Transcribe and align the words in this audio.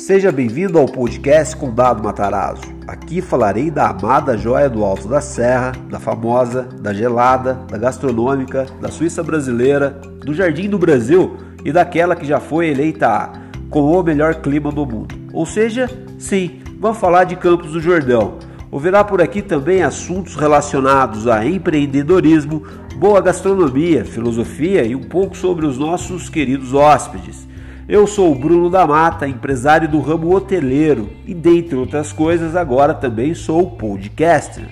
Seja 0.00 0.32
bem-vindo 0.32 0.78
ao 0.78 0.86
podcast 0.86 1.54
Condado 1.54 2.02
Matarazzo. 2.02 2.62
Aqui 2.86 3.20
falarei 3.20 3.70
da 3.70 3.90
amada 3.90 4.36
joia 4.36 4.68
do 4.68 4.82
Alto 4.82 5.06
da 5.06 5.20
Serra, 5.20 5.72
da 5.90 6.00
famosa, 6.00 6.62
da 6.80 6.94
gelada, 6.94 7.60
da 7.68 7.76
gastronômica, 7.76 8.66
da 8.80 8.88
Suíça 8.88 9.22
brasileira, 9.22 9.90
do 10.24 10.32
Jardim 10.32 10.70
do 10.70 10.78
Brasil 10.78 11.36
e 11.66 11.70
daquela 11.70 12.16
que 12.16 12.24
já 12.24 12.40
foi 12.40 12.68
eleita 12.70 13.30
com 13.68 13.92
o 13.92 14.02
melhor 14.02 14.36
clima 14.36 14.72
do 14.72 14.86
mundo. 14.86 15.14
Ou 15.34 15.44
seja, 15.44 15.86
sim, 16.18 16.60
vamos 16.78 16.96
falar 16.96 17.24
de 17.24 17.36
Campos 17.36 17.72
do 17.72 17.80
Jordão. 17.80 18.38
Ouvirá 18.70 19.04
por 19.04 19.20
aqui 19.20 19.42
também 19.42 19.82
assuntos 19.82 20.34
relacionados 20.34 21.28
a 21.28 21.44
empreendedorismo, 21.44 22.62
boa 22.96 23.20
gastronomia, 23.20 24.02
filosofia 24.06 24.82
e 24.82 24.96
um 24.96 25.02
pouco 25.02 25.36
sobre 25.36 25.66
os 25.66 25.76
nossos 25.76 26.30
queridos 26.30 26.72
hóspedes. 26.72 27.49
Eu 27.92 28.06
sou 28.06 28.30
o 28.30 28.36
Bruno 28.36 28.70
da 28.70 28.86
Mata, 28.86 29.26
empresário 29.26 29.88
do 29.88 29.98
ramo 29.98 30.32
hoteleiro 30.32 31.10
e, 31.26 31.34
dentre 31.34 31.74
outras 31.74 32.12
coisas, 32.12 32.54
agora 32.54 32.94
também 32.94 33.34
sou 33.34 33.68
podcaster. 33.72 34.62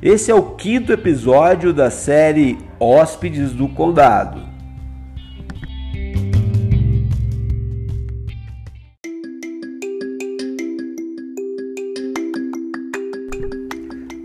Esse 0.00 0.30
é 0.30 0.34
o 0.34 0.42
quinto 0.52 0.90
episódio 0.90 1.74
da 1.74 1.90
série 1.90 2.58
Hóspedes 2.80 3.52
do 3.52 3.68
Condado. 3.68 4.40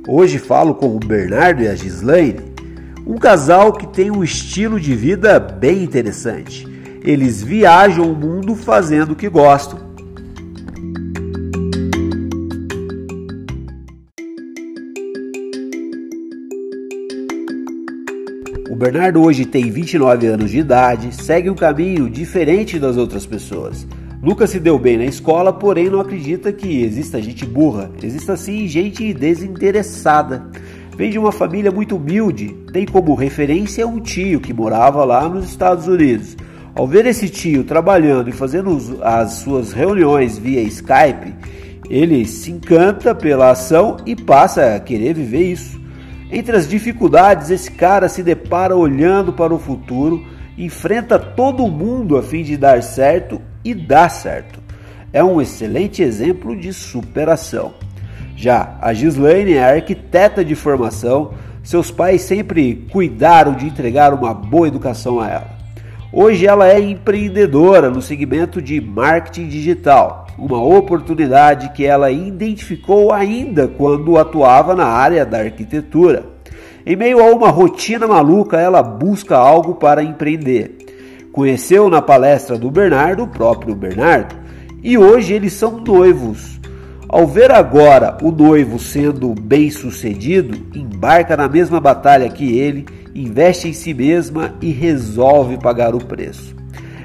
Hoje 0.08 0.40
falo 0.40 0.76
com 0.76 0.96
o 0.96 1.00
Bernardo 1.00 1.64
e 1.64 1.68
a 1.68 1.76
Gislaine, 1.76 2.40
um 3.06 3.18
casal 3.18 3.74
que 3.74 3.86
tem 3.86 4.10
um 4.10 4.24
estilo 4.24 4.80
de 4.80 4.96
vida 4.96 5.38
bem 5.42 5.84
interessante 5.84 6.69
eles 7.04 7.42
viajam 7.42 8.12
o 8.12 8.16
mundo 8.16 8.56
fazendo 8.56 9.12
o 9.12 9.16
que 9.16 9.30
gostam. 9.30 9.80
O 18.70 18.76
Bernardo 18.76 19.22
hoje 19.22 19.46
tem 19.46 19.72
29 19.72 20.28
anos 20.28 20.52
de 20.52 20.60
idade, 20.60 21.14
segue 21.14 21.50
um 21.50 21.56
caminho 21.56 22.10
diferente 22.10 22.78
das 22.80 22.98
outras 22.98 23.26
pessoas. 23.26 23.88
Nunca 24.22 24.46
se 24.46 24.60
deu 24.60 24.78
bem 24.78 24.98
na 24.98 25.06
escola, 25.06 25.54
porém 25.54 25.90
não 25.90 26.02
acredita 26.02 26.52
que 26.52 26.84
exista 26.84 27.22
gente 27.22 27.46
burra. 27.46 27.90
Exista 28.04 28.36
sim 28.36 28.68
gente 28.68 29.14
desinteressada. 29.14 30.46
Vem 30.96 31.10
de 31.10 31.18
uma 31.18 31.32
família 31.32 31.72
muito 31.72 31.96
humilde, 31.96 32.50
tem 32.74 32.86
como 32.86 33.16
referência 33.16 33.88
um 33.88 34.02
tio 34.02 34.42
que 34.42 34.54
morava 34.54 35.06
lá 35.06 35.30
nos 35.30 35.46
Estados 35.46 35.88
Unidos. 35.88 36.36
Ao 36.80 36.88
ver 36.88 37.06
esse 37.06 37.28
tio 37.28 37.66
trabalhando 37.66 38.30
e 38.30 38.32
fazendo 38.32 39.02
as 39.02 39.34
suas 39.34 39.74
reuniões 39.74 40.38
via 40.38 40.62
Skype, 40.62 41.36
ele 41.90 42.26
se 42.26 42.52
encanta 42.52 43.14
pela 43.14 43.52
ação 43.52 43.98
e 44.06 44.16
passa 44.16 44.76
a 44.76 44.80
querer 44.80 45.14
viver 45.14 45.44
isso. 45.44 45.78
Entre 46.32 46.56
as 46.56 46.70
dificuldades, 46.70 47.50
esse 47.50 47.70
cara 47.70 48.08
se 48.08 48.24
depara 48.24 48.78
olhando 48.78 49.34
para 49.34 49.54
o 49.54 49.60
futuro, 49.60 50.26
enfrenta 50.58 51.20
todo 51.20 51.68
mundo 51.68 52.16
a 52.16 52.24
fim 52.24 52.44
de 52.44 52.56
dar 52.56 52.82
certo 52.82 53.42
e 53.62 53.74
dá 53.74 54.08
certo. 54.08 54.62
É 55.12 55.22
um 55.22 55.42
excelente 55.42 56.02
exemplo 56.02 56.56
de 56.56 56.72
superação. 56.72 57.74
Já 58.38 58.78
a 58.82 58.94
Gislaine 58.94 59.56
é 59.56 59.76
arquiteta 59.76 60.46
de 60.46 60.56
formação, 60.56 61.34
seus 61.62 61.92
pais 61.92 62.22
sempre 62.22 62.88
cuidaram 62.90 63.54
de 63.54 63.66
entregar 63.66 64.14
uma 64.14 64.34
boa 64.34 64.70
educação 64.70 65.20
a 65.20 65.30
ela. 65.30 65.59
Hoje 66.12 66.48
ela 66.48 66.68
é 66.68 66.80
empreendedora 66.80 67.88
no 67.88 68.02
segmento 68.02 68.60
de 68.60 68.82
marketing 68.82 69.48
digital, 69.48 70.26
uma 70.40 70.60
oportunidade 70.60 71.72
que 71.74 71.86
ela 71.86 72.10
identificou 72.10 73.14
ainda 73.14 73.68
quando 73.68 74.18
atuava 74.18 74.74
na 74.74 74.88
área 74.88 75.24
da 75.24 75.38
arquitetura. 75.38 76.26
Em 76.84 76.96
meio 76.96 77.20
a 77.20 77.32
uma 77.32 77.50
rotina 77.50 78.08
maluca, 78.08 78.60
ela 78.60 78.82
busca 78.82 79.38
algo 79.38 79.76
para 79.76 80.02
empreender. 80.02 80.78
Conheceu 81.32 81.92
na 81.92 82.02
palestra 82.02 82.58
do 82.58 82.72
Bernardo, 82.72 83.26
o 83.26 83.28
próprio 83.28 83.76
Bernardo, 83.76 84.36
e 84.82 84.98
hoje 84.98 85.34
eles 85.34 85.54
são 85.54 85.80
noivos. 85.80 86.60
Ao 87.08 87.28
ver 87.28 87.52
agora 87.52 88.18
o 88.24 88.32
noivo 88.32 88.80
sendo 88.80 89.36
bem 89.36 89.70
sucedido, 89.70 90.58
embarca 90.76 91.38
na 91.38 91.48
mesma 91.48 91.80
batalha 91.80 92.28
que 92.30 92.58
ele 92.58 92.88
investe 93.14 93.68
em 93.68 93.74
si 93.74 93.94
mesma 93.94 94.56
e 94.62 94.72
resolve 94.72 95.58
pagar 95.58 95.96
o 95.96 96.04
preço. 96.04 96.56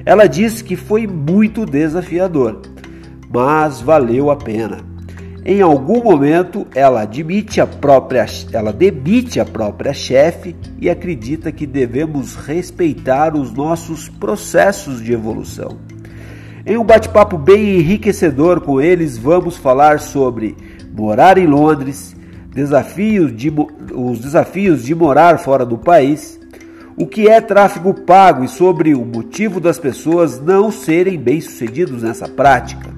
Ela 0.04 0.26
disse 0.26 0.62
que 0.62 0.76
foi 0.76 1.06
muito 1.06 1.64
desafiador, 1.64 2.60
mas 3.30 3.80
valeu 3.80 4.30
a 4.30 4.36
pena. 4.36 4.78
Em 5.46 5.60
algum 5.60 6.02
momento, 6.02 6.66
ela 6.74 7.02
admite 7.02 7.60
a 7.60 7.66
própria, 7.66 8.24
ela 8.50 8.72
demite 8.72 9.38
a 9.38 9.44
própria 9.44 9.92
chefe 9.92 10.56
e 10.80 10.88
acredita 10.88 11.52
que 11.52 11.66
devemos 11.66 12.34
respeitar 12.34 13.36
os 13.36 13.52
nossos 13.52 14.08
processos 14.08 15.02
de 15.02 15.12
evolução. 15.12 15.76
Em 16.64 16.78
um 16.78 16.84
bate-papo 16.84 17.36
bem 17.36 17.76
enriquecedor 17.78 18.62
com 18.62 18.80
eles, 18.80 19.18
vamos 19.18 19.58
falar 19.58 20.00
sobre 20.00 20.56
morar 20.96 21.36
em 21.36 21.46
Londres, 21.46 22.13
desafios 22.54 23.36
de, 23.36 23.52
os 23.92 24.20
desafios 24.20 24.84
de 24.84 24.94
morar 24.94 25.38
fora 25.38 25.66
do 25.66 25.76
país, 25.76 26.40
o 26.96 27.04
que 27.04 27.28
é 27.28 27.40
tráfego 27.40 27.92
pago 27.92 28.44
e 28.44 28.48
sobre 28.48 28.94
o 28.94 29.04
motivo 29.04 29.58
das 29.58 29.78
pessoas 29.78 30.40
não 30.40 30.70
serem 30.70 31.18
bem-sucedidos 31.18 32.04
nessa 32.04 32.28
prática, 32.28 32.94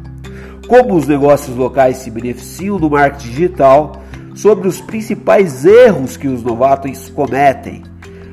como 0.69 0.95
os 0.95 1.09
negócios 1.09 1.57
locais 1.57 1.97
se 1.97 2.11
beneficiam 2.11 2.79
do 2.79 2.91
marketing 2.91 3.29
digital, 3.31 4.03
sobre 4.35 4.69
os 4.69 4.83
principais 4.83 5.65
erros 5.65 6.19
que 6.19 6.29
os 6.29 6.43
novatos 6.43 7.09
cometem. 7.09 7.83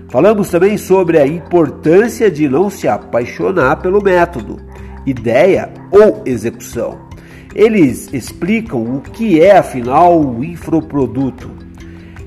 Falamos 0.09 0.49
também 0.49 0.77
sobre 0.77 1.17
a 1.17 1.25
importância 1.25 2.29
de 2.29 2.49
não 2.49 2.69
se 2.69 2.89
apaixonar 2.89 3.77
pelo 3.77 4.03
método, 4.03 4.59
ideia 5.05 5.71
ou 5.89 6.21
execução 6.25 7.12
eles 7.55 8.11
explicam 8.13 8.81
o 8.81 9.01
que 9.01 9.41
é 9.41 9.57
afinal 9.57 10.19
o 10.19 10.43
infoproduto. 10.43 11.51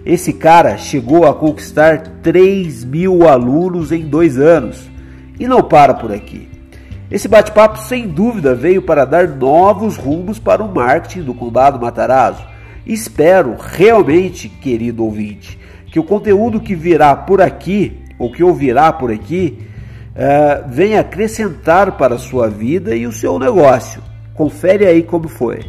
Esse 0.04 0.32
cara 0.32 0.78
chegou 0.78 1.26
a 1.26 1.34
conquistar 1.34 2.20
3 2.22 2.84
mil 2.84 3.28
alunos 3.28 3.90
em 3.90 4.06
dois 4.06 4.38
anos 4.38 4.88
e 5.38 5.48
não 5.48 5.62
para 5.62 5.94
por 5.94 6.12
aqui. 6.12 6.48
Esse 7.10 7.26
bate-papo, 7.26 7.78
sem 7.78 8.06
dúvida, 8.06 8.54
veio 8.54 8.82
para 8.82 9.04
dar 9.04 9.28
novos 9.28 9.96
rumos 9.96 10.38
para 10.38 10.62
o 10.62 10.72
marketing 10.72 11.22
do 11.22 11.34
Condado 11.34 11.80
Matarazzo. 11.80 12.44
Espero 12.84 13.56
realmente, 13.58 14.48
querido 14.48 15.04
ouvinte, 15.04 15.58
que 15.90 15.98
o 15.98 16.04
conteúdo 16.04 16.60
que 16.60 16.74
virá 16.74 17.14
por 17.14 17.40
aqui, 17.40 17.96
ou 18.18 18.30
que 18.30 18.44
ouvirá 18.44 18.92
por 18.92 19.10
aqui, 19.10 19.58
uh, 20.14 20.68
venha 20.68 21.00
acrescentar 21.00 21.96
para 21.96 22.14
a 22.14 22.18
sua 22.18 22.48
vida 22.48 22.94
e 22.94 23.06
o 23.06 23.12
seu 23.12 23.38
negócio. 23.38 24.00
Confere 24.36 24.86
aí 24.86 25.02
como 25.02 25.28
foi. 25.28 25.60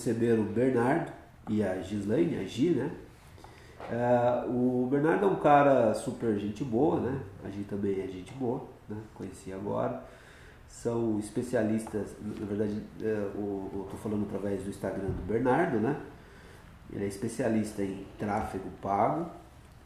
Receber 0.00 0.38
o 0.38 0.44
Bernardo 0.44 1.12
e 1.48 1.62
a 1.62 1.80
Gislaine, 1.82 2.38
a 2.38 2.44
Gi, 2.44 2.70
né? 2.70 2.90
Uh, 3.90 4.84
o 4.84 4.86
Bernardo 4.86 5.26
é 5.26 5.28
um 5.28 5.36
cara 5.36 5.92
super 5.92 6.38
gente 6.38 6.64
boa, 6.64 7.00
né? 7.00 7.20
A 7.44 7.50
Gi 7.50 7.64
também 7.64 8.00
é 8.00 8.06
gente 8.06 8.32
boa, 8.34 8.66
né? 8.88 8.96
Conheci 9.14 9.52
agora. 9.52 10.02
São 10.66 11.18
especialistas, 11.18 12.16
na 12.22 12.46
verdade, 12.46 12.80
eu 13.00 13.82
estou 13.84 13.98
falando 14.02 14.24
através 14.24 14.62
do 14.62 14.70
Instagram 14.70 15.08
do 15.08 15.26
Bernardo, 15.26 15.78
né? 15.78 16.00
Ele 16.92 17.04
é 17.04 17.08
especialista 17.08 17.82
em 17.82 18.06
tráfego 18.18 18.70
pago, 18.80 19.28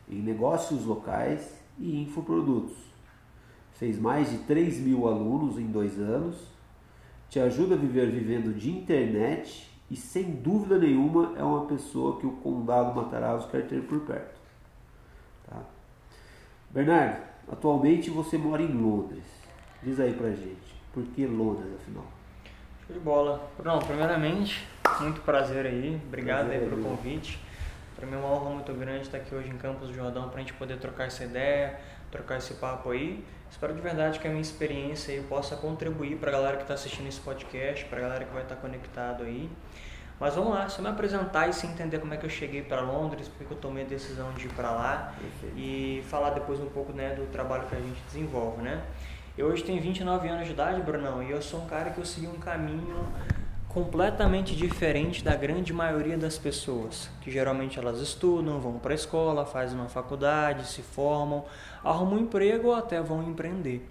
em 0.08 0.20
negócios 0.20 0.84
locais 0.84 1.58
e 1.78 2.02
infoprodutos. 2.02 2.76
Fez 3.72 3.98
mais 3.98 4.30
de 4.30 4.38
3 4.38 4.78
mil 4.80 5.08
alunos 5.08 5.58
em 5.58 5.66
dois 5.66 5.98
anos 5.98 6.54
te 7.34 7.40
ajuda 7.40 7.74
a 7.74 7.78
viver 7.78 8.12
vivendo 8.12 8.56
de 8.56 8.70
internet 8.70 9.73
e 9.90 9.96
sem 9.96 10.30
dúvida 10.30 10.78
nenhuma 10.78 11.34
é 11.36 11.42
uma 11.42 11.66
pessoa 11.66 12.18
que 12.18 12.26
o 12.26 12.32
Condado 12.32 12.94
Matarazzo 12.94 13.48
quer 13.48 13.66
ter 13.66 13.82
por 13.82 14.00
perto. 14.00 14.40
Tá? 15.48 15.60
Bernardo, 16.70 17.22
atualmente 17.50 18.10
você 18.10 18.38
mora 18.38 18.62
em 18.62 18.72
Londres. 18.72 19.24
Diz 19.82 20.00
aí 20.00 20.14
pra 20.14 20.30
gente, 20.30 20.74
Por 20.92 21.04
que 21.04 21.26
Londres, 21.26 21.70
afinal? 21.80 22.06
Show 22.86 22.96
de 22.96 23.00
bola. 23.00 23.50
Não, 23.62 23.78
primeiramente, 23.78 24.66
muito 25.00 25.20
prazer 25.20 25.66
aí. 25.66 26.00
Obrigado 26.06 26.46
Prazer 26.46 26.60
aí 26.60 26.66
é 26.66 26.68
pelo 26.68 26.82
convite. 26.82 27.38
Para 27.96 28.06
mim 28.06 28.14
é 28.14 28.18
uma 28.18 28.28
honra 28.28 28.50
muito 28.50 28.72
grande 28.74 29.02
estar 29.02 29.18
aqui 29.18 29.34
hoje 29.34 29.50
em 29.50 29.56
Campos 29.56 29.88
do 29.88 29.94
Jordão 29.94 30.28
para 30.28 30.38
a 30.38 30.40
gente 30.40 30.54
poder 30.54 30.78
trocar 30.78 31.06
essa 31.06 31.24
ideia, 31.24 31.78
trocar 32.10 32.38
esse 32.38 32.54
papo 32.54 32.90
aí. 32.90 33.24
Espero 33.50 33.72
de 33.72 33.80
verdade 33.80 34.18
que 34.18 34.26
a 34.26 34.30
minha 34.30 34.42
experiência 34.42 35.14
aí 35.14 35.22
possa 35.22 35.56
contribuir 35.56 36.16
para 36.16 36.30
a 36.30 36.32
galera 36.32 36.56
que 36.56 36.62
está 36.62 36.74
assistindo 36.74 37.06
esse 37.06 37.20
podcast, 37.20 37.84
para 37.84 37.98
a 37.98 38.02
galera 38.02 38.24
que 38.24 38.32
vai 38.32 38.42
estar 38.42 38.56
conectado 38.56 39.22
aí. 39.22 39.48
Mas 40.24 40.36
vamos 40.36 40.54
lá, 40.54 40.66
só 40.70 40.80
me 40.80 40.88
apresentar 40.88 41.50
e 41.50 41.52
se 41.52 41.66
entender 41.66 41.98
como 41.98 42.14
é 42.14 42.16
que 42.16 42.24
eu 42.24 42.30
cheguei 42.30 42.62
para 42.62 42.80
Londres, 42.80 43.28
porque 43.28 43.52
eu 43.52 43.58
tomei 43.58 43.84
a 43.84 43.86
decisão 43.86 44.32
de 44.32 44.46
ir 44.46 44.52
para 44.54 44.70
lá 44.70 45.12
Perfeito. 45.20 45.54
e 45.54 46.02
falar 46.08 46.30
depois 46.30 46.58
um 46.60 46.70
pouco 46.70 46.94
né, 46.94 47.14
do 47.14 47.30
trabalho 47.30 47.66
que 47.66 47.76
a 47.76 47.78
gente 47.78 48.00
desenvolve, 48.06 48.62
né? 48.62 48.82
Eu 49.36 49.48
hoje 49.48 49.62
tenho 49.62 49.82
29 49.82 50.26
anos 50.26 50.46
de 50.46 50.54
idade, 50.54 50.80
Brunão, 50.80 51.22
e 51.22 51.30
eu 51.30 51.42
sou 51.42 51.60
um 51.60 51.66
cara 51.66 51.90
que 51.90 51.98
eu 51.98 52.06
segui 52.06 52.26
um 52.26 52.38
caminho 52.38 53.06
completamente 53.68 54.56
diferente 54.56 55.22
da 55.22 55.36
grande 55.36 55.74
maioria 55.74 56.16
das 56.16 56.38
pessoas, 56.38 57.10
que 57.20 57.30
geralmente 57.30 57.78
elas 57.78 58.00
estudam, 58.00 58.58
vão 58.58 58.78
para 58.78 58.92
a 58.92 58.94
escola, 58.94 59.44
fazem 59.44 59.78
uma 59.78 59.90
faculdade, 59.90 60.66
se 60.66 60.80
formam, 60.80 61.44
arrumam 61.84 62.14
um 62.14 62.20
emprego 62.20 62.68
ou 62.68 62.74
até 62.74 62.98
vão 62.98 63.22
empreender. 63.22 63.86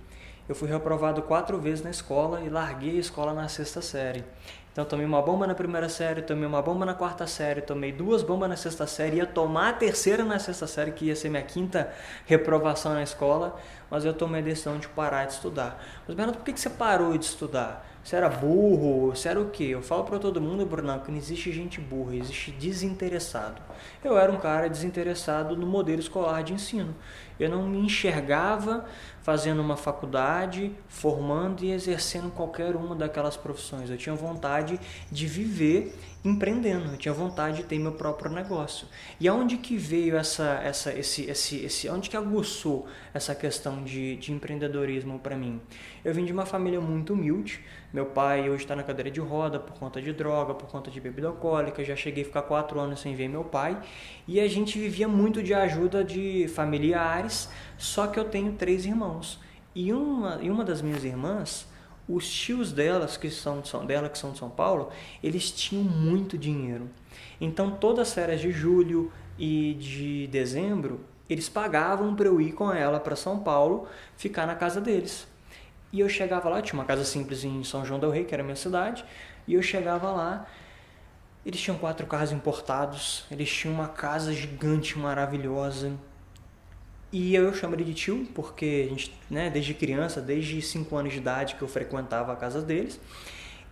Eu 0.50 0.56
fui 0.56 0.68
reprovado 0.68 1.22
quatro 1.22 1.58
vezes 1.58 1.84
na 1.84 1.90
escola 1.90 2.42
e 2.42 2.50
larguei 2.50 2.98
a 2.98 3.00
escola 3.00 3.34
na 3.34 3.48
sexta 3.48 3.82
série. 3.82 4.26
Então 4.74 4.84
tomei 4.84 5.06
uma 5.06 5.22
bomba 5.22 5.46
na 5.46 5.54
primeira 5.54 5.88
série, 5.88 6.24
tomei 6.24 6.48
uma 6.48 6.60
bomba 6.60 6.84
na 6.84 6.96
quarta 6.96 7.28
série, 7.28 7.62
tomei 7.62 7.92
duas 7.92 8.24
bombas 8.24 8.50
na 8.50 8.56
sexta 8.56 8.88
série, 8.88 9.18
ia 9.18 9.26
tomar 9.28 9.70
a 9.70 9.74
terceira 9.74 10.26
na 10.26 10.40
sexta 10.40 10.66
série, 10.66 10.92
que 10.92 11.06
ia 11.06 11.16
ser 11.16 11.30
minha 11.30 11.44
quinta 11.44 11.94
reprovação 12.26 12.96
na 12.96 13.04
escola, 13.04 13.56
mas 13.88 14.04
eu 14.04 14.16
tomei 14.16 14.42
a 14.42 14.44
decisão 14.44 14.80
de 14.80 14.88
parar 14.88 15.26
de 15.26 15.34
estudar. 15.34 15.80
Mas 16.08 16.18
Bernardo, 16.18 16.40
por 16.40 16.46
que 16.46 16.60
você 16.60 16.72
parou 16.72 17.16
de 17.16 17.26
estudar? 17.26 17.88
Você 18.04 18.16
era 18.16 18.28
burro? 18.28 19.12
Você 19.12 19.30
era 19.30 19.40
o 19.40 19.52
quê? 19.52 19.66
Eu 19.66 19.82
falo 19.84 20.06
para 20.06 20.18
todo 20.18 20.42
mundo, 20.42 20.66
Brunão, 20.66 21.00
que 21.00 21.12
não 21.12 21.18
existe 21.20 21.52
gente 21.52 21.80
burra, 21.80 22.16
existe 22.16 22.50
desinteressado. 22.52 23.62
Eu 24.04 24.18
era 24.18 24.32
um 24.32 24.38
cara 24.38 24.68
desinteressado 24.68 25.56
no 25.56 25.68
modelo 25.68 26.00
escolar 26.00 26.44
de 26.44 26.52
ensino. 26.52 26.96
Eu 27.40 27.50
não 27.50 27.68
me 27.68 27.80
enxergava 27.80 28.86
fazendo 29.22 29.62
uma 29.62 29.78
faculdade, 29.78 30.72
formando 30.88 31.64
e 31.64 31.72
exercendo 31.72 32.30
qualquer 32.30 32.76
uma 32.76 32.94
daquelas 32.94 33.38
profissões. 33.38 33.90
Eu 33.90 33.98
tinha 33.98 34.14
vontade 34.14 34.80
de 35.10 35.28
viver 35.28 35.96
empreendendo, 36.26 36.92
eu 36.92 36.98
tinha 36.98 37.14
vontade 37.14 37.58
de 37.58 37.64
ter 37.64 37.78
meu 37.80 37.94
próprio 37.94 38.32
negócio. 38.32 38.88
E 39.20 39.28
aonde 39.28 39.58
que 39.58 39.78
veio 39.78 40.16
essa, 40.16 40.62
essa, 40.64 40.94
esse, 40.94 41.30
esse, 41.30 41.66
esse, 41.66 41.90
onde 41.90 42.10
que 42.10 42.18
aguçou 42.18 42.88
essa 43.14 43.34
questão 43.34 43.84
de, 43.84 44.18
de 44.18 44.32
empreendedorismo 44.32 45.20
para 45.20 45.36
mim? 45.36 45.62
Eu 46.04 46.14
vim 46.14 46.26
de 46.26 46.34
uma 46.34 46.46
família 46.46 46.82
muito 46.82 47.14
humilde. 47.14 47.62
Meu 47.94 48.08
pai 48.08 48.50
hoje 48.50 48.64
está 48.64 48.76
na 48.76 48.84
cadeira 48.84 49.12
de 49.12 49.20
roda 49.22 49.60
por 49.60 49.78
conta 49.78 50.02
de 50.02 50.12
droga, 50.12 50.54
por 50.54 50.68
conta 50.68 50.90
de 50.92 51.00
bebida 51.00 51.28
alcoólica. 51.28 51.84
Já 51.84 51.96
cheguei 51.96 52.24
a 52.24 52.26
ficar 52.26 52.42
quatro 52.42 52.80
anos 52.80 53.00
sem 53.00 53.16
ver 53.16 53.28
meu 53.30 53.44
pai. 53.44 53.82
E 54.28 54.40
a 54.40 54.48
gente 54.48 54.80
vivia 54.80 55.08
muito 55.08 55.42
de 55.42 55.54
ajuda 55.54 56.04
de 56.04 56.48
familiares. 56.50 57.23
Só 57.78 58.08
que 58.08 58.20
eu 58.20 58.26
tenho 58.26 58.54
três 58.54 58.86
irmãos. 58.86 59.40
E 59.76 59.92
uma, 59.92 60.40
e 60.42 60.50
uma 60.50 60.64
das 60.64 60.82
minhas 60.82 61.04
irmãs, 61.04 61.68
os 62.08 62.30
tios 62.30 62.72
delas, 62.72 63.18
que 63.18 63.30
são 63.30 63.62
de 63.62 63.68
São, 63.68 63.86
dela, 63.86 64.10
que 64.10 64.18
são 64.18 64.32
de 64.32 64.38
São 64.38 64.50
Paulo, 64.50 64.90
eles 65.22 65.52
tinham 65.52 65.84
muito 65.84 66.38
dinheiro. 66.38 66.90
Então, 67.40 67.72
todas 67.72 68.10
as 68.10 68.14
férias 68.14 68.42
de 68.42 68.52
julho 68.52 69.12
e 69.38 69.74
de 69.76 70.28
dezembro, 70.28 71.02
eles 71.30 71.50
pagavam 71.50 72.16
para 72.16 72.28
eu 72.28 72.40
ir 72.40 72.52
com 72.52 72.72
ela 72.72 73.00
para 73.00 73.16
São 73.16 73.40
Paulo, 73.40 73.88
ficar 74.18 74.46
na 74.46 74.56
casa 74.56 74.80
deles. 74.80 75.28
E 75.92 76.00
eu 76.00 76.10
chegava 76.10 76.50
lá, 76.50 76.62
tinha 76.62 76.80
uma 76.80 76.86
casa 76.86 77.04
simples 77.04 77.44
em 77.44 77.64
São 77.64 77.86
João 77.86 78.00
del 78.00 78.10
Rei, 78.10 78.26
que 78.26 78.34
era 78.34 78.42
a 78.42 78.46
minha 78.46 78.56
cidade, 78.56 79.06
e 79.48 79.54
eu 79.54 79.62
chegava 79.62 80.12
lá, 80.12 80.48
eles 81.46 81.62
tinham 81.62 81.78
quatro 81.78 82.08
carros 82.08 82.32
importados, 82.32 83.26
eles 83.30 83.50
tinham 83.50 83.76
uma 83.76 83.88
casa 83.88 84.34
gigante, 84.34 84.98
maravilhosa. 84.98 85.94
E 87.14 87.36
eu 87.36 87.54
chamo 87.54 87.76
ele 87.76 87.84
de 87.84 87.94
tio, 87.94 88.28
porque 88.34 88.86
a 88.88 88.90
gente, 88.90 89.14
né, 89.30 89.48
desde 89.48 89.76
criança, 89.76 90.20
desde 90.20 90.60
5 90.64 90.96
anos 90.98 91.14
de 91.14 91.20
idade 91.20 91.54
que 91.54 91.62
eu 91.62 91.68
frequentava 91.68 92.34
a 92.34 92.36
casa 92.36 92.60
deles, 92.60 93.00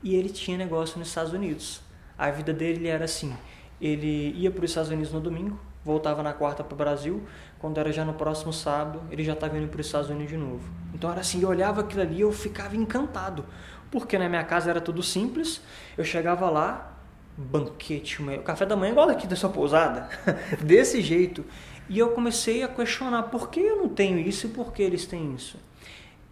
e 0.04 0.16
ele 0.16 0.30
tinha 0.30 0.56
negócio 0.56 1.00
nos 1.00 1.08
Estados 1.08 1.34
Unidos. 1.34 1.82
A 2.16 2.30
vida 2.30 2.54
dele 2.54 2.88
era 2.88 3.06
assim, 3.06 3.36
ele 3.82 4.32
ia 4.38 4.52
para 4.52 4.64
os 4.64 4.70
Estados 4.70 4.92
Unidos 4.92 5.12
no 5.12 5.20
domingo, 5.20 5.60
voltava 5.84 6.22
na 6.22 6.34
quarta 6.34 6.64
para 6.64 6.76
o 6.76 6.78
Brasil, 6.78 7.24
quando 7.58 7.80
era 7.80 7.92
já 7.92 8.06
no 8.06 8.14
próximo 8.14 8.54
sábado, 8.54 9.02
ele 9.10 9.24
já 9.24 9.34
estava 9.34 9.58
indo 9.58 9.70
para 9.70 9.82
os 9.82 9.88
Estados 9.88 10.12
Unidos 10.12 10.30
de 10.30 10.38
novo. 10.38 10.70
Então 10.94 11.10
era 11.10 11.22
assim, 11.22 11.42
eu 11.42 11.50
olhava 11.50 11.82
aquilo 11.82 12.04
ali 12.04 12.22
eu 12.22 12.32
ficava 12.32 12.76
encantado, 12.76 13.44
porque 13.90 14.20
na 14.20 14.30
minha 14.30 14.44
casa 14.44 14.70
era 14.70 14.80
tudo 14.80 15.02
simples, 15.02 15.62
eu 15.98 16.04
chegava 16.04 16.48
lá, 16.48 16.96
banquete, 17.36 18.22
o 18.22 18.44
café 18.44 18.68
da 18.68 18.76
manhã 18.76 18.92
igual 18.92 19.10
aqui 19.10 19.26
da 19.26 19.36
sua 19.36 19.50
pousada, 19.50 20.08
desse 20.62 21.02
jeito. 21.02 21.44
E 21.92 22.00
eu 22.00 22.12
comecei 22.12 22.64
a 22.64 22.70
questionar 22.70 23.24
por 23.24 23.50
que 23.50 23.60
eu 23.60 23.76
não 23.76 23.90
tenho 23.90 24.18
isso 24.18 24.48
e 24.48 24.50
por 24.50 24.72
que 24.72 24.82
eles 24.82 25.06
têm 25.06 25.36
isso. 25.36 25.58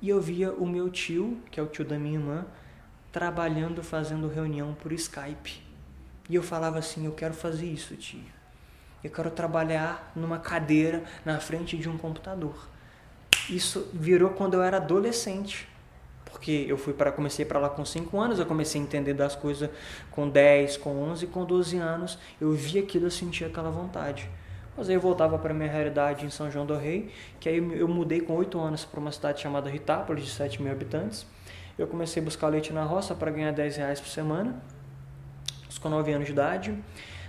E 0.02 0.08
eu 0.08 0.22
via 0.22 0.54
o 0.54 0.66
meu 0.66 0.90
tio, 0.90 1.38
que 1.52 1.60
é 1.60 1.64
o 1.64 1.68
tio 1.68 1.84
da 1.84 2.00
minha 2.00 2.18
irmã, 2.18 2.46
trabalhando, 3.12 3.84
fazendo 3.84 4.30
reunião 4.30 4.74
por 4.74 4.94
Skype. 4.94 5.62
E 6.30 6.36
eu 6.36 6.42
falava 6.42 6.80
assim: 6.80 7.06
eu 7.06 7.12
quero 7.12 7.34
fazer 7.34 7.66
isso, 7.66 7.94
tio. 7.98 8.22
Eu 9.04 9.10
quero 9.10 9.30
trabalhar 9.32 10.14
numa 10.16 10.40
cadeira 10.40 11.04
na 11.26 11.42
frente 11.42 11.78
de 11.78 11.90
um 11.90 11.98
computador. 11.98 12.70
Isso 13.50 13.90
virou 13.94 14.30
quando 14.30 14.54
eu 14.54 14.64
era 14.64 14.78
adolescente. 14.78 15.68
Porque 16.24 16.64
eu 16.70 16.78
fui 16.78 16.94
para 16.94 17.12
comecei 17.12 17.44
para 17.44 17.60
lá 17.60 17.70
com 17.70 17.84
5 17.84 18.18
anos, 18.18 18.40
eu 18.40 18.46
comecei 18.46 18.80
a 18.80 18.84
entender 18.86 19.14
das 19.14 19.36
coisas 19.36 19.70
com 20.10 20.30
10, 20.30 20.78
com 20.78 20.98
11, 21.04 21.28
com 21.28 21.44
12 21.44 21.76
anos, 21.76 22.18
eu 22.40 22.54
via 22.54 22.82
aquilo, 22.82 23.08
eu 23.08 23.12
sentia 23.12 23.48
aquela 23.48 23.70
vontade. 23.70 24.30
Mas 24.80 24.88
aí 24.88 24.96
eu 24.96 25.02
voltava 25.02 25.38
para 25.38 25.54
minha 25.54 25.70
realidade 25.70 26.26
em 26.26 26.30
São 26.30 26.50
João 26.50 26.66
do 26.66 26.74
Rei, 26.74 27.12
que 27.38 27.50
aí 27.50 27.58
eu 27.58 27.86
mudei 27.86 28.22
com 28.22 28.34
8 28.34 28.58
anos 28.58 28.86
para 28.86 28.98
uma 28.98 29.12
cidade 29.12 29.42
chamada 29.42 29.70
Ritápolis, 29.70 30.24
de 30.24 30.32
7 30.32 30.62
mil 30.62 30.72
habitantes. 30.72 31.28
Eu 31.78 31.86
comecei 31.86 32.22
a 32.22 32.24
buscar 32.24 32.48
leite 32.48 32.72
na 32.72 32.86
roça 32.86 33.14
para 33.14 33.30
ganhar 33.30 33.52
10 33.52 33.76
reais 33.76 34.00
por 34.00 34.08
semana, 34.08 34.56
com 35.82 35.90
9 35.90 36.14
anos 36.14 36.28
de 36.28 36.32
idade. 36.32 36.74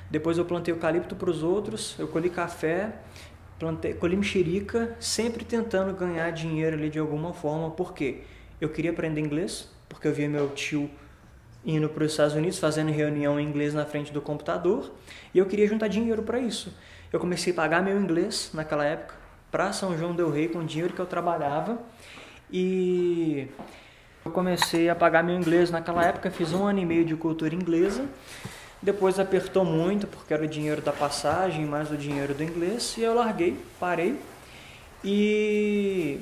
Depois 0.09 0.39
eu 0.39 0.45
plantei 0.45 0.73
eucalipto 0.73 1.17
para 1.17 1.29
os 1.29 1.43
outros, 1.43 1.97
eu 1.99 2.07
colhi 2.07 2.31
café, 2.31 2.93
plantei, 3.59 3.95
colhi 3.95 4.17
mexerica, 4.17 4.95
sempre 5.01 5.45
tentando 5.45 5.93
ganhar 5.93 6.31
dinheiro 6.31 6.77
ali 6.77 6.89
de 6.89 7.01
alguma 7.01 7.33
forma. 7.33 7.69
Por 7.73 7.93
quê? 7.93 8.21
Eu 8.61 8.69
queria 8.69 8.93
aprender 8.93 9.21
inglês, 9.21 9.69
porque 9.89 10.07
eu 10.07 10.15
via 10.15 10.29
meu 10.29 10.51
tio 10.51 10.89
indo 11.67 11.89
para 11.89 12.05
os 12.05 12.13
Estados 12.13 12.37
Unidos 12.37 12.61
fazendo 12.61 12.93
reunião 12.93 13.41
em 13.41 13.45
inglês 13.45 13.75
na 13.75 13.85
frente 13.85 14.13
do 14.13 14.23
computador, 14.23 14.93
e 15.35 15.39
eu 15.39 15.47
queria 15.47 15.67
juntar 15.67 15.89
dinheiro 15.89 16.23
para 16.23 16.39
isso. 16.39 16.73
Eu 17.13 17.19
comecei 17.19 17.53
a 17.53 17.57
pagar 17.57 17.83
meu 17.83 18.01
inglês 18.01 18.51
naquela 18.55 18.85
época 18.85 19.15
para 19.51 19.73
São 19.73 19.99
João 19.99 20.15
del 20.15 20.31
Rei 20.31 20.49
com 20.49 20.61
o 20.61 20.65
dinheiro 20.65 20.93
que 20.93 21.01
eu 21.01 21.07
trabalhava 21.07 21.77
e 22.53 23.49
eu 24.25 24.31
comecei 24.31 24.89
a 24.89 24.95
pagar 24.95 25.25
meu 25.25 25.37
inglês 25.37 25.73
naquela 25.73 26.05
época, 26.05 26.31
fiz 26.31 26.53
um 26.53 26.65
ano 26.65 26.79
e 26.79 26.87
meio 26.87 27.05
de 27.05 27.17
cultura 27.17 27.53
inglesa. 27.53 28.05
Depois 28.81 29.19
apertou 29.19 29.65
muito, 29.65 30.07
porque 30.07 30.33
era 30.33 30.45
o 30.45 30.47
dinheiro 30.47 30.81
da 30.81 30.93
passagem 30.93 31.67
mais 31.67 31.91
o 31.91 31.97
dinheiro 31.97 32.33
do 32.33 32.45
inglês, 32.45 32.95
e 32.97 33.03
eu 33.03 33.15
larguei, 33.15 33.59
parei. 33.79 34.19
E 35.03 36.21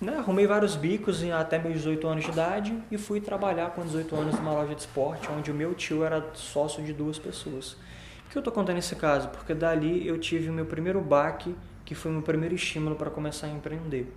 né, 0.00 0.16
arrumei 0.18 0.46
vários 0.46 0.76
bicos 0.76 1.24
até 1.30 1.58
meus 1.58 1.76
18 1.76 2.06
anos 2.06 2.24
de 2.24 2.30
idade 2.30 2.78
e 2.90 2.98
fui 2.98 3.20
trabalhar 3.20 3.70
com 3.70 3.82
18 3.82 4.14
anos 4.14 4.34
numa 4.36 4.52
loja 4.52 4.74
de 4.74 4.82
esporte, 4.82 5.28
onde 5.30 5.50
o 5.50 5.54
meu 5.54 5.74
tio 5.74 6.04
era 6.04 6.24
sócio 6.34 6.82
de 6.82 6.92
duas 6.92 7.18
pessoas. 7.18 7.76
Por 8.28 8.32
que 8.32 8.36
eu 8.36 8.40
estou 8.40 8.52
contando 8.52 8.76
esse 8.76 8.94
caso? 8.94 9.30
Porque 9.30 9.54
dali 9.54 10.06
eu 10.06 10.18
tive 10.18 10.50
o 10.50 10.52
meu 10.52 10.66
primeiro 10.66 11.00
baque, 11.00 11.56
que 11.82 11.94
foi 11.94 12.10
o 12.10 12.14
meu 12.14 12.22
primeiro 12.22 12.54
estímulo 12.54 12.94
para 12.94 13.08
começar 13.08 13.46
a 13.46 13.50
empreender. 13.50 14.14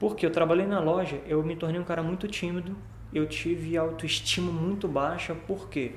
Porque 0.00 0.26
eu 0.26 0.32
trabalhei 0.32 0.66
na 0.66 0.80
loja, 0.80 1.20
eu 1.28 1.40
me 1.44 1.54
tornei 1.54 1.80
um 1.80 1.84
cara 1.84 2.02
muito 2.02 2.26
tímido, 2.26 2.76
eu 3.14 3.28
tive 3.28 3.76
autoestima 3.76 4.50
muito 4.50 4.88
baixa, 4.88 5.32
por 5.32 5.68
quê? 5.68 5.92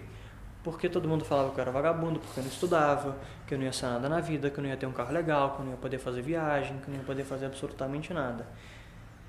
Porque 0.64 0.88
todo 0.88 1.10
mundo 1.10 1.26
falava 1.26 1.50
que 1.50 1.58
eu 1.58 1.64
era 1.64 1.72
vagabundo, 1.72 2.20
porque 2.20 2.40
eu 2.40 2.44
não 2.44 2.52
estudava, 2.52 3.18
que 3.48 3.56
eu 3.56 3.58
não 3.58 3.66
ia 3.66 3.74
ser 3.74 3.88
nada 3.88 4.08
na 4.08 4.20
vida, 4.20 4.52
que 4.52 4.60
eu 4.60 4.62
não 4.62 4.70
ia 4.70 4.78
ter 4.78 4.86
um 4.86 4.92
carro 4.92 5.12
legal, 5.12 5.56
que 5.56 5.62
eu 5.62 5.66
não 5.66 5.72
ia 5.72 5.78
poder 5.80 5.98
fazer 5.98 6.22
viagem, 6.22 6.78
que 6.78 6.88
eu 6.88 6.92
não 6.92 7.00
ia 7.00 7.06
poder 7.06 7.24
fazer 7.24 7.48
absolutamente 7.48 8.14
nada. 8.14 8.46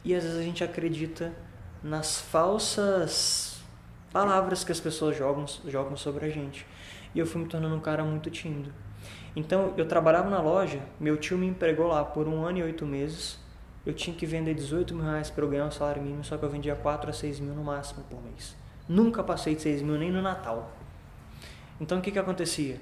E 0.05 0.15
às 0.15 0.25
vezes 0.25 0.39
a 0.39 0.43
gente 0.43 0.63
acredita 0.63 1.33
nas 1.83 2.21
falsas 2.21 3.65
palavras 4.13 4.63
que 4.63 4.71
as 4.71 4.79
pessoas 4.79 5.17
jogam, 5.17 5.47
jogam 5.67 5.97
sobre 5.97 6.27
a 6.27 6.29
gente. 6.29 6.67
E 7.15 7.19
eu 7.19 7.27
fui 7.27 7.43
me 7.43 7.49
tornando 7.49 7.75
um 7.75 7.81
cara 7.81 8.03
muito 8.05 8.31
tímido. 8.31 8.73
Então 9.37 9.75
eu 9.77 9.87
trabalhava 9.87 10.31
na 10.31 10.41
loja, 10.41 10.81
meu 10.99 11.17
tio 11.17 11.37
me 11.37 11.47
empregou 11.47 11.87
lá 11.87 12.05
por 12.05 12.29
um 12.29 12.45
ano 12.45 12.59
e 12.59 12.63
oito 12.63 12.87
meses. 12.87 13.39
Eu 13.85 13.93
tinha 13.93 14.17
que 14.17 14.25
vender 14.25 14.55
18 14.55 14.95
mil 14.95 15.05
reais 15.05 15.29
para 15.29 15.45
eu 15.45 15.49
ganhar 15.49 15.67
um 15.67 15.71
salário 15.71 16.03
mínimo, 16.03 16.25
só 16.25 16.39
que 16.39 16.45
eu 16.45 16.49
vendia 16.49 16.75
4 16.75 17.11
a 17.11 17.13
6 17.13 17.41
mil 17.41 17.55
no 17.55 17.63
máximo 17.63 18.03
por 18.09 18.23
mês. 18.23 18.57
Nunca 18.89 19.23
passei 19.23 19.55
de 19.55 19.63
6 19.63 19.83
mil 19.83 19.99
nem 19.99 20.11
no 20.11 20.23
Natal. 20.23 20.73
Então 21.81 21.99
o 21.99 22.01
que 22.01 22.11
que 22.11 22.19
acontecia? 22.19 22.81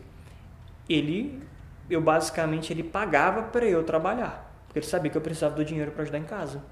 Ele, 0.89 1.43
eu 1.89 2.01
basicamente 2.01 2.73
ele 2.73 2.83
pagava 2.83 3.43
para 3.45 3.65
eu 3.65 3.83
trabalhar, 3.83 4.53
porque 4.67 4.79
ele 4.79 4.87
sabia 4.87 5.11
que 5.11 5.17
eu 5.17 5.23
precisava 5.23 5.55
do 5.55 5.65
dinheiro 5.65 5.91
para 5.91 6.03
ajudar 6.03 6.19
em 6.19 6.25
casa. 6.25 6.62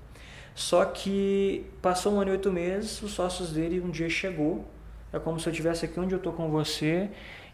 Só 0.54 0.84
que 0.84 1.64
passou 1.80 2.14
um 2.14 2.20
ano 2.20 2.30
e 2.30 2.32
oito 2.32 2.52
meses, 2.52 3.00
os 3.02 3.12
sócios 3.12 3.52
dele 3.52 3.80
um 3.80 3.90
dia 3.90 4.10
chegou, 4.10 4.64
é 5.12 5.18
como 5.18 5.40
se 5.40 5.48
eu 5.48 5.52
estivesse 5.52 5.84
aqui 5.84 5.98
onde 5.98 6.14
eu 6.14 6.18
tô 6.18 6.32
com 6.32 6.50
você, 6.50 7.10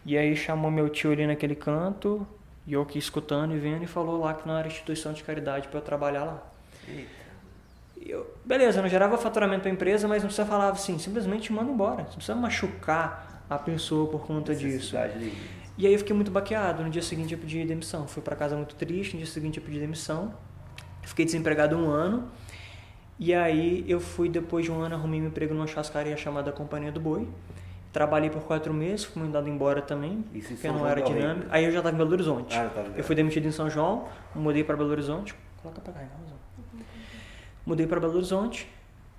e 0.07 0.17
aí 0.17 0.37
chamou 0.37 0.71
meu 0.71 0.89
tio 0.89 1.11
ali 1.11 1.27
naquele 1.27 1.57
canto, 1.57 2.25
e 2.65 2.73
eu 2.75 2.83
aqui 2.83 2.97
escutando 2.97 3.55
e 3.55 3.59
vendo, 3.59 3.83
e 3.83 3.87
falou 3.89 4.21
lá 4.21 4.35
que 4.35 4.47
não 4.47 4.57
era 4.57 4.69
instituição 4.69 5.13
de 5.13 5.25
caridade 5.25 5.67
para 5.67 5.81
eu 5.81 5.83
trabalhar 5.83 6.25
lá. 6.25 6.43
Eu, 8.01 8.25
beleza, 8.45 8.81
não 8.81 8.89
gerava 8.89 9.19
faturamento 9.19 9.63
para 9.63 9.71
a 9.71 9.75
empresa, 9.75 10.07
mas 10.07 10.23
não 10.23 10.29
precisa 10.29 10.47
falar 10.47 10.71
assim, 10.71 10.97
simplesmente 10.97 11.53
manda 11.53 11.73
embora. 11.73 12.05
Não 12.05 12.13
precisa 12.13 12.37
machucar 12.37 13.43
a 13.51 13.59
pessoa 13.59 14.09
por 14.09 14.25
conta 14.25 14.55
disso. 14.55 14.95
E 15.77 15.87
aí 15.87 15.93
eu 15.93 15.99
fiquei 15.99 16.15
muito 16.15 16.31
baqueado. 16.31 16.85
No 16.85 16.91
dia 16.91 17.03
seguinte 17.03 17.33
eu 17.33 17.39
pedi 17.39 17.65
demissão. 17.65 18.07
Fui 18.07 18.23
para 18.23 18.37
casa 18.37 18.57
muito 18.57 18.77
triste, 18.77 19.15
no 19.15 19.23
dia 19.23 19.31
seguinte 19.31 19.59
eu 19.59 19.65
pedi 19.65 19.81
demissão. 19.81 20.33
Fiquei 21.03 21.25
desempregado 21.25 21.77
um 21.77 21.91
ano. 21.91 22.31
E 23.19 23.35
aí 23.35 23.85
eu 23.89 23.99
fui, 23.99 24.29
depois 24.29 24.65
de 24.65 24.71
um 24.71 24.81
ano, 24.81 24.95
arrumei 24.95 25.21
um 25.21 25.27
emprego 25.27 25.53
numa 25.53 25.67
chascaria 25.67 26.17
chamada 26.17 26.53
Companhia 26.53 26.93
do 26.93 27.01
Boi. 27.01 27.29
Trabalhei 27.97 28.29
por 28.29 28.43
quatro 28.43 28.75
meses, 28.75 29.07
fui 29.07 29.23
mandado 29.23 29.49
embora 29.49 29.81
também, 29.81 30.23
Isso 30.35 30.49
porque 30.49 30.69
não 30.69 30.87
era 30.87 31.00
João 31.00 31.15
dinâmico. 31.15 31.47
Aí 31.49 31.65
eu 31.65 31.73
já 31.73 31.79
estava 31.79 31.95
em 31.95 31.99
Belo 31.99 32.12
Horizonte. 32.12 32.55
Ah, 32.55 32.71
eu 32.75 32.93
eu 32.99 33.03
fui 33.03 33.15
demitido 33.17 33.47
em 33.47 33.50
São 33.50 33.71
João, 33.71 34.07
mudei 34.35 34.62
para 34.62 34.76
Belo 34.76 34.91
Horizonte. 34.91 35.35
Coloca 35.62 35.81
pra 35.81 35.95
cá, 35.95 36.00
Raulzão. 36.00 36.37
Mudei 37.65 37.87
para 37.87 37.99
Belo 37.99 38.17
Horizonte. 38.17 38.71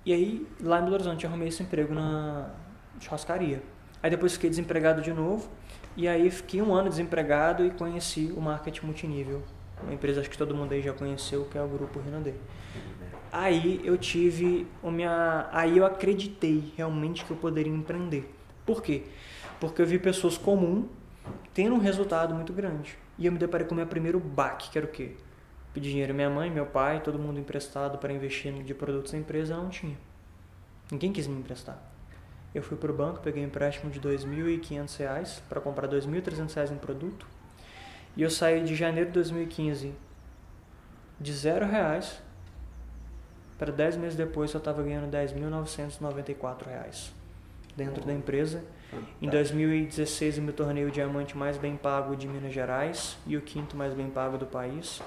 E 0.06 0.12
aí, 0.12 0.46
lá 0.60 0.78
em 0.78 0.82
Belo 0.82 0.94
Horizonte, 0.94 1.26
arrumei 1.26 1.48
esse 1.48 1.60
emprego 1.60 1.92
na 1.92 2.50
churrascaria. 3.00 3.60
Aí 4.00 4.10
depois 4.12 4.34
fiquei 4.34 4.48
desempregado 4.48 5.02
de 5.02 5.12
novo. 5.12 5.48
E 5.96 6.06
aí 6.06 6.30
fiquei 6.30 6.62
um 6.62 6.72
ano 6.72 6.88
desempregado 6.88 7.66
e 7.66 7.70
conheci 7.72 8.32
o 8.36 8.40
marketing 8.40 8.86
multinível. 8.86 9.42
Uma 9.82 9.94
empresa 9.94 10.20
acho 10.20 10.30
que 10.30 10.38
todo 10.38 10.54
mundo 10.54 10.72
aí 10.72 10.82
já 10.82 10.92
conheceu, 10.92 11.46
que 11.46 11.58
é 11.58 11.60
o 11.60 11.66
Grupo 11.66 11.98
Rinode. 11.98 12.32
Aí 13.32 13.80
eu 13.82 13.98
tive 13.98 14.68
o 14.80 14.88
minha, 14.88 15.48
aí 15.50 15.78
eu 15.78 15.84
acreditei 15.84 16.72
realmente 16.76 17.24
que 17.24 17.32
eu 17.32 17.36
poderia 17.36 17.72
empreender. 17.72 18.37
Por 18.68 18.82
quê? 18.82 19.04
Porque 19.58 19.80
eu 19.80 19.86
vi 19.86 19.98
pessoas 19.98 20.36
comuns 20.36 20.90
tendo 21.54 21.74
um 21.74 21.78
resultado 21.78 22.34
muito 22.34 22.52
grande. 22.52 22.98
E 23.16 23.24
eu 23.24 23.32
me 23.32 23.38
deparei 23.38 23.66
com 23.66 23.72
o 23.72 23.76
meu 23.78 23.86
primeiro 23.86 24.20
baque, 24.20 24.68
que 24.68 24.76
era 24.76 24.86
o 24.86 24.90
quê? 24.90 25.12
Pedi 25.72 25.88
dinheiro 25.88 26.12
à 26.12 26.14
minha 26.14 26.28
mãe, 26.28 26.50
meu 26.50 26.66
pai, 26.66 27.00
todo 27.02 27.18
mundo 27.18 27.40
emprestado 27.40 27.96
para 27.96 28.12
investir 28.12 28.52
de 28.62 28.74
produtos 28.74 29.12
da 29.12 29.16
empresa, 29.16 29.56
não 29.56 29.70
tinha. 29.70 29.96
Ninguém 30.92 31.14
quis 31.14 31.26
me 31.26 31.38
emprestar. 31.38 31.82
Eu 32.54 32.62
fui 32.62 32.76
para 32.76 32.92
o 32.92 32.94
banco, 32.94 33.20
peguei 33.20 33.42
um 33.42 33.46
empréstimo 33.46 33.90
de 33.90 34.00
R$ 34.00 34.14
2.500 34.14 35.40
para 35.48 35.62
comprar 35.62 35.90
R$ 35.90 35.98
2.300 35.98 36.70
em 36.70 36.76
produto. 36.76 37.26
E 38.18 38.20
eu 38.22 38.28
saí 38.28 38.62
de 38.62 38.74
janeiro 38.74 39.08
de 39.08 39.14
2015 39.14 39.94
de 41.18 41.32
zero 41.32 41.64
reais 41.64 42.20
para 43.58 43.72
10 43.72 43.96
meses 43.96 44.14
depois 44.14 44.52
eu 44.52 44.58
estava 44.58 44.82
ganhando 44.82 45.10
10.994 45.10 46.66
reais 46.66 47.17
dentro 47.78 48.04
da 48.04 48.12
empresa. 48.12 48.62
Em 49.22 49.28
2016 49.28 50.38
eu 50.38 50.42
me 50.42 50.52
tornei 50.52 50.84
o 50.84 50.90
diamante 50.90 51.36
mais 51.36 51.56
bem 51.56 51.76
pago 51.76 52.16
de 52.16 52.26
Minas 52.26 52.52
Gerais 52.52 53.16
e 53.26 53.36
o 53.36 53.40
quinto 53.40 53.76
mais 53.76 53.94
bem 53.94 54.10
pago 54.10 54.36
do 54.36 54.46
país. 54.46 55.00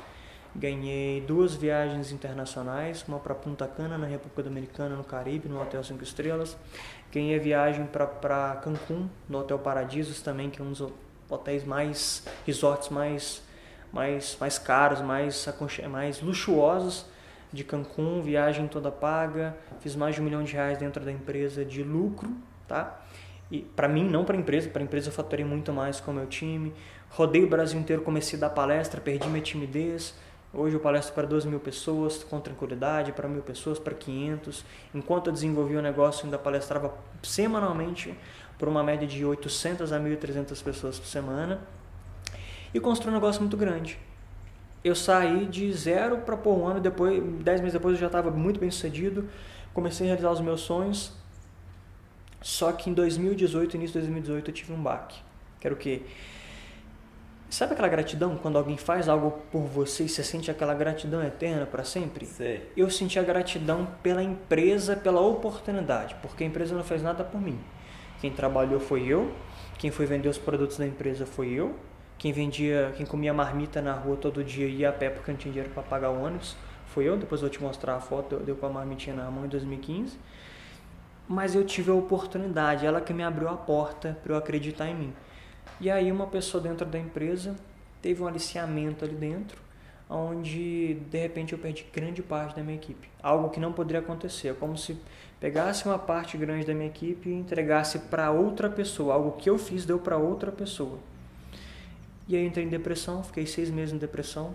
Ganhei 0.56 1.22
duas 1.22 1.56
viagens 1.56 2.12
internacionais, 2.12 3.06
uma 3.08 3.20
para 3.20 3.36
Punta 3.36 3.68
Cana, 3.68 3.98
na 3.98 4.08
República 4.08 4.44
Dominicana, 4.44 4.96
no 4.96 5.04
Caribe, 5.04 5.48
no 5.48 5.62
Hotel 5.62 5.84
5 5.84 6.04
Estrelas. 6.04 6.58
Ganhei 7.12 7.38
a 7.38 7.42
viagem 7.42 7.86
para 7.86 8.56
Cancún, 8.56 9.08
no 9.30 9.40
Hotel 9.40 9.60
Paradisos 9.60 10.22
também, 10.22 10.50
que 10.50 10.62
é 10.62 10.64
um 10.64 10.72
dos 10.72 10.92
hotéis 11.30 11.64
mais, 11.64 12.26
resorts 12.46 12.90
mais, 12.90 13.42
mais, 13.92 14.38
mais 14.40 14.58
caros, 14.58 15.02
mais, 15.02 15.48
mais 15.90 16.22
luxuosos 16.22 17.06
de 17.52 17.64
Cancún, 17.64 18.22
viagem 18.22 18.68
toda 18.68 18.92
paga, 18.92 19.58
fiz 19.82 19.96
mais 19.96 20.16
de 20.16 20.22
um 20.22 20.24
milhão 20.24 20.44
de 20.44 20.54
reais 20.54 20.78
dentro 20.78 21.04
da 21.04 21.12
empresa 21.12 21.66
de 21.66 21.84
lucro, 21.84 22.30
tá? 22.72 23.02
E 23.52 23.60
para 23.60 23.88
mim, 23.90 24.08
não 24.08 24.24
para 24.24 24.38
empresa, 24.38 24.70
para 24.70 24.82
empresa 24.82 25.10
eu 25.10 25.14
faturei 25.14 25.44
muito 25.44 25.74
mais 25.74 26.00
com 26.00 26.12
o 26.12 26.14
meu 26.14 26.26
time. 26.26 26.74
Rodei 27.10 27.44
o 27.44 27.50
Brasil 27.50 27.78
inteiro, 27.78 28.02
comecei 28.02 28.38
a 28.38 28.42
dar 28.42 28.50
palestra, 28.50 29.02
perdi 29.02 29.28
minha 29.28 29.42
timidez. 29.42 30.16
Hoje 30.54 30.76
eu 30.76 30.80
palestro 30.80 31.14
para 31.14 31.28
12 31.28 31.48
mil 31.48 31.60
pessoas 31.60 32.24
com 32.24 32.40
tranquilidade, 32.40 33.12
para 33.12 33.28
mil 33.28 33.42
pessoas, 33.42 33.78
para 33.78 33.94
500. 33.94 34.64
Enquanto 34.96 35.28
eu 35.28 35.34
desenvolvia 35.34 35.80
o 35.80 35.82
negócio, 35.82 36.24
ainda 36.24 36.38
palestrava 36.38 36.94
semanalmente 37.22 38.18
por 38.58 38.70
uma 38.70 38.84
média 38.84 39.08
de 39.08 39.26
800 39.26 39.92
a 39.92 40.00
1.300 40.00 40.64
pessoas 40.64 40.98
por 40.98 41.08
semana. 41.08 41.60
E 42.74 42.80
construí 42.80 43.12
um 43.12 43.16
negócio 43.16 43.42
muito 43.42 43.58
grande. 43.58 44.00
Eu 44.84 44.96
saí 44.96 45.46
de 45.46 45.72
zero 45.74 46.20
para 46.20 46.38
pôr 46.38 46.58
um 46.58 46.66
ano, 46.66 46.80
depois, 46.80 47.22
dez 47.44 47.60
meses 47.60 47.74
depois 47.74 47.96
eu 47.96 48.00
já 48.00 48.08
estava 48.08 48.32
muito 48.32 48.60
bem 48.60 48.72
sucedido, 48.72 49.30
comecei 49.74 50.08
a 50.08 50.10
realizar 50.10 50.32
os 50.32 50.40
meus 50.40 50.62
sonhos. 50.62 51.21
Só 52.42 52.72
que 52.72 52.90
em 52.90 52.94
2018, 52.94 53.76
início 53.76 53.94
de 53.94 54.08
2018, 54.08 54.50
eu 54.50 54.54
tive 54.54 54.74
um 54.74 54.82
baque. 54.82 55.20
Que 55.60 55.68
era 55.68 55.74
o 55.74 55.78
quê? 55.78 56.02
Sabe 57.50 57.74
aquela 57.74 57.90
gratidão 57.90 58.38
quando 58.38 58.58
alguém 58.58 58.78
faz 58.78 59.10
algo 59.10 59.42
por 59.52 59.64
você 59.64 60.06
e 60.06 60.10
você 60.10 60.24
sente 60.24 60.50
aquela 60.50 60.74
gratidão 60.74 61.22
eterna 61.22 61.66
para 61.66 61.84
sempre? 61.84 62.26
Sei. 62.26 62.72
Eu 62.76 62.90
senti 62.90 63.20
a 63.20 63.24
gratidão 63.24 63.88
pela 64.02 64.24
empresa, 64.24 64.96
pela 64.96 65.20
oportunidade, 65.20 66.16
porque 66.22 66.44
a 66.44 66.48
empresa 66.48 66.74
não 66.74 66.84
fez 66.84 67.04
nada 67.04 67.24
por 67.24 67.42
mim. 67.42 67.60
Quem 68.22 68.32
trabalhou 68.32 68.80
foi 68.80 69.06
eu, 69.06 69.32
quem 69.78 69.92
foi 69.92 70.06
vender 70.06 70.30
os 70.30 70.38
produtos 70.38 70.78
da 70.78 70.88
empresa 70.88 71.26
foi 71.26 71.50
eu, 71.50 71.76
quem 72.18 72.32
vendia, 72.32 72.94
quem 72.96 73.06
comia 73.06 73.34
marmita 73.34 73.82
na 73.82 73.94
rua 73.94 74.16
todo 74.16 74.44
dia 74.44 74.68
e 74.68 74.78
ia 74.78 74.90
a 74.90 74.94
pé 74.94 75.10
porque 75.10 75.32
não 75.32 75.38
tinha 75.38 75.52
dinheiro 75.52 75.74
para 75.74 75.84
pagar 75.84 76.12
o 76.12 76.24
ônibus 76.24 76.56
foi 76.92 77.06
eu. 77.06 77.18
Depois 77.18 77.42
eu 77.42 77.48
vou 77.48 77.58
te 77.58 77.62
mostrar 77.62 77.96
a 77.96 78.00
foto, 78.00 78.36
eu 78.36 78.40
deu 78.42 78.56
com 78.56 78.66
a 78.66 78.70
marmitinha 78.70 79.16
na 79.16 79.30
mão 79.32 79.46
em 79.46 79.50
2015. 79.50 80.18
Mas 81.28 81.56
eu 81.56 81.64
tive 81.66 81.92
a 81.92 81.94
oportunidade, 81.94 82.86
ela 82.86 83.00
que 83.00 83.14
me 83.14 83.24
abriu 83.24 83.48
a 83.48 83.56
porta 83.56 84.18
para 84.22 84.34
eu 84.34 84.38
acreditar 84.38 84.88
em 84.90 84.96
mim. 84.96 85.14
E 85.80 85.90
aí 85.90 86.12
uma 86.12 86.28
pessoa 86.28 86.62
dentro 86.62 86.86
da 86.86 87.00
empresa 87.00 87.56
teve 88.02 88.22
um 88.22 88.28
aliciamento 88.28 89.06
ali 89.06 89.16
dentro, 89.16 89.62
onde 90.10 90.96
de 91.10 91.18
repente 91.18 91.54
eu 91.54 91.60
perdi 91.60 91.86
grande 91.94 92.22
parte 92.22 92.56
da 92.56 92.62
minha 92.62 92.76
equipe. 92.76 93.10
Algo 93.24 93.50
que 93.50 93.60
não 93.60 93.72
poderia 93.72 94.02
acontecer, 94.02 94.50
é 94.50 94.54
como 94.54 94.78
se 94.78 95.00
pegasse 95.40 95.86
uma 95.86 95.98
parte 95.98 96.38
grande 96.38 96.66
da 96.66 96.74
minha 96.74 96.88
equipe 96.88 97.30
e 97.30 97.34
entregasse 97.34 97.98
para 97.98 98.30
outra 98.32 98.70
pessoa. 98.70 99.14
Algo 99.14 99.32
que 99.34 99.50
eu 99.50 99.58
fiz 99.58 99.86
deu 99.86 100.00
para 100.00 100.18
outra 100.18 100.52
pessoa. 100.52 101.00
E 102.28 102.36
aí 102.36 102.46
entrei 102.46 102.66
em 102.66 102.70
depressão, 102.70 103.24
fiquei 103.24 103.46
seis 103.46 103.70
meses 103.70 103.94
em 103.94 103.98
depressão, 103.98 104.54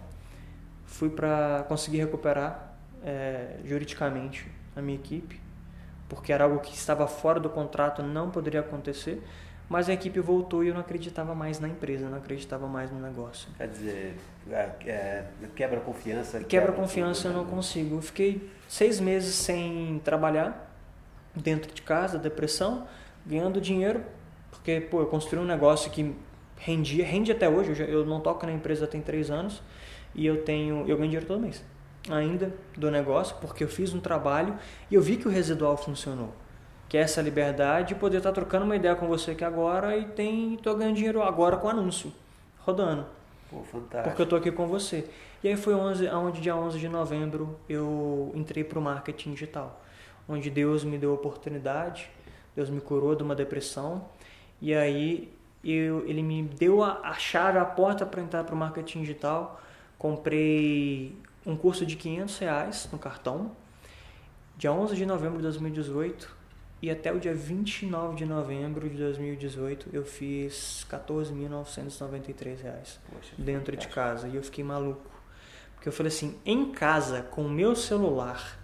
fui 0.85 1.11
para 1.11 1.64
conseguir 1.68 1.99
recuperar 1.99 2.75
é, 3.04 3.56
juridicamente 3.64 4.46
a 4.75 4.80
minha 4.80 4.96
equipe, 4.96 5.40
porque 6.08 6.32
era 6.32 6.44
algo 6.44 6.60
que 6.60 6.75
estava 6.75 7.06
fora 7.06 7.40
do 7.40 7.48
contrato, 7.50 8.02
não 8.02 8.30
poderia 8.30 8.60
acontecer. 8.60 9.22
Mas 9.68 9.88
a 9.88 9.92
equipe 9.92 10.20
voltou 10.20 10.62
e 10.62 10.68
eu 10.68 10.75
não 10.75 10.80
acreditava 10.80 11.34
mais 11.34 11.58
na 11.58 11.66
empresa, 11.68 12.08
não 12.08 12.18
acreditava 12.18 12.68
mais 12.68 12.90
no 12.92 13.00
negócio. 13.00 13.48
Quer 13.58 13.66
dizer, 13.68 14.16
é, 14.48 14.70
é, 14.86 15.25
quebra 15.56 15.80
confiança. 15.80 16.38
Quebra 16.44 16.70
a 16.70 16.75
confiança 16.75 17.26
eu 17.28 17.32
não 17.32 17.44
né? 17.44 17.50
consigo. 17.50 17.96
Eu 17.96 18.02
fiquei 18.02 18.48
seis 18.68 19.00
meses 19.00 19.34
sem 19.34 20.00
trabalhar, 20.04 20.72
dentro 21.34 21.72
de 21.75 21.82
casa, 21.82 22.16
depressão, 22.16 22.86
ganhando 23.26 23.60
dinheiro, 23.60 24.02
porque 24.52 24.80
pô, 24.80 25.00
eu 25.00 25.06
construí 25.06 25.42
um 25.42 25.46
negócio 25.46 25.90
que 25.90 26.14
rendia, 26.56 27.04
rende 27.04 27.32
até 27.32 27.48
hoje. 27.48 27.70
Eu, 27.70 27.75
já- 27.75 27.84
eu 27.84 28.06
não 28.06 28.20
toco 28.20 28.46
na 28.46 28.52
empresa 28.52 28.86
tem 28.86 29.00
três 29.02 29.30
anos 29.32 29.60
e 30.14 30.25
eu 30.25 30.44
tenho, 30.44 30.80
eu 30.88 30.96
ganho 30.96 31.08
dinheiro 31.08 31.26
todo 31.26 31.40
mês 31.40 31.62
ainda 32.10 32.52
do 32.76 32.90
negócio, 32.90 33.36
porque 33.40 33.64
eu 33.64 33.68
fiz 33.68 33.92
um 33.94 34.00
trabalho 34.00 34.56
e 34.90 34.94
eu 34.94 35.02
vi 35.02 35.16
que 35.16 35.26
o 35.26 35.30
residual 35.30 35.76
funcionou. 35.76 36.32
Que 36.88 36.96
é 36.96 37.00
essa 37.00 37.20
liberdade 37.20 37.88
de 37.88 37.94
poder 37.96 38.18
estar 38.18 38.32
trocando 38.32 38.64
uma 38.64 38.76
ideia 38.76 38.94
com 38.94 39.06
você 39.08 39.32
aqui 39.32 39.44
agora 39.44 39.96
e 39.96 40.04
tem 40.06 40.56
tô 40.62 40.75
ganhando 40.75 40.94
dinheiro 40.94 41.22
agora 41.22 41.56
com 41.56 41.68
anúncio 41.68 42.12
rodando 42.66 43.06
Pô, 43.48 43.62
fantástico. 43.62 44.08
porque 44.08 44.22
eu 44.22 44.25
estou 44.25 44.38
aqui 44.38 44.50
com 44.50 44.66
você. 44.66 45.08
E 45.42 45.48
aí 45.48 45.56
foi 45.56 45.75
11, 45.75 46.08
onde 46.08 46.40
dia 46.40 46.56
11 46.56 46.78
de 46.78 46.88
novembro 46.88 47.58
eu 47.68 48.32
entrei 48.34 48.64
para 48.64 48.78
o 48.78 48.82
marketing 48.82 49.32
digital, 49.32 49.80
onde 50.28 50.50
Deus 50.50 50.82
me 50.82 50.98
deu 50.98 51.12
a 51.12 51.14
oportunidade, 51.14 52.10
Deus 52.54 52.68
me 52.68 52.80
curou 52.80 53.14
de 53.14 53.22
uma 53.22 53.34
depressão, 53.34 54.06
e 54.60 54.75
aí 54.75 55.32
eu, 55.62 56.06
ele 56.08 56.22
me 56.22 56.42
deu 56.42 56.82
a, 56.82 57.00
a 57.02 57.14
chave, 57.14 57.58
a 57.58 57.64
porta 57.64 58.04
para 58.04 58.20
entrar 58.20 58.44
para 58.44 58.54
o 58.54 58.58
marketing 58.58 59.00
digital. 59.00 59.60
Comprei 59.98 61.16
um 61.46 61.56
curso 61.56 61.86
de 61.86 61.96
500 61.96 62.38
reais 62.38 62.88
no 62.92 62.98
cartão, 62.98 63.52
dia 64.56 64.72
11 64.72 64.96
de 64.96 65.06
novembro 65.06 65.36
de 65.36 65.42
2018, 65.44 66.36
e 66.82 66.90
até 66.90 67.12
o 67.12 67.18
dia 67.18 67.34
29 67.34 68.16
de 68.16 68.26
novembro 68.26 68.88
de 68.88 68.96
2018 68.96 69.88
eu 69.92 70.04
fiz 70.04 70.86
14.993 70.90 72.62
reais 72.62 73.00
Poxa, 73.10 73.32
dentro 73.38 73.76
de 73.76 73.88
casa. 73.88 74.28
E 74.28 74.36
eu 74.36 74.42
fiquei 74.42 74.62
maluco. 74.62 75.10
Porque 75.74 75.88
eu 75.88 75.92
falei 75.92 76.12
assim, 76.12 76.38
em 76.44 76.72
casa, 76.72 77.22
com 77.22 77.46
o 77.46 77.50
meu 77.50 77.74
celular, 77.74 78.58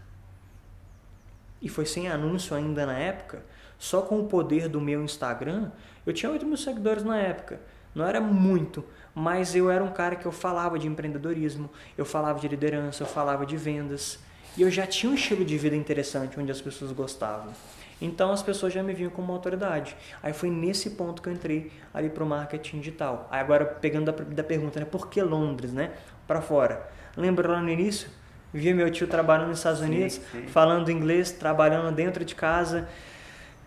e 1.60 1.68
foi 1.68 1.86
sem 1.86 2.08
anúncio 2.08 2.54
ainda 2.54 2.84
na 2.84 2.98
época, 2.98 3.44
só 3.78 4.02
com 4.02 4.20
o 4.20 4.26
poder 4.26 4.68
do 4.68 4.80
meu 4.80 5.02
Instagram, 5.02 5.70
eu 6.04 6.12
tinha 6.12 6.30
8 6.30 6.44
mil 6.44 6.56
seguidores 6.56 7.04
na 7.04 7.18
época. 7.18 7.60
Não 7.94 8.06
era 8.06 8.20
muito, 8.20 8.84
mas 9.14 9.54
eu 9.54 9.70
era 9.70 9.82
um 9.82 9.90
cara 9.90 10.16
que 10.16 10.26
eu 10.26 10.32
falava 10.32 10.78
de 10.78 10.86
empreendedorismo, 10.86 11.70
eu 11.96 12.04
falava 12.04 12.38
de 12.40 12.48
liderança, 12.48 13.02
eu 13.02 13.06
falava 13.06 13.44
de 13.44 13.56
vendas. 13.56 14.18
E 14.56 14.62
eu 14.62 14.70
já 14.70 14.86
tinha 14.86 15.10
um 15.10 15.14
estilo 15.14 15.44
de 15.44 15.56
vida 15.56 15.76
interessante, 15.76 16.38
onde 16.38 16.50
as 16.50 16.60
pessoas 16.60 16.92
gostavam. 16.92 17.52
Então 18.00 18.32
as 18.32 18.42
pessoas 18.42 18.72
já 18.72 18.82
me 18.82 18.92
viam 18.92 19.10
como 19.10 19.28
uma 19.28 19.34
autoridade. 19.34 19.96
Aí 20.22 20.32
foi 20.32 20.50
nesse 20.50 20.90
ponto 20.90 21.22
que 21.22 21.28
eu 21.28 21.32
entrei 21.32 21.70
ali 21.94 22.10
para 22.10 22.24
o 22.24 22.26
marketing 22.26 22.80
digital. 22.80 23.28
Aí 23.30 23.40
agora 23.40 23.64
pegando 23.64 24.10
da, 24.10 24.24
da 24.24 24.42
pergunta, 24.42 24.80
né? 24.80 24.84
Por 24.84 25.08
que 25.08 25.22
Londres, 25.22 25.72
né? 25.72 25.92
Para 26.26 26.42
fora. 26.42 26.90
Lembra 27.16 27.48
lá 27.52 27.60
no 27.60 27.70
início? 27.70 28.08
Via 28.52 28.74
meu 28.74 28.90
tio 28.90 29.06
trabalhando 29.06 29.48
nos 29.48 29.58
Estados 29.58 29.80
Unidos, 29.80 30.14
sim, 30.14 30.22
sim. 30.32 30.46
falando 30.48 30.90
inglês, 30.90 31.30
trabalhando 31.30 31.94
dentro 31.94 32.22
de 32.24 32.34
casa, 32.34 32.86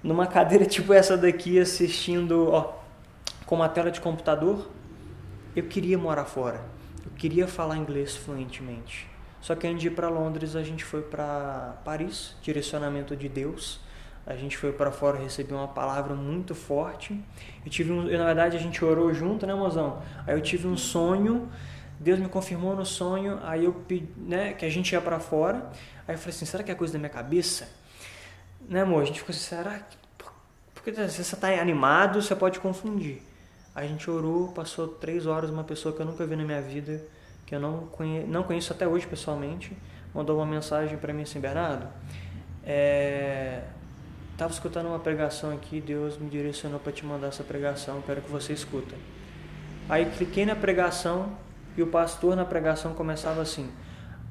numa 0.04 0.28
cadeira 0.28 0.66
tipo 0.66 0.94
essa 0.94 1.18
daqui, 1.18 1.60
assistindo, 1.60 2.50
ó, 2.52 2.74
com 3.46 3.56
uma 3.56 3.70
tela 3.70 3.90
de 3.90 4.02
computador. 4.02 4.70
Eu 5.55 5.63
queria 5.63 5.97
morar 5.97 6.25
fora. 6.25 6.63
Eu 7.05 7.12
queria 7.12 7.47
falar 7.47 7.77
inglês 7.77 8.15
fluentemente. 8.15 9.07
Só 9.41 9.55
que 9.55 9.67
antes 9.67 9.81
de 9.81 9.88
ir 9.88 9.91
para 9.91 10.09
Londres, 10.09 10.55
a 10.55 10.63
gente 10.63 10.83
foi 10.83 11.01
para 11.01 11.79
Paris, 11.85 12.35
direcionamento 12.41 13.15
de 13.15 13.29
Deus 13.29 13.79
a 14.25 14.35
gente 14.35 14.57
foi 14.57 14.71
para 14.71 14.91
fora 14.91 15.19
receber 15.19 15.53
uma 15.53 15.67
palavra 15.67 16.15
muito 16.15 16.55
forte. 16.55 17.19
Eu 17.63 17.69
tive 17.69 17.91
um, 17.91 18.09
eu, 18.09 18.17
na 18.17 18.25
verdade 18.25 18.57
a 18.57 18.59
gente 18.59 18.83
orou 18.83 19.13
junto, 19.13 19.45
né, 19.45 19.53
mozão? 19.53 20.01
Aí 20.25 20.33
eu 20.33 20.41
tive 20.41 20.67
um 20.67 20.75
sonho, 20.75 21.47
Deus 22.00 22.17
me 22.19 22.27
confirmou 22.27 22.75
no 22.75 22.85
sonho, 22.85 23.39
aí 23.43 23.65
eu 23.65 23.74
pedi, 23.74 24.07
né, 24.17 24.53
que 24.53 24.65
a 24.65 24.69
gente 24.69 24.91
ia 24.93 25.01
para 25.01 25.19
fora. 25.19 25.69
Aí 26.07 26.15
eu 26.15 26.17
falei 26.17 26.35
assim, 26.35 26.45
será 26.45 26.63
que 26.63 26.71
é 26.71 26.75
coisa 26.75 26.93
da 26.93 27.00
minha 27.00 27.09
cabeça? 27.09 27.69
Né, 28.67 28.81
amor? 28.81 29.03
A 29.03 29.05
gente 29.05 29.19
ficou 29.19 29.33
assim, 29.33 29.43
será 29.43 29.79
que 29.79 30.05
porque 30.74 30.91
você 30.91 31.21
está 31.21 31.50
animado, 31.59 32.21
você 32.21 32.35
pode 32.35 32.59
confundir. 32.59 33.19
A 33.75 33.86
gente 33.86 34.10
orou, 34.10 34.48
passou 34.53 34.88
três 34.88 35.27
horas, 35.27 35.50
uma 35.50 35.63
pessoa 35.63 35.94
que 35.94 36.01
eu 36.01 36.05
nunca 36.05 36.25
vi 36.25 36.36
na 36.36 36.46
minha 36.46 36.62
vida, 36.62 37.03
que 37.46 37.53
eu 37.53 37.60
não, 37.60 37.88
conhe, 37.88 38.24
não 38.24 38.41
conheço 38.41 38.72
até 38.72 38.88
hoje 38.88 39.05
pessoalmente, 39.05 39.77
mandou 40.13 40.38
uma 40.38 40.46
mensagem 40.46 40.98
para 40.98 41.13
mim 41.13 41.24
assim, 41.24 41.39
Bernardo, 41.39 41.88
é, 42.63 43.63
Estava 44.36 44.51
escutando 44.51 44.88
uma 44.88 45.00
pregação 45.00 45.53
aqui, 45.53 45.79
Deus 45.79 46.17
me 46.17 46.29
direcionou 46.29 46.77
para 46.77 46.91
te 46.91 47.05
mandar 47.05 47.27
essa 47.27 47.41
pregação, 47.41 48.01
quero 48.01 48.22
que 48.22 48.29
você 48.29 48.51
escuta. 48.51 48.94
Aí 49.88 50.12
cliquei 50.17 50.46
na 50.46 50.58
pregação 50.58 51.38
e 51.77 51.82
o 51.82 51.88
pastor 51.88 52.36
na 52.36 52.44
pregação 52.44 52.94
começava 52.94 53.41
assim: 53.41 53.72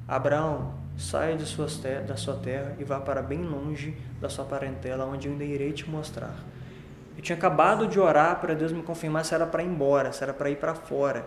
Abraão, 0.07 0.75
saia 0.95 1.35
de 1.35 1.43
suas 1.43 1.81
da 2.07 2.15
sua 2.15 2.35
terra 2.35 2.75
e 2.77 2.83
vá 2.83 2.99
para 2.99 3.19
bem 3.23 3.41
longe 3.41 3.97
da 4.21 4.29
sua 4.29 4.45
parentela, 4.45 5.05
onde 5.05 5.27
eu 5.27 5.31
ainda 5.31 5.43
irei 5.43 5.71
te 5.73 5.89
mostrar. 5.89 6.35
Eu 7.15 7.21
tinha 7.21 7.37
acabado 7.37 7.87
de 7.87 7.99
orar 7.99 8.39
para 8.39 8.53
Deus 8.53 8.71
me 8.71 8.83
confirmar 8.83 9.23
se 9.25 9.33
era 9.33 9.45
para 9.45 9.63
ir 9.63 9.67
embora, 9.67 10.11
se 10.11 10.23
era 10.23 10.33
para 10.33 10.49
ir 10.49 10.57
para 10.57 10.75
fora. 10.75 11.25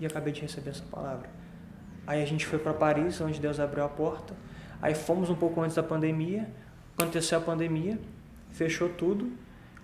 E 0.00 0.06
acabei 0.06 0.32
de 0.32 0.40
receber 0.40 0.70
essa 0.70 0.84
palavra. 0.90 1.28
Aí 2.06 2.22
a 2.22 2.26
gente 2.26 2.46
foi 2.46 2.58
para 2.58 2.74
Paris, 2.74 3.20
onde 3.20 3.40
Deus 3.40 3.58
abriu 3.58 3.84
a 3.84 3.88
porta. 3.88 4.34
Aí 4.82 4.94
fomos 4.94 5.30
um 5.30 5.34
pouco 5.34 5.60
antes 5.60 5.76
da 5.76 5.82
pandemia 5.82 6.46
aconteceu 6.96 7.38
a 7.38 7.40
pandemia, 7.40 7.98
fechou 8.50 8.88
tudo. 8.88 9.30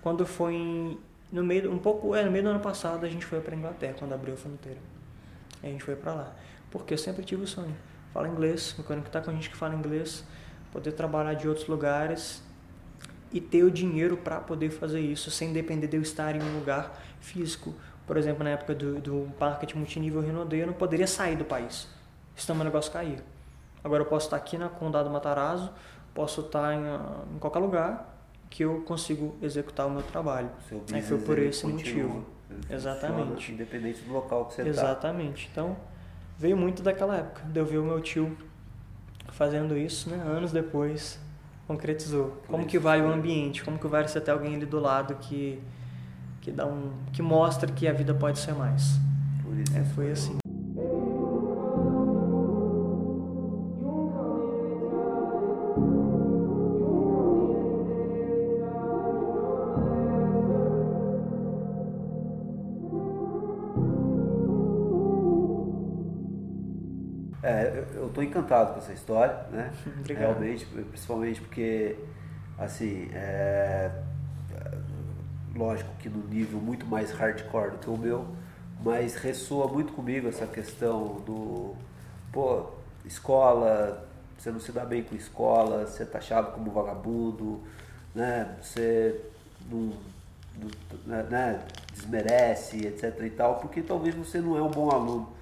Quando 0.00 0.26
foi 0.26 0.54
em, 0.54 0.98
no 1.30 1.44
meio, 1.44 1.70
um 1.70 1.78
pouco, 1.78 2.14
é, 2.16 2.24
no 2.24 2.30
meio 2.30 2.44
do 2.44 2.50
ano 2.50 2.60
passado, 2.60 3.04
a 3.04 3.08
gente 3.08 3.24
foi 3.24 3.40
para 3.40 3.54
Inglaterra, 3.54 3.94
quando 3.98 4.14
abriu 4.14 4.34
a 4.34 4.36
fronteira. 4.36 4.80
a 5.62 5.66
gente 5.66 5.84
foi 5.84 5.94
para 5.94 6.14
lá. 6.14 6.32
Porque 6.70 6.94
eu 6.94 6.98
sempre 6.98 7.22
tive 7.24 7.42
o 7.42 7.46
sonho. 7.46 7.76
Fala 8.12 8.28
inglês, 8.28 8.74
me 8.76 8.84
conectar 8.84 9.20
com 9.20 9.30
gente 9.32 9.50
que 9.50 9.56
fala 9.56 9.74
inglês, 9.74 10.24
poder 10.72 10.92
trabalhar 10.92 11.34
de 11.34 11.46
outros 11.46 11.68
lugares 11.68 12.42
e 13.32 13.40
ter 13.40 13.64
o 13.64 13.70
dinheiro 13.70 14.16
para 14.16 14.38
poder 14.40 14.70
fazer 14.70 15.00
isso 15.00 15.30
sem 15.30 15.52
depender 15.52 15.86
de 15.86 15.96
eu 15.96 16.02
estar 16.02 16.36
em 16.36 16.42
um 16.42 16.58
lugar 16.58 17.00
físico. 17.20 17.74
Por 18.06 18.16
exemplo, 18.16 18.44
na 18.44 18.50
época 18.50 18.74
do, 18.74 19.00
do 19.00 19.28
marketing 19.38 19.78
multinível 19.78 20.20
Rinode, 20.20 20.56
eu 20.56 20.66
não 20.66 20.74
poderia 20.74 21.06
sair 21.06 21.36
do 21.36 21.44
país, 21.44 21.88
senão 22.36 22.56
meu 22.56 22.64
negócio 22.64 22.92
caía. 22.92 23.22
Agora 23.82 24.02
eu 24.02 24.06
posso 24.06 24.26
estar 24.26 24.36
aqui 24.36 24.58
na 24.58 24.68
Condado 24.68 25.08
Matarazzo, 25.10 25.72
posso 26.14 26.42
estar 26.42 26.74
em, 26.74 27.34
em 27.34 27.38
qualquer 27.38 27.60
lugar 27.60 28.12
que 28.50 28.64
eu 28.64 28.82
consigo 28.82 29.34
executar 29.40 29.86
o 29.86 29.90
meu 29.90 30.02
trabalho. 30.02 30.50
Aí 30.92 31.00
foi 31.02 31.18
por 31.18 31.38
esse 31.38 31.66
motivo. 31.66 32.26
Exatamente. 32.68 33.52
Independente 33.52 34.02
do 34.02 34.12
local 34.12 34.44
que 34.46 34.54
você 34.54 34.62
está. 34.62 34.82
Exatamente. 34.82 35.46
Tá. 35.46 35.52
Então, 35.52 35.76
veio 36.36 36.56
muito 36.56 36.82
daquela 36.82 37.16
época, 37.16 37.42
de 37.46 37.58
eu 37.58 37.64
ver 37.64 37.78
o 37.78 37.84
meu 37.84 38.00
tio 38.00 38.36
fazendo 39.30 39.76
isso, 39.76 40.10
né? 40.10 40.22
Anos 40.22 40.52
depois, 40.52 41.18
concretizou. 41.66 42.42
Como 42.46 42.66
que 42.66 42.78
vai 42.78 43.00
o 43.00 43.10
ambiente? 43.10 43.62
Como 43.62 43.78
que 43.78 43.86
vai 43.86 44.06
você 44.06 44.20
ter 44.20 44.30
alguém 44.30 44.54
ali 44.54 44.66
do 44.66 44.78
lado 44.78 45.14
que 45.16 45.60
que 46.40 46.50
dá 46.50 46.66
um 46.66 46.92
que 47.12 47.22
mostra 47.22 47.70
que 47.70 47.86
a 47.86 47.92
vida 47.92 48.12
pode 48.14 48.38
ser 48.38 48.52
mais. 48.54 48.98
É, 49.74 49.84
foi 49.94 50.10
assim. 50.10 50.41
Estou 68.22 68.40
encantado 68.40 68.72
com 68.72 68.78
essa 68.78 68.92
história, 68.92 69.34
né? 69.50 69.72
Obrigado. 70.00 70.22
Realmente, 70.22 70.66
principalmente 70.66 71.40
porque, 71.40 71.96
assim, 72.58 73.08
é, 73.12 73.90
lógico 75.54 75.90
que 75.98 76.08
no 76.08 76.26
nível 76.28 76.58
muito 76.58 76.86
mais 76.86 77.10
hardcore 77.12 77.72
do 77.72 77.78
que 77.78 77.90
o 77.90 77.96
meu, 77.96 78.26
mas 78.82 79.14
ressoa 79.16 79.68
muito 79.68 79.92
comigo 79.92 80.28
essa 80.28 80.46
questão 80.46 81.20
do, 81.26 81.74
pô, 82.32 82.66
escola, 83.04 84.06
você 84.36 84.50
não 84.50 84.60
se 84.60 84.72
dá 84.72 84.84
bem 84.84 85.02
com 85.02 85.14
escola, 85.14 85.86
você 85.86 86.02
é 86.02 86.06
taxado 86.06 86.52
como 86.52 86.70
vagabundo, 86.70 87.60
né? 88.14 88.56
Você 88.60 89.20
não, 89.70 89.92
não 91.06 91.22
né? 91.24 91.62
desmerece, 91.92 92.86
etc 92.86 93.20
e 93.22 93.30
tal, 93.30 93.56
porque 93.56 93.82
talvez 93.82 94.14
você 94.14 94.40
não 94.40 94.56
é 94.56 94.62
um 94.62 94.70
bom 94.70 94.90
aluno. 94.90 95.32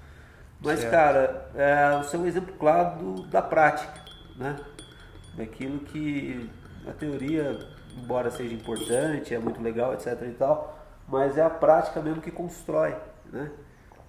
Mas, 0.62 0.80
certo. 0.80 0.90
cara, 0.90 1.50
é, 1.54 1.98
você 1.98 2.16
é 2.16 2.18
um 2.18 2.26
exemplo 2.26 2.54
claro 2.58 2.98
do, 2.98 3.22
da 3.28 3.40
prática, 3.40 4.00
né? 4.36 4.56
Daquilo 5.34 5.80
que 5.80 6.50
a 6.86 6.92
teoria, 6.92 7.58
embora 7.96 8.30
seja 8.30 8.54
importante, 8.54 9.34
é 9.34 9.38
muito 9.38 9.62
legal, 9.62 9.94
etc 9.94 10.20
e 10.22 10.32
tal, 10.32 10.78
mas 11.08 11.38
é 11.38 11.42
a 11.42 11.50
prática 11.50 12.00
mesmo 12.00 12.20
que 12.20 12.30
constrói, 12.30 12.94
né? 13.32 13.50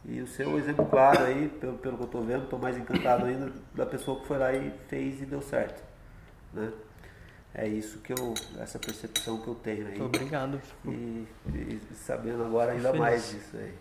E 0.03 0.19
o 0.19 0.27
seu 0.27 0.57
exemplo 0.57 0.85
claro 0.85 1.23
aí, 1.23 1.47
pelo, 1.47 1.77
pelo 1.77 1.95
que 1.95 2.03
eu 2.03 2.05
estou 2.05 2.21
vendo, 2.21 2.43
estou 2.43 2.59
mais 2.59 2.75
encantado 2.75 3.25
ainda 3.25 3.51
da 3.73 3.85
pessoa 3.85 4.19
que 4.19 4.27
foi 4.27 4.37
lá 4.37 4.51
e 4.51 4.71
fez 4.87 5.21
e 5.21 5.25
deu 5.25 5.41
certo, 5.41 5.81
né? 6.53 6.71
É 7.53 7.67
isso 7.67 7.99
que 7.99 8.13
eu, 8.13 8.33
essa 8.59 8.79
percepção 8.79 9.41
que 9.41 9.47
eu 9.47 9.55
tenho 9.55 9.87
aí. 9.87 10.01
Obrigado. 10.01 10.59
E, 10.85 11.27
e, 11.53 11.81
sabendo 11.93 12.45
agora 12.45 12.71
ainda 12.71 12.91
Feliz. 12.91 12.99
mais 12.99 13.29
disso 13.29 13.57
aí. 13.57 13.73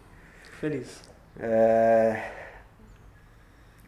Feliz. 0.59 1.00
É... 1.38 2.39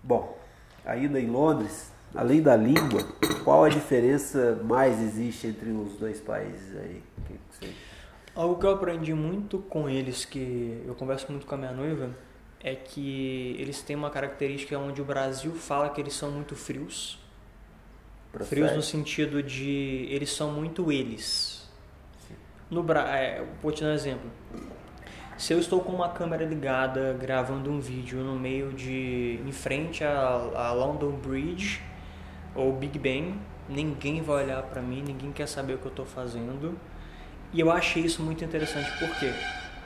Bom, 0.03 0.37
ainda 0.85 1.21
em 1.21 1.27
Londres, 1.27 1.93
além 2.15 2.43
da 2.43 2.57
língua, 2.57 3.03
qual 3.45 3.65
a 3.65 3.69
diferença 3.69 4.61
mais 4.65 5.01
existe 5.01 5.47
entre 5.47 5.71
os 5.71 5.95
dois 5.95 6.21
países 6.21 6.77
aí? 6.77 7.03
Que 7.27 7.39
você... 7.51 7.73
Algo 8.35 8.59
que 8.59 8.67
eu 8.67 8.71
aprendi 8.71 9.15
muito 9.15 9.59
com 9.59 9.89
eles, 9.89 10.25
que 10.25 10.83
eu 10.87 10.95
converso 10.95 11.31
muito 11.31 11.47
com 11.47 11.55
a 11.55 11.59
minha 11.59 11.73
noiva, 11.73 12.11
é 12.63 12.75
que 12.75 13.57
eles 13.59 13.83
têm 13.83 13.95
uma 13.97 14.11
característica 14.11 14.79
onde 14.79 15.03
o 15.03 15.05
Brasil 15.05 15.53
fala 15.53 15.91
que 15.91 16.01
eles 16.01 16.15
são 16.15 16.31
muito 16.31 16.57
frios. 16.57 17.19
Frios 18.45 18.73
no 18.73 18.83
sentido 18.83 19.43
de 19.43 20.07
eles 20.11 20.33
são 20.33 20.51
muito 20.51 20.91
eles. 20.91 21.69
No 22.71 22.83
Bra 22.83 23.03
é, 23.15 23.45
vou 23.61 23.71
te 23.71 23.83
dar 23.83 23.91
um 23.91 23.93
exemplo. 23.93 24.31
Se 25.43 25.53
eu 25.53 25.59
estou 25.59 25.81
com 25.81 25.91
uma 25.91 26.09
câmera 26.09 26.45
ligada 26.45 27.17
gravando 27.21 27.69
um 27.69 27.81
vídeo 27.81 28.21
no 28.21 28.39
meio 28.39 28.73
de 28.73 29.41
em 29.45 29.51
frente 29.51 30.05
a, 30.05 30.15
a 30.55 30.73
London 30.73 31.11
Bridge 31.17 31.83
ou 32.55 32.73
Big 32.73 32.97
Ben, 32.97 33.41
ninguém 33.69 34.23
vai 34.23 34.45
olhar 34.45 34.63
para 34.63 34.81
mim, 34.81 35.03
ninguém 35.05 35.33
quer 35.33 35.49
saber 35.49 35.75
o 35.75 35.79
que 35.79 35.87
eu 35.87 35.91
estou 35.91 36.07
fazendo. 36.07 36.79
E 37.53 37.59
eu 37.59 37.73
achei 37.73 38.05
isso 38.05 38.23
muito 38.23 38.45
interessante 38.45 38.89
porque 39.01 39.35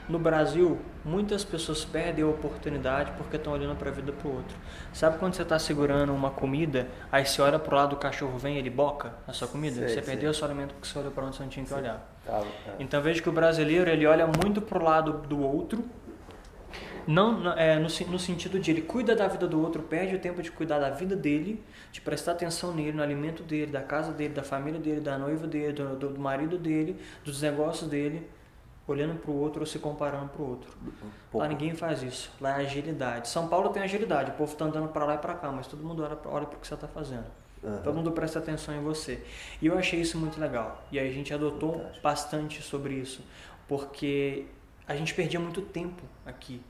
no 0.07 0.19
Brasil, 0.19 0.79
muitas 1.03 1.43
pessoas 1.43 1.83
perdem 1.83 2.23
a 2.23 2.27
oportunidade 2.27 3.13
porque 3.17 3.35
estão 3.35 3.53
olhando 3.53 3.75
para 3.75 3.89
a 3.89 3.91
vida 3.91 4.11
do 4.11 4.29
outro. 4.29 4.55
Sabe 4.93 5.17
quando 5.17 5.33
você 5.33 5.41
está 5.41 5.57
segurando 5.57 6.13
uma 6.13 6.29
comida, 6.29 6.87
aí 7.11 7.25
você 7.25 7.41
olha 7.41 7.57
para 7.57 7.73
o 7.73 7.77
lado 7.77 7.89
do 7.89 7.95
cachorro 7.95 8.37
vem 8.37 8.57
ele 8.57 8.69
boca 8.69 9.11
na 9.25 9.33
sua 9.33 9.47
comida? 9.47 9.77
Sei, 9.77 9.87
você 9.87 9.93
sei. 9.95 10.03
perdeu 10.03 10.29
o 10.29 10.33
seu 10.35 10.45
alimento 10.45 10.75
porque 10.75 10.87
você 10.87 10.99
olhou 10.99 11.11
para 11.11 11.25
onde 11.25 11.35
você 11.35 11.41
não 11.41 11.49
tinha 11.49 11.63
que 11.63 11.69
sei. 11.69 11.79
olhar. 11.79 12.16
Tá, 12.27 12.41
tá. 12.41 12.73
Então 12.77 13.01
vejo 13.01 13.23
que 13.23 13.29
o 13.29 13.31
brasileiro 13.31 13.89
ele 13.89 14.05
olha 14.05 14.27
muito 14.27 14.61
para 14.61 14.77
o 14.77 14.83
lado 14.83 15.13
do 15.27 15.41
outro, 15.41 15.83
não 17.07 17.53
é, 17.53 17.75
no, 17.75 17.87
no 17.87 18.19
sentido 18.19 18.59
de 18.59 18.69
ele 18.69 18.81
cuida 18.81 19.15
da 19.15 19.27
vida 19.29 19.47
do 19.47 19.61
outro, 19.61 19.81
perde 19.81 20.13
o 20.13 20.19
tempo 20.19 20.43
de 20.43 20.51
cuidar 20.51 20.77
da 20.77 20.89
vida 20.89 21.15
dele, 21.15 21.63
de 21.89 22.01
prestar 22.01 22.33
atenção 22.33 22.73
nele, 22.73 22.91
no 22.91 23.01
alimento 23.01 23.43
dele, 23.43 23.71
da 23.71 23.81
casa 23.81 24.11
dele, 24.11 24.33
da 24.33 24.43
família 24.43 24.79
dele, 24.79 24.99
da 24.99 25.17
noiva 25.17 25.47
dele, 25.47 25.71
do, 25.71 25.95
do 25.95 26.19
marido 26.19 26.57
dele, 26.57 26.99
dos 27.23 27.41
negócios 27.41 27.89
dele 27.89 28.29
olhando 28.87 29.19
para 29.19 29.31
o 29.31 29.37
outro 29.37 29.61
ou 29.61 29.65
se 29.65 29.79
comparando 29.79 30.29
para 30.29 30.41
o 30.41 30.49
outro. 30.49 30.69
Lá 31.33 31.47
ninguém 31.47 31.75
faz 31.75 32.01
isso. 32.01 32.31
Lá 32.39 32.61
é 32.61 32.65
agilidade. 32.65 33.27
São 33.27 33.47
Paulo 33.47 33.69
tem 33.69 33.83
agilidade. 33.83 34.31
O 34.31 34.33
povo 34.35 34.53
está 34.53 34.65
andando 34.65 34.87
para 34.87 35.05
lá 35.05 35.15
e 35.15 35.17
para 35.17 35.33
cá, 35.33 35.51
mas 35.51 35.67
todo 35.67 35.83
mundo 35.83 36.03
olha 36.03 36.15
para 36.15 36.43
o 36.43 36.59
que 36.59 36.65
você 36.65 36.73
está 36.73 36.87
fazendo. 36.87 37.25
Uhum. 37.67 37.81
Todo 37.83 37.95
mundo 37.95 38.11
presta 38.11 38.39
atenção 38.39 38.75
em 38.75 38.81
você. 38.81 39.23
E 39.61 39.67
eu 39.67 39.77
achei 39.77 39.99
isso 39.99 40.17
muito 40.17 40.39
legal. 40.39 40.85
E 40.91 40.99
a 40.99 41.03
gente 41.11 41.33
adotou 41.33 41.73
Fantástico. 41.73 42.03
bastante 42.03 42.61
sobre 42.61 42.93
isso, 42.93 43.23
porque 43.67 44.45
a 44.87 44.95
gente 44.95 45.13
perdia 45.13 45.39
muito 45.39 45.61
tempo 45.61 46.03
aqui. 46.25 46.61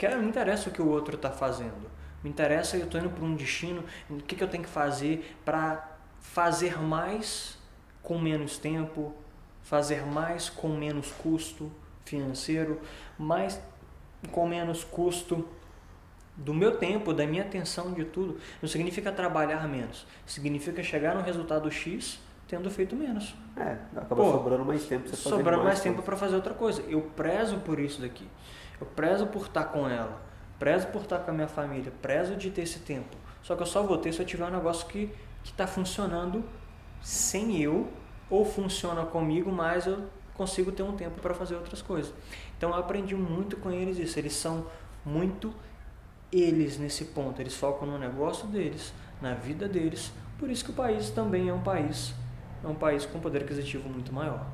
Eu, 0.00 0.12
não 0.12 0.22
me 0.22 0.28
interessa 0.28 0.70
o 0.70 0.72
que 0.72 0.80
o 0.80 0.88
outro 0.88 1.16
está 1.16 1.30
fazendo. 1.30 1.90
Me 2.22 2.30
interessa, 2.30 2.76
eu 2.76 2.84
estou 2.84 3.00
indo 3.00 3.10
para 3.10 3.24
um 3.24 3.34
destino, 3.34 3.84
o 4.08 4.16
que, 4.16 4.36
que 4.36 4.44
eu 4.44 4.48
tenho 4.48 4.62
que 4.62 4.70
fazer 4.70 5.36
para 5.44 5.98
fazer 6.20 6.80
mais 6.80 7.58
com 8.02 8.18
menos 8.18 8.56
tempo, 8.58 9.14
fazer 9.62 10.06
mais 10.06 10.48
com 10.48 10.68
menos 10.68 11.10
custo 11.12 11.70
financeiro, 12.04 12.80
mais 13.18 13.60
com 14.30 14.46
menos 14.46 14.84
custo 14.84 15.46
do 16.40 16.54
meu 16.54 16.76
tempo, 16.78 17.12
da 17.12 17.26
minha 17.26 17.42
atenção, 17.42 17.92
de 17.92 18.04
tudo. 18.04 18.38
Não 18.60 18.68
significa 18.68 19.12
trabalhar 19.12 19.68
menos, 19.68 20.06
significa 20.26 20.82
chegar 20.82 21.14
no 21.14 21.22
resultado 21.22 21.70
X 21.70 22.18
tendo 22.48 22.68
feito 22.68 22.96
menos. 22.96 23.34
É, 23.56 23.76
acaba 23.94 24.16
Pô, 24.16 24.32
sobrando 24.32 24.64
mais 24.64 24.84
tempo 24.84 25.04
para 25.04 25.16
fazer 25.16 25.28
Sobrando 25.28 25.62
mais, 25.62 25.68
mais 25.68 25.80
tempo 25.80 26.02
para 26.02 26.16
fazer 26.16 26.34
outra 26.34 26.52
coisa. 26.52 26.82
Eu 26.88 27.02
prezo 27.02 27.58
por 27.58 27.78
isso 27.78 28.00
daqui. 28.00 28.26
Eu 28.80 28.86
prezo 28.86 29.26
por 29.28 29.42
estar 29.42 29.64
com 29.66 29.88
ela, 29.88 30.20
prezo 30.58 30.88
por 30.88 31.02
estar 31.02 31.20
com 31.20 31.30
a 31.30 31.34
minha 31.34 31.46
família, 31.46 31.92
prezo 32.02 32.34
de 32.34 32.50
ter 32.50 32.62
esse 32.62 32.80
tempo. 32.80 33.16
Só 33.42 33.54
que 33.54 33.62
eu 33.62 33.66
só 33.66 33.82
vou 33.82 33.98
ter 33.98 34.12
se 34.12 34.20
eu 34.20 34.26
tiver 34.26 34.46
um 34.46 34.50
negócio 34.50 34.86
que 34.88 35.12
está 35.44 35.66
funcionando 35.66 36.42
sem 37.00 37.62
eu, 37.62 37.88
ou 38.28 38.44
funciona 38.44 39.04
comigo, 39.04 39.52
mas 39.52 39.86
eu 39.86 40.04
consigo 40.34 40.72
ter 40.72 40.82
um 40.82 40.96
tempo 40.96 41.20
para 41.20 41.34
fazer 41.34 41.54
outras 41.54 41.82
coisas. 41.82 42.12
Então 42.56 42.70
eu 42.70 42.76
aprendi 42.76 43.14
muito 43.14 43.56
com 43.58 43.70
eles 43.70 43.98
isso. 43.98 44.18
Eles 44.18 44.32
são 44.32 44.66
muito 45.04 45.54
eles 46.32 46.78
nesse 46.78 47.06
ponto. 47.06 47.40
Eles 47.40 47.54
focam 47.54 47.86
no 47.86 47.98
negócio 47.98 48.46
deles, 48.46 48.92
na 49.20 49.34
vida 49.34 49.68
deles. 49.68 50.12
Por 50.38 50.50
isso 50.50 50.64
que 50.64 50.70
o 50.70 50.74
país 50.74 51.10
também 51.10 51.48
é 51.48 51.52
um 51.52 51.62
país, 51.62 52.14
é 52.64 52.66
um 52.66 52.74
país 52.74 53.04
com 53.04 53.20
poder 53.20 53.42
aquisitivo 53.42 53.88
muito 53.88 54.12
maior. 54.12 54.46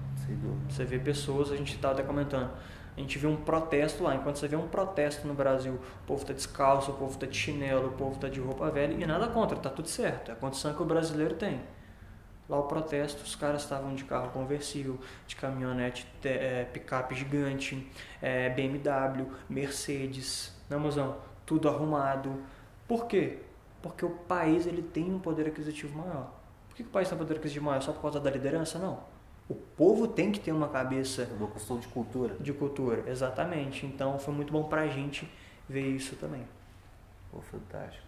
Você 0.68 0.84
vê 0.84 0.98
pessoas, 0.98 1.52
a 1.52 1.56
gente 1.56 1.74
estava 1.74 1.94
até 1.94 2.02
comentando, 2.02 2.50
a 2.96 3.00
gente 3.00 3.18
vê 3.18 3.26
um 3.26 3.36
protesto 3.36 4.02
lá. 4.02 4.14
Enquanto 4.14 4.36
você 4.36 4.48
vê 4.48 4.56
um 4.56 4.66
protesto 4.66 5.28
no 5.28 5.34
Brasil, 5.34 5.74
o 5.74 6.06
povo 6.06 6.22
está 6.22 6.32
descalço, 6.32 6.90
o 6.90 6.94
povo 6.94 7.12
está 7.12 7.26
de 7.26 7.36
chinelo, 7.36 7.88
o 7.88 7.92
povo 7.92 8.14
está 8.16 8.28
de 8.28 8.40
roupa 8.40 8.70
velha 8.70 8.94
e 8.94 9.06
nada 9.06 9.28
contra, 9.28 9.56
tá 9.56 9.70
tudo 9.70 9.88
certo. 9.88 10.30
É 10.30 10.32
a 10.32 10.36
condição 10.36 10.74
que 10.74 10.82
o 10.82 10.86
brasileiro 10.86 11.34
tem. 11.34 11.60
Lá 12.48 12.58
o 12.58 12.62
protesto, 12.64 13.22
os 13.24 13.34
caras 13.34 13.62
estavam 13.62 13.94
de 13.94 14.04
carro 14.04 14.30
conversível, 14.30 14.98
de 15.26 15.34
caminhonete 15.34 16.06
é, 16.24 16.64
picape 16.64 17.14
gigante, 17.14 17.90
é, 18.22 18.48
BMW, 18.50 19.26
Mercedes, 19.48 20.52
né, 20.70 20.76
mozão? 20.76 21.16
Tudo 21.46 21.68
arrumado. 21.68 22.42
Por 22.86 23.06
quê? 23.06 23.38
Porque 23.80 24.04
o 24.04 24.10
país 24.10 24.66
ele 24.66 24.82
tem 24.82 25.14
um 25.14 25.18
poder 25.18 25.46
aquisitivo 25.46 25.96
maior. 25.96 26.30
Por 26.68 26.76
que, 26.76 26.82
o 26.82 26.86
país 26.86 27.08
tem 27.08 27.16
um 27.16 27.18
poder 27.20 27.36
aquisitivo 27.36 27.64
maior? 27.64 27.80
Só 27.80 27.92
por 27.92 28.02
causa 28.02 28.20
da 28.20 28.30
liderança? 28.30 28.78
Não. 28.78 28.98
O 29.48 29.54
povo 29.54 30.08
tem 30.08 30.32
que 30.32 30.40
ter 30.40 30.52
uma 30.52 30.68
cabeça. 30.68 31.22
É 31.22 31.34
uma 31.38 31.50
questão 31.50 31.78
de 31.78 31.86
cultura. 31.88 32.34
De 32.34 32.52
cultura, 32.52 33.08
exatamente. 33.08 33.86
Então 33.86 34.18
foi 34.18 34.34
muito 34.34 34.52
bom 34.52 34.64
pra 34.64 34.88
gente 34.88 35.30
ver 35.68 35.88
isso 35.88 36.16
também. 36.16 36.46
Pô, 37.30 37.40
fantástico. 37.40 38.06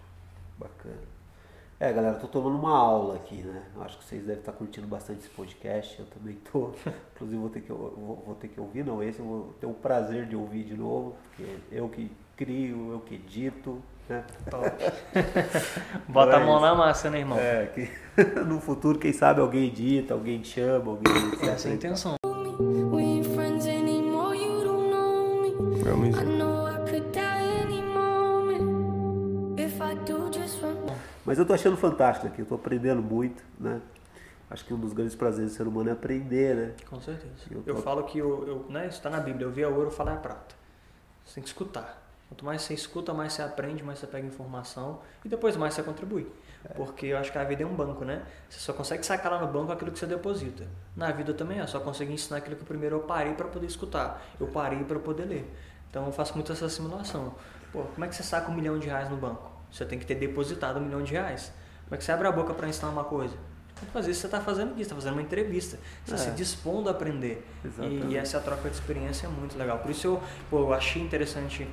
Bacana. 0.59 1.18
É, 1.81 1.93
galera, 1.93 2.17
tô 2.17 2.27
tomando 2.27 2.59
uma 2.59 2.77
aula 2.77 3.15
aqui, 3.15 3.37
né? 3.37 3.63
Acho 3.83 3.99
que 3.99 4.05
vocês 4.05 4.23
devem 4.23 4.41
estar 4.41 4.51
curtindo 4.51 4.89
bastante 4.89 5.21
esse 5.21 5.29
podcast. 5.29 5.97
Eu 6.01 6.07
também 6.07 6.35
tô. 6.51 6.73
Inclusive 7.15 7.41
vou 7.41 7.51
ter 7.51 7.61
que, 7.61 7.69
vou, 7.73 8.23
vou 8.27 8.35
ter 8.35 8.49
que 8.49 8.61
ouvir, 8.61 8.85
não. 8.85 9.01
Esse 9.01 9.21
eu 9.21 9.25
vou 9.25 9.55
ter 9.61 9.67
o 9.67 9.73
prazer 9.73 10.27
de 10.27 10.35
ouvir 10.35 10.65
de 10.65 10.75
novo, 10.75 11.15
porque 11.23 11.47
eu 11.71 11.89
que 11.89 12.11
crio, 12.37 12.93
eu 12.93 13.01
que 13.01 13.15
edito. 13.15 13.81
Né? 14.09 14.25
Bota 16.09 16.39
a 16.39 16.41
mão 16.41 16.61
na 16.61 16.75
massa, 16.75 17.11
né, 17.11 17.21
irmão? 17.21 17.39
É, 17.39 17.67
que 17.67 17.89
no 18.45 18.61
futuro, 18.61 18.99
quem 18.99 19.13
sabe, 19.13 19.41
alguém 19.41 19.69
edita, 19.69 20.15
alguém 20.15 20.43
chama, 20.43 20.91
alguém. 20.91 21.49
Essa 21.49 21.69
é 21.69 21.73
a 21.73 21.75
intenção. 21.77 22.18
Mas 31.39 31.43
eu 31.43 31.47
tô 31.47 31.55
achando 31.55 31.77
fantástico 31.77 32.27
aqui, 32.27 32.41
eu 32.43 32.47
tô 32.47 32.57
aprendendo 32.57 33.01
muito, 33.01 33.45
né? 33.61 33.81
Acho 34.51 34.65
que 34.65 34.75
um 34.75 34.77
dos 34.77 34.93
grandes 34.93 35.15
prazeres 35.15 35.53
do 35.53 35.57
ser 35.57 35.69
humano 35.69 35.89
é 35.89 35.93
aprender, 35.93 36.57
né? 36.57 36.75
Com 36.91 37.01
certeza. 37.01 37.33
Eu, 37.49 37.63
tô... 37.63 37.71
eu 37.71 37.77
falo 37.77 38.03
que 38.03 38.19
eu, 38.19 38.45
eu, 38.45 38.67
né, 38.69 38.89
isso 38.89 38.97
está 38.97 39.09
na 39.09 39.21
Bíblia, 39.21 39.47
eu 39.47 39.53
vi 39.53 39.63
a 39.63 39.69
ouro, 39.69 39.89
falar 39.89 40.15
a 40.15 40.17
prata. 40.17 40.57
Você 41.25 41.37
tem 41.37 41.43
que 41.45 41.49
escutar. 41.49 42.03
Quanto 42.29 42.45
mais 42.45 42.63
você 42.63 42.75
escuta, 42.75 43.15
mais 43.15 43.35
você 43.35 43.43
aprende, 43.43 43.85
mais 43.85 44.01
você 44.01 44.09
pega 44.09 44.27
informação 44.27 44.99
e 45.25 45.29
depois 45.29 45.57
mais 45.57 45.75
você 45.75 45.83
contribui. 45.85 46.27
É. 46.65 46.75
Porque 46.75 47.07
eu 47.07 47.19
acho 47.19 47.31
que 47.31 47.39
a 47.39 47.45
vida 47.45 47.63
é 47.63 47.67
um 47.67 47.77
banco, 47.77 48.05
né? 48.05 48.27
Você 48.51 48.59
só 48.59 48.73
consegue 48.73 49.07
sacar 49.07 49.31
lá 49.31 49.41
no 49.41 49.47
banco 49.47 49.71
aquilo 49.71 49.93
que 49.93 49.99
você 50.01 50.07
deposita. 50.07 50.67
Na 50.97 51.13
vida 51.13 51.33
também 51.33 51.61
é, 51.61 51.67
só 51.69 51.79
consegui 51.79 52.15
ensinar 52.15 52.39
aquilo 52.39 52.57
que 52.57 52.65
primeiro 52.65 52.97
eu 52.97 53.01
parei 53.03 53.35
para 53.35 53.47
poder 53.47 53.67
escutar. 53.67 54.27
Eu 54.41 54.49
parei 54.49 54.83
para 54.83 54.99
poder 54.99 55.25
ler. 55.25 55.55
Então 55.89 56.05
eu 56.05 56.11
faço 56.11 56.35
muito 56.35 56.51
essa 56.51 56.69
simulação. 56.69 57.33
Pô, 57.73 57.85
como 57.85 58.05
é 58.05 58.09
que 58.09 58.17
você 58.17 58.25
saca 58.25 58.51
um 58.51 58.55
milhão 58.57 58.77
de 58.77 58.89
reais 58.89 59.09
no 59.09 59.17
banco? 59.17 59.58
Você 59.71 59.85
tem 59.85 59.99
que 59.99 60.07
ter 60.07 60.15
depositado 60.15 60.79
um 60.79 60.81
milhão 60.81 61.03
de 61.03 61.13
reais. 61.13 61.53
Como 61.85 61.95
é 61.95 61.99
que 61.99 62.05
você 62.05 62.13
abre 62.13 62.27
a 62.27 62.33
boca 62.33 62.53
para 62.55 62.69
ensinar 62.69 62.91
uma 62.91 63.05
coisa? 63.05 63.37
Às 63.95 64.07
vezes 64.07 64.21
você 64.21 64.27
está 64.27 64.41
fazendo 64.41 64.73
isso, 64.73 64.83
está 64.83 64.95
fazendo 64.95 65.13
uma 65.13 65.23
entrevista, 65.23 65.79
você 66.05 66.15
está 66.15 66.27
é. 66.27 66.31
se 66.31 66.37
dispondo 66.37 66.89
a 66.89 66.93
aprender. 66.93 67.47
E, 67.81 68.13
e, 68.13 68.17
essa 68.17 68.41
troca 68.41 68.69
de 68.69 68.75
experiência 68.75 69.27
é 69.27 69.31
muito 69.31 69.57
legal. 69.57 69.79
Por 69.79 69.91
isso 69.91 70.07
eu, 70.07 70.23
pô, 70.51 70.59
eu 70.61 70.75
achei 70.75 71.01
interessante 71.01 71.67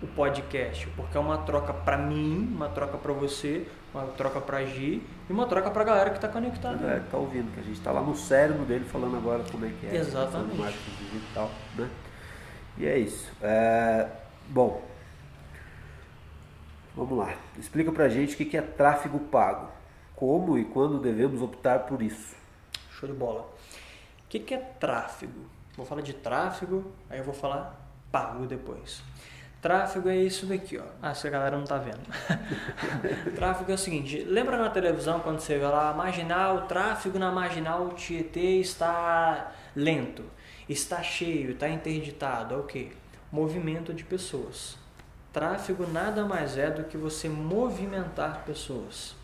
o 0.00 0.06
podcast, 0.06 0.86
porque 0.96 1.16
é 1.16 1.20
uma 1.20 1.38
troca 1.38 1.72
para 1.72 1.98
mim, 1.98 2.48
uma 2.54 2.68
troca 2.68 2.96
para 2.96 3.12
você, 3.12 3.66
uma 3.92 4.04
troca 4.04 4.40
para 4.40 4.64
Gi 4.64 5.02
e 5.28 5.32
uma 5.32 5.46
troca 5.46 5.70
para 5.70 5.82
a 5.82 5.84
galera 5.84 6.10
que 6.10 6.16
está 6.16 6.28
conectada. 6.28 6.86
É, 6.86 7.00
que 7.00 7.06
está 7.06 7.16
ouvindo, 7.16 7.52
que 7.52 7.60
a 7.60 7.62
gente 7.62 7.78
está 7.78 7.90
lá 7.90 8.00
no 8.00 8.14
cérebro 8.14 8.64
dele 8.64 8.84
falando 8.84 9.16
agora 9.16 9.42
como 9.50 9.66
é 9.66 9.70
que 9.80 9.86
é. 9.86 9.96
Exatamente. 9.96 10.56
Marketing 10.56 11.04
digital, 11.10 11.50
né? 11.76 11.90
E 12.76 12.86
é 12.86 12.98
isso. 12.98 13.28
É, 13.42 14.06
bom, 14.48 14.80
Vamos 16.98 17.16
lá. 17.16 17.32
Explica 17.56 17.92
pra 17.92 18.08
gente 18.08 18.34
o 18.34 18.36
que 18.36 18.56
é 18.56 18.60
tráfego 18.60 19.20
pago. 19.20 19.70
Como 20.16 20.58
e 20.58 20.64
quando 20.64 20.98
devemos 20.98 21.40
optar 21.40 21.86
por 21.86 22.02
isso? 22.02 22.34
Show 22.90 23.08
de 23.08 23.14
bola. 23.14 23.42
O 24.24 24.28
que 24.28 24.52
é 24.52 24.56
tráfego? 24.58 25.42
Vou 25.76 25.86
falar 25.86 26.00
de 26.00 26.12
tráfego, 26.12 26.90
aí 27.08 27.20
eu 27.20 27.24
vou 27.24 27.32
falar 27.32 27.88
pago 28.10 28.46
depois. 28.46 29.00
Tráfego 29.62 30.08
é 30.08 30.16
isso 30.16 30.46
daqui, 30.46 30.76
ó. 30.76 30.82
Ah, 31.00 31.14
se 31.14 31.28
a 31.28 31.30
galera 31.30 31.56
não 31.56 31.64
tá 31.64 31.78
vendo. 31.78 32.00
tráfego 33.36 33.70
é 33.70 33.74
o 33.74 33.78
seguinte, 33.78 34.24
lembra 34.24 34.56
na 34.56 34.68
televisão 34.68 35.20
quando 35.20 35.38
você 35.38 35.56
vê 35.56 35.66
lá, 35.66 35.94
marginal, 35.94 36.66
tráfego 36.66 37.16
na 37.16 37.30
marginal 37.30 37.90
Tietê 37.90 38.58
está 38.58 39.52
lento, 39.76 40.24
está 40.68 41.00
cheio, 41.00 41.52
está 41.52 41.68
interditado, 41.68 42.54
é 42.54 42.58
o 42.58 42.64
que? 42.64 42.90
Movimento 43.30 43.94
de 43.94 44.02
pessoas. 44.02 44.87
Tráfego 45.38 45.86
nada 45.86 46.24
mais 46.24 46.58
é 46.58 46.68
do 46.68 46.82
que 46.82 46.96
você 46.96 47.28
movimentar 47.28 48.42
pessoas. 48.44 49.14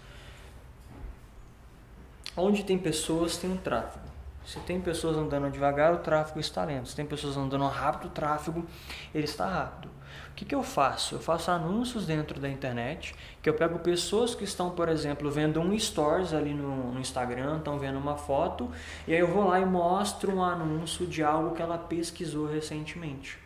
Onde 2.37 2.63
tem 2.63 2.79
pessoas, 2.79 3.37
tem 3.37 3.51
um 3.51 3.57
tráfego. 3.57 4.07
Se 4.47 4.61
tem 4.61 4.81
pessoas 4.81 5.17
andando 5.17 5.51
devagar, 5.51 5.93
o 5.93 5.99
tráfego 5.99 6.39
está 6.39 6.65
lento. 6.65 6.89
Se 6.89 6.95
tem 6.95 7.05
pessoas 7.05 7.37
andando 7.37 7.67
rápido, 7.67 8.07
o 8.07 8.11
tráfego 8.11 8.65
ele 9.13 9.25
está 9.25 9.45
rápido. 9.49 9.89
O 10.31 10.35
que, 10.37 10.45
que 10.45 10.55
eu 10.55 10.63
faço? 10.63 11.17
Eu 11.17 11.19
faço 11.19 11.51
anúncios 11.51 12.07
dentro 12.07 12.39
da 12.39 12.49
internet, 12.49 13.13
que 13.43 13.51
eu 13.51 13.55
pego 13.55 13.81
pessoas 13.81 14.37
que 14.37 14.45
estão, 14.45 14.71
por 14.71 14.89
exemplo, 14.89 15.29
vendo 15.33 15.61
um 15.61 15.77
stories 15.77 16.33
ali 16.33 16.55
no, 16.55 16.93
no 16.93 17.01
Instagram, 17.01 17.59
estão 17.59 17.77
vendo 17.77 17.99
uma 17.99 18.17
foto, 18.17 18.71
e 19.09 19.13
aí 19.13 19.19
eu 19.19 19.27
vou 19.27 19.49
lá 19.49 19.59
e 19.59 19.67
mostro 19.67 20.37
um 20.37 20.45
anúncio 20.45 21.09
de 21.09 21.25
algo 21.25 21.57
que 21.57 21.61
ela 21.61 21.77
pesquisou 21.77 22.47
recentemente. 22.47 23.43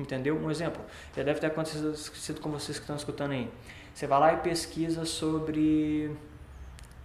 Entendeu? 0.00 0.36
Um 0.36 0.50
exemplo, 0.50 0.82
já 1.14 1.22
deve 1.22 1.40
ter 1.40 1.48
acontecido 1.48 2.40
com 2.40 2.50
vocês 2.50 2.78
que 2.78 2.84
estão 2.84 2.96
escutando 2.96 3.32
aí. 3.32 3.50
Você 3.94 4.06
vai 4.06 4.18
lá 4.18 4.32
e 4.32 4.36
pesquisa 4.38 5.04
sobre. 5.04 6.10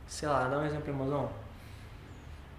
Sei 0.08 0.27
lá, 0.27 0.47
dá 0.47 0.60
um 0.60 0.65
exemplo, 0.65 0.89
irmãozão. 0.89 1.29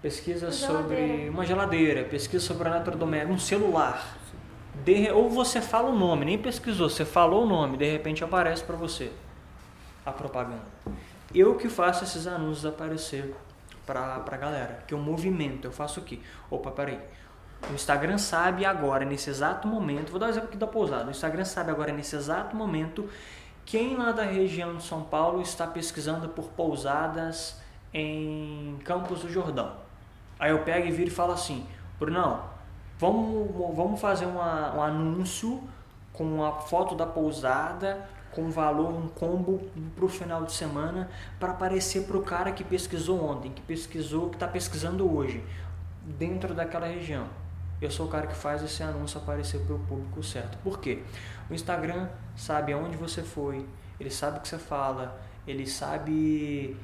Pesquisa 0.01 0.51
sobre 0.51 1.27
uma 1.29 1.43
geladeira, 1.43 2.03
pesquisa 2.03 2.45
sobre 2.45 2.69
eletrodoméstico, 2.69 3.33
um 3.33 3.39
celular. 3.39 4.17
De, 4.85 5.09
ou 5.09 5.27
você 5.27 5.59
fala 5.59 5.89
o 5.89 5.97
nome, 5.97 6.23
nem 6.23 6.37
pesquisou, 6.37 6.87
você 6.87 7.03
falou 7.03 7.43
o 7.43 7.47
nome, 7.47 7.77
de 7.77 7.91
repente 7.91 8.23
aparece 8.23 8.63
para 8.63 8.75
você 8.75 9.11
a 10.05 10.11
propaganda. 10.11 10.61
Eu 11.33 11.55
que 11.55 11.67
faço 11.67 12.03
esses 12.03 12.27
anúncios 12.27 12.63
aparecer 12.63 13.33
para 13.87 14.23
a 14.23 14.37
galera, 14.37 14.83
que 14.87 14.93
eu 14.93 14.99
movimento, 14.99 15.65
eu 15.65 15.71
faço 15.71 15.99
o 15.99 16.03
quê? 16.03 16.19
Opa, 16.49 16.69
peraí. 16.69 16.99
O 17.69 17.73
Instagram 17.73 18.17
sabe 18.17 18.65
agora, 18.65 19.03
nesse 19.03 19.29
exato 19.29 19.67
momento, 19.67 20.11
vou 20.11 20.19
dar 20.19 20.27
um 20.27 20.29
exemplo 20.29 20.49
aqui 20.49 20.57
da 20.57 20.67
pousada. 20.67 21.07
O 21.07 21.11
Instagram 21.11 21.43
sabe 21.43 21.71
agora, 21.71 21.91
nesse 21.91 22.15
exato 22.15 22.55
momento, 22.55 23.09
quem 23.65 23.97
lá 23.97 24.11
da 24.11 24.23
região 24.23 24.77
de 24.77 24.83
São 24.83 25.03
Paulo 25.03 25.41
está 25.41 25.67
pesquisando 25.67 26.29
por 26.29 26.45
pousadas 26.49 27.59
em 27.93 28.77
Campos 28.85 29.21
do 29.21 29.29
Jordão. 29.29 29.73
Aí 30.39 30.51
eu 30.51 30.59
pego 30.59 30.87
e 30.87 30.91
viro 30.91 31.09
e 31.09 31.13
falo 31.13 31.33
assim: 31.33 31.65
Brunão, 31.99 32.43
vamos, 32.97 33.75
vamos 33.75 33.99
fazer 33.99 34.25
uma, 34.25 34.75
um 34.75 34.81
anúncio 34.81 35.61
com 36.13 36.45
a 36.45 36.53
foto 36.53 36.95
da 36.95 37.05
pousada, 37.05 38.07
com 38.31 38.49
valor, 38.49 38.93
um 38.93 39.07
combo 39.07 39.61
para 39.95 40.05
o 40.05 40.09
final 40.09 40.45
de 40.45 40.53
semana 40.53 41.09
para 41.39 41.51
aparecer 41.51 42.03
para 42.03 42.17
o 42.17 42.21
cara 42.21 42.51
que 42.51 42.63
pesquisou 42.63 43.23
ontem, 43.23 43.51
que 43.51 43.61
pesquisou, 43.61 44.29
que 44.29 44.35
está 44.35 44.47
pesquisando 44.47 45.11
hoje, 45.11 45.43
dentro 46.05 46.53
daquela 46.53 46.87
região. 46.87 47.27
Eu 47.79 47.91
sou 47.91 48.07
o 48.07 48.09
cara 48.09 48.25
que 48.25 48.35
faz 48.35 48.63
esse 48.63 48.81
anúncio 48.81 49.19
aparecer 49.19 49.59
para 49.61 49.75
o 49.75 49.79
público 49.79 50.23
certo. 50.23 50.57
Por 50.59 50.79
quê? 50.79 51.03
O 51.49 51.53
Instagram 51.53 52.09
sabe 52.35 52.73
aonde 52.73 52.97
você 52.97 53.21
foi, 53.21 53.67
ele 53.99 54.09
sabe 54.09 54.39
o 54.39 54.41
que 54.41 54.47
você 54.47 54.57
fala, 54.57 55.19
ele 55.47 55.67
sabe 55.67 56.75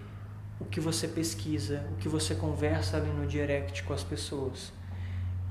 o 0.60 0.65
que 0.65 0.79
você 0.79 1.08
pesquisa, 1.08 1.84
o 1.93 1.95
que 1.95 2.08
você 2.08 2.36
conversa 2.36 2.97
ali 2.97 3.10
no 3.10 3.25
direct 3.25 3.84
com 3.84 3.93
as 3.93 4.03
pessoas. 4.03 4.71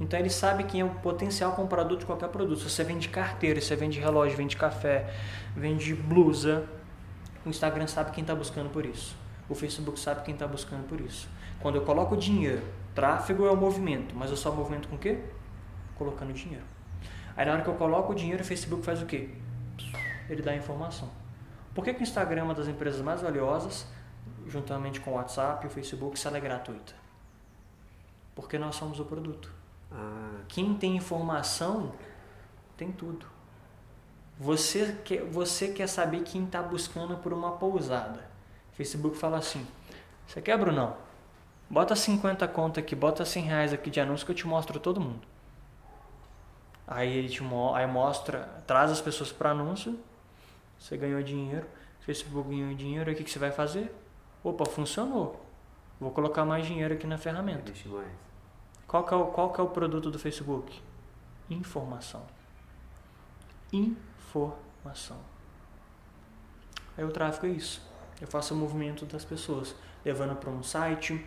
Então 0.01 0.19
ele 0.19 0.31
sabe 0.31 0.65
quem 0.65 0.81
é 0.81 0.85
o 0.85 0.91
potencial 0.91 1.53
comprador 1.53 1.99
de 1.99 2.07
qualquer 2.07 2.29
produto. 2.29 2.61
Se 2.61 2.71
você 2.71 2.85
vende 2.85 3.09
carteira, 3.09 3.61
se 3.61 3.67
você 3.67 3.77
vende 3.77 4.01
relógio, 4.01 4.37
vende 4.37 4.57
café, 4.57 5.13
vende 5.57 5.95
blusa, 5.95 6.67
o 7.45 7.49
Instagram 7.49 7.87
sabe 7.87 8.13
quem 8.13 8.23
está 8.23 8.35
buscando 8.35 8.71
por 8.71 8.87
isso. 8.87 9.17
O 9.49 9.55
Facebook 9.55 9.99
sabe 9.99 10.23
quem 10.23 10.35
está 10.35 10.47
buscando 10.47 10.87
por 10.89 11.01
isso. 11.01 11.29
Quando 11.61 11.77
eu 11.77 11.83
coloco 11.83 12.17
dinheiro, 12.17 12.63
tráfego 12.95 13.47
é 13.47 13.51
o 13.51 13.57
movimento, 13.57 14.15
mas 14.15 14.31
eu 14.31 14.37
só 14.37 14.53
movimento 14.53 14.89
com 14.89 14.97
o 14.97 14.99
quê? 14.99 15.19
Colocando 15.97 16.33
dinheiro. 16.33 16.65
Aí 17.37 17.47
na 17.47 17.53
hora 17.53 17.63
que 17.63 17.69
eu 17.69 17.75
coloco 17.75 18.13
o 18.13 18.15
dinheiro, 18.15 18.43
o 18.43 18.47
Facebook 18.47 18.85
faz 18.85 19.03
o 19.03 19.07
quê? 19.07 19.31
Ele 20.29 20.43
dá 20.43 20.53
a 20.53 20.57
informação. 20.57 21.11
Por 21.75 21.85
que, 21.85 21.95
que 21.95 22.01
o 22.01 22.03
Instagram 22.03 22.41
é 22.41 22.45
uma 22.45 22.55
das 22.55 22.69
empresas 22.69 23.01
mais 23.01 23.23
valiosas, 23.23 23.87
juntamente 24.47 25.01
com 25.01 25.13
o 25.13 25.15
WhatsApp 25.15 25.65
e 25.65 25.69
o 25.69 25.71
Facebook, 25.71 26.19
se 26.19 26.27
ela 26.27 26.37
é 26.37 26.41
gratuita? 26.41 26.95
Porque 28.35 28.59
nós 28.59 28.77
somos 28.77 29.01
o 29.01 29.05
produto. 29.05 29.53
Ah. 29.91 30.41
Quem 30.49 30.75
tem 30.75 30.97
informação 30.97 31.93
tem 32.77 32.93
tudo. 32.93 33.27
Você 34.39 34.99
quer, 35.05 35.23
você 35.25 35.69
quer 35.69 35.87
saber 35.87 36.23
quem 36.23 36.45
está 36.45 36.63
buscando 36.63 37.17
por 37.17 37.33
uma 37.33 37.53
pousada. 37.53 38.29
Facebook 38.73 39.17
fala 39.17 39.39
assim: 39.39 39.67
Você 40.27 40.41
quer, 40.41 40.59
Brunão? 40.59 40.97
Bota 41.73 41.97
50 41.97 42.47
conta 42.49 42.81
aqui, 42.81 42.95
bota 42.95 43.25
100 43.25 43.45
reais 43.45 43.73
aqui 43.73 43.89
de 43.89 43.99
anúncio 43.99 44.27
que 44.27 44.33
eu 44.33 44.37
te 44.37 44.47
mostro 44.47 44.79
todo 44.79 45.01
mundo. 45.01 45.27
Aí 46.87 47.11
ele 47.17 47.31
te 47.31 47.43
aí 47.75 47.87
mostra, 47.87 48.63
traz 48.67 48.91
as 48.91 49.01
pessoas 49.01 49.33
para 49.33 49.53
anúncio. 49.53 49.99
Você 50.79 50.99
ganhou 50.99 51.23
dinheiro, 51.23 51.67
Facebook 52.01 52.51
ganhou 52.51 52.75
dinheiro, 52.75 53.09
aí 53.09 53.15
o 53.15 53.17
que, 53.17 53.25
que 53.25 53.31
você 53.31 53.39
vai 53.39 53.51
fazer? 53.51 53.91
Opa, 54.45 54.67
funcionou. 54.67 55.43
Vou 55.99 56.11
colocar 56.11 56.45
mais 56.45 56.67
dinheiro 56.67 56.93
aqui 56.93 57.07
na 57.07 57.17
ferramenta. 57.17 57.73
Qual 58.87 59.05
que, 59.05 59.15
é 59.15 59.17
o, 59.17 59.27
qual 59.29 59.51
que 59.51 59.59
é 59.59 59.65
o 59.65 59.69
produto 59.69 60.11
do 60.11 60.19
Facebook? 60.19 60.79
Informação. 61.49 62.27
Informação. 63.73 65.17
Aí 66.99 67.05
o 67.05 67.11
tráfego 67.11 67.47
é 67.47 67.51
isso. 67.57 67.81
Eu 68.21 68.27
faço 68.27 68.53
o 68.53 68.59
movimento 68.59 69.07
das 69.07 69.25
pessoas, 69.25 69.75
levando 70.05 70.37
para 70.37 70.51
um 70.51 70.63
site, 70.63 71.27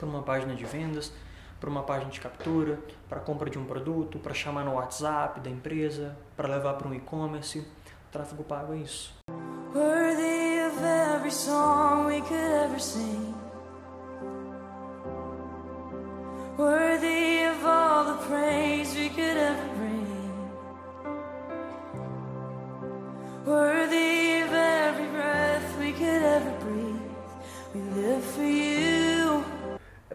para 0.00 0.08
uma 0.08 0.22
página 0.22 0.54
de 0.54 0.64
vendas, 0.64 1.12
para 1.60 1.68
uma 1.68 1.82
página 1.82 2.10
de 2.10 2.18
captura, 2.18 2.80
para 3.06 3.20
compra 3.20 3.50
de 3.50 3.58
um 3.58 3.66
produto, 3.66 4.18
para 4.18 4.32
chamar 4.32 4.64
no 4.64 4.74
WhatsApp 4.74 5.40
da 5.40 5.50
empresa, 5.50 6.16
para 6.34 6.48
levar 6.48 6.74
para 6.74 6.88
um 6.88 6.94
e-commerce. 6.94 7.66
Tráfego 8.10 8.42
pago 8.42 8.72
é 8.72 8.78
isso. 8.78 9.14
Worthy 16.58 17.44
of 17.46 17.64
all 17.64 18.04
the 18.04 18.26
praise 18.26 18.94
we 18.94 19.08
could 19.08 19.34
ever 19.38 19.66
bring, 19.78 20.06
worthy 23.46 24.42
of 24.42 24.52
every 24.52 25.08
breath 25.08 25.78
we 25.78 25.92
could 25.92 26.22
ever 26.22 26.50
breathe. 26.60 27.00
We 27.74 27.80
live 28.02 28.24
for 28.24 28.42
you. 28.42 28.89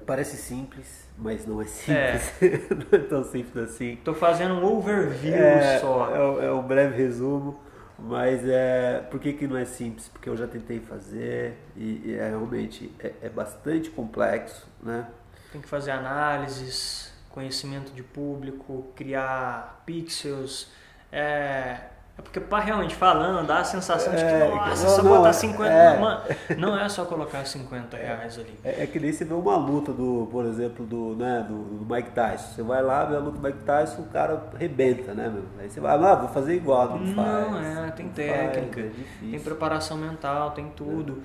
Parece 0.06 0.38
simples, 0.38 1.08
mas 1.18 1.46
não 1.46 1.62
é 1.62 1.65
simples. 1.65 2.41
É. 2.41 2.60
não 2.74 3.00
é 3.00 3.04
tão 3.08 3.24
simples 3.24 3.72
assim. 3.72 3.98
Tô 4.04 4.13
fazendo 4.13 4.54
um 4.56 4.78
overview 4.78 5.34
é, 5.34 5.80
só. 5.80 6.39
É, 6.41 6.46
é 6.46 6.52
um 6.52 6.62
breve 6.62 6.96
resumo. 6.96 7.60
Mas 7.98 8.46
é, 8.46 9.00
por 9.10 9.22
que, 9.22 9.32
que 9.32 9.48
não 9.48 9.56
é 9.58 9.63
simples? 9.63 10.10
Porque 10.10 10.28
eu 10.28 10.36
já 10.36 10.46
tentei 10.46 10.82
fazer 10.82 11.58
e, 11.78 12.02
e 12.06 12.15
é, 12.20 12.28
realmente 12.28 12.94
é, 13.00 13.13
é, 13.22 13.30
bastante 13.30 13.89
complexo, 13.89 14.68
né? 14.84 15.08
tem 15.56 15.62
que 15.62 15.70
fazer 15.70 15.91
análises, 15.91 17.13
conhecimento 17.30 17.94
de 17.94 18.04
público, 18.04 18.91
criar 18.94 19.82
pixels. 19.86 20.70
É, 21.10 21.80
é 22.17 22.21
porque, 22.21 22.39
pá, 22.39 22.62
realmente 22.62 22.95
falando, 22.95 23.45
dá 23.45 23.60
a 23.60 23.63
sensação 23.65 24.13
de 24.13 24.19
que, 24.19 24.25
é, 24.25 24.47
nossa, 24.47 24.84
não, 24.84 24.95
só 24.95 25.04
não, 25.04 25.17
botar 25.17 25.34
50. 25.34 25.65
É. 25.69 25.99
Não, 25.99 26.21
não 26.58 26.80
é 26.80 26.88
só 26.88 27.04
colocar 27.04 27.45
50 27.45 27.97
reais 27.97 28.39
ali. 28.39 28.58
É, 28.63 28.84
é, 28.84 28.88
que 28.88 28.97
nem 29.01 29.12
você 29.12 29.25
vê 29.25 29.34
uma 29.34 29.58
luta 29.58 29.91
do, 29.91 30.25
por 30.32 30.45
exemplo, 30.45 30.86
do, 30.86 31.13
né, 31.17 31.45
do, 31.45 31.84
do, 31.84 31.93
Mike 31.93 32.12
Tyson. 32.12 32.54
Você 32.54 32.63
vai 32.63 32.82
lá, 32.82 33.04
vê 33.04 33.17
a 33.17 33.19
luta 33.19 33.38
do 33.38 33.43
Mike 33.43 33.63
Tyson, 33.65 34.04
o 34.04 34.06
cara 34.06 34.41
rebenta, 34.58 35.13
né, 35.13 35.28
meu? 35.28 35.43
Aí 35.60 35.69
você 35.69 35.82
vai, 35.82 35.93
ah, 35.93 36.15
vou 36.15 36.30
fazer 36.30 36.56
igual, 36.56 36.97
não, 36.97 37.13
faz. 37.13 37.51
Não, 37.51 37.86
é, 37.86 37.91
tem 37.91 38.08
técnica, 38.08 38.82
faz, 38.82 38.93
é 38.95 39.32
tem 39.32 39.39
preparação 39.41 39.97
mental, 39.97 40.51
tem 40.51 40.69
tudo. 40.69 41.21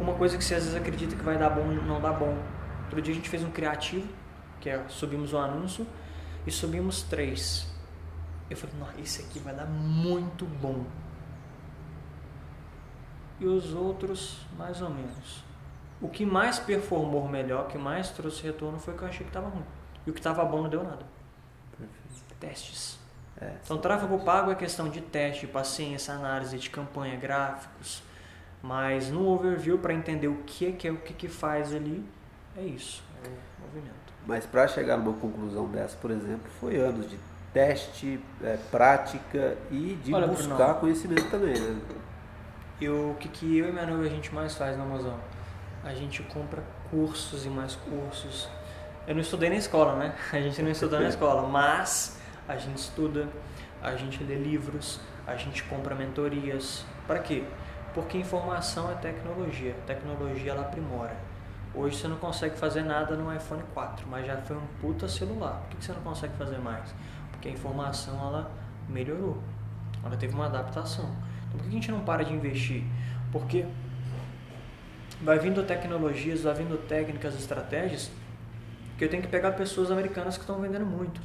Uma 0.00 0.14
coisa 0.14 0.36
que 0.36 0.42
você 0.42 0.56
às 0.56 0.64
vezes 0.64 0.76
acredita 0.76 1.14
que 1.14 1.22
vai 1.22 1.38
dar 1.38 1.50
bom, 1.50 1.66
não 1.66 2.00
dá 2.00 2.12
bom. 2.12 2.36
Outro 2.86 3.00
dia 3.00 3.12
a 3.12 3.16
gente 3.16 3.28
fez 3.28 3.44
um 3.44 3.50
criativo, 3.50 4.08
que 4.60 4.68
é 4.68 4.82
subimos 4.88 5.32
o 5.32 5.36
um 5.36 5.40
anúncio 5.40 5.86
e 6.44 6.50
subimos 6.50 7.02
três. 7.02 7.71
Eu 8.50 8.56
falei, 8.56 8.76
nossa, 8.78 9.00
esse 9.00 9.22
aqui 9.22 9.38
vai 9.38 9.54
dar 9.54 9.66
muito 9.66 10.44
bom. 10.44 10.84
E 13.40 13.46
os 13.46 13.72
outros, 13.74 14.40
mais 14.56 14.80
ou 14.82 14.90
menos. 14.90 15.44
O 16.00 16.08
que 16.08 16.26
mais 16.26 16.58
performou 16.58 17.28
melhor, 17.28 17.68
que 17.68 17.78
mais 17.78 18.10
trouxe 18.10 18.42
retorno 18.42 18.78
foi 18.78 18.94
o 18.94 18.96
que 18.96 19.04
eu 19.04 19.08
achei 19.08 19.24
que 19.24 19.30
estava 19.30 19.48
ruim. 19.48 19.64
E 20.06 20.10
o 20.10 20.12
que 20.12 20.20
estava 20.20 20.44
bom 20.44 20.62
não 20.62 20.68
deu 20.68 20.82
nada. 20.82 21.04
Perfeito. 21.78 22.34
Testes. 22.38 22.98
É, 23.40 23.54
então, 23.64 23.78
tráfego 23.78 24.18
pago 24.20 24.50
é 24.50 24.54
questão 24.54 24.88
de 24.88 25.00
teste, 25.00 25.46
paciência, 25.46 26.14
análise 26.14 26.58
de 26.58 26.70
campanha, 26.70 27.16
gráficos. 27.16 28.02
Mas 28.62 29.10
no 29.10 29.26
overview, 29.28 29.78
para 29.78 29.92
entender 29.92 30.28
o 30.28 30.36
que 30.44 30.66
é 30.66 30.72
que, 30.72 30.86
é, 30.86 30.92
o 30.92 30.98
que, 30.98 31.12
que 31.12 31.28
faz 31.28 31.74
ali, 31.74 32.04
é 32.56 32.62
isso, 32.62 33.02
é 33.24 33.28
o 33.28 33.66
movimento. 33.66 34.12
Mas 34.24 34.46
para 34.46 34.68
chegar 34.68 34.96
numa 34.96 35.18
conclusão 35.18 35.66
dessa, 35.66 35.96
por 35.96 36.12
exemplo, 36.12 36.48
foi 36.60 36.76
anos 36.76 37.10
de 37.10 37.18
teste, 37.52 38.18
é, 38.42 38.56
prática 38.70 39.56
e 39.70 39.98
de 40.02 40.14
Olha, 40.14 40.26
buscar 40.26 40.56
Bruno, 40.56 40.74
conhecimento 40.80 41.30
também, 41.30 41.58
né? 41.58 41.80
Eu, 42.80 43.10
o 43.10 43.14
que, 43.14 43.28
que 43.28 43.58
eu 43.58 43.68
e 43.68 43.72
minha 43.72 43.86
noiva 43.86 44.04
a 44.04 44.08
gente 44.08 44.34
mais 44.34 44.56
faz 44.56 44.76
na 44.76 44.84
Amazon? 44.84 45.18
A 45.84 45.92
gente 45.94 46.22
compra 46.24 46.62
cursos 46.90 47.44
e 47.44 47.48
mais 47.48 47.76
cursos. 47.76 48.48
Eu 49.06 49.14
não 49.14 49.20
estudei 49.20 49.50
na 49.50 49.56
escola, 49.56 49.96
né? 49.96 50.14
A 50.32 50.40
gente 50.40 50.62
não 50.62 50.70
estudou 50.70 51.00
na 51.00 51.08
escola, 51.08 51.46
mas 51.48 52.20
a 52.46 52.56
gente 52.56 52.78
estuda, 52.78 53.28
a 53.82 53.94
gente 53.94 54.22
lê 54.24 54.34
livros, 54.34 55.00
a 55.26 55.36
gente 55.36 55.62
compra 55.64 55.94
mentorias. 55.94 56.84
Para 57.06 57.20
quê? 57.20 57.44
Porque 57.94 58.18
informação 58.18 58.90
é 58.90 58.94
tecnologia. 58.94 59.74
tecnologia 59.86 60.52
ela 60.52 60.62
aprimora. 60.62 61.16
Hoje 61.74 61.96
você 61.96 62.08
não 62.08 62.16
consegue 62.16 62.56
fazer 62.56 62.82
nada 62.82 63.16
no 63.16 63.34
iPhone 63.34 63.62
4, 63.72 64.06
mas 64.08 64.26
já 64.26 64.36
foi 64.38 64.56
um 64.56 64.66
puta 64.80 65.08
celular. 65.08 65.62
Por 65.68 65.78
que 65.78 65.84
você 65.84 65.92
não 65.92 66.02
consegue 66.02 66.34
fazer 66.36 66.58
mais? 66.58 66.94
Porque 67.42 67.48
a 67.48 67.52
informação 67.58 68.14
ela 68.20 68.52
melhorou, 68.88 69.36
ela 70.04 70.16
teve 70.16 70.32
uma 70.32 70.46
adaptação. 70.46 71.12
Então 71.48 71.58
por 71.58 71.62
que 71.62 71.70
a 71.70 71.72
gente 71.72 71.90
não 71.90 72.04
para 72.04 72.24
de 72.24 72.32
investir? 72.32 72.84
Porque 73.32 73.66
vai 75.20 75.40
vindo 75.40 75.60
tecnologias, 75.64 76.42
vai 76.42 76.54
vindo 76.54 76.78
técnicas, 76.86 77.34
estratégias 77.34 78.12
que 78.96 79.04
eu 79.04 79.08
tenho 79.08 79.24
que 79.24 79.28
pegar 79.28 79.50
pessoas 79.52 79.90
americanas 79.90 80.36
que 80.36 80.44
estão 80.44 80.60
vendendo 80.60 80.86
muito. 80.86 81.20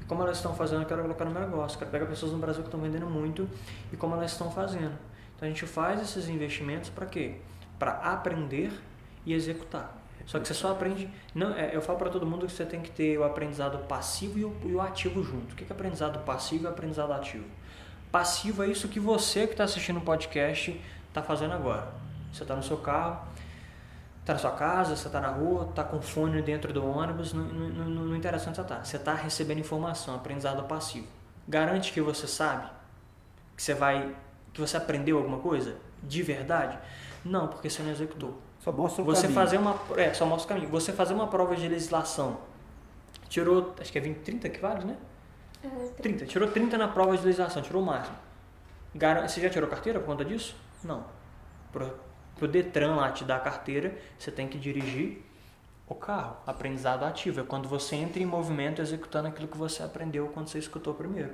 E 0.00 0.04
como 0.04 0.24
elas 0.24 0.38
estão 0.38 0.52
fazendo, 0.52 0.82
eu 0.82 0.88
quero 0.88 1.00
colocar 1.02 1.24
no 1.24 1.30
meu 1.30 1.42
negócio. 1.42 1.78
Quero 1.78 1.92
pegar 1.92 2.06
pessoas 2.06 2.32
no 2.32 2.38
Brasil 2.38 2.62
que 2.62 2.68
estão 2.68 2.80
vendendo 2.80 3.06
muito 3.06 3.48
e 3.92 3.96
como 3.96 4.16
elas 4.16 4.32
estão 4.32 4.50
fazendo. 4.50 4.98
Então 5.36 5.46
a 5.46 5.48
gente 5.48 5.64
faz 5.64 6.02
esses 6.02 6.28
investimentos 6.28 6.90
para 6.90 7.06
quê? 7.06 7.36
Para 7.78 7.92
aprender 7.92 8.72
e 9.24 9.32
executar. 9.32 10.01
Só 10.26 10.38
que 10.38 10.46
você 10.46 10.54
só 10.54 10.72
aprende. 10.72 11.08
Não, 11.34 11.54
é, 11.54 11.74
eu 11.74 11.82
falo 11.82 11.98
para 11.98 12.10
todo 12.10 12.26
mundo 12.26 12.46
que 12.46 12.52
você 12.52 12.64
tem 12.64 12.80
que 12.80 12.90
ter 12.90 13.18
o 13.18 13.24
aprendizado 13.24 13.78
passivo 13.86 14.38
e 14.38 14.44
o, 14.44 14.56
e 14.64 14.72
o 14.72 14.80
ativo 14.80 15.22
junto. 15.22 15.52
O 15.52 15.56
que 15.56 15.64
é 15.64 15.66
aprendizado 15.72 16.18
passivo 16.24 16.64
e 16.64 16.66
aprendizado 16.66 17.12
ativo? 17.12 17.44
Passivo 18.10 18.62
é 18.62 18.68
isso 18.68 18.88
que 18.88 19.00
você 19.00 19.46
que 19.46 19.54
está 19.54 19.64
assistindo 19.64 19.98
o 19.98 20.02
podcast 20.02 20.78
está 21.08 21.22
fazendo 21.22 21.54
agora. 21.54 21.88
Você 22.32 22.42
está 22.42 22.54
no 22.54 22.62
seu 22.62 22.76
carro, 22.78 23.26
está 24.20 24.34
na 24.34 24.38
sua 24.38 24.52
casa, 24.52 24.96
você 24.96 25.06
está 25.06 25.20
na 25.20 25.28
rua, 25.28 25.66
está 25.68 25.82
com 25.84 26.00
fone 26.00 26.40
dentro 26.42 26.72
do 26.72 26.86
ônibus, 26.86 27.32
não, 27.32 27.44
não, 27.44 28.16
interessa 28.16 28.48
onde 28.48 28.56
você 28.56 28.62
está. 28.62 28.84
Você 28.84 28.96
está 28.96 29.14
recebendo 29.14 29.58
informação, 29.58 30.14
aprendizado 30.14 30.62
passivo. 30.64 31.06
Garante 31.48 31.92
que 31.92 32.00
você 32.00 32.26
sabe 32.26 32.70
que 33.56 33.62
você 33.62 33.74
vai, 33.74 34.14
que 34.52 34.60
você 34.60 34.76
aprendeu 34.76 35.18
alguma 35.18 35.38
coisa 35.38 35.76
de 36.02 36.22
verdade? 36.22 36.78
Não, 37.24 37.48
porque 37.48 37.68
você 37.68 37.82
não 37.82 37.90
executou. 37.90 38.40
Só 38.62 38.70
mostra 38.70 39.02
o 39.02 39.04
você 39.04 39.22
caminho. 39.22 39.40
fazer 39.40 39.56
uma 39.58 39.76
é, 39.96 40.14
só 40.14 40.24
mostra 40.24 40.46
o 40.46 40.48
caminho. 40.54 40.70
Você 40.70 40.92
fazer 40.92 41.14
uma 41.14 41.26
prova 41.26 41.56
de 41.56 41.66
legislação. 41.66 42.38
Tirou, 43.28 43.74
acho 43.80 43.90
que 43.90 43.98
é 43.98 44.00
20, 44.00 44.18
30 44.18 44.48
que 44.48 44.60
vale, 44.60 44.84
né? 44.84 44.96
É, 45.64 45.68
30. 45.68 46.02
30. 46.02 46.26
Tirou 46.26 46.48
30 46.48 46.78
na 46.78 46.88
prova 46.88 47.16
de 47.16 47.24
legislação, 47.24 47.60
tirou 47.60 47.82
o 47.82 47.86
máximo. 47.86 48.16
Você 49.26 49.40
já 49.40 49.50
tirou 49.50 49.68
carteira 49.68 49.98
por 49.98 50.06
conta 50.06 50.24
disso? 50.24 50.54
Não. 50.84 51.04
Pro, 51.72 51.98
pro 52.36 52.46
Detran 52.46 52.94
lá 52.94 53.10
te 53.10 53.24
dar 53.24 53.36
a 53.36 53.40
carteira, 53.40 53.96
você 54.18 54.30
tem 54.30 54.46
que 54.46 54.58
dirigir 54.58 55.24
o 55.88 55.94
carro. 55.94 56.36
Aprendizado 56.46 57.04
ativo 57.04 57.40
é 57.40 57.42
quando 57.42 57.68
você 57.68 57.96
entra 57.96 58.22
em 58.22 58.26
movimento 58.26 58.80
executando 58.80 59.28
aquilo 59.28 59.48
que 59.48 59.56
você 59.56 59.82
aprendeu 59.82 60.28
quando 60.28 60.48
você 60.48 60.58
escutou 60.58 60.94
primeiro. 60.94 61.32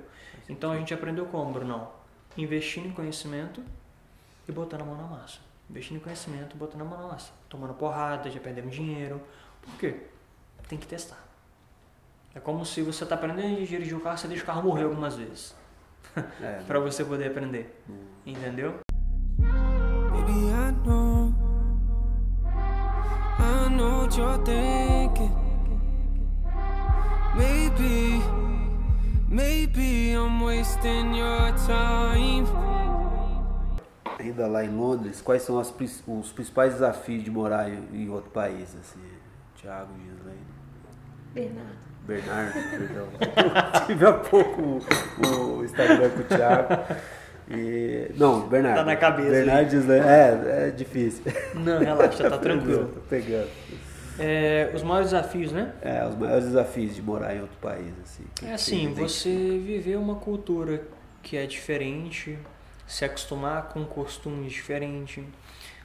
Então 0.49 0.73
a 0.73 0.77
gente 0.77 0.95
aprendeu 0.95 1.27
como, 1.27 1.53
Brunão? 1.53 1.91
Investindo 2.37 2.87
em 2.87 2.93
conhecimento 2.93 3.63
e 4.49 4.53
botando 4.53 4.83
a 4.83 4.85
mão 4.85 4.97
na 4.97 5.05
massa. 5.05 5.48
Investindo 5.71 5.97
em 5.97 6.01
conhecimento, 6.01 6.57
botando 6.57 6.81
a 6.81 6.85
mão 6.85 6.99
na 6.99 7.09
massa. 7.09 7.31
Tomando 7.49 7.75
porrada, 7.75 8.31
já 8.31 8.41
perdendo 8.41 8.71
dinheiro. 8.71 9.21
Por 9.61 9.75
quê? 9.79 10.07
Tem 10.69 10.79
que 10.79 10.87
testar. 10.87 11.29
É 12.35 12.41
como 12.41 12.65
se 12.65 12.83
você 12.83 13.05
está 13.05 13.17
aprendendo 13.17 13.63
a 13.63 13.65
dirigir 13.65 13.97
o 13.97 14.01
carro, 14.01 14.17
você 14.17 14.29
deixa 14.29 14.43
o 14.43 14.47
carro 14.47 14.63
morrer 14.63 14.85
algumas 14.85 15.17
vezes. 15.17 15.55
É, 16.41 16.63
para 16.67 16.81
você 16.81 17.05
poder 17.05 17.29
aprender. 17.29 17.81
Hum. 17.89 17.99
Entendeu? 18.27 18.81
Baby, 19.39 20.49
I 20.51 20.73
know, 20.85 21.33
I 23.39 23.69
know 23.71 24.01
what 24.01 24.19
you're 24.19 24.39
thinking. 24.45 25.31
Maybe, 27.37 28.21
maybe 29.29 30.13
I'm 30.15 30.43
wasting 30.43 31.15
your 31.15 31.53
time. 31.67 32.47
Ainda 34.19 34.47
lá 34.47 34.65
em 34.65 34.77
Londres, 34.77 35.21
quais 35.21 35.43
são 35.43 35.59
as, 35.59 35.73
os 36.07 36.33
principais 36.33 36.75
desafios 36.75 37.23
de 37.23 37.31
morar 37.31 37.71
em 37.71 38.09
outro 38.09 38.31
país, 38.31 38.77
assim, 38.81 39.01
Thiago, 39.61 39.93
Gislaine? 39.95 40.41
Bernardo. 41.35 41.89
Bernardo, 42.07 42.53
perdão. 42.71 43.09
tive 43.87 44.07
há 44.07 44.13
pouco 44.15 44.81
o, 45.23 45.59
o 45.59 45.65
Instagram 45.65 46.11
com 46.11 46.21
o 46.21 46.25
Thiago. 46.25 46.69
E, 47.51 48.11
não, 48.17 48.49
Bernardo. 48.49 48.77
Tá 48.77 48.85
na 48.85 48.97
cabeça. 48.97 49.31
Bernardo 49.31 49.69
diz, 49.69 49.89
é, 49.89 50.67
é 50.69 50.71
difícil. 50.71 51.25
Não, 51.55 51.79
relaxa, 51.79 52.29
tá 52.29 52.37
tranquilo. 52.39 52.89
Tô 52.89 53.01
pegando. 53.03 53.49
É, 54.19 54.71
os 54.75 54.83
maiores 54.83 55.11
desafios, 55.11 55.53
né? 55.53 55.73
É, 55.81 56.05
os 56.05 56.17
maiores 56.17 56.45
desafios 56.45 56.95
de 56.95 57.03
morar 57.03 57.37
em 57.37 57.41
outro 57.41 57.57
país, 57.59 57.93
assim. 58.03 58.25
É 58.45 58.53
assim, 58.53 58.93
você 58.93 59.31
viver 59.31 59.97
uma 59.97 60.17
cultura 60.17 60.83
que 61.23 61.37
é 61.37 61.47
diferente, 61.47 62.39
se 62.89 63.05
acostumar 63.05 63.69
com 63.69 63.85
costumes 63.85 64.51
diferentes, 64.51 65.23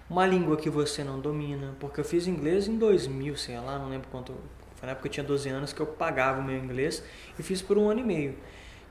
uma 0.09 0.25
língua 0.25 0.55
que 0.55 0.69
você 0.69 1.03
não 1.03 1.19
domina, 1.19 1.75
porque 1.79 1.99
eu 1.99 2.05
fiz 2.05 2.27
inglês 2.27 2.67
em 2.67 2.77
2000, 2.77 3.35
sei 3.35 3.59
lá, 3.59 3.77
não 3.77 3.89
lembro 3.89 4.07
quanto, 4.09 4.33
foi 4.75 4.85
na 4.85 4.93
época 4.93 5.03
que 5.03 5.07
eu 5.09 5.11
tinha 5.11 5.23
12 5.23 5.49
anos 5.49 5.73
que 5.73 5.81
eu 5.81 5.85
pagava 5.85 6.39
o 6.39 6.43
meu 6.43 6.57
inglês 6.57 7.03
e 7.37 7.43
fiz 7.43 7.61
por 7.61 7.77
um 7.77 7.89
ano 7.89 7.99
e 7.99 8.03
meio. 8.03 8.37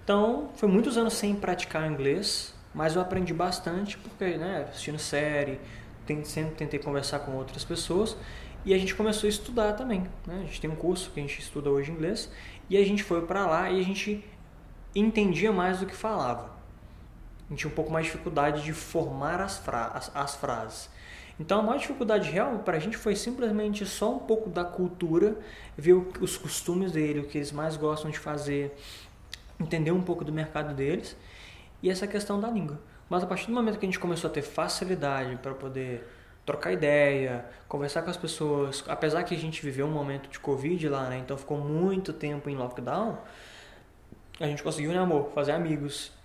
Então, 0.05 0.51
foi 0.57 0.69
muitos 0.69 0.99
anos 0.99 1.15
sem 1.15 1.35
praticar 1.35 1.91
inglês, 1.91 2.55
mas 2.75 2.97
eu 2.97 3.03
aprendi 3.03 3.33
bastante 3.33 3.97
porque, 3.97 4.37
né, 4.37 4.67
assistindo 4.69 4.99
série, 4.99 5.59
sempre 6.25 6.55
tentei 6.55 6.79
conversar 6.79 7.21
com 7.21 7.33
outras 7.33 7.65
pessoas 7.65 8.17
e 8.65 8.75
a 8.75 8.79
gente 8.79 8.95
começou 8.95 9.27
a 9.27 9.31
estudar 9.31 9.73
também. 9.73 10.03
Né? 10.27 10.41
A 10.41 10.45
gente 10.45 10.61
tem 10.61 10.69
um 10.69 10.77
curso 10.77 11.11
que 11.13 11.21
a 11.21 11.23
gente 11.23 11.41
estuda 11.41 11.71
hoje 11.71 11.91
inglês 11.91 12.31
e 12.69 12.77
a 12.77 12.85
gente 12.85 13.03
foi 13.03 13.23
para 13.23 13.47
lá 13.47 13.71
e 13.71 13.81
a 13.81 13.83
gente 13.83 14.23
entendia 14.95 15.51
mais 15.51 15.81
do 15.81 15.87
que 15.87 15.97
falava. 15.97 16.62
Gente 17.53 17.61
tinha 17.61 17.71
um 17.71 17.75
pouco 17.75 17.93
mais 17.93 18.07
de 18.07 18.13
dificuldade 18.13 18.63
de 18.63 18.73
formar 18.73 19.39
as, 19.39 19.59
fra 19.59 19.89
as, 19.89 20.11
as 20.15 20.35
frases. 20.37 20.89
Então 21.39 21.61
a 21.61 21.63
maior 21.63 21.79
dificuldade 21.79 22.31
real 22.31 22.61
para 22.61 22.79
a 22.79 22.81
gente 22.81 22.97
foi 22.97 23.15
simplesmente 23.15 23.85
só 23.85 24.15
um 24.15 24.19
pouco 24.19 24.49
da 24.49 24.65
cultura, 24.65 25.37
ver 25.77 25.93
os 25.93 26.39
costumes 26.39 26.93
dele, 26.93 27.21
o 27.21 27.25
que 27.25 27.37
eles 27.37 27.53
mais 27.53 27.77
gostam 27.77 28.11
de 28.11 28.19
fazer, 28.19 28.75
entender 29.61 29.91
um 29.91 30.01
pouco 30.01 30.25
do 30.25 30.33
mercado 30.33 30.75
deles 30.75 31.15
e 31.83 31.91
essa 31.91 32.07
questão 32.07 32.41
da 32.41 32.49
língua. 32.49 32.81
Mas 33.07 33.23
a 33.23 33.27
partir 33.27 33.49
do 33.49 33.53
momento 33.53 33.79
que 33.79 33.85
a 33.85 33.89
gente 33.89 33.99
começou 33.99 34.31
a 34.31 34.33
ter 34.33 34.41
facilidade 34.41 35.37
para 35.37 35.53
poder 35.53 36.09
trocar 36.47 36.73
ideia, 36.73 37.45
conversar 37.69 38.01
com 38.01 38.09
as 38.09 38.17
pessoas, 38.17 38.83
apesar 38.89 39.25
que 39.25 39.35
a 39.35 39.39
gente 39.39 39.61
viveu 39.63 39.87
um 39.87 39.93
momento 39.93 40.31
de 40.31 40.41
Covid 40.41 40.89
lá, 40.89 41.11
né? 41.11 41.19
Então 41.19 41.37
ficou 41.37 41.59
muito 41.59 42.15
tempo 42.15 42.49
em 42.49 42.57
lockdown, 42.57 43.19
a 44.41 44.47
gente 44.47 44.63
conseguiu, 44.63 44.91
né, 44.93 44.99
amor, 44.99 45.31
fazer 45.35 45.53
amigos. 45.53 46.22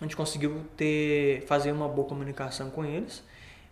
A 0.00 0.04
gente 0.04 0.16
conseguiu 0.16 0.62
ter 0.76 1.42
fazer 1.46 1.72
uma 1.72 1.88
boa 1.88 2.06
comunicação 2.06 2.70
com 2.70 2.84
eles 2.84 3.22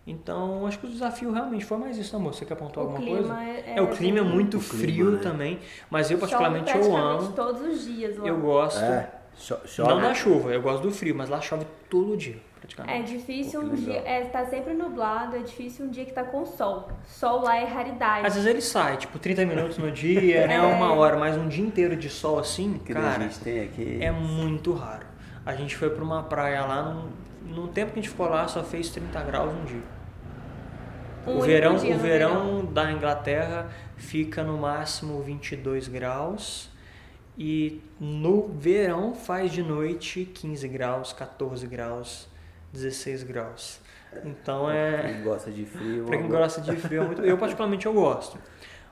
então, 0.07 0.67
acho 0.67 0.77
que 0.77 0.85
o 0.85 0.89
desafio 0.89 1.31
realmente 1.31 1.65
foi 1.65 1.77
mais 1.77 1.97
isso, 1.97 2.15
amor. 2.15 2.33
Você 2.33 2.45
quer 2.45 2.53
apontar 2.53 2.83
o 2.83 2.87
alguma 2.87 3.03
coisa? 3.03 3.41
É, 3.41 3.73
é, 3.77 3.81
o 3.81 3.87
clima 3.87 4.19
é 4.19 4.21
muito 4.21 4.59
frio 4.59 5.11
né? 5.11 5.19
também, 5.21 5.59
mas 5.89 6.11
eu 6.11 6.19
particularmente 6.19 6.75
eu 6.77 6.95
amo. 6.95 7.31
todos 7.31 7.61
os 7.61 7.85
dias 7.85 8.15
lá. 8.17 8.27
Eu 8.27 8.39
gosto. 8.39 8.83
É, 8.83 9.09
chove. 9.35 9.89
Não 9.89 9.99
na 9.99 10.13
chuva, 10.13 10.51
eu 10.51 10.61
gosto 10.61 10.83
do 10.83 10.91
frio, 10.91 11.15
mas 11.15 11.27
lá 11.27 11.41
chove 11.41 11.65
todo 11.89 12.15
dia, 12.15 12.37
praticamente. 12.59 12.99
É 12.99 13.01
difícil 13.01 13.61
um 13.61 13.73
dia, 13.73 14.03
é, 14.05 14.25
tá 14.25 14.45
sempre 14.45 14.75
nublado, 14.75 15.37
é 15.37 15.39
difícil 15.39 15.85
um 15.85 15.89
dia 15.89 16.05
que 16.05 16.13
tá 16.13 16.23
com 16.23 16.45
sol. 16.45 16.87
Sol 17.03 17.41
lá 17.41 17.57
é 17.57 17.65
raridade. 17.65 18.27
Às 18.27 18.35
vezes 18.35 18.47
ele 18.47 18.61
sai, 18.61 18.97
tipo, 18.97 19.17
30 19.17 19.43
minutos 19.47 19.79
no 19.79 19.91
dia, 19.91 20.45
né, 20.45 20.53
é. 20.57 20.61
uma 20.61 20.93
hora, 20.93 21.17
mas 21.17 21.35
um 21.35 21.47
dia 21.47 21.65
inteiro 21.65 21.95
de 21.95 22.11
sol 22.11 22.37
assim, 22.37 22.79
que 22.85 22.93
cara, 22.93 23.07
a 23.07 23.19
gente 23.19 23.39
tem 23.39 23.63
aqui. 23.63 23.97
é 23.99 24.11
muito 24.11 24.71
raro. 24.71 25.14
A 25.45 25.55
gente 25.55 25.75
foi 25.75 25.89
pra 25.89 26.03
uma 26.03 26.23
praia 26.23 26.65
lá, 26.65 26.81
num, 26.81 27.11
no 27.53 27.67
tempo 27.67 27.93
que 27.93 27.99
a 27.99 28.01
gente 28.01 28.09
ficou 28.09 28.27
lá, 28.27 28.47
só 28.47 28.63
fez 28.63 28.89
30 28.89 29.21
graus 29.23 29.53
um 29.53 29.63
dia. 29.65 29.83
Um 31.27 31.37
o 31.37 31.41
verão, 31.41 31.75
o 31.75 31.79
verão, 31.79 31.99
verão 31.99 32.65
da 32.65 32.91
Inglaterra 32.91 33.69
fica 33.97 34.43
no 34.43 34.57
máximo 34.57 35.21
22 35.21 35.87
graus 35.87 36.69
e 37.37 37.81
no 37.99 38.47
verão 38.47 39.13
faz 39.13 39.51
de 39.51 39.61
noite 39.61 40.25
15 40.33 40.67
graus, 40.67 41.13
14 41.13 41.65
graus, 41.67 42.27
16 42.73 43.23
graus. 43.23 43.79
Então 44.23 44.69
é. 44.69 44.97
Pra 44.97 45.09
quem 45.09 45.23
gosta 45.23 45.51
de 45.51 45.65
frio. 45.65 46.05
Pra 46.07 46.17
quem 46.17 46.27
gosta 46.27 46.61
de 46.61 46.75
frio, 46.77 47.03
é 47.03 47.05
muito... 47.05 47.21
eu 47.23 47.37
particularmente 47.37 47.85
eu 47.85 47.93
gosto. 47.93 48.37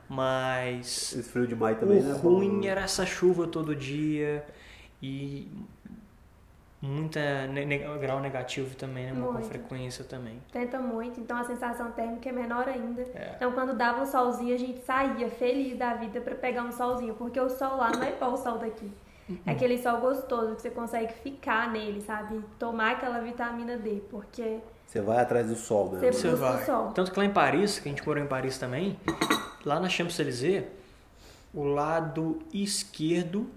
Mas. 0.09 1.13
Esse 1.13 1.23
frio 1.23 1.47
de 1.47 1.55
maio 1.55 1.77
também, 1.77 1.99
O 1.99 2.03
né? 2.03 2.13
ruim 2.13 2.67
era 2.67 2.81
essa 2.81 3.05
chuva 3.05 3.47
todo 3.47 3.75
dia 3.75 4.43
e 5.01 5.47
muita 6.83 7.47
ne 7.47 7.77
grau 7.97 8.19
negativo 8.19 8.75
também, 8.75 9.09
né? 9.09 9.21
Com 9.21 9.41
frequência 9.43 10.03
também. 10.03 10.41
Tenta 10.51 10.79
muito, 10.79 11.17
então 11.17 11.37
a 11.37 11.43
sensação 11.45 11.91
térmica 11.91 12.27
é 12.27 12.31
menor 12.33 12.67
ainda. 12.67 13.01
É. 13.15 13.35
Então 13.37 13.53
quando 13.53 13.73
dava 13.73 14.01
um 14.01 14.05
solzinho, 14.05 14.53
a 14.53 14.57
gente 14.57 14.81
saía 14.81 15.29
feliz 15.29 15.77
da 15.77 15.93
vida 15.93 16.19
para 16.19 16.35
pegar 16.35 16.63
um 16.63 16.71
solzinho, 16.73 17.13
porque 17.13 17.39
o 17.39 17.49
sol 17.49 17.77
lá 17.77 17.89
não 17.91 18.03
é 18.03 18.09
igual 18.09 18.33
o 18.33 18.37
sol 18.37 18.57
daqui. 18.57 18.91
É 19.29 19.31
uhum. 19.31 19.39
aquele 19.45 19.81
sol 19.81 20.01
gostoso 20.01 20.55
que 20.55 20.61
você 20.61 20.69
consegue 20.69 21.13
ficar 21.13 21.71
nele, 21.71 22.01
sabe? 22.01 22.43
Tomar 22.59 22.91
aquela 22.91 23.19
vitamina 23.19 23.77
D, 23.77 24.01
porque 24.09 24.59
você 24.85 24.99
vai 24.99 25.21
atrás 25.21 25.47
do 25.47 25.55
sol. 25.55 25.89
Você, 25.89 26.11
você 26.11 26.35
vai. 26.35 26.65
Sol. 26.65 26.91
Tanto 26.91 27.11
que 27.13 27.17
lá 27.17 27.25
em 27.25 27.31
Paris, 27.31 27.79
que 27.79 27.87
a 27.87 27.91
gente 27.91 28.05
morou 28.05 28.21
em 28.21 28.27
Paris 28.27 28.57
também, 28.57 28.99
lá 29.65 29.79
na 29.79 29.87
Champs-Élysées, 29.87 30.65
o 31.53 31.63
lado 31.63 32.39
esquerdo 32.53 33.47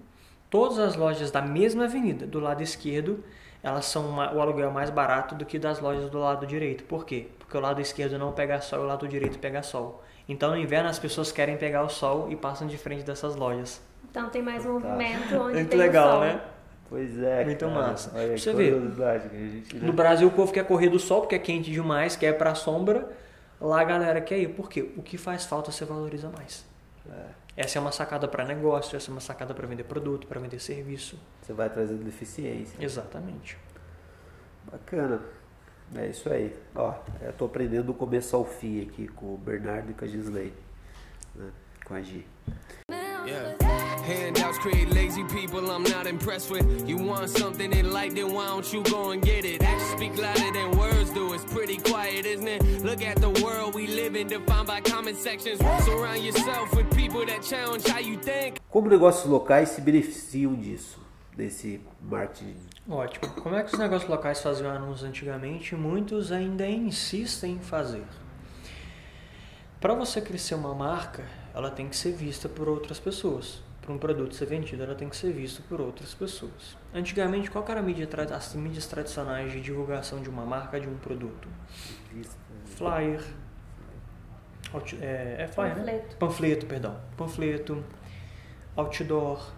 Todas 0.49 0.79
as 0.79 0.95
lojas 0.95 1.29
da 1.31 1.41
mesma 1.41 1.85
avenida, 1.85 2.25
do 2.25 2.39
lado 2.39 2.63
esquerdo, 2.63 3.23
elas 3.61 3.85
são 3.85 4.07
uma, 4.07 4.33
o 4.33 4.41
aluguel 4.41 4.71
mais 4.71 4.89
barato 4.89 5.35
do 5.35 5.45
que 5.45 5.59
das 5.59 5.79
lojas 5.79 6.09
do 6.09 6.19
lado 6.19 6.45
direito. 6.45 6.83
Por 6.85 7.05
quê? 7.05 7.27
Porque 7.37 7.57
o 7.57 7.59
lado 7.59 7.81
esquerdo 7.81 8.17
não 8.17 8.31
pega 8.31 8.61
sol 8.61 8.79
e 8.79 8.83
o 8.83 8.85
lado 8.85 9.07
direito 9.07 9.39
pega 9.39 9.61
sol. 9.61 10.03
Então 10.29 10.51
no 10.51 10.57
inverno 10.57 10.89
as 10.89 10.99
pessoas 10.99 11.31
querem 11.31 11.57
pegar 11.57 11.83
o 11.83 11.89
sol 11.89 12.27
e 12.29 12.35
passam 12.35 12.67
de 12.67 12.77
frente 12.77 13.03
dessas 13.03 13.35
lojas. 13.35 13.81
Então 14.09 14.29
tem 14.29 14.41
mais 14.41 14.65
movimento 14.65 15.35
onde 15.35 15.55
Muito 15.55 15.69
tem 15.69 15.79
legal, 15.79 16.07
o 16.07 16.11
sol. 16.11 16.21
né? 16.21 16.41
Pois 16.89 17.21
é. 17.21 17.43
Muito 17.43 17.65
cara. 17.65 17.71
massa. 17.81 18.11
Olha, 18.15 18.37
você 18.37 18.53
vê. 18.53 18.71
Gente, 18.71 19.75
né? 19.75 19.87
No 19.87 19.93
Brasil 19.93 20.27
o 20.27 20.31
povo 20.31 20.51
quer 20.53 20.65
correr 20.65 20.89
do 20.89 20.99
sol 20.99 21.21
porque 21.21 21.35
é 21.35 21.39
quente 21.39 21.71
demais, 21.71 22.15
quer 22.15 22.29
ir 22.29 22.37
pra 22.37 22.55
sombra. 22.55 23.09
Lá 23.59 23.81
a 23.81 23.83
galera 23.83 24.21
quer 24.21 24.37
ir. 24.37 24.49
Por 24.49 24.69
quê? 24.69 24.91
O 24.95 25.01
que 25.01 25.17
faz 25.17 25.45
falta 25.45 25.71
você 25.71 25.83
valoriza 25.83 26.29
mais. 26.29 26.65
É. 27.09 27.46
Essa 27.57 27.79
é 27.79 27.81
uma 27.81 27.91
sacada 27.91 28.27
para 28.27 28.45
negócio, 28.45 28.95
essa 28.95 29.09
é 29.09 29.11
uma 29.11 29.19
sacada 29.19 29.51
para 29.51 29.65
vender 29.65 29.83
produto, 29.83 30.27
para 30.27 30.39
vender 30.39 30.59
serviço. 30.59 31.19
Você 31.41 31.53
vai 31.53 31.67
trazendo 31.67 32.07
eficiência. 32.07 32.77
Exatamente. 32.79 33.57
Bacana. 34.71 35.19
É 35.95 36.05
isso 36.05 36.31
aí. 36.31 36.55
Ó, 36.75 36.93
eu 37.19 37.33
tô 37.33 37.45
aprendendo 37.45 37.87
do 37.87 37.93
começo 37.95 38.35
ao 38.35 38.45
fim 38.45 38.83
aqui 38.83 39.07
com 39.07 39.33
o 39.33 39.37
Bernardo 39.37 39.89
e 39.89 39.93
com 39.95 40.05
a 40.05 40.07
Gisley. 40.07 40.53
Né? 41.33 41.49
Com 41.83 41.95
a 41.95 42.01
Gi. 42.01 42.27
Yeah. 43.25 43.76
Handouts 44.07 44.57
create 44.59 44.89
lazy 44.91 45.25
people 45.25 45.69
I'm 45.69 45.83
not 45.83 46.07
impressed 46.07 46.49
with. 46.49 46.87
You 46.87 46.95
want 46.95 47.29
something 47.29 47.69
they 47.69 47.83
like, 47.83 48.15
then 48.15 48.33
why 48.33 48.47
don't 48.47 48.71
you 48.71 48.81
go 48.83 49.11
and 49.11 49.21
get 49.21 49.43
it? 49.43 49.61
Actions 49.61 49.91
speak 49.91 50.17
louder 50.17 50.49
than 50.53 50.77
words 50.77 51.09
do. 51.09 51.33
It's 51.33 51.43
pretty 51.43 51.75
quiet, 51.75 52.25
isn't 52.25 52.47
it? 52.47 52.63
Look 52.85 53.01
at 53.01 53.17
the 53.17 53.29
world 53.43 53.75
we 53.75 53.85
live 53.85 54.15
in, 54.15 54.27
defined 54.27 54.65
by 54.65 54.79
comment 54.79 55.17
sections. 55.17 55.59
Surround 55.83 56.23
yourself 56.23 56.73
with 56.73 56.89
people 56.95 57.25
that 57.25 57.43
challenge 57.43 57.85
how 57.85 57.99
you 57.99 58.15
think. 58.17 58.61
Como 58.71 58.87
negócios 58.89 59.25
locais 59.25 59.71
se 59.71 59.81
beneficiam 59.81 60.55
disso? 60.55 61.01
Desse 61.35 61.81
marketing? 62.01 62.55
Ótimo. 62.89 63.27
Como 63.43 63.55
é 63.55 63.63
que 63.63 63.73
os 63.73 63.77
negócios 63.77 64.09
locais 64.09 64.41
faziam 64.41 64.71
anúncios 64.71 65.03
antigamente? 65.03 65.75
Muitos 65.75 66.31
ainda 66.31 66.65
insistem 66.65 67.55
em 67.55 67.59
fazer. 67.59 68.05
Para 69.81 69.93
você 69.93 70.21
crescer 70.21 70.55
uma 70.55 70.73
marca, 70.73 71.25
ela 71.53 71.69
tem 71.69 71.89
que 71.89 71.95
ser 71.97 72.13
vista 72.13 72.47
por 72.47 72.69
outras 72.69 73.01
pessoas 73.01 73.66
para 73.87 73.95
um 73.95 73.97
produto 73.97 74.35
ser 74.35 74.47
vendido, 74.47 74.83
ela 74.83 74.95
tem 74.95 75.07
que 75.07 75.15
ser 75.15 75.31
vista 75.31 75.63
por 75.69 75.79
outras 75.79 76.13
pessoas. 76.13 76.75
Antigamente, 76.93 77.49
qual 77.49 77.63
era 77.69 77.79
a 77.79 77.83
mídia 77.83 78.07
as 78.35 78.53
mídias 78.53 78.85
tradicionais 78.85 79.49
de 79.53 79.61
divulgação 79.61 80.21
de 80.21 80.29
uma 80.29 80.45
marca, 80.45 80.77
de 80.77 80.89
um 80.89 80.97
produto? 80.97 81.47
Flyer. 82.65 83.23
É, 84.99 85.37
é 85.39 85.47
flyer, 85.47 85.75
Panfleto. 85.75 85.85
Né? 85.85 86.15
Panfleto, 86.19 86.65
perdão. 86.65 86.99
Panfleto, 87.15 87.83
outdoor, 88.75 89.53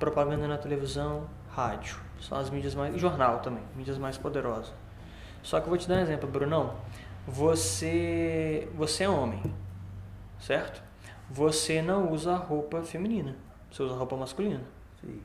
propaganda 0.00 0.48
na 0.48 0.58
televisão, 0.58 1.30
rádio. 1.48 2.00
São 2.20 2.36
as 2.36 2.50
mídias 2.50 2.74
mais. 2.74 3.00
jornal 3.00 3.38
também, 3.38 3.62
mídias 3.76 3.96
mais 3.96 4.18
poderosas. 4.18 4.74
Só 5.40 5.60
que 5.60 5.66
eu 5.66 5.70
vou 5.70 5.78
te 5.78 5.88
dar 5.88 5.98
um 5.98 6.00
exemplo, 6.00 6.28
Brunão. 6.28 6.74
Você, 7.28 8.68
você 8.74 9.04
é 9.04 9.08
homem, 9.08 9.40
certo? 10.40 10.82
Você 11.30 11.80
não 11.80 12.10
usa 12.10 12.34
roupa 12.34 12.82
feminina. 12.82 13.36
Você 13.70 13.82
usa 13.82 13.94
roupa 13.94 14.16
masculina. 14.16 14.62
Sim. 15.00 15.20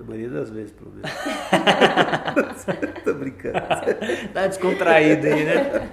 A 0.00 0.02
maioria 0.04 0.30
das 0.30 0.50
vezes, 0.50 0.72
pelo 0.72 0.90
menos. 0.90 1.10
Tô 3.04 3.14
brincando. 3.14 3.58
tá 4.32 4.46
descontraído 4.46 5.26
aí, 5.26 5.44
né? 5.44 5.92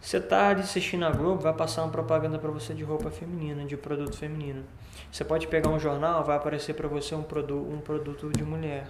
Você 0.00 0.20
tá 0.20 0.52
assistindo 0.52 1.04
a 1.04 1.10
Globo, 1.10 1.42
vai 1.42 1.52
passar 1.52 1.82
uma 1.82 1.90
propaganda 1.90 2.38
para 2.38 2.50
você 2.50 2.72
de 2.72 2.82
roupa 2.82 3.10
feminina, 3.10 3.64
de 3.64 3.76
produto 3.76 4.16
feminino. 4.16 4.64
Você 5.12 5.24
pode 5.24 5.46
pegar 5.48 5.70
um 5.70 5.78
jornal, 5.78 6.24
vai 6.24 6.36
aparecer 6.36 6.74
para 6.74 6.88
você 6.88 7.14
um, 7.14 7.22
produ 7.22 7.58
um 7.58 7.78
produto 7.78 8.30
de 8.30 8.42
mulher. 8.42 8.86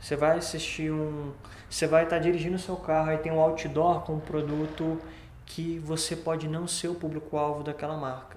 Você 0.00 0.16
vai 0.16 0.38
assistir 0.38 0.90
um. 0.90 1.32
Você 1.70 1.86
vai 1.86 2.04
estar 2.04 2.16
tá 2.16 2.22
dirigindo 2.22 2.56
o 2.56 2.58
seu 2.58 2.76
carro 2.76 3.12
e 3.12 3.18
tem 3.18 3.30
um 3.30 3.40
outdoor 3.40 4.02
com 4.02 4.14
um 4.14 4.20
produto 4.20 5.00
que 5.46 5.78
você 5.78 6.16
pode 6.16 6.48
não 6.48 6.66
ser 6.66 6.88
o 6.88 6.94
público-alvo 6.94 7.62
daquela 7.62 7.96
marca. 7.96 8.33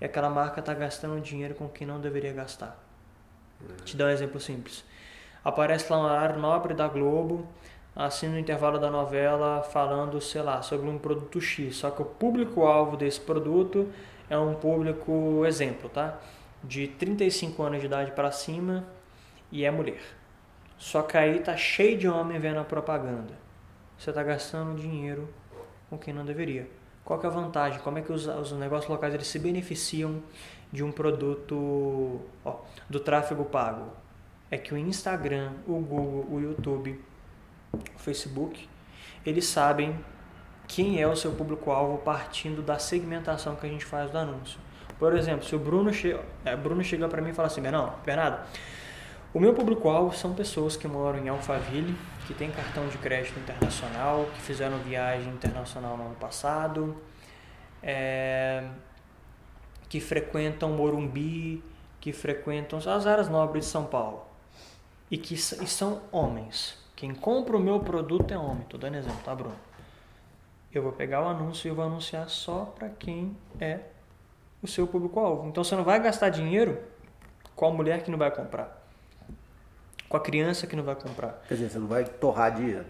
E 0.00 0.04
aquela 0.04 0.30
marca 0.30 0.60
está 0.60 0.72
gastando 0.72 1.20
dinheiro 1.20 1.54
com 1.54 1.68
quem 1.68 1.86
não 1.86 2.00
deveria 2.00 2.32
gastar. 2.32 2.78
Uhum. 3.60 3.76
Te 3.84 3.96
dar 3.96 4.06
um 4.06 4.10
exemplo 4.10 4.40
simples. 4.40 4.84
Aparece 5.44 5.90
lá 5.92 5.98
um 5.98 6.04
horário 6.04 6.38
nobre 6.38 6.74
da 6.74 6.88
Globo, 6.88 7.46
assim 7.94 8.28
no 8.28 8.38
intervalo 8.38 8.78
da 8.78 8.90
novela, 8.90 9.62
falando, 9.62 10.20
sei 10.20 10.42
lá, 10.42 10.62
sobre 10.62 10.88
um 10.88 10.98
produto 10.98 11.40
X. 11.40 11.76
Só 11.76 11.90
que 11.90 12.02
o 12.02 12.04
público-alvo 12.04 12.96
desse 12.96 13.20
produto 13.20 13.90
é 14.28 14.38
um 14.38 14.54
público 14.54 15.44
exemplo, 15.46 15.88
tá? 15.88 16.18
De 16.62 16.88
35 16.88 17.62
anos 17.62 17.80
de 17.80 17.86
idade 17.86 18.12
para 18.12 18.30
cima 18.30 18.84
e 19.50 19.64
é 19.64 19.70
mulher. 19.70 20.00
Só 20.78 21.02
que 21.02 21.16
aí 21.16 21.40
tá 21.40 21.56
cheio 21.56 21.98
de 21.98 22.08
homem 22.08 22.38
vendo 22.38 22.58
a 22.58 22.64
propaganda. 22.64 23.34
Você 23.98 24.10
está 24.10 24.22
gastando 24.22 24.80
dinheiro 24.80 25.28
com 25.90 25.98
quem 25.98 26.14
não 26.14 26.24
deveria. 26.24 26.66
Qual 27.10 27.20
é 27.20 27.26
a 27.26 27.28
vantagem? 27.28 27.80
Como 27.80 27.98
é 27.98 28.02
que 28.02 28.12
os, 28.12 28.28
os 28.28 28.52
negócios 28.52 28.88
locais 28.88 29.12
eles 29.12 29.26
se 29.26 29.36
beneficiam 29.36 30.22
de 30.72 30.84
um 30.84 30.92
produto 30.92 32.20
ó, 32.44 32.58
do 32.88 33.00
tráfego 33.00 33.44
pago? 33.44 33.90
É 34.48 34.56
que 34.56 34.72
o 34.72 34.78
Instagram, 34.78 35.54
o 35.66 35.80
Google, 35.80 36.24
o 36.30 36.40
YouTube, 36.40 37.00
o 37.72 37.98
Facebook, 37.98 38.68
eles 39.26 39.44
sabem 39.44 39.98
quem 40.68 41.02
é 41.02 41.08
o 41.08 41.16
seu 41.16 41.32
público-alvo 41.32 41.98
partindo 41.98 42.62
da 42.62 42.78
segmentação 42.78 43.56
que 43.56 43.66
a 43.66 43.68
gente 43.68 43.84
faz 43.84 44.08
do 44.12 44.16
anúncio. 44.16 44.60
Por 44.96 45.12
exemplo, 45.16 45.44
se 45.44 45.56
o 45.56 45.58
Bruno, 45.58 45.92
che 45.92 46.16
é, 46.44 46.54
Bruno 46.54 46.84
chega 46.84 47.08
para 47.08 47.20
mim 47.20 47.30
e 47.30 47.32
fala 47.32 47.48
assim, 47.48 47.60
Bernardo, 47.60 48.38
o 49.34 49.40
meu 49.40 49.52
público-alvo 49.52 50.16
são 50.16 50.32
pessoas 50.32 50.76
que 50.76 50.86
moram 50.86 51.18
em 51.18 51.28
Alphaville, 51.28 51.96
que 52.30 52.34
têm 52.34 52.48
cartão 52.48 52.86
de 52.86 52.96
crédito 52.96 53.40
internacional, 53.40 54.26
que 54.32 54.40
fizeram 54.40 54.78
viagem 54.78 55.32
internacional 55.32 55.96
no 55.96 56.06
ano 56.06 56.14
passado, 56.14 56.96
é, 57.82 58.68
que 59.88 59.98
frequentam 59.98 60.70
Morumbi, 60.70 61.60
que 62.00 62.12
frequentam 62.12 62.78
as 62.78 63.04
áreas 63.04 63.28
nobres 63.28 63.64
de 63.64 63.70
São 63.72 63.84
Paulo 63.84 64.22
e 65.10 65.18
que 65.18 65.34
e 65.34 65.66
são 65.66 66.02
homens. 66.12 66.78
Quem 66.94 67.12
compra 67.12 67.56
o 67.56 67.60
meu 67.60 67.80
produto 67.80 68.30
é 68.30 68.38
homem. 68.38 68.62
Estou 68.62 68.78
dando 68.78 68.96
exemplo, 68.96 69.20
tá, 69.24 69.34
Bruno? 69.34 69.56
Eu 70.72 70.84
vou 70.84 70.92
pegar 70.92 71.24
o 71.24 71.26
anúncio 71.26 71.66
e 71.66 71.74
vou 71.74 71.84
anunciar 71.84 72.28
só 72.28 72.66
para 72.66 72.90
quem 72.90 73.36
é 73.58 73.80
o 74.62 74.68
seu 74.68 74.86
público-alvo. 74.86 75.48
Então 75.48 75.64
você 75.64 75.74
não 75.74 75.82
vai 75.82 76.00
gastar 76.00 76.28
dinheiro 76.28 76.80
com 77.56 77.66
a 77.66 77.72
mulher 77.72 78.04
que 78.04 78.10
não 78.10 78.18
vai 78.18 78.30
comprar 78.30 78.79
com 80.10 80.16
a 80.16 80.20
criança 80.20 80.66
que 80.66 80.74
não 80.74 80.82
vai 80.82 80.96
comprar. 80.96 81.40
Quer 81.46 81.54
dizer, 81.54 81.70
você 81.70 81.78
não 81.78 81.86
vai 81.86 82.04
torrar 82.04 82.52
dinheiro. 82.52 82.84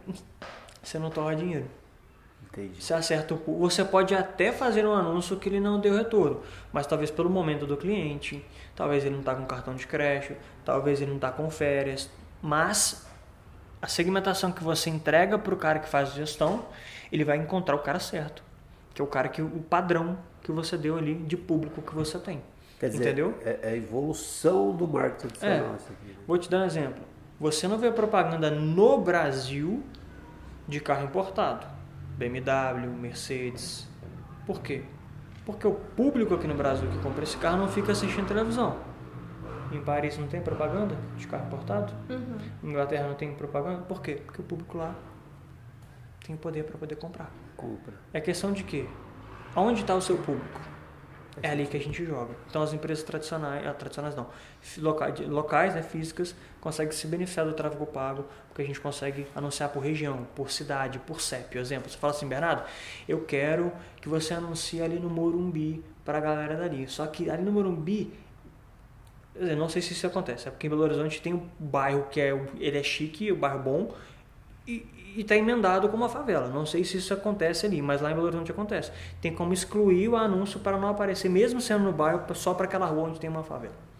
Você 0.83 0.99
não 0.99 1.11
torra 1.11 1.37
dinheiro. 1.37 1.67
Entendi. 2.51 2.83
Você 2.83 2.95
acerta 2.95 3.35
o 3.35 3.59
Você 3.59 3.85
pode 3.85 4.15
até 4.15 4.51
fazer 4.51 4.87
um 4.87 4.95
anúncio 4.95 5.37
que 5.37 5.47
ele 5.47 5.61
não 5.61 5.79
deu 5.79 5.95
retorno, 5.95 6.41
mas 6.73 6.87
talvez 6.87 7.11
pelo 7.11 7.29
momento 7.29 7.67
do 7.67 7.77
cliente, 7.77 8.43
talvez 8.75 9.05
ele 9.05 9.13
não 9.13 9.21
está 9.21 9.35
com 9.35 9.45
cartão 9.45 9.75
de 9.75 9.87
crédito, 9.87 10.35
talvez 10.65 11.03
ele 11.03 11.11
não 11.11 11.17
está 11.17 11.31
com 11.31 11.51
férias, 11.51 12.09
mas 12.41 13.07
a 13.83 13.87
segmentação 13.87 14.51
que 14.51 14.65
você 14.65 14.89
entrega 14.89 15.39
para 15.39 15.53
o 15.53 15.57
cara 15.59 15.79
que 15.79 15.89
faz 15.91 16.09
a 16.09 16.13
gestão, 16.13 16.65
ele 17.13 17.23
vai 17.23 17.37
encontrar 17.37 17.77
o 17.77 17.81
cara 17.81 18.01
certo, 18.01 18.43
que 18.95 19.03
é 19.03 19.05
o 19.05 19.07
cara 19.07 19.29
que 19.29 19.43
o 19.43 19.61
padrão 19.61 20.19
que 20.43 20.51
você 20.51 20.79
deu 20.79 20.97
ali 20.97 21.15
de 21.15 21.37
público 21.37 21.83
que 21.83 21.95
você 21.95 22.19
tem. 22.19 22.43
Quer 22.81 22.89
dizer, 22.89 23.03
Entendeu? 23.03 23.39
É, 23.45 23.59
é 23.63 23.69
a 23.69 23.77
evolução 23.77 24.75
do 24.75 24.89
marketing 24.89 25.35
tradicional. 25.35 25.75
É. 25.75 26.13
Vou 26.27 26.39
te 26.39 26.51
dar 26.51 26.63
um 26.63 26.65
exemplo. 26.65 27.05
Você 27.39 27.69
não 27.69 27.77
vê 27.77 27.93
propaganda 27.93 28.51
no 28.51 28.99
Brasil 29.03 29.83
de 30.67 30.81
carro 30.81 31.05
importado. 31.05 31.67
BMW, 32.17 32.89
Mercedes. 32.99 33.87
Por 34.47 34.63
quê? 34.63 34.83
Porque 35.45 35.67
o 35.67 35.75
público 35.75 36.35
aqui 36.35 36.47
no 36.47 36.55
Brasil 36.55 36.89
que 36.89 36.99
compra 37.01 37.23
esse 37.23 37.37
carro 37.37 37.59
não 37.59 37.69
fica 37.69 37.93
assistindo 37.93 38.27
televisão. 38.27 38.79
Em 39.71 39.83
Paris 39.83 40.17
não 40.17 40.27
tem 40.27 40.41
propaganda 40.41 40.97
de 41.19 41.27
carro 41.27 41.47
importado? 41.49 41.93
Uhum. 42.09 42.39
Em 42.65 42.71
Inglaterra 42.71 43.09
não 43.09 43.15
tem 43.15 43.35
propaganda? 43.35 43.83
Por 43.83 44.01
quê? 44.01 44.23
Porque 44.25 44.41
o 44.41 44.45
público 44.45 44.79
lá 44.79 44.95
tem 46.27 46.35
poder 46.35 46.65
para 46.65 46.79
poder 46.79 46.97
comprar. 46.97 47.31
Compra. 47.59 47.93
É 48.11 48.23
questão 48.23 48.53
de 48.53 48.65
quê? 48.65 48.87
Onde 49.55 49.83
está 49.83 49.95
o 49.95 50.01
seu 50.01 50.17
público? 50.17 50.61
É 51.43 51.51
ali 51.51 51.67
que 51.67 51.77
a 51.77 51.81
gente 51.81 52.05
joga. 52.05 52.35
Então 52.49 52.63
as 52.63 52.73
empresas 52.73 53.05
tradicionais, 53.05 53.67
ah, 53.67 53.73
tradicionais 53.73 54.15
não, 54.15 54.27
locais, 54.79 55.21
locais 55.21 55.75
né, 55.75 55.83
físicas, 55.83 56.35
conseguem 56.61 56.93
se 56.93 57.07
beneficiar 57.07 57.47
do 57.47 57.53
tráfego 57.53 57.87
pago, 57.87 58.27
porque 58.49 58.63
a 58.63 58.65
gente 58.65 58.81
consegue 58.81 59.27
anunciar 59.35 59.71
por 59.71 59.81
região, 59.81 60.27
por 60.35 60.51
cidade, 60.51 60.99
por 60.99 61.21
CEP. 61.21 61.51
Por 61.51 61.59
exemplo, 61.59 61.91
você 61.91 61.97
fala 61.97 62.13
assim, 62.13 62.29
Bernardo, 62.29 62.65
eu 63.09 63.25
quero 63.25 63.73
que 64.01 64.09
você 64.09 64.35
anuncie 64.35 64.83
ali 64.83 64.99
no 64.99 65.09
Morumbi 65.09 65.85
para 66.05 66.19
a 66.19 66.21
galera 66.21 66.57
dali. 66.57 66.89
Só 66.89 67.07
que 67.07 67.31
ali 67.31 67.43
no 67.43 67.53
Morumbi, 67.53 68.13
não 69.57 69.69
sei 69.69 69.81
se 69.81 69.93
isso 69.93 70.07
acontece, 70.07 70.49
é 70.49 70.51
porque 70.51 70.67
em 70.67 70.71
Belo 70.71 70.83
Horizonte 70.83 71.23
tem 71.23 71.33
um 71.33 71.49
bairro 71.59 72.07
que 72.11 72.21
é, 72.21 72.31
ele 72.59 72.79
é 72.79 72.83
chique, 72.83 73.31
o 73.31 73.37
um 73.37 73.39
bairro 73.39 73.61
bom, 73.61 73.95
e, 74.67 74.87
e 75.17 75.21
está 75.23 75.37
emendado 75.37 75.89
com 75.89 75.97
uma 75.97 76.09
favela. 76.09 76.49
Não 76.49 76.67
sei 76.67 76.85
se 76.85 76.99
isso 76.99 77.13
acontece 77.13 77.67
ali, 77.67 77.81
mas 77.83 78.01
lá 78.01 78.11
em 78.11 78.15
Belo 78.15 78.27
Horizonte 78.27 78.51
acontece. 78.51 78.91
Tem 79.21 79.35
como 79.35 79.53
excluir 79.53 80.09
o 80.09 80.17
anúncio 80.17 80.61
para 80.61 80.79
não 80.79 80.89
aparecer, 80.89 81.29
mesmo 81.29 81.61
sendo 81.61 81.85
no 81.85 81.93
bairro, 81.93 82.23
só 82.35 82.55
para 82.55 82.67
aquela 82.67 82.87
rua 82.87 83.09
onde 83.09 83.21
tem 83.21 83.29
uma 83.29 83.43
favela 83.43 83.91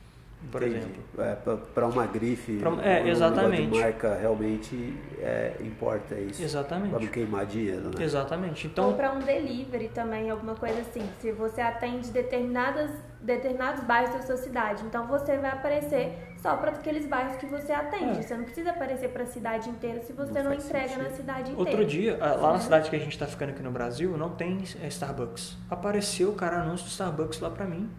por 0.51 0.63
Entendi. 0.63 0.79
exemplo. 0.79 1.03
É, 1.19 1.37
para 1.75 1.87
uma 1.87 2.07
grife, 2.07 2.59
pra, 2.59 2.71
é, 2.83 3.09
exatamente. 3.09 3.79
marca 3.79 4.15
realmente 4.15 4.95
é, 5.19 5.55
importa 5.61 6.15
isso. 6.15 6.43
Exatamente. 6.43 6.91
Para 6.91 7.01
não 7.01 7.07
queimar 7.09 7.47
dinheiro, 7.47 7.91
né? 7.91 8.03
Exatamente. 8.03 8.67
Então, 8.67 8.89
Ou 8.89 8.95
para 8.95 9.13
um 9.13 9.19
delivery 9.21 9.89
também, 9.89 10.31
alguma 10.31 10.55
coisa 10.55 10.81
assim. 10.81 11.03
Se 11.21 11.31
você 11.33 11.61
atende 11.61 12.11
determinadas, 12.11 12.91
determinados 13.21 13.85
bairros 13.85 14.15
da 14.15 14.23
sua 14.23 14.37
cidade, 14.39 14.83
então 14.87 15.07
você 15.07 15.37
vai 15.37 15.51
aparecer 15.51 16.30
só 16.43 16.57
para 16.57 16.71
aqueles 16.71 17.07
bairros 17.07 17.37
que 17.37 17.47
você 17.47 17.73
atende. 17.73 18.19
É. 18.19 18.23
Você 18.23 18.35
não 18.35 18.45
precisa 18.45 18.71
aparecer 18.71 19.11
para 19.11 19.25
a 19.25 19.27
cidade 19.27 19.69
inteira 19.69 20.01
se 20.01 20.13
você 20.13 20.43
não, 20.43 20.51
não 20.51 20.55
entrega 20.55 20.89
sentido. 20.89 21.05
na 21.05 21.11
cidade 21.11 21.53
inteira. 21.53 21.61
Outro 21.61 21.85
dia, 21.85 22.17
lá 22.17 22.53
na 22.53 22.59
cidade 22.59 22.89
que 22.89 22.97
a 22.97 22.99
gente 22.99 23.13
está 23.13 23.27
ficando 23.27 23.51
aqui 23.51 23.63
no 23.63 23.71
Brasil, 23.71 24.17
não 24.17 24.31
tem 24.31 24.63
é, 24.83 24.87
Starbucks. 24.89 25.57
Apareceu 25.69 26.31
o 26.31 26.35
cara 26.35 26.63
anúncio 26.63 26.87
do 26.87 26.91
Starbucks 26.91 27.41
lá 27.41 27.51
para 27.51 27.67
mim. 27.67 27.91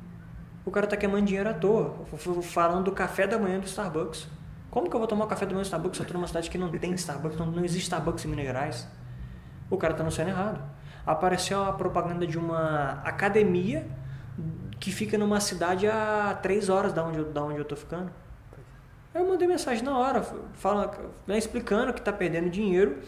O 0.65 0.71
cara 0.71 0.87
tá 0.87 0.97
queimando 0.97 1.25
dinheiro 1.25 1.49
à 1.49 1.53
toa, 1.53 2.05
falando 2.43 2.85
do 2.85 2.91
café 2.91 3.27
da 3.27 3.37
manhã 3.37 3.59
do 3.59 3.65
Starbucks. 3.65 4.27
Como 4.69 4.89
que 4.89 4.95
eu 4.95 4.99
vou 4.99 5.07
tomar 5.07 5.25
o 5.25 5.27
café 5.27 5.45
da 5.45 5.51
manhã 5.51 5.61
do 5.61 5.65
Starbucks 5.65 5.97
se 5.97 6.03
eu 6.03 6.07
tô 6.07 6.13
numa 6.13 6.27
cidade 6.27 6.49
que 6.49 6.57
não 6.57 6.71
tem 6.71 6.93
Starbucks, 6.93 7.37
não, 7.37 7.47
não 7.47 7.63
existe 7.63 7.83
Starbucks 7.83 8.25
em 8.25 8.27
Minas 8.27 8.45
Gerais? 8.45 8.87
O 9.69 9.77
cara 9.77 9.93
tá 9.93 10.01
anunciando 10.01 10.31
errado. 10.31 10.61
Apareceu 11.05 11.63
a 11.63 11.73
propaganda 11.73 12.25
de 12.25 12.37
uma 12.37 13.01
academia 13.03 13.87
que 14.79 14.91
fica 14.91 15.17
numa 15.17 15.39
cidade 15.39 15.87
a 15.87 16.37
três 16.41 16.69
horas 16.69 16.93
da 16.93 17.03
onde, 17.03 17.19
eu, 17.19 17.25
da 17.31 17.43
onde 17.43 17.59
eu 17.59 17.65
tô 17.65 17.75
ficando. 17.75 18.11
Eu 19.13 19.27
mandei 19.27 19.47
mensagem 19.47 19.83
na 19.83 19.97
hora, 19.97 20.23
fala, 20.53 20.91
né, 21.27 21.37
explicando 21.37 21.93
que 21.93 22.01
tá 22.01 22.13
perdendo 22.13 22.49
dinheiro 22.49 23.01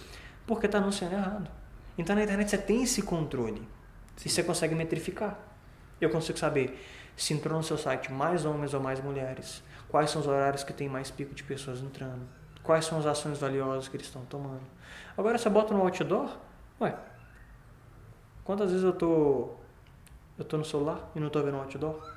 porque 0.46 0.68
tá 0.68 0.78
anunciando 0.78 1.16
errado. 1.16 1.50
Então 1.98 2.16
na 2.16 2.24
internet 2.24 2.50
você 2.50 2.58
tem 2.58 2.84
esse 2.84 3.02
controle. 3.02 3.68
E 4.24 4.30
você 4.30 4.44
consegue 4.44 4.76
metrificar. 4.76 5.40
Eu 6.00 6.10
consigo 6.10 6.38
saber 6.38 6.80
se 7.16 7.34
entrou 7.34 7.58
no 7.58 7.64
seu 7.64 7.78
site 7.78 8.12
mais 8.12 8.46
homens 8.46 8.74
ou 8.74 8.80
mais 8.82 9.00
mulheres, 9.02 9.64
quais 9.90 10.10
são 10.10 10.22
os 10.22 10.28
horários 10.28 10.64
que 10.64 10.74
tem 10.74 10.90
mais 10.90 11.12
pico 11.12 11.34
de 11.34 11.44
pessoas 11.44 11.82
entrando, 11.82 12.28
quais 12.64 12.86
são 12.86 12.98
as 12.98 13.06
ações 13.06 13.38
valiosas 13.38 13.88
que 13.88 13.96
eles 13.96 14.08
estão 14.08 14.26
tomando. 14.26 14.64
Agora 15.18 15.38
você 15.38 15.50
bota 15.50 15.74
no 15.74 15.82
outdoor, 15.82 16.38
ué, 16.82 16.96
quantas 18.44 18.72
vezes 18.72 18.84
eu 18.84 18.94
tô 18.94 19.52
eu 20.38 20.44
tô 20.44 20.58
no 20.58 20.66
celular 20.66 21.12
e 21.16 21.20
não 21.20 21.30
tô 21.30 21.42
vendo 21.44 21.58
o 21.58 21.62
outdoor? 21.62 22.13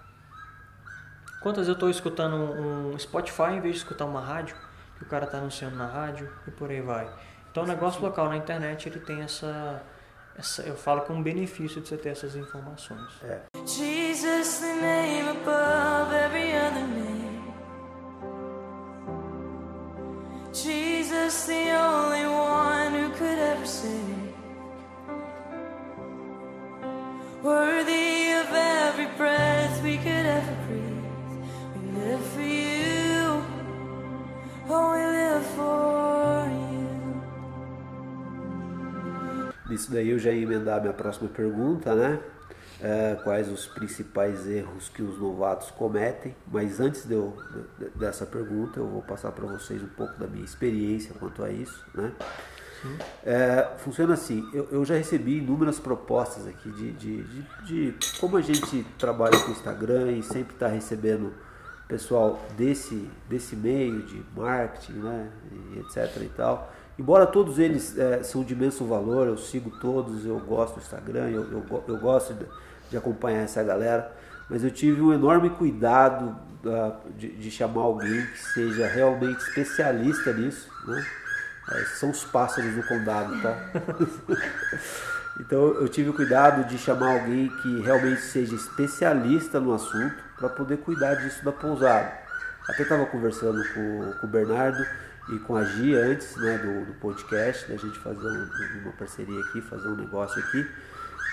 Quantas 1.47 1.69
eu 1.69 1.75
estou 1.75 1.89
escutando 1.89 2.35
um 2.35 2.99
Spotify 2.99 3.53
em 3.53 3.61
vez 3.61 3.77
de 3.77 3.83
escutar 3.83 4.05
uma 4.05 4.21
rádio, 4.21 4.57
que 4.99 5.05
o 5.05 5.07
cara 5.07 5.27
está 5.27 5.39
anunciando 5.39 5.77
na 5.77 5.87
rádio 5.87 6.29
e 6.45 6.51
por 6.51 6.71
aí 6.71 6.81
vai. 6.81 7.09
Então 7.49 7.63
o 7.63 7.67
negócio 7.69 8.03
local 8.03 8.29
na 8.29 8.37
internet 8.37 8.89
ele 8.89 8.99
tem 8.99 9.23
essa, 9.23 9.81
essa 10.37 10.63
eu 10.63 10.75
falo 10.75 11.03
que 11.03 11.13
é 11.13 11.15
um 11.15 11.23
benefício 11.23 11.81
de 11.81 11.87
você 11.87 11.97
ter 11.97 12.09
essas 12.09 12.35
informações. 12.35 13.13
É. 13.23 13.43
Jesus, 13.65 14.59
the 14.59 14.75
name 14.75 15.29
above 15.29 16.13
every 16.17 16.51
other 16.57 16.85
name. 16.85 17.45
Jesus, 20.53 21.45
the 21.45 21.79
only 21.79 22.27
one 22.27 22.93
who 22.93 23.11
could 23.11 23.39
ever 23.39 23.67
save. 23.69 24.35
Worthy 27.45 28.33
of 28.33 28.53
every 28.53 29.07
breath 29.17 29.46
Isso 39.71 39.91
daí 39.93 40.11
eu 40.11 40.19
já 40.19 40.31
ia 40.31 40.43
emendar 40.43 40.79
a 40.79 40.81
minha 40.81 40.93
próxima 40.93 41.29
pergunta, 41.29 41.95
né? 41.95 42.19
É, 42.81 43.19
quais 43.25 43.51
os 43.51 43.67
principais 43.67 44.47
erros 44.47 44.89
que 44.89 45.03
os 45.03 45.19
novatos 45.19 45.71
cometem, 45.71 46.35
mas 46.51 46.79
antes 46.79 47.07
de 47.07 47.15
eu, 47.15 47.37
de, 47.79 47.89
dessa 47.91 48.27
pergunta 48.27 48.81
eu 48.81 48.87
vou 48.87 49.03
passar 49.03 49.33
para 49.33 49.47
vocês 49.47 49.83
um 49.83 49.89
pouco 49.89 50.19
da 50.19 50.27
minha 50.27 50.45
experiência 50.45 51.15
quanto 51.19 51.43
a 51.43 51.51
isso, 51.51 51.85
né? 51.95 52.13
É, 53.25 53.69
funciona 53.79 54.15
assim, 54.15 54.49
eu, 54.53 54.69
eu, 54.71 54.85
já 54.85 54.95
recebi 54.95 55.39
inúmeras 55.39 55.81
propostas 55.81 56.47
aqui 56.47 56.71
de, 56.71 56.93
de, 56.93 57.23
de, 57.23 57.93
de 57.93 58.19
como 58.19 58.37
a 58.37 58.43
gente 58.43 58.87
trabalha 58.99 59.39
com 59.41 59.49
o 59.49 59.53
Instagram 59.53 60.13
e 60.13 60.23
sempre 60.23 60.55
está 60.55 60.69
recebendo 60.69 61.33
pessoal 61.89 62.45
desse, 62.57 63.09
desse 63.29 63.55
meio 63.55 64.03
de 64.03 64.23
marketing, 64.35 64.93
né, 64.95 65.31
e 65.53 65.79
etc 65.81 66.23
e 66.23 66.29
tal. 66.29 66.73
Embora 66.99 67.27
todos 67.27 67.59
eles 67.59 67.97
é, 67.99 68.23
são 68.23 68.43
de 68.43 68.55
imenso 68.55 68.85
valor, 68.85 69.27
eu 69.27 69.37
sigo 69.37 69.71
todos, 69.81 70.25
eu 70.25 70.39
gosto 70.41 70.75
do 70.75 70.81
Instagram, 70.81 71.29
eu, 71.29 71.43
eu, 71.53 71.85
eu 71.87 71.99
gosto 71.99 72.35
de, 72.35 72.47
de, 72.91 72.97
acompanhar 72.97 73.43
essa 73.43 73.63
galera, 73.63 74.13
mas 74.49 74.65
eu 74.65 74.71
tive 74.71 75.01
um 75.01 75.13
enorme 75.13 75.51
cuidado 75.51 76.37
de, 77.17 77.29
de 77.37 77.51
chamar 77.51 77.83
alguém 77.83 78.27
que 78.27 78.39
seja 78.39 78.89
realmente 78.89 79.39
especialista 79.39 80.33
nisso, 80.33 80.69
né? 80.87 81.07
É, 81.73 81.85
são 81.99 82.11
os 82.11 82.25
pássaros 82.25 82.75
do 82.75 82.83
condado, 82.85 83.43
tá? 83.43 83.57
então 85.41 85.75
eu 85.75 85.89
tive 85.89 86.11
o 86.11 86.15
cuidado 86.15 86.67
de 86.69 86.79
chamar 86.79 87.21
alguém 87.21 87.49
que 87.61 87.81
realmente 87.83 88.21
seja 88.21 88.55
especialista 88.55 89.61
no 89.61 89.75
assunto 89.75 90.26
para 90.39 90.49
poder 90.49 90.79
cuidar 90.79 91.15
disso 91.15 91.45
da 91.45 91.53
pousada. 91.53 92.13
Até 92.69 92.83
estava 92.83 93.07
conversando 93.07 93.63
com, 93.73 94.13
com, 94.21 94.27
o 94.27 94.31
Bernardo 94.31 94.85
e 95.31 95.39
com 95.41 95.57
a 95.57 95.65
Gia 95.65 95.99
antes 95.99 96.37
né, 96.37 96.59
do, 96.59 96.87
do 96.87 96.95
podcast, 96.95 97.69
da 97.69 97.77
gente 97.77 97.99
fazer 97.99 98.27
um, 98.27 98.49
uma 98.83 98.93
parceria 98.93 99.41
aqui, 99.41 99.61
fazer 99.61 99.89
um 99.89 99.97
negócio 99.97 100.43
aqui, 100.43 100.69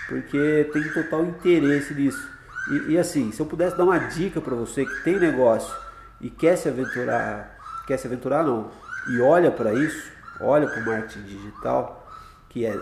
porque 0.08 0.70
tem 0.72 0.92
total 0.92 1.24
interesse 1.24 1.92
nisso. 1.94 2.28
E, 2.70 2.92
e 2.92 2.98
assim, 2.98 3.32
se 3.32 3.40
eu 3.40 3.46
pudesse 3.46 3.76
dar 3.76 3.84
uma 3.84 3.98
dica 3.98 4.40
para 4.40 4.54
você 4.54 4.86
que 4.86 5.02
tem 5.02 5.18
negócio 5.18 5.74
e 6.20 6.30
quer 6.30 6.56
se 6.56 6.68
aventurar, 6.68 7.58
quer 7.86 7.98
se 7.98 8.06
aventurar 8.06 8.44
não, 8.44 8.70
e 9.08 9.20
olha 9.20 9.50
para 9.50 9.74
isso, 9.74 10.12
olha 10.40 10.66
para 10.66 10.80
o 10.80 10.86
marketing 10.86 11.22
digital, 11.22 12.08
que 12.48 12.64
é, 12.64 12.74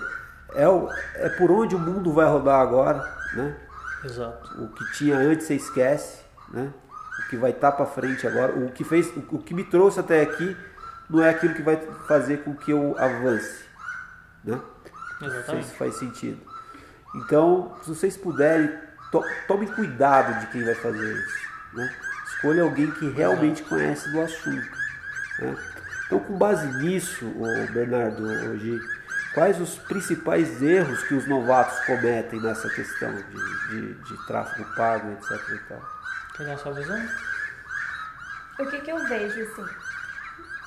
é, 0.55 0.67
é 1.17 1.29
por 1.31 1.51
onde 1.51 1.75
o 1.75 1.79
mundo 1.79 2.13
vai 2.13 2.27
rodar 2.27 2.61
agora, 2.61 2.99
né? 3.35 3.57
Exato. 4.05 4.63
O 4.63 4.69
que 4.69 4.93
tinha 4.93 5.17
antes 5.17 5.47
você 5.47 5.55
esquece, 5.55 6.23
né? 6.49 6.73
O 7.25 7.31
que 7.31 7.37
vai 7.37 7.51
estar 7.51 7.71
tá 7.71 7.77
para 7.77 7.87
frente 7.87 8.27
agora, 8.27 8.53
o 8.59 8.71
que 8.73 8.85
fez, 8.85 9.09
o, 9.17 9.37
o 9.37 9.43
que 9.43 9.55
me 9.55 9.65
trouxe 9.65 10.01
até 10.01 10.23
aqui 10.23 10.57
não 11.09 11.23
é 11.23 11.31
aquilo 11.31 11.55
que 11.55 11.63
vai 11.63 11.77
fazer 12.07 12.39
com 12.39 12.55
que 12.55 12.71
eu 12.71 12.97
avance, 12.99 13.65
né? 14.45 14.61
Exatamente. 15.21 15.67
Isso 15.67 15.75
faz 15.77 15.95
sentido. 15.97 16.41
Então, 17.15 17.77
se 17.83 17.91
vocês 17.91 18.17
puderem, 18.17 18.73
to, 19.11 19.23
tomem 19.47 19.69
cuidado 19.69 20.41
de 20.41 20.47
quem 20.47 20.65
vai 20.65 20.75
fazer 20.75 21.13
isso, 21.13 21.49
né? 21.75 21.95
Escolha 22.27 22.63
alguém 22.63 22.91
que 22.93 23.11
realmente 23.11 23.63
conhece 23.63 24.11
do 24.11 24.21
assunto, 24.21 24.79
né? 25.39 25.57
Então, 26.07 26.19
com 26.21 26.37
base 26.37 26.67
nisso, 26.83 27.25
Bernardo, 27.73 28.23
hoje, 28.23 28.79
quais 29.35 29.61
os 29.61 29.79
principais 29.79 30.63
erros 30.63 31.03
que 31.05 31.15
os 31.15 31.27
novatos 31.27 31.79
cometem 31.87 32.41
nessa 32.41 32.69
questão 32.69 33.15
de, 33.15 33.69
de, 33.71 33.95
de 33.95 34.27
tráfego 34.27 34.65
pago, 34.75 35.13
etc. 35.13 35.31
E 35.31 35.59
tal? 35.69 35.83
Quer 36.37 36.47
dar 36.47 36.55
a 36.55 36.59
sua 36.59 36.73
visão? 36.73 37.09
O 38.59 38.67
que, 38.67 38.81
que 38.81 38.91
eu 38.91 38.99
vejo, 39.09 39.43
assim? 39.43 39.67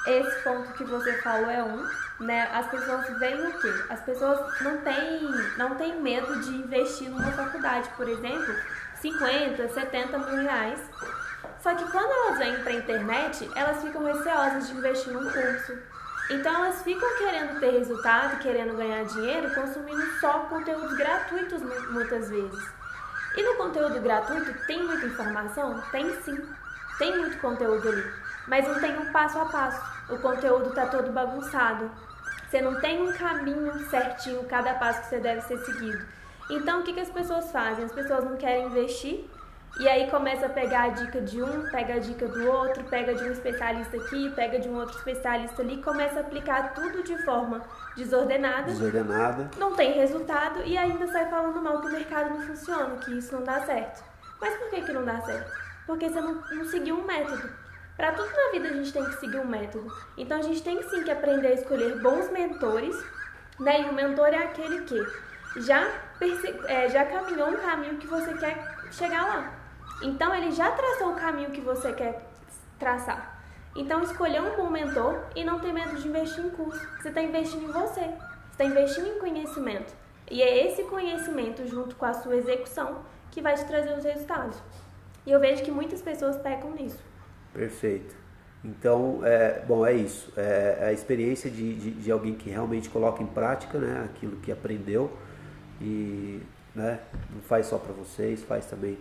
Esse 0.08 0.44
ponto 0.44 0.74
que 0.74 0.84
você 0.84 1.22
falou 1.22 1.50
é 1.50 1.64
um, 1.64 1.88
né? 2.20 2.48
As 2.54 2.68
pessoas 2.70 3.20
veem 3.20 3.48
o 3.48 3.60
quê? 3.60 3.74
As 3.90 4.02
pessoas 4.02 4.62
não 4.62 4.78
têm, 4.82 5.22
não 5.58 5.76
têm 5.76 6.02
medo 6.02 6.42
de 6.42 6.50
investir 6.56 7.10
numa 7.10 7.32
faculdade, 7.32 7.90
por 7.98 8.08
exemplo, 8.08 8.56
50, 9.02 9.68
70 9.70 10.18
mil 10.20 10.44
reais 10.44 10.80
só 11.66 11.74
que 11.74 11.92
quando 11.92 12.12
elas 12.12 12.38
vêm 12.38 12.62
para 12.62 12.74
a 12.74 12.76
internet, 12.76 13.50
elas 13.56 13.82
ficam 13.82 14.04
receosas 14.04 14.68
de 14.68 14.78
investir 14.78 15.12
num 15.12 15.32
curso. 15.32 15.76
Então 16.30 16.56
elas 16.56 16.82
ficam 16.82 17.08
querendo 17.18 17.60
ter 17.60 17.72
resultado, 17.72 18.40
querendo 18.40 18.76
ganhar 18.76 19.04
dinheiro, 19.06 19.54
consumindo 19.54 20.04
só 20.20 20.40
conteúdos 20.40 20.98
gratuitos 20.98 21.62
muitas 21.92 22.30
vezes. 22.30 22.70
E 23.36 23.44
no 23.44 23.56
conteúdo 23.56 24.00
gratuito 24.00 24.54
tem 24.66 24.82
muita 24.84 25.06
informação? 25.06 25.82
Tem 25.92 26.10
sim. 26.22 26.38
Tem 26.98 27.16
muito 27.18 27.38
conteúdo 27.40 27.90
ali. 27.90 28.04
Mas 28.48 28.68
não 28.68 28.80
tem 28.80 28.98
um 28.98 29.12
passo 29.12 29.38
a 29.38 29.46
passo. 29.46 29.82
O 30.10 30.18
conteúdo 30.20 30.70
está 30.70 30.88
todo 30.88 31.12
bagunçado. 31.12 31.92
Você 32.48 32.62
não 32.62 32.80
tem 32.80 33.02
um 33.02 33.12
caminho 33.14 33.78
certinho, 33.90 34.46
cada 34.46 34.76
passo 34.76 35.02
que 35.02 35.08
você 35.10 35.20
deve 35.20 35.42
ser 35.42 35.58
seguido. 35.60 36.06
Então 36.50 36.80
o 36.80 36.84
que, 36.84 36.94
que 36.94 37.00
as 37.00 37.10
pessoas 37.10 37.52
fazem? 37.52 37.86
As 37.86 37.92
pessoas 37.92 38.24
não 38.24 38.38
querem 38.38 38.68
investir 38.68 39.30
e 39.78 39.90
aí 39.90 40.10
começa 40.10 40.46
a 40.46 40.50
pegar 40.50 40.84
a 40.84 40.90
dica 40.90 41.20
de 41.20 41.44
um, 41.44 41.70
pega 41.70 41.96
a 41.96 42.00
dica 42.00 42.28
do 42.28 42.50
outro, 42.50 42.84
pega 42.86 43.14
de 43.14 43.24
um 43.24 43.32
especialista 43.32 43.98
aqui, 43.98 44.32
pega 44.32 44.58
de 44.58 44.70
um 44.70 44.76
outro 44.76 44.98
especialista 44.98 45.62
ali, 45.62 45.82
começa 45.84 46.20
a 46.20 46.22
aplicar 46.22 46.74
tudo 46.74 47.04
de 47.04 47.18
forma 47.24 47.62
desordenada. 47.98 48.72
Desordenada. 48.72 49.52
Não 49.58 49.76
tem 49.76 49.92
resultado 49.92 50.62
e 50.64 50.78
ainda 50.78 51.06
sai 51.08 51.30
falando 51.30 51.62
mal 51.62 51.82
que 51.82 51.88
o 51.88 51.92
mercado 51.92 52.30
não 52.30 52.42
funciona, 52.42 52.96
que 52.98 53.18
isso 53.18 53.36
não 53.36 53.44
dá 53.44 53.60
certo. 53.62 54.02
Mas 54.40 54.56
por 54.56 54.70
que, 54.70 54.82
que 54.82 54.94
não 54.94 55.04
dá 55.04 55.20
certo? 55.22 55.52
Porque 55.86 56.10
você 56.10 56.22
não, 56.22 56.36
não 56.52 56.66
seguiu 56.66 56.98
um 56.98 57.06
método. 57.06 57.50
Para 57.98 58.14
tudo 58.14 58.30
na 58.30 58.52
vida 58.52 58.70
a 58.70 58.74
gente 58.74 58.94
tem 58.94 59.04
que 59.04 59.20
seguir 59.20 59.40
um 59.40 59.48
método. 59.48 59.92
Então 60.18 60.40
a 60.40 60.42
gente 60.42 60.64
tem 60.64 60.82
sim 60.84 61.04
que 61.04 61.12
aprender 61.12 61.48
a 61.48 61.54
escolher 61.54 62.00
bons 62.02 62.32
mentores, 62.32 62.96
né? 63.60 63.82
E 63.82 63.90
o 63.90 63.94
mentor 63.94 64.28
é 64.28 64.38
aquele 64.38 64.84
que 64.84 65.06
já, 65.58 65.88
é, 66.68 66.90
já 66.90 67.06
caminhou 67.06 67.50
um 67.50 67.58
caminho 67.58 67.98
que 67.98 68.08
você 68.08 68.34
quer 68.34 68.58
chegar 68.92 69.28
lá. 69.28 69.55
Então 70.02 70.34
ele 70.36 70.52
já 70.52 70.72
traçou 70.72 71.12
o 71.12 71.16
caminho 71.16 71.52
que 71.52 71.62
você 71.62 71.94
quer 71.94 72.26
traçar. 72.78 73.44
Então 73.76 74.02
escolher 74.02 74.42
um 74.42 74.56
bom 74.56 74.70
mentor 74.70 75.26
e 75.36 75.44
não 75.44 75.60
ter 75.60 75.74
medo 75.74 75.96
de 75.96 76.08
investir 76.08 76.46
em 76.46 76.50
curso. 76.50 76.80
Você 77.02 77.10
está 77.10 77.22
investindo 77.22 77.64
em 77.64 77.72
você, 77.72 78.02
você 78.02 78.12
está 78.52 78.66
investindo 78.66 79.08
em 79.08 79.20
conhecimento. 79.20 79.94
E 80.30 80.42
é 80.42 80.68
esse 80.68 80.84
conhecimento, 80.84 81.68
junto 81.68 81.96
com 81.96 82.06
a 82.06 82.14
sua 82.14 82.36
execução, 82.36 83.02
que 83.32 83.42
vai 83.42 83.54
te 83.56 83.66
trazer 83.66 83.96
os 83.98 84.04
resultados. 84.04 84.58
E 85.26 85.32
eu 85.32 85.40
vejo 85.40 85.64
que 85.64 85.72
muitas 85.72 86.02
pessoas 86.02 86.38
pecam 86.38 86.72
nisso. 86.72 87.00
Perfeito. 87.54 88.16
Então, 88.64 89.20
é, 89.24 89.64
bom, 89.68 89.86
é 89.86 89.94
isso. 89.94 90.32
É, 90.36 90.78
é 90.82 90.86
a 90.88 90.94
experiência 90.94 91.50
de, 91.52 91.76
de, 91.76 91.92
de, 91.92 92.12
alguém 92.12 92.34
que 92.34 92.50
realmente 92.50 92.90
coloca 92.90 93.22
em 93.22 93.28
prática 93.28 93.78
né, 93.78 94.06
aquilo 94.06 94.38
que 94.38 94.52
aprendeu 94.52 95.12
e 95.80 96.42
né, 96.74 97.00
não 97.32 97.42
faz 97.42 97.68
só 97.68 97.78
para 97.78 97.94
vocês, 97.94 98.42
faz 98.44 98.66
também 98.66 98.98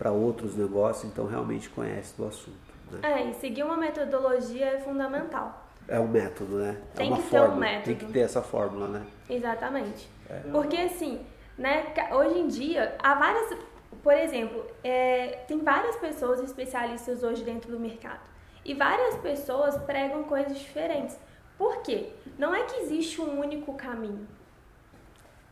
para 0.00 0.10
outros 0.10 0.56
negócios, 0.56 1.04
então 1.04 1.26
realmente 1.26 1.68
conhece 1.68 2.16
do 2.16 2.26
assunto. 2.26 2.56
Né? 2.90 3.00
É, 3.02 3.28
e 3.28 3.34
seguir 3.34 3.62
uma 3.62 3.76
metodologia 3.76 4.64
é 4.64 4.78
fundamental. 4.78 5.66
É 5.86 6.00
um 6.00 6.08
método, 6.08 6.56
né? 6.56 6.78
É 6.94 6.96
tem 6.96 7.06
é 7.08 7.10
uma 7.10 7.16
que 7.18 7.28
fórmula. 7.28 7.50
ter 7.50 7.54
um 7.54 7.60
método. 7.60 7.84
Tem 7.84 7.96
que 7.96 8.12
ter 8.14 8.20
essa 8.20 8.40
fórmula, 8.40 8.88
né? 8.88 9.06
Exatamente. 9.28 10.08
É. 10.30 10.38
Porque 10.50 10.78
assim, 10.78 11.20
né, 11.58 11.92
hoje 12.12 12.38
em 12.38 12.48
dia, 12.48 12.96
há 12.98 13.14
várias. 13.14 13.58
Por 14.02 14.14
exemplo, 14.14 14.64
é, 14.82 15.40
tem 15.46 15.58
várias 15.58 15.96
pessoas 15.96 16.40
especialistas 16.40 17.22
hoje 17.22 17.44
dentro 17.44 17.70
do 17.70 17.78
mercado. 17.78 18.22
E 18.64 18.72
várias 18.72 19.16
pessoas 19.16 19.76
pregam 19.82 20.22
coisas 20.24 20.58
diferentes. 20.58 21.18
Por 21.58 21.82
quê? 21.82 22.08
Não 22.38 22.54
é 22.54 22.62
que 22.62 22.80
existe 22.80 23.20
um 23.20 23.38
único 23.38 23.74
caminho. 23.74 24.26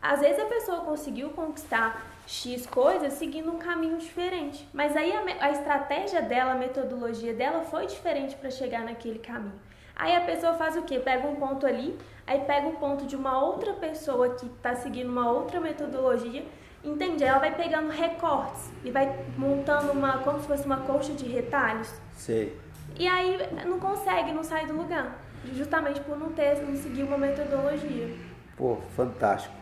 Às 0.01 0.20
vezes 0.20 0.40
a 0.40 0.46
pessoa 0.46 0.80
conseguiu 0.80 1.30
conquistar 1.30 2.03
X 2.26 2.66
coisas 2.66 3.14
seguindo 3.14 3.51
um 3.51 3.59
caminho 3.59 3.99
diferente. 3.99 4.68
Mas 4.72 4.96
aí 4.96 5.12
a, 5.12 5.22
a 5.44 5.51
estratégia 5.51 6.22
dela, 6.22 6.53
a 6.53 6.57
metodologia 6.57 7.34
dela 7.34 7.62
foi 7.62 7.86
diferente 7.86 8.36
para 8.36 8.51
chegar 8.51 8.84
naquele 8.84 9.18
caminho. 9.18 9.59
Aí 9.96 10.14
a 10.14 10.20
pessoa 10.20 10.55
faz 10.55 10.76
o 10.76 10.82
quê? 10.82 10.99
Pega 11.01 11.26
um 11.26 11.36
ponto 11.36 11.66
ali, 11.66 11.99
aí 12.26 12.40
pega 12.40 12.68
um 12.68 12.76
ponto 12.76 13.05
de 13.05 13.16
uma 13.16 13.42
outra 13.42 13.72
pessoa 13.72 14.30
que 14.34 14.46
está 14.46 14.76
seguindo 14.76 15.11
uma 15.11 15.30
outra 15.30 15.61
metodologia 15.61 16.44
Entende? 16.84 17.24
Ela 17.24 17.38
vai 17.38 17.55
pegando 17.55 17.90
recortes 17.90 18.70
e 18.84 18.90
vai 18.90 19.18
montando 19.36 19.92
uma, 19.92 20.18
como 20.18 20.40
se 20.40 20.46
fosse 20.46 20.64
uma 20.64 20.78
colcha 20.78 21.12
de 21.12 21.26
retalhos. 21.26 21.92
Sei. 22.12 22.57
E 22.96 23.07
aí 23.07 23.38
não 23.66 23.78
consegue, 23.80 24.32
não 24.32 24.44
sai 24.44 24.66
do 24.66 24.74
lugar. 24.74 25.18
Justamente 25.53 26.01
por 26.01 26.18
não 26.18 26.32
ter, 26.32 26.61
não 26.62 26.76
seguir 26.76 27.03
uma 27.03 27.18
metodologia. 27.18 28.14
Pô, 28.57 28.76
fantástico. 28.96 29.55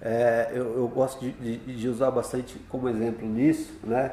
É, 0.00 0.50
eu, 0.52 0.76
eu, 0.76 0.88
gosto 0.88 1.20
de, 1.20 1.32
de, 1.32 1.76
de, 1.76 1.88
usar 1.88 2.10
bastante 2.10 2.58
como 2.68 2.88
exemplo 2.88 3.26
nisso, 3.26 3.72
né? 3.82 4.12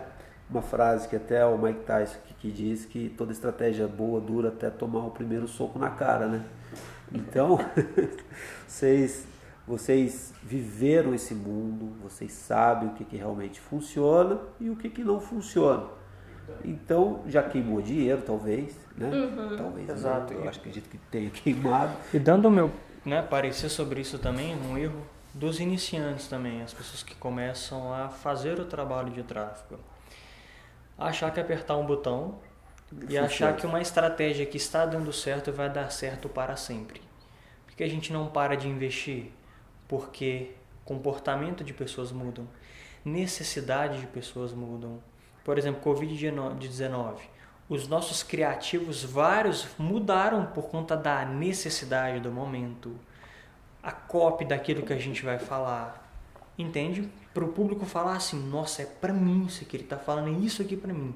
Uma 0.49 0.61
frase 0.61 1.07
que 1.07 1.15
até 1.15 1.45
o 1.45 1.57
Mike 1.57 1.81
Tyson 1.85 2.17
que, 2.25 2.33
que 2.33 2.51
diz 2.51 2.85
que 2.85 3.09
toda 3.17 3.31
estratégia 3.31 3.87
boa 3.87 4.19
dura 4.19 4.49
até 4.49 4.69
tomar 4.69 5.05
o 5.05 5.11
primeiro 5.11 5.47
soco 5.47 5.79
na 5.79 5.89
cara, 5.89 6.27
né? 6.27 6.45
Então, 7.13 7.59
vocês, 8.67 9.27
vocês 9.67 10.33
viveram 10.43 11.13
esse 11.13 11.33
mundo, 11.33 11.93
vocês 12.01 12.31
sabem 12.31 12.89
o 12.89 12.93
que, 12.93 13.03
que 13.03 13.17
realmente 13.17 13.59
funciona 13.59 14.39
e 14.59 14.69
o 14.69 14.75
que, 14.75 14.89
que 14.89 15.03
não 15.03 15.19
funciona. 15.19 15.85
Então, 16.63 17.21
já 17.27 17.41
queimou 17.43 17.81
dinheiro, 17.81 18.21
talvez, 18.25 18.77
né? 18.97 19.09
Uhum. 19.09 19.57
Talvez. 19.57 19.89
Exato. 19.89 20.33
Eu 20.33 20.47
acho 20.47 20.59
que 20.59 20.69
acredito 20.69 20.89
que 20.89 20.97
tenha 21.09 21.29
queimado. 21.29 21.93
E 22.13 22.19
dando 22.19 22.47
o 22.47 22.51
meu 22.51 22.71
né, 23.05 23.21
parecer 23.21 23.69
sobre 23.69 24.01
isso 24.01 24.19
também, 24.19 24.55
um 24.55 24.77
erro 24.77 25.01
dos 25.33 25.59
iniciantes 25.59 26.27
também, 26.27 26.61
as 26.61 26.73
pessoas 26.73 27.03
que 27.03 27.15
começam 27.15 27.93
a 27.93 28.09
fazer 28.09 28.59
o 28.59 28.65
trabalho 28.65 29.11
de 29.11 29.23
tráfego. 29.23 29.79
Achar 30.97 31.31
que 31.31 31.39
apertar 31.39 31.77
um 31.77 31.85
botão 31.85 32.39
e 33.07 33.17
achar 33.17 33.55
que 33.55 33.65
uma 33.65 33.81
estratégia 33.81 34.45
que 34.45 34.57
está 34.57 34.85
dando 34.85 35.13
certo 35.13 35.51
vai 35.51 35.69
dar 35.69 35.89
certo 35.91 36.27
para 36.27 36.55
sempre. 36.55 37.01
Por 37.65 37.75
que 37.75 37.83
a 37.83 37.89
gente 37.89 38.11
não 38.11 38.27
para 38.27 38.55
de 38.55 38.67
investir? 38.67 39.31
Porque 39.87 40.51
comportamento 40.83 41.63
de 41.63 41.73
pessoas 41.73 42.11
mudam, 42.11 42.47
necessidade 43.03 44.01
de 44.01 44.07
pessoas 44.07 44.51
mudam. 44.51 45.01
Por 45.43 45.57
exemplo, 45.57 45.81
Covid-19. 45.81 47.15
Os 47.69 47.87
nossos 47.87 48.21
criativos, 48.21 49.03
vários, 49.03 49.67
mudaram 49.77 50.45
por 50.47 50.65
conta 50.65 50.97
da 50.97 51.23
necessidade 51.23 52.19
do 52.19 52.31
momento. 52.31 52.93
A 53.83 53.91
copy 53.91 54.45
daquilo 54.45 54.83
que 54.83 54.93
a 54.93 54.99
gente 54.99 55.23
vai 55.23 55.39
falar. 55.39 56.09
Entende? 56.57 57.09
Para 57.33 57.43
o 57.43 57.49
público 57.49 57.85
falar 57.85 58.15
assim: 58.15 58.39
nossa, 58.49 58.83
é 58.83 58.85
para 58.85 59.13
mim 59.13 59.45
isso 59.45 59.65
que 59.65 59.75
ele 59.75 59.83
está 59.83 59.97
falando, 59.97 60.27
é 60.29 60.39
isso 60.39 60.61
aqui 60.61 60.75
para 60.75 60.93
mim. 60.93 61.15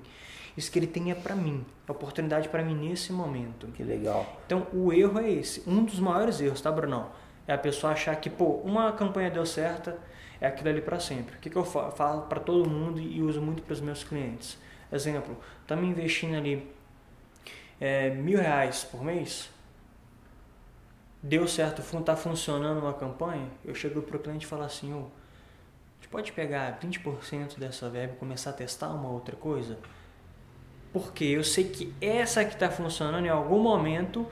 Isso 0.58 0.72
que 0.72 0.80
ele 0.80 0.88
tem 0.88 1.12
é 1.12 1.16
para 1.16 1.36
mim, 1.36 1.66
é 1.88 1.92
oportunidade 1.92 2.48
para 2.48 2.64
mim 2.64 2.76
nesse 2.76 3.12
momento. 3.12 3.68
Que 3.68 3.84
legal. 3.84 4.26
Então, 4.46 4.66
o 4.72 4.94
erro 4.94 5.20
é 5.20 5.30
esse. 5.30 5.62
Um 5.68 5.84
dos 5.84 6.00
maiores 6.00 6.40
erros, 6.40 6.62
tá, 6.62 6.72
Brunão? 6.72 7.10
É 7.46 7.54
a 7.54 7.58
pessoa 7.58 7.92
achar 7.92 8.16
que, 8.16 8.30
pô, 8.30 8.62
uma 8.64 8.92
campanha 8.94 9.30
deu 9.30 9.46
certa, 9.46 10.00
é 10.40 10.48
aquilo 10.48 10.70
ali 10.70 10.82
para 10.82 11.00
sempre. 11.00 11.36
O 11.36 11.40
que, 11.40 11.50
que 11.50 11.56
eu 11.58 11.66
falo 11.66 12.22
para 12.24 12.40
todo 12.40 12.70
mundo 12.70 13.00
e 13.00 13.22
uso 13.22 13.42
muito 13.42 13.62
para 13.64 13.74
os 13.74 13.82
meus 13.82 14.04
clientes? 14.04 14.58
Exemplo, 14.92 15.38
tá 15.68 15.76
me 15.76 15.88
investindo 15.88 16.36
ali 16.36 16.74
é, 17.80 18.10
mil 18.12 18.40
reais 18.40 18.84
por 18.84 19.04
mês, 19.04 19.50
deu 21.26 21.48
certo, 21.48 21.82
tá 22.04 22.16
funcionando 22.16 22.80
uma 22.80 22.94
campanha, 22.94 23.50
eu 23.64 23.74
chego 23.74 24.02
pro 24.02 24.20
cliente 24.20 24.46
e 24.46 24.48
falo 24.48 24.62
assim, 24.62 24.94
oh, 24.94 25.08
a 25.08 25.96
gente 25.96 26.08
pode 26.12 26.32
pegar 26.32 26.80
20% 26.80 27.58
dessa 27.58 27.90
verba 27.90 28.14
e 28.14 28.18
começar 28.18 28.52
a 28.52 28.54
testar 28.54 28.90
uma 28.90 29.10
outra 29.10 29.36
coisa? 29.36 29.80
Porque 30.94 31.26
eu 31.26 31.44
sei 31.44 31.64
que 31.66 31.94
essa 32.00 32.46
que 32.46 32.54
está 32.54 32.70
funcionando 32.70 33.26
em 33.26 33.30
algum 33.30 33.60
momento, 33.60 34.28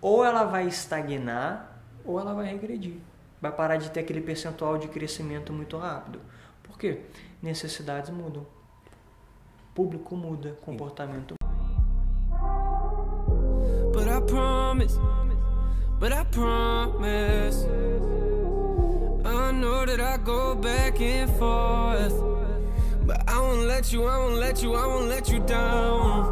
ou 0.00 0.24
ela 0.24 0.44
vai 0.44 0.68
estagnar, 0.68 1.82
ou 2.04 2.20
ela 2.20 2.32
vai 2.32 2.46
regredir. 2.46 2.94
Vai 3.40 3.52
parar 3.52 3.76
de 3.76 3.90
ter 3.90 4.00
aquele 4.00 4.20
percentual 4.20 4.78
de 4.78 4.86
crescimento 4.88 5.52
muito 5.52 5.76
rápido. 5.76 6.20
Por 6.62 6.78
quê? 6.78 7.02
Necessidades 7.42 8.10
mudam. 8.10 8.46
Público 9.74 10.16
muda, 10.16 10.56
comportamento 10.62 11.38
promise, 14.28 14.98
but 15.98 16.12
I 16.12 16.24
promise 16.24 17.64
I 19.24 19.52
know 19.52 19.84
that 19.86 20.00
I 20.00 20.16
go 20.18 20.54
back 20.54 21.00
and 21.00 21.30
forth 21.38 22.38
But 23.08 23.22
I 23.26 23.40
won't 23.40 23.66
let 23.66 23.90
you, 23.90 24.06
I 24.06 24.18
won't 24.18 24.34
let 24.34 24.62
you, 24.62 24.74
I 24.74 24.86
won't 24.86 25.08
let 25.08 25.32
you 25.32 25.40
down. 25.40 26.28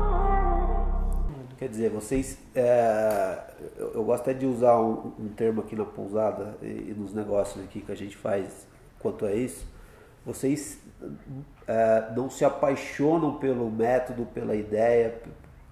Quer 1.58 1.70
dizer, 1.70 1.88
vocês. 1.88 2.36
É, 2.54 3.38
eu, 3.78 3.92
eu, 3.94 4.04
gosto 4.04 4.20
até 4.20 4.34
de 4.34 4.44
usar 4.44 4.78
um, 4.78 5.10
um 5.18 5.28
termo 5.34 5.62
aqui 5.62 5.74
na 5.74 5.86
pousada 5.86 6.54
e, 6.60 6.66
e, 6.66 6.94
nos 6.94 7.14
negócios 7.14 7.64
aqui 7.64 7.80
que 7.80 7.90
a 7.90 7.94
gente 7.94 8.14
faz 8.14 8.66
quanto 8.98 9.24
a 9.24 9.32
isso. 9.32 9.66
Vocês 10.26 10.78
é, 11.66 12.12
não 12.14 12.28
se 12.28 12.44
apaixonam 12.44 13.38
pelo 13.38 13.70
método, 13.70 14.26
pela 14.26 14.54
ideia, 14.54 15.18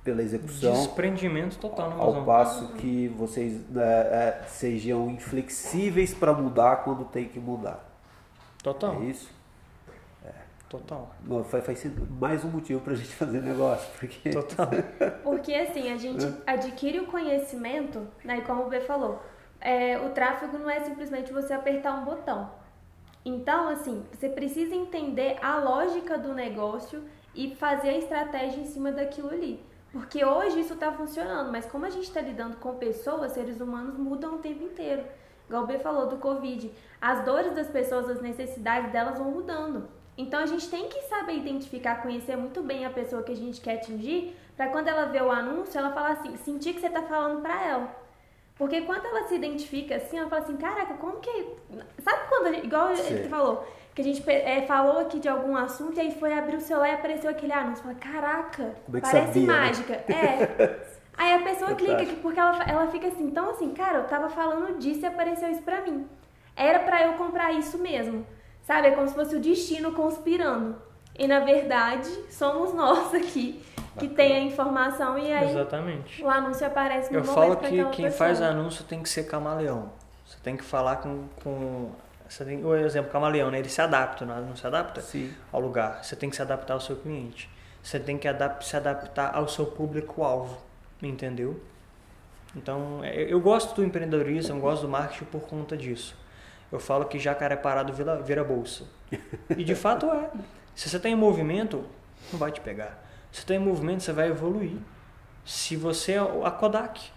pela 0.05 0.23
execução. 0.23 0.73
Desprendimento 0.73 1.59
total, 1.59 1.91
não 1.91 2.01
Ao 2.01 2.25
passo 2.25 2.75
que 2.75 3.09
vocês 3.09 3.61
é, 3.75 3.81
é, 3.81 4.45
sejam 4.47 5.11
inflexíveis 5.11 6.13
para 6.13 6.33
mudar 6.35 6.85
quando 6.85 7.05
tem 7.07 7.27
que 7.27 7.41
mudar. 7.41 7.83
Total. 8.63 9.03
É 9.03 9.07
isso? 9.07 9.33
Total. 10.69 11.09
Faz, 11.45 11.65
faz 11.65 11.87
mais 12.19 12.45
um 12.45 12.49
motivo 12.49 12.81
para 12.81 12.95
a 12.95 12.97
gente 12.97 13.11
fazer 13.15 13.41
negócio. 13.41 13.89
Porque... 13.99 14.31
Total. 14.31 14.69
porque 15.23 15.55
assim, 15.55 15.93
a 15.93 15.97
gente 15.97 16.25
é. 16.25 16.33
adquire 16.47 16.99
o 17.01 17.07
conhecimento, 17.07 18.07
né? 18.25 18.39
E 18.39 18.43
como 18.43 18.65
o 18.65 18.69
B 18.69 18.81
falou, 18.81 19.23
é, 19.61 19.99
o 19.99 20.11
tráfego 20.11 20.59
não 20.59 20.69
é 20.69 20.81
simplesmente 20.81 21.33
você 21.33 21.53
apertar 21.53 21.95
um 21.95 22.05
botão. 22.05 22.51
Então, 23.25 23.69
assim, 23.69 24.05
você 24.13 24.29
precisa 24.29 24.75
entender 24.75 25.39
a 25.41 25.57
lógica 25.59 26.19
do 26.19 26.35
negócio 26.35 27.05
e 27.35 27.55
fazer 27.55 27.91
a 27.91 27.99
estratégia 27.99 28.61
em 28.61 28.67
cima 28.67 28.93
daquilo 28.93 29.31
ali. 29.31 29.65
Porque 29.95 30.25
hoje 30.25 30.59
isso 30.59 30.75
está 30.75 30.91
funcionando, 30.91 31.53
mas 31.53 31.67
como 31.67 31.87
a 31.87 31.91
gente 31.91 32.09
está 32.09 32.21
lidando 32.21 32.57
com 32.57 32.75
pessoas, 32.75 33.31
seres 33.31 33.61
humanos 33.61 33.97
mudam 33.97 34.35
o 34.35 34.39
tempo 34.39 34.65
inteiro. 34.65 35.05
Igual 35.47 35.63
o 35.63 35.67
B 35.69 35.79
falou 35.79 36.09
do 36.09 36.17
Covid. 36.17 36.69
As 37.01 37.25
dores 37.25 37.55
das 37.55 37.69
pessoas, 37.69 38.11
as 38.11 38.21
necessidades 38.21 38.91
delas 38.91 39.17
vão 39.17 39.31
mudando. 39.31 39.89
Então 40.19 40.41
a 40.41 40.47
gente 40.47 40.69
tem 40.69 40.89
que 40.89 41.01
saber 41.03 41.35
identificar, 41.35 42.03
conhecer 42.03 42.37
muito 42.37 42.61
bem 42.61 42.85
a 42.85 42.91
pessoa 42.91 43.23
que 43.23 43.31
a 43.31 43.37
gente 43.37 43.61
quer 43.61 43.75
atingir, 43.75 44.37
para 44.57 44.67
quando 44.71 44.89
ela 44.89 45.05
vê 45.05 45.23
o 45.23 45.31
anúncio, 45.31 45.79
ela 45.79 45.93
falar 45.93 46.11
assim, 46.11 46.37
sentir 46.39 46.75
que 46.75 46.81
você 46.81 46.89
está 46.89 47.03
falando 47.03 47.41
para 47.41 47.65
ela. 47.65 47.97
Porque 48.57 48.81
quando 48.81 49.07
ela 49.07 49.29
se 49.29 49.37
identifica 49.37 49.95
assim, 49.95 50.19
ela 50.19 50.29
fala 50.29 50.43
assim, 50.43 50.57
caraca, 50.57 50.95
como 50.95 51.21
que. 51.21 51.55
Sabe 52.03 52.29
quando, 52.29 52.53
igual 52.65 52.97
Sim. 52.97 53.15
ele 53.15 53.29
falou, 53.29 53.65
que 53.95 54.01
a 54.01 54.05
gente 54.05 54.29
é, 54.29 54.63
falou 54.63 54.99
aqui 54.99 55.21
de 55.21 55.29
algum 55.29 55.57
assunto 55.57 55.97
e 55.97 56.01
aí 56.01 56.15
foi 56.19 56.33
abrir 56.37 56.57
o 56.57 56.61
celular 56.61 56.89
e 56.89 56.95
apareceu 56.95 57.31
aquele 57.31 57.53
anúncio. 57.53 57.85
Fala, 57.85 57.95
caraca, 57.95 58.75
é 58.93 59.01
parece 59.01 59.27
sabia, 59.27 59.47
né? 59.47 59.53
mágica. 59.53 60.05
Né? 60.09 60.15
É. 60.59 60.87
aí 61.17 61.33
a 61.35 61.39
pessoa 61.43 61.75
clica 61.75 62.03
aqui 62.03 62.17
porque 62.17 62.41
ela, 62.41 62.63
ela 62.65 62.87
fica 62.89 63.07
assim, 63.07 63.25
então 63.25 63.51
assim, 63.51 63.73
cara, 63.73 63.99
eu 63.99 64.05
tava 64.05 64.29
falando 64.29 64.79
disso 64.79 65.03
e 65.03 65.07
apareceu 65.07 65.49
isso 65.49 65.63
pra 65.63 65.81
mim. 65.83 66.07
Era 66.57 66.81
para 66.81 67.07
eu 67.07 67.15
comprar 67.15 67.53
isso 67.53 67.79
mesmo. 67.79 68.27
Sabe? 68.63 68.89
É 68.89 68.91
como 68.93 69.07
se 69.07 69.15
fosse 69.15 69.37
o 69.37 69.41
destino 69.41 69.93
conspirando. 69.93 70.77
E 71.17 71.29
na 71.29 71.41
verdade, 71.41 72.09
somos 72.31 72.75
nós 72.75 73.15
aqui 73.15 73.63
que 73.99 74.09
tem 74.09 74.35
a 74.35 74.41
informação 74.41 75.17
e 75.17 75.33
aí 75.33 75.51
Exatamente. 75.51 76.25
o 76.25 76.29
anúncio 76.29 76.67
aparece 76.67 77.13
no 77.13 77.21
Eu 77.21 77.25
falo 77.25 77.57
que 77.57 77.69
quem 77.69 78.07
pessoa. 78.07 78.11
faz 78.11 78.43
anúncio 78.43 78.85
tem 78.85 79.01
que 79.03 79.09
ser 79.09 79.25
camaleão. 79.25 79.93
Você 80.27 80.37
tem 80.43 80.57
que 80.57 80.65
falar 80.65 80.97
com, 80.97 81.29
com 81.43 81.93
você 82.35 82.45
tem, 82.45 82.65
o 82.65 82.75
exemplo 82.75 83.13
camaleão, 83.13 83.49
né? 83.49 83.61
Ele 83.61 83.69
se 83.69 83.81
adapta, 83.81 84.27
não, 84.27 84.41
não 84.45 84.57
se 84.57 84.67
adapta 84.67 85.01
Sim. 85.01 85.33
ao 85.53 85.61
lugar. 85.61 86.05
Você 86.05 86.17
tem 86.17 86.29
que 86.29 86.35
se 86.35 86.43
adaptar 86.43 86.75
ao 86.75 86.81
seu 86.81 86.97
cliente. 86.97 87.49
Você 87.81 88.01
tem 88.01 88.19
que 88.19 88.27
adap 88.27 88.65
se 88.67 88.77
adaptar 88.77 89.33
ao 89.37 89.47
seu 89.47 89.67
público-alvo, 89.67 90.59
entendeu? 91.01 91.63
Então, 92.57 93.05
é, 93.05 93.33
eu 93.33 93.41
gosto 93.41 93.77
do 93.77 93.85
empreendedorismo, 93.85 94.57
eu 94.57 94.61
gosto 94.61 94.83
do 94.83 94.89
marketing 94.89 95.27
por 95.27 95.43
conta 95.43 95.77
disso. 95.77 96.17
Eu 96.73 96.81
falo 96.81 97.05
que 97.05 97.21
jacaré 97.21 97.55
parado 97.55 97.93
vira, 97.93 98.21
vira 98.21 98.43
bolsa. 98.43 98.85
E 99.51 99.63
de 99.63 99.75
fato 99.77 100.07
é. 100.07 100.29
Se 100.75 100.89
você 100.89 100.97
está 100.97 101.09
em 101.09 101.15
movimento, 101.15 101.85
não 102.33 102.39
vai 102.39 102.51
te 102.51 102.61
pegar. 102.61 103.01
Se 103.31 103.39
você 103.39 103.45
está 103.45 103.55
em 103.55 103.61
movimento, 103.61 104.03
você 104.03 104.13
vai 104.13 104.29
evoluir. 104.29 104.77
Se 105.45 105.77
você 105.77 106.13
é 106.13 106.19
a 106.19 106.51
Kodak. 106.51 107.13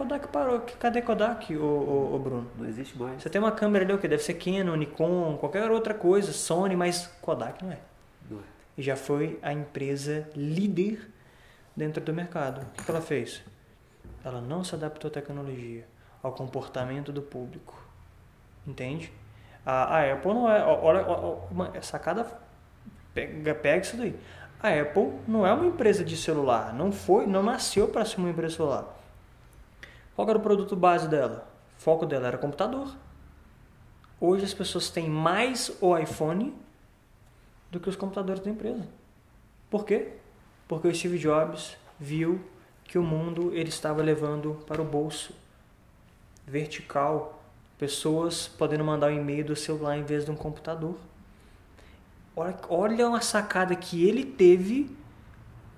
Kodak 0.00 0.28
parou. 0.28 0.60
Cadê 0.78 1.02
Kodak, 1.02 1.54
o, 1.54 2.14
o, 2.14 2.18
Bruno? 2.18 2.50
Não 2.56 2.66
existe 2.66 2.96
mais. 2.96 3.22
Você 3.22 3.28
tem 3.28 3.38
uma 3.38 3.52
câmera 3.52 3.84
ali, 3.84 3.92
o 3.92 3.98
que? 3.98 4.08
Deve 4.08 4.22
ser 4.22 4.32
Canon, 4.32 4.74
Nikon, 4.74 5.36
qualquer 5.36 5.70
outra 5.70 5.92
coisa, 5.92 6.32
Sony, 6.32 6.74
mas 6.74 7.06
Kodak 7.20 7.62
não 7.62 7.70
é. 7.70 7.78
Não 8.30 8.38
é. 8.38 8.42
E 8.78 8.82
já 8.82 8.96
foi 8.96 9.38
a 9.42 9.52
empresa 9.52 10.26
líder 10.34 11.06
dentro 11.76 12.02
do 12.02 12.14
mercado. 12.14 12.62
O 12.78 12.82
que 12.82 12.90
ela 12.90 13.02
fez? 13.02 13.42
Ela 14.24 14.40
não 14.40 14.64
se 14.64 14.74
adaptou 14.74 15.10
à 15.10 15.12
tecnologia, 15.12 15.86
ao 16.22 16.32
comportamento 16.32 17.12
do 17.12 17.20
público. 17.20 17.78
Entende? 18.66 19.12
A, 19.66 19.98
a 19.98 20.12
Apple 20.14 20.32
não 20.32 20.50
é. 20.50 20.64
Olha, 20.64 21.02
uma 21.50 21.82
sacada. 21.82 22.26
Pega, 23.12 23.54
pega 23.54 23.82
isso 23.82 23.98
daí. 23.98 24.18
A 24.62 24.70
Apple 24.70 25.12
não 25.28 25.46
é 25.46 25.52
uma 25.52 25.66
empresa 25.66 26.02
de 26.02 26.16
celular. 26.16 26.72
Não 26.72 26.90
foi, 26.90 27.26
não 27.26 27.42
nasceu 27.42 27.86
para 27.88 28.06
ser 28.06 28.16
uma 28.16 28.30
empresa 28.30 28.48
de 28.48 28.56
celular. 28.56 28.99
Qual 30.14 30.28
era 30.28 30.38
o 30.38 30.42
produto 30.42 30.76
base 30.76 31.08
dela? 31.08 31.48
O 31.78 31.80
foco 31.80 32.04
dela 32.04 32.28
era 32.28 32.38
computador. 32.38 32.94
Hoje 34.20 34.44
as 34.44 34.52
pessoas 34.52 34.90
têm 34.90 35.08
mais 35.08 35.72
o 35.80 35.96
iPhone 35.96 36.54
do 37.70 37.80
que 37.80 37.88
os 37.88 37.96
computadores 37.96 38.42
da 38.42 38.50
empresa. 38.50 38.86
Por 39.70 39.84
quê? 39.84 40.12
Porque 40.68 40.88
o 40.88 40.94
Steve 40.94 41.18
Jobs 41.18 41.76
viu 41.98 42.40
que 42.84 42.98
o 42.98 43.02
mundo 43.02 43.54
ele 43.54 43.68
estava 43.68 44.02
levando 44.02 44.62
para 44.66 44.82
o 44.82 44.84
bolso 44.84 45.32
vertical, 46.46 47.42
pessoas 47.78 48.48
podendo 48.48 48.84
mandar 48.84 49.10
um 49.10 49.16
e-mail 49.16 49.44
do 49.44 49.56
celular 49.56 49.96
em 49.96 50.02
vez 50.02 50.24
de 50.24 50.30
um 50.30 50.36
computador. 50.36 50.96
Olha, 52.34 52.56
olha 52.68 53.08
uma 53.08 53.20
sacada 53.20 53.74
que 53.76 54.06
ele 54.06 54.24
teve, 54.24 54.94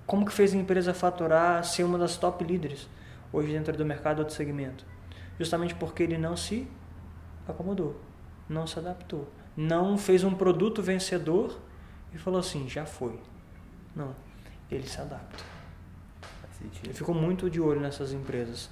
como 0.07 0.24
que 0.24 0.33
fez 0.33 0.55
a 0.55 0.57
empresa 0.57 0.95
faturar, 0.95 1.62
ser 1.64 1.85
uma 1.85 1.99
das 1.99 2.16
top 2.16 2.43
líderes 2.43 2.89
hoje 3.33 3.53
dentro 3.53 3.76
do 3.76 3.85
mercado 3.85 4.24
do 4.24 4.33
segmento. 4.33 4.85
Justamente 5.39 5.74
porque 5.74 6.03
ele 6.03 6.18
não 6.18 6.37
se 6.37 6.68
acomodou, 7.49 8.01
não 8.49 8.66
se 8.66 8.78
adaptou, 8.78 9.28
não 9.57 9.97
fez 9.97 10.22
um 10.22 10.35
produto 10.35 10.83
vencedor 10.83 11.59
e 12.12 12.18
falou 12.18 12.41
assim, 12.41 12.68
já 12.68 12.85
foi. 12.85 13.18
Não, 13.97 14.14
ele 14.70 14.87
se 14.87 15.01
adapta. 15.01 15.45
Eu 16.87 16.95
fico 16.95 17.12
muito 17.12 17.51
de 17.51 17.61
olho 17.61 17.80
nessas 17.80 18.12
empresas, 18.12 18.70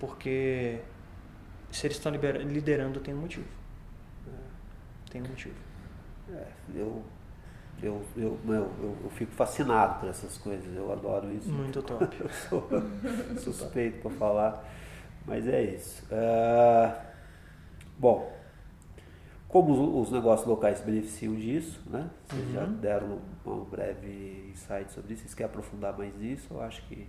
porque 0.00 0.80
se 1.70 1.86
eles 1.86 1.98
estão 1.98 2.10
liderando, 2.12 3.00
tem 3.00 3.14
um 3.14 3.18
motivo. 3.18 3.46
Tem 5.10 5.22
um 5.22 5.28
motivo. 5.28 5.54
É, 6.30 6.46
eu, 6.74 7.04
eu, 7.82 8.02
eu, 8.16 8.38
eu, 8.48 8.96
eu, 9.04 9.10
fico 9.10 9.32
fascinado 9.32 10.00
por 10.00 10.08
essas 10.08 10.38
coisas, 10.38 10.74
eu 10.74 10.90
adoro 10.92 11.32
isso. 11.32 11.50
Muito 11.50 11.82
top. 11.82 12.16
eu 12.20 12.28
sou 12.30 12.68
suspeito 13.52 14.00
para 14.00 14.10
falar, 14.12 14.64
mas 15.26 15.46
é 15.46 15.62
isso. 15.62 16.04
Uh, 16.06 16.94
bom, 17.98 18.32
como 19.48 20.00
os, 20.00 20.10
negócios 20.10 20.48
locais 20.48 20.78
se 20.78 20.84
beneficiam 20.84 21.34
disso, 21.34 21.80
né? 21.86 22.10
Vocês 22.26 22.46
uhum. 22.46 22.52
já 22.52 22.64
deram 22.64 23.18
um 23.44 23.64
breve 23.64 24.50
insight 24.50 24.90
sobre 24.92 25.14
isso. 25.14 25.22
Vocês 25.22 25.34
querem 25.34 25.50
aprofundar 25.50 25.96
mais 25.96 26.14
nisso? 26.16 26.48
Eu 26.50 26.60
acho 26.62 26.82
que 26.86 27.08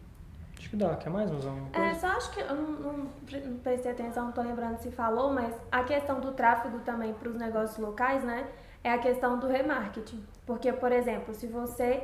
Acho 0.60 0.72
que 0.72 0.76
dá. 0.76 0.96
Quer 0.96 1.10
mais, 1.10 1.30
Musão? 1.30 1.70
É, 1.72 1.94
só 1.94 2.08
acho 2.08 2.32
que 2.32 2.40
eu 2.40 2.56
não, 2.56 2.72
não, 2.72 2.94
não 2.94 3.58
prestei 3.60 3.92
atenção, 3.92 4.26
não 4.26 4.32
tô 4.32 4.42
lembrando 4.42 4.78
se 4.80 4.90
falou, 4.92 5.32
mas 5.32 5.54
a 5.72 5.84
questão 5.84 6.20
do 6.20 6.32
tráfego 6.32 6.80
também 6.80 7.14
para 7.14 7.30
os 7.30 7.36
negócios 7.36 7.78
locais, 7.78 8.24
né? 8.24 8.48
É 8.84 8.92
a 8.92 8.98
questão 8.98 9.40
do 9.40 9.48
remarketing. 9.48 10.24
Porque, 10.46 10.72
por 10.72 10.92
exemplo, 10.92 11.34
se 11.34 11.48
você 11.48 12.04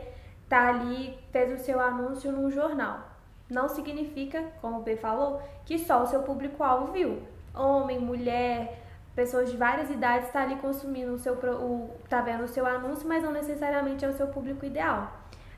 tá 0.49 0.67
ali, 0.69 1.17
fez 1.31 1.51
o 1.51 1.63
seu 1.63 1.79
anúncio 1.79 2.31
num 2.31 2.51
jornal, 2.51 2.99
não 3.49 3.67
significa, 3.69 4.43
como 4.61 4.79
o 4.79 4.81
B 4.81 4.95
falou, 4.95 5.41
que 5.65 5.79
só 5.79 6.03
o 6.03 6.07
seu 6.07 6.23
público-alvo 6.23 6.91
viu. 6.91 7.21
Homem, 7.53 7.99
mulher, 7.99 8.81
pessoas 9.15 9.51
de 9.51 9.57
várias 9.57 9.89
idades 9.89 10.27
está 10.27 10.41
ali 10.41 10.55
consumindo 10.55 11.13
o 11.13 11.19
seu, 11.19 11.33
o, 11.33 11.89
tá 12.09 12.21
vendo 12.21 12.43
o 12.43 12.47
seu 12.47 12.65
anúncio, 12.65 13.07
mas 13.07 13.23
não 13.23 13.31
necessariamente 13.31 14.03
é 14.03 14.07
o 14.07 14.13
seu 14.13 14.27
público 14.27 14.65
ideal. 14.65 15.11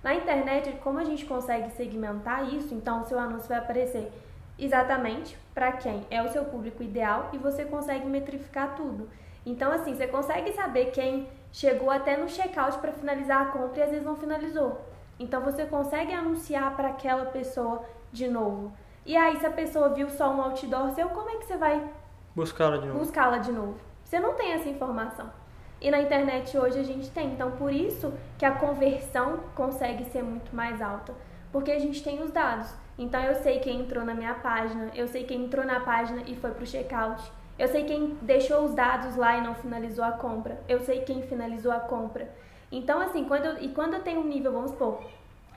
Na 0.04 0.14
internet, 0.14 0.72
como 0.84 1.00
a 1.00 1.04
gente 1.04 1.26
consegue 1.26 1.72
segmentar 1.72 2.54
isso, 2.54 2.74
então 2.74 3.02
o 3.02 3.06
seu 3.06 3.20
anúncio 3.20 3.50
vai 3.50 3.58
aparecer 3.58 4.12
exatamente 4.58 5.38
para 5.54 5.72
quem 5.74 6.06
é 6.10 6.22
o 6.22 6.32
seu 6.32 6.46
público 6.46 6.84
ideal 6.84 7.30
e 7.34 7.38
você 7.38 7.66
consegue 7.66 8.06
metrificar 8.06 8.76
tudo. 8.76 9.10
Então, 9.46 9.72
assim, 9.72 9.96
você 9.96 10.08
consegue 10.08 10.52
saber 10.54 10.92
quem 10.92 11.30
chegou 11.52 11.92
até 11.92 12.18
no 12.18 12.28
checkout 12.28 12.80
para 12.80 12.92
finalizar 12.92 13.42
a 13.44 13.46
compra 13.52 13.80
e 13.80 13.84
às 13.84 13.90
vezes 13.92 14.06
não 14.06 14.16
finalizou. 14.16 14.82
Então, 15.20 15.42
você 15.42 15.66
consegue 15.66 16.14
anunciar 16.14 16.76
para 16.76 16.90
aquela 16.90 17.26
pessoa 17.26 17.84
de 18.12 18.28
novo. 18.28 18.74
E 19.06 19.16
aí, 19.16 19.38
se 19.40 19.46
a 19.46 19.52
pessoa 19.52 19.90
viu 19.90 20.10
só 20.10 20.32
um 20.32 20.42
outdoor 20.42 20.92
seu, 20.92 21.10
como 21.10 21.30
é 21.30 21.36
que 21.36 21.46
você 21.46 21.56
vai 21.56 21.88
buscá-la 22.36 22.78
de 22.78 22.88
novo? 22.88 23.00
Buscá-la 23.00 23.38
de 23.38 23.52
novo. 23.52 23.78
Você 24.04 24.20
não 24.20 24.34
tem 24.34 24.54
essa 24.54 24.68
informação. 24.68 25.32
E 25.80 25.92
na 25.92 26.02
internet 26.02 26.58
hoje 26.58 26.80
a 26.80 26.84
gente 26.84 27.10
tem. 27.12 27.34
Então, 27.34 27.52
por 27.52 27.72
isso 27.72 28.14
que 28.38 28.46
a 28.46 28.52
conversão 28.52 29.42
consegue 29.54 30.06
ser 30.06 30.24
muito 30.24 30.56
mais 30.56 30.82
alta. 30.82 31.14
Porque 31.52 31.72
a 31.72 31.80
gente 31.80 32.04
tem 32.04 32.22
os 32.22 32.32
dados. 32.32 32.74
Então, 32.98 33.22
eu 33.22 33.36
sei 33.36 33.60
quem 33.60 33.82
entrou 33.82 34.04
na 34.04 34.14
minha 34.14 34.34
página, 34.34 34.90
eu 34.96 35.08
sei 35.08 35.24
quem 35.24 35.46
entrou 35.46 35.66
na 35.66 35.80
página 35.82 36.24
e 36.26 36.36
foi 36.36 36.52
para 36.52 36.64
o 36.64 36.68
checkout. 36.68 37.32
Eu 37.58 37.68
sei 37.70 37.86
quem 37.86 38.18
deixou 38.22 38.66
os 38.66 38.74
dados 38.74 39.16
lá 39.16 39.38
e 39.38 39.42
não 39.42 39.56
finalizou 39.56 40.04
a 40.04 40.12
compra. 40.12 40.60
Eu 40.68 40.80
sei 40.82 41.02
quem 41.02 41.22
finalizou 41.22 41.72
a 41.72 41.80
compra. 41.80 42.30
Então, 42.72 43.00
assim, 43.00 43.24
quando 43.24 43.46
eu, 43.46 43.64
e 43.64 43.70
quando 43.70 43.94
eu 43.94 44.02
tenho 44.02 44.20
um 44.20 44.28
nível, 44.28 44.52
vamos 44.52 44.72
supor, 44.72 45.02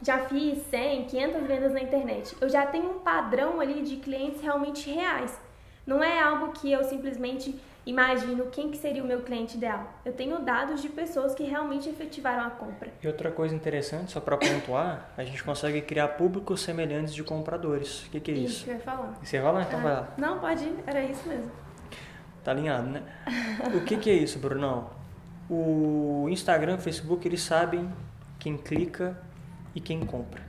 já 0.01 0.19
fiz 0.19 0.59
100, 0.71 1.07
500 1.07 1.47
vendas 1.47 1.73
na 1.73 1.81
internet, 1.81 2.37
eu 2.41 2.49
já 2.49 2.67
tenho 2.67 2.91
um 2.91 2.99
padrão 3.01 3.61
ali 3.61 3.83
de 3.83 3.97
clientes 3.97 4.41
realmente 4.41 4.89
reais. 4.89 5.41
Não 5.85 6.03
é 6.03 6.21
algo 6.21 6.53
que 6.53 6.71
eu 6.71 6.85
simplesmente 6.85 7.59
imagino 7.85 8.47
quem 8.47 8.71
que 8.71 8.77
seria 8.77 9.03
o 9.03 9.07
meu 9.07 9.23
cliente 9.23 9.57
ideal. 9.57 9.93
Eu 10.05 10.13
tenho 10.13 10.39
dados 10.41 10.83
de 10.83 10.89
pessoas 10.91 11.35
que 11.35 11.43
realmente 11.43 11.89
efetivaram 11.89 12.47
a 12.47 12.51
compra. 12.51 12.91
E 13.03 13.07
outra 13.07 13.33
coisa 13.33 13.55
interessante, 13.55 14.13
só 14.13 14.21
para 14.21 14.37
pontuar, 14.37 15.11
a 15.17 15.25
gente 15.25 15.43
consegue 15.43 15.81
criar 15.81 16.09
públicos 16.09 16.61
semelhantes 16.61 17.15
de 17.15 17.25
compradores. 17.25 18.07
O 18.07 18.11
que, 18.11 18.21
que 18.21 18.31
é 18.31 18.35
isso? 18.35 18.53
Isso 18.53 18.65
que 18.67 18.71
eu 18.71 18.75
ia 18.75 18.81
falar. 18.81 19.19
Você 19.23 19.41
vai 19.41 19.53
lá? 19.53 19.63
Então 19.63 19.81
ah, 19.81 19.83
vai 19.83 19.93
lá. 19.95 20.09
Não, 20.19 20.39
pode 20.39 20.65
ir. 20.65 20.77
Era 20.87 21.03
isso 21.03 21.27
mesmo. 21.27 21.51
Tá 22.49 22.53
alinhado, 22.53 22.89
né? 22.89 23.03
o 23.77 23.81
que, 23.83 23.99
que 23.99 24.09
é 24.09 24.15
isso, 24.15 24.39
Brunão? 24.39 24.89
O 25.51 26.27
Instagram, 26.31 26.77
o 26.77 26.79
Facebook, 26.79 27.29
eles 27.29 27.43
sabem 27.43 27.93
quem 28.39 28.57
clica 28.57 29.21
e 29.75 29.81
quem 29.83 30.01
compra. 30.01 30.41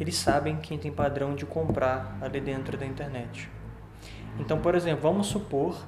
Eles 0.00 0.16
sabem 0.16 0.56
quem 0.56 0.76
tem 0.76 0.90
padrão 0.90 1.36
de 1.36 1.46
comprar 1.46 2.18
ali 2.20 2.40
dentro 2.40 2.76
da 2.76 2.84
internet. 2.84 3.48
Então, 4.40 4.60
por 4.60 4.74
exemplo, 4.74 5.02
vamos 5.02 5.28
supor 5.28 5.86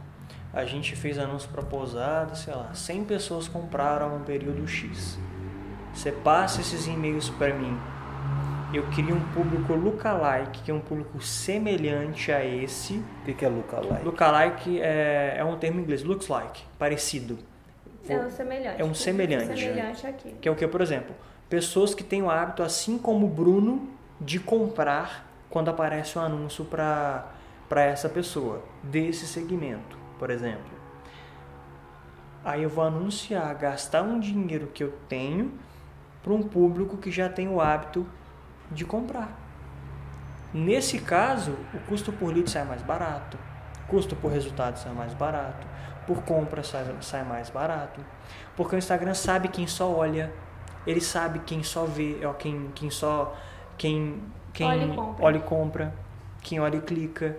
a 0.52 0.64
gente 0.64 0.94
fez 0.94 1.18
anúncio 1.18 1.50
para 1.50 1.62
pousada, 1.64 2.36
sei 2.36 2.54
lá, 2.54 2.72
100 2.72 3.04
pessoas 3.04 3.48
compraram 3.48 4.14
um 4.14 4.22
período 4.22 4.64
X. 4.68 5.18
Você 5.92 6.12
passa 6.12 6.60
esses 6.60 6.86
e-mails 6.86 7.30
para 7.30 7.52
mim. 7.52 7.76
Eu 8.72 8.86
crio 8.88 9.16
um 9.16 9.32
público 9.32 9.74
lookalike, 9.74 10.62
que 10.62 10.70
é 10.70 10.74
um 10.74 10.80
público 10.80 11.20
semelhante 11.20 12.30
a 12.30 12.44
esse. 12.44 12.94
O 12.94 13.24
que, 13.24 13.34
que 13.34 13.44
é 13.44 13.48
lookalike? 13.48 14.04
Lookalike 14.04 14.80
é, 14.80 15.34
é 15.38 15.44
um 15.44 15.58
termo 15.58 15.80
em 15.80 15.82
inglês, 15.82 16.04
looks 16.04 16.28
like, 16.28 16.62
parecido. 16.78 17.38
É 18.08 18.16
um 18.16 18.30
semelhante. 18.30 18.82
É 18.82 18.84
um 18.84 18.94
semelhante. 18.94 19.60
semelhante 19.60 20.06
aqui. 20.06 20.34
Que 20.40 20.48
é 20.48 20.52
o 20.52 20.56
que, 20.56 20.66
por 20.66 20.80
exemplo, 20.80 21.14
pessoas 21.48 21.94
que 21.94 22.04
têm 22.04 22.22
o 22.22 22.30
hábito, 22.30 22.62
assim 22.62 22.96
como 22.96 23.26
o 23.26 23.28
Bruno, 23.28 23.88
de 24.20 24.38
comprar 24.38 25.28
quando 25.48 25.68
aparece 25.68 26.18
um 26.18 26.22
anúncio 26.22 26.64
para 26.64 27.24
essa 27.70 28.08
pessoa, 28.08 28.62
desse 28.82 29.26
segmento 29.26 30.00
por 30.20 30.28
exemplo. 30.28 30.78
Aí 32.44 32.62
eu 32.62 32.68
vou 32.68 32.84
anunciar, 32.84 33.54
gastar 33.54 34.02
um 34.02 34.20
dinheiro 34.20 34.66
que 34.66 34.84
eu 34.84 34.92
tenho 35.08 35.52
para 36.22 36.32
um 36.34 36.42
público 36.42 36.98
que 36.98 37.10
já 37.10 37.28
tem 37.30 37.48
o 37.48 37.58
hábito 37.58 38.06
de 38.70 38.84
comprar. 38.84 39.38
Nesse 40.52 40.98
caso, 40.98 41.56
o 41.72 41.78
custo 41.88 42.12
por 42.12 42.32
lead 42.32 42.50
sai 42.50 42.64
mais 42.64 42.82
barato, 42.82 43.38
custo 43.88 44.16
por 44.16 44.32
resultado 44.32 44.78
sai 44.78 44.92
mais 44.92 45.14
barato, 45.14 45.66
por 46.06 46.22
compra 46.22 46.62
sai, 46.62 46.84
sai 47.00 47.24
mais 47.24 47.50
barato, 47.50 48.00
porque 48.56 48.74
o 48.74 48.78
Instagram 48.78 49.14
sabe 49.14 49.48
quem 49.48 49.66
só 49.66 49.92
olha, 49.92 50.32
ele 50.86 51.00
sabe 51.00 51.40
quem 51.40 51.62
só 51.62 51.84
vê, 51.84 52.18
é 52.20 52.32
quem, 52.34 52.70
quem 52.74 52.90
só 52.90 53.36
quem 53.78 54.22
quem 54.52 54.66
olha 54.66 54.84
e 54.84 54.88
compra, 54.96 55.24
olha 55.24 55.36
e 55.36 55.40
compra 55.40 55.94
quem 56.42 56.60
olha 56.60 56.76
e 56.76 56.80
clica. 56.80 57.36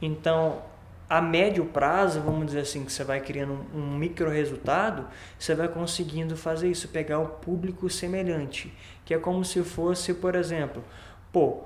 Então, 0.00 0.62
a 1.08 1.20
médio 1.20 1.66
prazo, 1.66 2.20
vamos 2.20 2.46
dizer 2.46 2.60
assim, 2.60 2.84
que 2.84 2.92
você 2.92 3.04
vai 3.04 3.20
criando 3.20 3.52
um, 3.74 3.78
um 3.78 3.98
micro 3.98 4.30
resultado, 4.30 5.06
você 5.38 5.54
vai 5.54 5.68
conseguindo 5.68 6.36
fazer 6.36 6.70
isso, 6.70 6.88
pegar 6.88 7.18
o 7.18 7.28
público 7.28 7.88
semelhante, 7.90 8.72
que 9.04 9.12
é 9.12 9.18
como 9.18 9.44
se 9.44 9.62
fosse, 9.62 10.14
por 10.14 10.34
exemplo, 10.34 10.82
pô, 11.30 11.64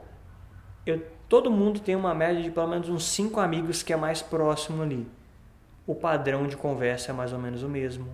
eu, 0.85 1.03
todo 1.29 1.51
mundo 1.51 1.81
tem 1.81 1.95
uma 1.95 2.15
média 2.15 2.43
de 2.43 2.51
pelo 2.51 2.67
menos 2.67 2.89
uns 2.89 3.05
cinco 3.05 3.39
amigos 3.39 3.83
que 3.83 3.93
é 3.93 3.97
mais 3.97 4.21
próximo 4.23 4.83
ali. 4.83 5.07
O 5.87 5.95
padrão 5.95 6.47
de 6.47 6.57
conversa 6.57 7.13
é 7.13 7.15
mais 7.15 7.33
ou 7.33 7.39
menos 7.39 7.63
o 7.63 7.69
mesmo, 7.69 8.09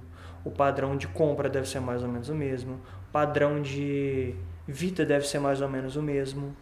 o 0.45 0.51
padrão 0.51 0.97
de 0.97 1.09
compra 1.09 1.49
deve 1.49 1.69
ser 1.69 1.81
mais 1.81 2.03
ou 2.03 2.09
menos 2.09 2.29
o 2.29 2.35
mesmo, 2.35 2.75
o 3.09 3.13
padrão 3.13 3.63
de 3.63 4.35
vida 4.69 5.07
deve 5.07 5.27
ser 5.27 5.39
mais 5.39 5.61
ou 5.61 5.69
menos 5.69 5.97
o 5.97 6.03
mesmo. 6.03 6.55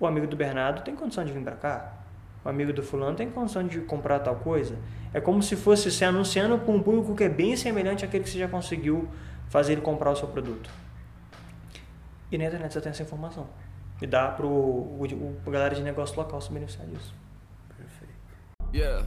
O 0.00 0.06
amigo 0.06 0.26
do 0.26 0.36
Bernardo 0.36 0.82
tem 0.82 0.96
condição 0.96 1.24
de 1.24 1.32
vir 1.32 1.42
para 1.42 1.56
cá? 1.56 2.03
O 2.44 2.48
amigo 2.48 2.72
do 2.72 2.82
fulano 2.82 3.16
tem 3.16 3.30
condição 3.30 3.66
de 3.66 3.80
comprar 3.80 4.20
tal 4.20 4.36
coisa. 4.36 4.76
É 5.12 5.20
como 5.20 5.42
se 5.42 5.56
fosse 5.56 5.90
se 5.90 6.04
anunciando 6.04 6.58
para 6.58 6.72
um 6.72 6.82
público 6.82 7.14
que 7.14 7.24
é 7.24 7.28
bem 7.28 7.56
semelhante 7.56 8.04
àquele 8.04 8.24
que 8.24 8.30
você 8.30 8.38
já 8.38 8.48
conseguiu 8.48 9.08
fazer 9.48 9.72
ele 9.72 9.80
comprar 9.80 10.10
o 10.10 10.16
seu 10.16 10.28
produto. 10.28 10.68
E 12.30 12.36
na 12.36 12.44
internet 12.44 12.72
você 12.72 12.80
tem 12.80 12.90
essa 12.90 13.02
informação. 13.02 13.46
E 14.02 14.06
dá 14.06 14.28
para 14.28 14.44
o 14.44 15.06
galera 15.46 15.74
de 15.74 15.82
negócio 15.82 16.16
local 16.16 16.40
se 16.40 16.52
beneficiar 16.52 16.86
disso. 16.88 17.14
Perfeito. 17.76 18.14
Yeah. 18.74 19.06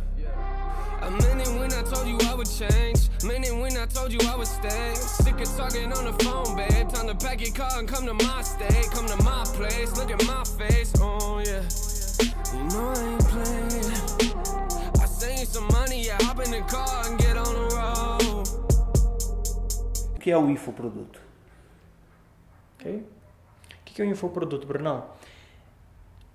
When 1.59 1.71
I 1.71 1.83
told 1.83 2.07
you 2.07 2.17
I 2.27 2.33
would 2.33 2.47
change. 2.47 3.09
When 3.23 3.77
I 3.77 3.85
told 3.85 4.11
you 4.11 4.19
I 4.27 4.35
would 4.35 4.47
stay. 4.47 4.95
Sick 4.95 5.35
talking 5.57 5.91
on 5.91 6.05
the 6.05 6.23
phone, 6.23 6.55
babe. 6.55 6.89
Time 6.89 7.07
to 7.07 7.15
pack 7.15 7.41
your 7.41 7.53
car 7.53 7.77
and 7.77 7.87
come 7.87 8.05
to 8.05 8.13
my 8.13 8.41
state. 8.41 8.89
Come 8.91 9.07
to 9.07 9.17
my 9.23 9.43
place. 9.53 9.95
Look 9.97 10.09
at 10.09 10.25
my 10.25 10.43
face. 10.57 10.93
Oh, 10.99 11.39
yeah. 11.45 11.61
You 12.19 12.63
know 12.71 12.93
I 12.95 13.03
ain't 13.03 13.25
playing. 13.27 13.91
I 15.01 15.05
send 15.05 15.39
you 15.39 15.45
some 15.45 15.67
money, 15.67 16.05
yeah, 16.05 16.17
hop 16.21 16.43
in 16.45 16.51
the 16.51 16.61
car 16.61 17.05
and 17.05 17.19
get 17.19 17.37
on 17.37 17.53
the 17.53 17.75
road. 17.75 17.77
que 20.27 20.31
é 20.31 20.37
um 20.37 20.49
infoproduto? 20.49 21.21
Ok? 22.75 22.97
O 22.97 23.83
que 23.85 24.01
é 24.01 24.05
um 24.05 24.09
infoproduto, 24.09 24.67
Brunão? 24.67 25.05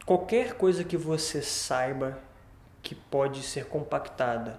Qualquer 0.07 0.55
coisa 0.55 0.83
que 0.83 0.97
você 0.97 1.43
saiba 1.43 2.18
que 2.83 2.95
pode 2.95 3.43
ser 3.43 3.66
compactada 3.66 4.59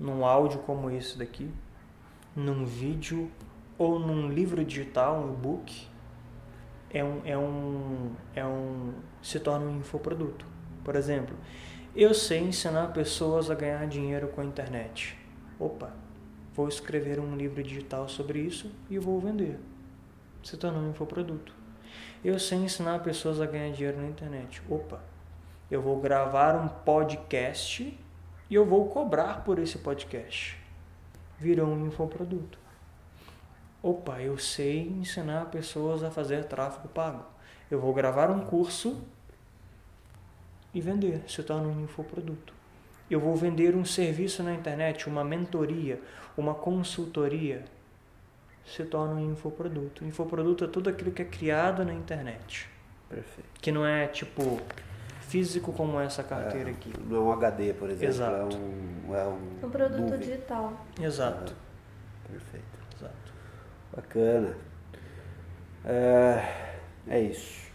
num 0.00 0.24
áudio 0.24 0.60
como 0.60 0.90
esse 0.90 1.18
daqui, 1.18 1.52
num 2.34 2.64
vídeo 2.64 3.30
ou 3.76 3.98
num 3.98 4.30
livro 4.30 4.64
digital, 4.64 5.20
um 5.20 5.34
e-book, 5.34 5.86
é 6.90 7.04
um, 7.04 7.20
é 7.24 7.36
um, 7.36 8.10
é 8.34 8.44
um, 8.44 8.94
se 9.22 9.38
torna 9.40 9.66
um 9.66 9.78
infoproduto. 9.78 10.46
Por 10.84 10.96
exemplo, 10.96 11.36
eu 11.94 12.14
sei 12.14 12.40
ensinar 12.40 12.92
pessoas 12.92 13.50
a 13.50 13.54
ganhar 13.54 13.86
dinheiro 13.86 14.28
com 14.28 14.40
a 14.40 14.44
internet. 14.44 15.18
Opa, 15.58 15.92
vou 16.54 16.68
escrever 16.68 17.18
um 17.18 17.36
livro 17.36 17.62
digital 17.62 18.08
sobre 18.08 18.40
isso 18.40 18.70
e 18.88 18.98
vou 18.98 19.20
vender. 19.20 19.58
Se 20.42 20.56
torna 20.56 20.78
um 20.78 20.90
infoproduto. 20.90 21.52
Eu 22.24 22.38
sei 22.38 22.58
ensinar 22.58 23.00
pessoas 23.00 23.40
a 23.40 23.46
ganhar 23.46 23.72
dinheiro 23.72 24.00
na 24.00 24.08
internet. 24.08 24.62
Opa, 24.68 25.02
eu 25.70 25.82
vou 25.82 26.00
gravar 26.00 26.56
um 26.56 26.68
podcast 26.68 27.98
e 28.48 28.54
eu 28.54 28.64
vou 28.64 28.88
cobrar 28.88 29.44
por 29.44 29.58
esse 29.58 29.78
podcast. 29.78 30.56
Virou 31.38 31.68
um 31.68 31.86
infoproduto. 31.86 32.58
Opa, 33.82 34.20
eu 34.20 34.36
sei 34.38 34.88
ensinar 34.88 35.46
pessoas 35.46 36.02
a 36.02 36.10
fazer 36.10 36.44
tráfego 36.44 36.88
pago. 36.88 37.24
Eu 37.70 37.80
vou 37.80 37.92
gravar 37.94 38.30
um 38.30 38.40
curso 38.40 38.96
e 40.74 40.80
vender, 40.80 41.22
se 41.28 41.42
torna 41.42 41.68
um 41.68 41.82
infoproduto. 41.84 42.52
Eu 43.10 43.20
vou 43.20 43.34
vender 43.36 43.74
um 43.74 43.84
serviço 43.84 44.42
na 44.42 44.52
internet, 44.52 45.08
uma 45.08 45.24
mentoria, 45.24 46.00
uma 46.36 46.54
consultoria, 46.54 47.64
se 48.66 48.84
torna 48.84 49.14
um 49.14 49.32
infoproduto. 49.32 50.04
Infoproduto 50.04 50.64
é 50.64 50.68
tudo 50.68 50.90
aquilo 50.90 51.10
que 51.12 51.22
é 51.22 51.24
criado 51.24 51.84
na 51.84 51.94
internet. 51.94 52.68
Perfeito. 53.08 53.48
Que 53.62 53.72
não 53.72 53.86
é 53.86 54.06
tipo 54.08 54.60
físico 55.22 55.72
como 55.72 55.98
essa 56.00 56.22
carteira 56.22 56.68
É, 56.70 56.72
aqui. 56.72 56.92
Não 57.06 57.16
é 57.16 57.20
um 57.20 57.32
HD, 57.32 57.72
por 57.74 57.88
exemplo. 57.88 58.08
Exato. 58.14 58.56
É 58.56 58.58
um, 58.58 59.14
é 59.14 59.24
um, 59.24 59.66
Um 59.66 59.70
produto 59.70 60.00
nuvem. 60.00 60.18
digital. 60.18 60.72
Exato. 61.00 61.54
Perfeito. 62.30 62.67
Bacana. 63.98 64.54
É, 65.84 66.44
é 67.08 67.20
isso. 67.20 67.68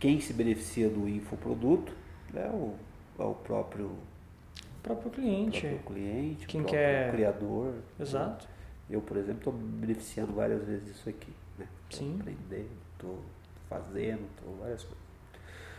Quem 0.00 0.20
se 0.20 0.32
beneficia 0.32 0.88
do 0.88 1.08
infoproduto 1.08 1.92
é 2.34 2.48
o, 2.48 2.74
é 3.16 3.22
o 3.22 3.34
próprio, 3.34 3.86
O 3.86 4.82
próprio 4.82 5.10
cliente. 5.12 5.60
próprio 5.60 5.78
cliente, 5.94 6.46
Quem 6.48 6.62
o 6.62 6.64
próprio 6.64 6.82
quer- 6.82 7.12
criador. 7.12 7.74
Exato. 8.00 8.48
Eu, 8.90 9.00
por 9.00 9.16
exemplo, 9.16 9.38
estou 9.38 9.52
beneficiando 9.52 10.32
várias 10.32 10.64
vezes 10.64 10.84
disso 10.84 11.08
aqui. 11.08 11.32
Né? 11.56 11.66
Tô 11.88 11.96
Sim. 11.96 12.18
aprendendo, 12.20 12.70
estou 12.94 13.20
fazendo, 13.68 14.22
estou 14.36 14.56
várias 14.56 14.82
coisas. 14.82 15.02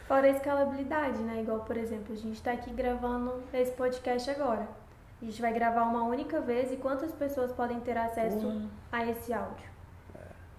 Fora 0.07 0.27
a 0.27 0.29
escalabilidade, 0.29 1.17
né? 1.23 1.41
Igual, 1.41 1.59
por 1.65 1.75
exemplo, 1.75 2.13
a 2.13 2.15
gente 2.17 2.35
está 2.35 2.53
aqui 2.53 2.71
gravando 2.71 3.43
esse 3.53 3.71
podcast 3.73 4.29
agora. 4.29 4.65
A 5.21 5.25
gente 5.25 5.41
vai 5.41 5.53
gravar 5.53 5.83
uma 5.83 6.03
única 6.03 6.39
vez 6.39 6.71
e 6.71 6.77
quantas 6.77 7.11
pessoas 7.11 7.51
podem 7.51 7.79
ter 7.81 7.97
acesso 7.97 8.39
Porra. 8.39 8.61
a 8.91 9.05
esse 9.09 9.33
áudio? 9.33 9.72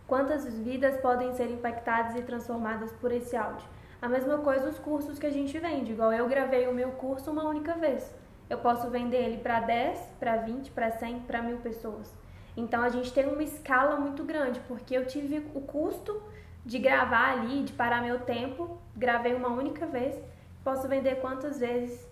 Quantas 0.07 0.47
vidas 0.59 0.97
podem 1.01 1.33
ser 1.33 1.51
impactadas 1.51 2.15
e 2.17 2.23
transformadas 2.23 2.93
por 2.93 3.11
esse 3.11 3.35
áudio? 3.37 3.67
A 4.03 4.09
mesma 4.09 4.39
coisa 4.39 4.69
os 4.69 4.79
cursos 4.79 5.19
que 5.19 5.27
a 5.27 5.31
gente 5.31 5.59
vende. 5.59 5.93
Igual 5.93 6.13
eu 6.13 6.29
gravei 6.29 6.69
o 6.69 6.75
meu 6.75 6.91
curso 6.91 7.31
uma 7.31 7.45
única 7.45 7.75
vez. 7.75 8.15
Eu 8.51 8.59
posso 8.59 8.91
vender 8.91 9.17
ele 9.17 9.39
para 9.39 9.61
10, 9.61 9.99
para 10.21 10.37
20, 10.37 10.71
para 10.73 10.91
100, 10.91 11.21
para 11.21 11.41
mil 11.41 11.57
pessoas. 11.59 12.13
Então 12.55 12.83
a 12.83 12.91
gente 12.91 13.13
tem 13.13 13.27
uma 13.27 13.43
escala 13.43 13.97
muito 13.97 14.23
grande, 14.23 14.61
porque 14.69 14.95
eu 14.95 15.07
tive 15.07 15.39
o 15.55 15.61
custo 15.63 16.23
de 16.65 16.79
gravar 16.79 17.33
ali, 17.33 17.63
de 17.63 17.73
parar 17.73 18.03
meu 18.03 18.21
tempo, 18.21 18.79
gravei 18.95 19.35
uma 19.35 19.49
única 19.49 19.87
vez, 19.87 20.15
posso 20.63 20.87
vender 20.87 21.17
quantas 21.17 21.59
vezes 21.59 22.07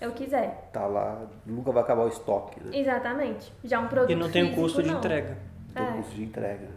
eu 0.00 0.12
quiser. 0.12 0.68
Tá 0.72 0.86
lá, 0.86 1.22
nunca 1.46 1.72
vai 1.72 1.82
acabar 1.82 2.04
o 2.04 2.08
estoque, 2.08 2.60
né? 2.62 2.76
Exatamente. 2.76 3.52
Já 3.64 3.80
um 3.80 3.88
produto 3.88 4.10
E 4.10 4.16
não 4.16 4.30
tem 4.30 4.42
o 4.42 4.46
físico, 4.46 4.62
custo 4.62 4.82
de 4.82 4.90
não. 4.90 4.98
entrega. 4.98 5.38
Tem 5.78 5.86
o 5.86 5.98
É. 6.00 6.14
de 6.14 6.22
entrega. 6.24 6.68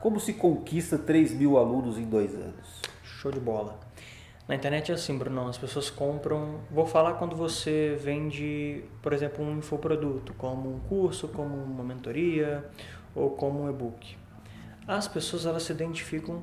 Como 0.00 0.18
se 0.18 0.32
conquista 0.32 0.98
3 0.98 1.32
mil 1.32 1.56
alunos 1.56 1.96
em 1.96 2.04
dois 2.04 2.34
anos? 2.34 2.82
Show 3.04 3.30
de 3.30 3.38
bola. 3.38 3.78
Na 4.48 4.56
internet 4.56 4.90
é 4.90 4.94
assim, 4.96 5.16
Bruno, 5.16 5.48
as 5.48 5.56
pessoas 5.56 5.88
compram. 5.88 6.60
Vou 6.68 6.84
falar 6.84 7.14
quando 7.14 7.36
você 7.36 7.96
vende, 8.02 8.82
por 9.00 9.12
exemplo, 9.12 9.44
um 9.44 9.58
infoproduto, 9.58 10.34
como 10.34 10.74
um 10.74 10.80
curso, 10.80 11.28
como 11.28 11.54
uma 11.54 11.84
mentoria 11.84 12.68
ou 13.14 13.30
como 13.30 13.62
um 13.62 13.70
e-book. 13.70 14.16
As 14.88 15.06
pessoas 15.06 15.46
elas 15.46 15.62
se 15.62 15.72
identificam 15.72 16.42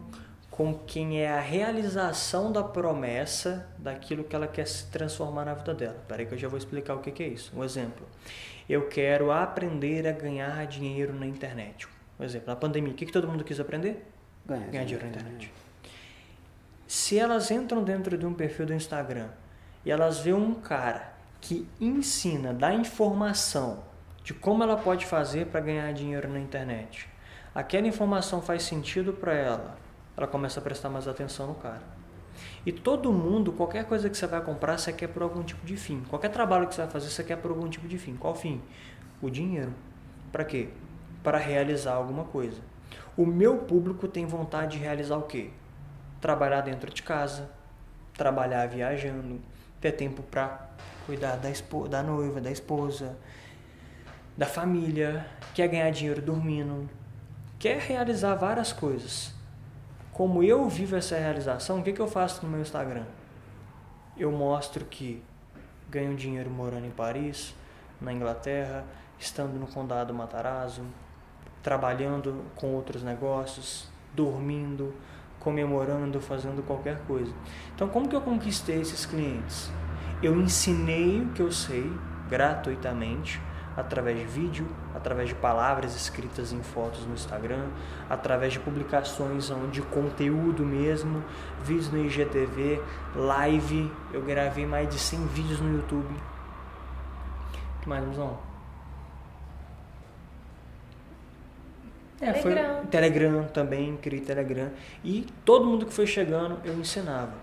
com 0.60 0.74
quem 0.74 1.22
é 1.22 1.32
a 1.32 1.40
realização 1.40 2.52
da 2.52 2.62
promessa 2.62 3.66
daquilo 3.78 4.26
que 4.26 4.36
ela 4.36 4.46
quer 4.46 4.68
se 4.68 4.88
transformar 4.88 5.46
na 5.46 5.54
vida 5.54 5.74
dela. 5.74 6.04
Peraí 6.06 6.26
que 6.26 6.34
eu 6.34 6.38
já 6.38 6.50
vou 6.50 6.58
explicar 6.58 6.96
o 6.96 7.00
que 7.00 7.12
que 7.12 7.24
é 7.24 7.28
isso. 7.30 7.58
Um 7.58 7.64
exemplo. 7.64 8.06
Eu 8.68 8.90
quero 8.90 9.32
aprender 9.32 10.06
a 10.06 10.12
ganhar 10.12 10.68
dinheiro 10.68 11.14
na 11.14 11.26
internet. 11.26 11.88
Um 12.20 12.26
exemplo, 12.26 12.50
na 12.50 12.58
pandemia, 12.58 12.92
o 12.92 12.94
que, 12.94 13.06
que 13.06 13.12
todo 13.14 13.26
mundo 13.26 13.42
quis 13.46 13.58
aprender? 13.58 14.06
Ganha, 14.46 14.68
Ganhar 14.68 14.84
dinheiro 14.84 15.06
na 15.06 15.12
internet. 15.12 15.50
Se 16.86 17.18
elas 17.18 17.50
entram 17.52 17.82
dentro 17.82 18.18
de 18.18 18.26
um 18.26 18.34
perfil 18.34 18.66
do 18.66 18.74
Instagram 18.74 19.30
e 19.86 19.92
elas 19.92 20.20
veem 20.20 20.36
um 20.36 20.56
cara 20.56 21.14
que 21.40 21.66
ensina, 21.80 22.54
dá 22.54 22.74
informação 22.74 23.82
de 24.26 24.34
como 24.34 24.62
ela 24.62 24.76
pode 24.76 25.06
fazer 25.06 25.46
para 25.46 25.62
ganhar 25.62 25.94
dinheiro 25.94 26.28
na 26.28 26.38
internet, 26.38 27.08
aquela 27.56 27.88
informação 27.88 28.42
faz 28.42 28.64
sentido 28.64 29.14
para 29.14 29.34
ela, 29.34 29.89
ela 30.20 30.28
começa 30.28 30.60
a 30.60 30.64
prestar 30.64 30.90
mais 30.90 31.08
atenção 31.08 31.48
no 31.48 31.56
cara. 31.56 31.82
E 32.66 32.74
todo 32.74 33.12
mundo, 33.12 33.54
qualquer 33.54 33.86
coisa 33.86 34.10
que 34.10 34.18
você 34.18 34.28
vai 34.28 34.42
comprar, 34.42 34.78
você 34.78 34.92
quer 34.92 35.08
por 35.08 35.24
algum 35.24 35.42
tipo 35.42 35.66
de 35.66 35.78
fim. 35.78 36.04
Qualquer 36.10 36.30
trabalho 36.30 36.68
que 36.68 36.76
você 36.76 36.82
vai 36.82 36.92
fazer, 36.92 37.10
você 37.10 37.24
quer 37.24 37.38
por 37.38 37.52
algum 37.52 37.70
tipo 37.70 37.88
de 37.88 37.98
fim. 37.98 38.16
Qual 38.18 38.36
fim? 38.36 38.62
O 39.22 39.30
dinheiro. 39.30 39.74
Para 40.30 40.44
quê? 40.44 40.70
Para 41.24 41.38
realizar 41.38 41.94
alguma 41.94 42.26
coisa. 42.26 42.62
O 43.16 43.26
meu 43.26 43.60
público 43.60 44.08
tem 44.10 44.26
vontade 44.26 44.78
de 44.78 44.84
realizar 44.84 45.16
o 45.18 45.24
quê? 45.24 45.52
Trabalhar 46.20 46.62
dentro 46.62 46.94
de 46.94 47.02
casa, 47.02 47.50
trabalhar 48.14 48.68
viajando, 48.68 49.40
ter 49.80 49.94
tempo 49.94 50.22
para 50.22 50.70
cuidar 51.06 51.38
da, 51.38 51.50
da 51.90 52.04
noiva, 52.04 52.42
da 52.42 52.52
esposa, 52.52 53.18
da 54.38 54.46
família, 54.46 55.26
quer 55.54 55.70
ganhar 55.70 55.90
dinheiro 55.92 56.22
dormindo, 56.22 56.90
quer 57.58 57.80
realizar 57.80 58.36
várias 58.36 58.74
coisas. 58.74 59.39
Como 60.20 60.44
eu 60.44 60.68
vivo 60.68 60.98
essa 60.98 61.18
realização, 61.18 61.80
o 61.80 61.82
que, 61.82 61.94
que 61.94 62.02
eu 62.02 62.06
faço 62.06 62.46
no 62.46 62.52
meu 62.52 62.60
Instagram? 62.60 63.06
Eu 64.18 64.30
mostro 64.34 64.84
que 64.84 65.24
ganho 65.90 66.14
dinheiro 66.14 66.50
morando 66.50 66.86
em 66.86 66.92
Paris, 66.92 67.56
na 68.02 68.12
Inglaterra, 68.12 68.84
estando 69.18 69.58
no 69.58 69.66
condado 69.66 70.14
Matarazzo, 70.14 70.84
trabalhando 71.64 72.44
com 72.58 72.76
outros 72.76 73.02
negócios, 73.02 73.88
dormindo, 74.14 74.94
comemorando, 75.40 76.20
fazendo 76.20 76.62
qualquer 76.68 77.00
coisa. 77.08 77.32
Então, 77.74 77.88
como 77.88 78.10
que 78.10 78.16
eu 78.18 78.22
conquistei 78.22 78.82
esses 78.82 79.06
clientes? 79.06 79.72
Eu 80.22 80.38
ensinei 80.42 81.22
o 81.22 81.30
que 81.30 81.42
eu 81.42 81.50
sei 81.50 81.90
gratuitamente 82.28 83.40
através 83.76 84.18
de 84.18 84.26
vídeo, 84.26 84.68
através 84.94 85.30
de 85.30 85.36
palavras 85.36 85.96
escritas 85.96 86.52
em 86.52 86.62
fotos 86.62 87.06
no 87.06 87.14
Instagram, 87.14 87.68
através 88.10 88.54
de 88.54 88.60
publicações 88.60 89.52
de 89.72 89.82
conteúdo 89.82 90.66
mesmo, 90.66 91.24
vídeos 91.64 91.92
no 91.92 92.04
IGTV, 92.06 92.82
live. 93.16 93.92
Eu 94.14 94.22
gravei 94.22 94.66
mais 94.66 94.90
de 94.90 95.00
100 95.00 95.28
vídeos 95.28 95.60
no 95.60 95.76
YouTube. 95.76 96.14
O 97.78 97.82
que 97.82 97.90
mais, 97.90 98.04
Musão? 98.06 98.38
É, 102.22 102.34
foi 102.34 102.54
Telegram. 102.54 102.86
Telegram 102.88 103.44
também, 103.46 103.96
criei 103.98 104.22
Telegram. 104.22 104.70
E 105.04 105.26
todo 105.46 105.66
mundo 105.66 105.86
que 105.86 105.94
foi 105.94 106.06
chegando, 106.06 106.60
eu 106.66 106.74
ensinava. 106.74 107.34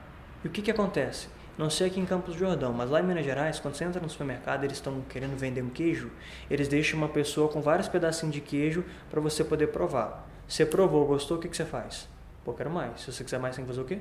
E 0.44 0.48
o 0.48 0.50
que 0.50 0.60
que 0.60 0.70
acontece? 0.70 1.28
Não 1.56 1.70
sei 1.70 1.86
aqui 1.86 1.98
em 1.98 2.04
Campos 2.04 2.34
do 2.34 2.38
Jordão, 2.38 2.72
mas 2.72 2.90
lá 2.90 3.00
em 3.00 3.02
Minas 3.02 3.24
Gerais, 3.24 3.58
quando 3.58 3.74
você 3.74 3.84
entra 3.84 4.00
no 4.00 4.10
supermercado, 4.10 4.64
eles 4.64 4.76
estão 4.76 5.00
querendo 5.08 5.36
vender 5.38 5.62
um 5.62 5.70
queijo, 5.70 6.10
eles 6.50 6.68
deixam 6.68 6.98
uma 6.98 7.08
pessoa 7.08 7.48
com 7.48 7.62
vários 7.62 7.88
pedacinhos 7.88 8.34
de 8.34 8.42
queijo 8.42 8.84
para 9.10 9.20
você 9.20 9.42
poder 9.42 9.68
provar. 9.68 10.28
Você 10.46 10.66
provou, 10.66 11.06
gostou, 11.06 11.38
o 11.38 11.40
que 11.40 11.48
que 11.48 11.56
você 11.56 11.64
faz? 11.64 12.08
Pô, 12.44 12.52
quero 12.52 12.70
mais. 12.70 13.00
Se 13.00 13.12
você 13.12 13.24
quiser 13.24 13.40
mais, 13.40 13.56
tem 13.56 13.64
que 13.64 13.68
fazer 13.68 13.80
o 13.80 13.84
quê? 13.84 13.98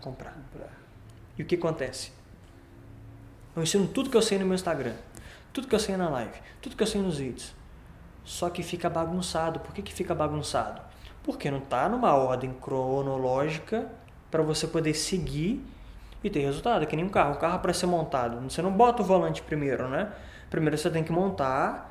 Comprar. 0.00 0.32
Comprar. 0.34 0.72
E 1.38 1.42
o 1.42 1.46
que 1.46 1.54
acontece? 1.54 2.12
Eu 3.56 3.62
ensino 3.62 3.88
tudo 3.88 4.10
que 4.10 4.16
eu 4.16 4.22
sei 4.22 4.38
no 4.38 4.44
meu 4.44 4.54
Instagram, 4.54 4.94
tudo 5.52 5.66
que 5.66 5.74
eu 5.74 5.80
sei 5.80 5.96
na 5.96 6.08
live, 6.10 6.38
tudo 6.60 6.76
que 6.76 6.82
eu 6.82 6.86
sei 6.86 7.00
nos 7.00 7.18
vídeos. 7.18 7.54
Só 8.24 8.50
que 8.50 8.62
fica 8.62 8.90
bagunçado. 8.90 9.58
Por 9.60 9.72
que, 9.72 9.80
que 9.80 9.92
fica 9.92 10.14
bagunçado? 10.14 10.82
Porque 11.22 11.50
não 11.50 11.58
está 11.58 11.88
numa 11.88 12.14
ordem 12.14 12.52
cronológica 12.52 13.90
para 14.30 14.42
você 14.42 14.66
poder 14.66 14.92
seguir 14.92 15.64
e 16.22 16.30
ter 16.30 16.40
resultado. 16.40 16.82
É 16.82 16.86
que 16.86 16.96
nem 16.96 17.04
um 17.04 17.08
carro. 17.08 17.34
O 17.34 17.36
carro 17.36 17.58
para 17.60 17.72
ser 17.72 17.86
montado, 17.86 18.40
você 18.48 18.62
não 18.62 18.72
bota 18.72 19.02
o 19.02 19.04
volante 19.04 19.42
primeiro, 19.42 19.88
né? 19.88 20.12
Primeiro 20.50 20.76
você 20.76 20.90
tem 20.90 21.04
que 21.04 21.12
montar 21.12 21.88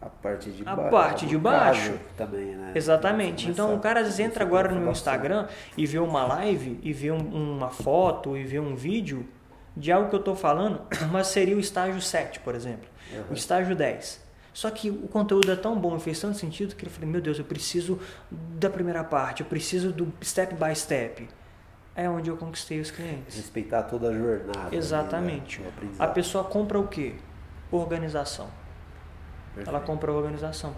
a 0.00 0.06
parte 0.06 0.50
de, 0.50 0.62
a 0.66 0.76
ba 0.76 0.88
parte 0.88 1.26
de 1.26 1.36
baixo 1.36 1.98
também, 2.16 2.54
né? 2.54 2.72
Exatamente. 2.74 3.48
Então 3.50 3.74
o 3.74 3.80
cara 3.80 4.02
entra 4.20 4.44
agora 4.44 4.72
no 4.72 4.80
meu 4.80 4.92
Instagram 4.92 5.46
e 5.76 5.86
vê 5.86 5.98
uma 5.98 6.24
live 6.24 6.78
e 6.82 6.92
vê 6.92 7.10
um, 7.10 7.56
uma 7.56 7.68
foto 7.68 8.36
e 8.36 8.44
vê 8.44 8.60
um 8.60 8.74
vídeo 8.74 9.26
de 9.76 9.92
algo 9.92 10.08
que 10.08 10.14
eu 10.14 10.20
estou 10.20 10.34
falando, 10.34 10.80
mas 11.10 11.28
seria 11.28 11.56
o 11.56 11.60
estágio 11.60 12.00
7, 12.00 12.40
por 12.40 12.54
exemplo. 12.54 12.88
Uhum. 13.12 13.24
O 13.30 13.34
estágio 13.34 13.74
10. 13.74 14.28
Só 14.52 14.70
que 14.70 14.90
o 14.90 15.06
conteúdo 15.06 15.52
é 15.52 15.56
tão 15.56 15.78
bom 15.78 15.96
e 15.96 16.00
fez 16.00 16.18
tanto 16.18 16.36
sentido 16.36 16.74
que 16.74 16.84
eu 16.84 16.90
falei, 16.90 17.08
meu 17.08 17.20
Deus, 17.20 17.38
eu 17.38 17.44
preciso 17.44 18.00
da 18.30 18.68
primeira 18.68 19.04
parte, 19.04 19.42
eu 19.42 19.46
preciso 19.46 19.92
do 19.92 20.12
step 20.20 20.54
by 20.54 20.74
step. 20.74 21.28
É 21.98 22.08
onde 22.08 22.30
eu 22.30 22.36
conquistei 22.36 22.80
os 22.80 22.92
clientes. 22.92 23.34
Respeitar 23.34 23.82
toda 23.82 24.10
a 24.10 24.12
jornada. 24.14 24.72
Exatamente. 24.72 25.60
né? 25.60 25.72
A 25.98 26.06
pessoa 26.06 26.44
compra 26.44 26.78
o 26.78 26.86
quê? 26.86 27.16
Organização. 27.72 28.48
Perfeito. 29.48 29.68
Ela 29.68 29.80
compra 29.80 30.12
a 30.12 30.14
organização. 30.14 30.76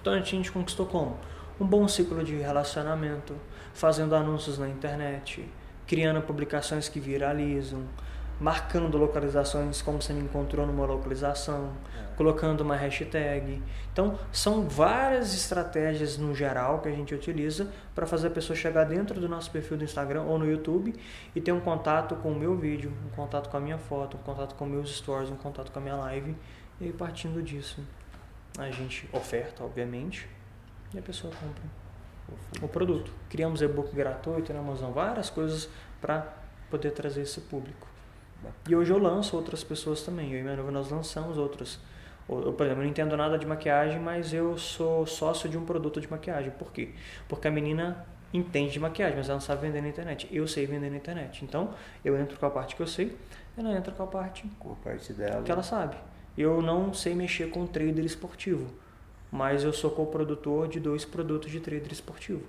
Então 0.00 0.14
a 0.14 0.20
gente 0.20 0.50
conquistou 0.50 0.86
como? 0.86 1.18
Um 1.60 1.66
bom 1.66 1.86
ciclo 1.86 2.24
de 2.24 2.36
relacionamento, 2.36 3.36
fazendo 3.74 4.14
anúncios 4.14 4.58
na 4.58 4.66
internet, 4.66 5.46
criando 5.86 6.22
publicações 6.22 6.88
que 6.88 6.98
viralizam, 6.98 7.82
marcando 8.40 8.96
localizações 8.96 9.82
como 9.82 10.00
você 10.00 10.14
me 10.14 10.22
encontrou 10.22 10.66
numa 10.66 10.86
localização, 10.86 11.72
é. 11.94 12.16
colocando 12.16 12.62
uma 12.62 12.74
hashtag. 12.74 13.62
Então, 13.92 14.18
são 14.32 14.66
várias 14.66 15.34
estratégias 15.34 16.16
no 16.16 16.34
geral 16.34 16.80
que 16.80 16.88
a 16.88 16.92
gente 16.92 17.14
utiliza 17.14 17.70
para 17.94 18.06
fazer 18.06 18.28
a 18.28 18.30
pessoa 18.30 18.56
chegar 18.56 18.84
dentro 18.84 19.20
do 19.20 19.28
nosso 19.28 19.50
perfil 19.50 19.76
do 19.76 19.84
Instagram 19.84 20.22
ou 20.22 20.38
no 20.38 20.50
YouTube 20.50 20.94
e 21.34 21.40
ter 21.40 21.52
um 21.52 21.60
contato 21.60 22.16
com 22.16 22.32
o 22.32 22.34
meu 22.34 22.56
vídeo, 22.56 22.90
um 23.06 23.10
contato 23.14 23.50
com 23.50 23.56
a 23.58 23.60
minha 23.60 23.78
foto, 23.78 24.16
um 24.16 24.20
contato 24.20 24.54
com 24.54 24.64
meus 24.64 24.96
stories, 24.96 25.30
um 25.30 25.36
contato 25.36 25.70
com 25.70 25.78
a 25.78 25.82
minha 25.82 25.96
live. 25.96 26.34
E 26.80 26.84
aí, 26.86 26.92
partindo 26.92 27.42
disso, 27.42 27.84
a 28.58 28.70
gente 28.70 29.06
oferta, 29.12 29.62
obviamente, 29.62 30.26
e 30.94 30.98
a 30.98 31.02
pessoa 31.02 31.30
compra 31.34 31.80
o 32.62 32.68
produto. 32.68 33.12
Criamos 33.28 33.60
e-book 33.60 33.94
gratuito 33.94 34.52
na 34.52 34.60
Amazon, 34.60 34.92
várias 34.92 35.28
coisas 35.28 35.68
para 36.00 36.26
poder 36.70 36.92
trazer 36.92 37.22
esse 37.22 37.40
público. 37.42 37.89
E 38.68 38.74
hoje 38.74 38.92
eu 38.92 38.98
lanço 38.98 39.36
outras 39.36 39.62
pessoas 39.64 40.02
também. 40.02 40.32
Eu 40.32 40.38
e 40.38 40.42
minha 40.42 40.56
noiva 40.56 40.70
nós 40.70 40.90
lançamos 40.90 41.38
outras. 41.38 41.78
Eu, 42.28 42.52
por 42.52 42.64
exemplo, 42.64 42.82
eu 42.82 42.84
não 42.84 42.90
entendo 42.90 43.16
nada 43.16 43.38
de 43.38 43.46
maquiagem, 43.46 43.98
mas 43.98 44.32
eu 44.32 44.56
sou 44.56 45.06
sócio 45.06 45.48
de 45.48 45.58
um 45.58 45.64
produto 45.64 46.00
de 46.00 46.10
maquiagem. 46.10 46.50
Por 46.52 46.72
quê? 46.72 46.90
Porque 47.28 47.48
a 47.48 47.50
menina 47.50 48.06
entende 48.32 48.72
de 48.72 48.80
maquiagem, 48.80 49.16
mas 49.16 49.28
ela 49.28 49.36
não 49.36 49.40
sabe 49.40 49.62
vender 49.62 49.82
na 49.82 49.88
internet. 49.88 50.28
Eu 50.30 50.46
sei 50.46 50.66
vender 50.66 50.90
na 50.90 50.96
internet. 50.96 51.44
Então, 51.44 51.74
eu 52.04 52.18
entro 52.18 52.38
com 52.38 52.46
a 52.46 52.50
parte 52.50 52.76
que 52.76 52.82
eu 52.82 52.86
sei, 52.86 53.16
ela 53.56 53.72
entra 53.72 53.92
com 53.92 54.04
a 54.04 54.06
parte, 54.06 54.48
com 54.58 54.72
a 54.72 54.76
parte 54.76 55.12
dela. 55.12 55.42
que 55.42 55.50
ela 55.50 55.62
sabe. 55.62 55.96
Eu 56.38 56.62
não 56.62 56.94
sei 56.94 57.14
mexer 57.14 57.50
com 57.50 57.66
trader 57.66 58.04
esportivo, 58.04 58.72
mas 59.32 59.64
eu 59.64 59.72
sou 59.72 59.90
coprodutor 59.90 60.68
de 60.68 60.78
dois 60.78 61.04
produtos 61.04 61.50
de 61.50 61.58
trader 61.58 61.90
esportivo 61.92 62.44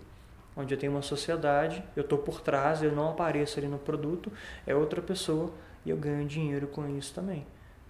onde 0.55 0.73
eu 0.73 0.77
tenho 0.77 0.91
uma 0.91 1.01
sociedade, 1.01 1.83
eu 1.95 2.01
estou 2.01 2.17
por 2.17 2.41
trás, 2.41 2.83
eu 2.83 2.91
não 2.91 3.11
apareço 3.11 3.57
ali 3.57 3.67
no 3.67 3.77
produto, 3.77 4.31
é 4.65 4.75
outra 4.75 5.01
pessoa 5.01 5.51
e 5.85 5.89
eu 5.89 5.97
ganho 5.97 6.25
dinheiro 6.27 6.67
com 6.67 6.87
isso 6.97 7.13
também. 7.13 7.45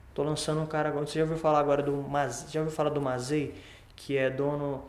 Estou 0.09 0.25
lançando 0.25 0.61
um 0.61 0.65
cara 0.65 0.89
agora, 0.89 1.05
você 1.05 1.19
já 1.19 1.23
ouviu 1.23 1.37
falar 1.37 1.59
agora 1.59 1.81
do 1.81 1.93
Maz, 1.93 2.47
já 2.51 2.59
ouviu 2.59 2.75
falar 2.75 2.89
do 2.89 3.01
Mazei, 3.01 3.55
que 3.95 4.17
é 4.17 4.29
dono 4.29 4.83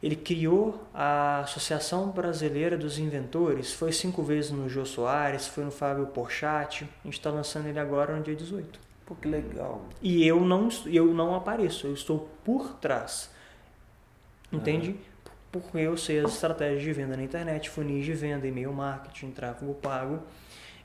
ele 0.00 0.14
criou 0.14 0.86
a 0.94 1.40
Associação 1.40 2.10
Brasileira 2.10 2.78
dos 2.78 2.98
Inventores, 2.98 3.72
foi 3.72 3.90
cinco 3.90 4.22
vezes 4.22 4.52
no 4.52 4.68
Jô 4.68 4.84
Soares, 4.84 5.48
foi 5.48 5.64
no 5.64 5.72
Fábio 5.72 6.06
Porchat, 6.06 6.84
a 6.84 7.06
gente 7.06 7.18
está 7.18 7.30
lançando 7.30 7.66
ele 7.66 7.80
agora 7.80 8.14
no 8.14 8.22
dia 8.22 8.36
18. 8.36 8.78
Pô, 9.04 9.16
que 9.16 9.26
legal. 9.26 9.82
E 10.00 10.24
eu 10.24 10.40
não, 10.40 10.68
eu 10.86 11.06
não 11.12 11.34
apareço, 11.34 11.88
eu 11.88 11.94
estou 11.94 12.28
por 12.44 12.74
trás. 12.74 13.30
Entende? 14.52 14.90
Uhum 14.90 15.08
porque 15.50 15.78
eu 15.78 15.96
sei 15.96 16.20
as 16.20 16.32
estratégias 16.32 16.82
de 16.82 16.92
venda 16.92 17.16
na 17.16 17.22
internet, 17.22 17.70
funis 17.70 18.04
de 18.04 18.12
venda, 18.12 18.46
e-mail 18.46 18.72
marketing, 18.72 19.30
tráfego 19.30 19.74
pago, 19.74 20.20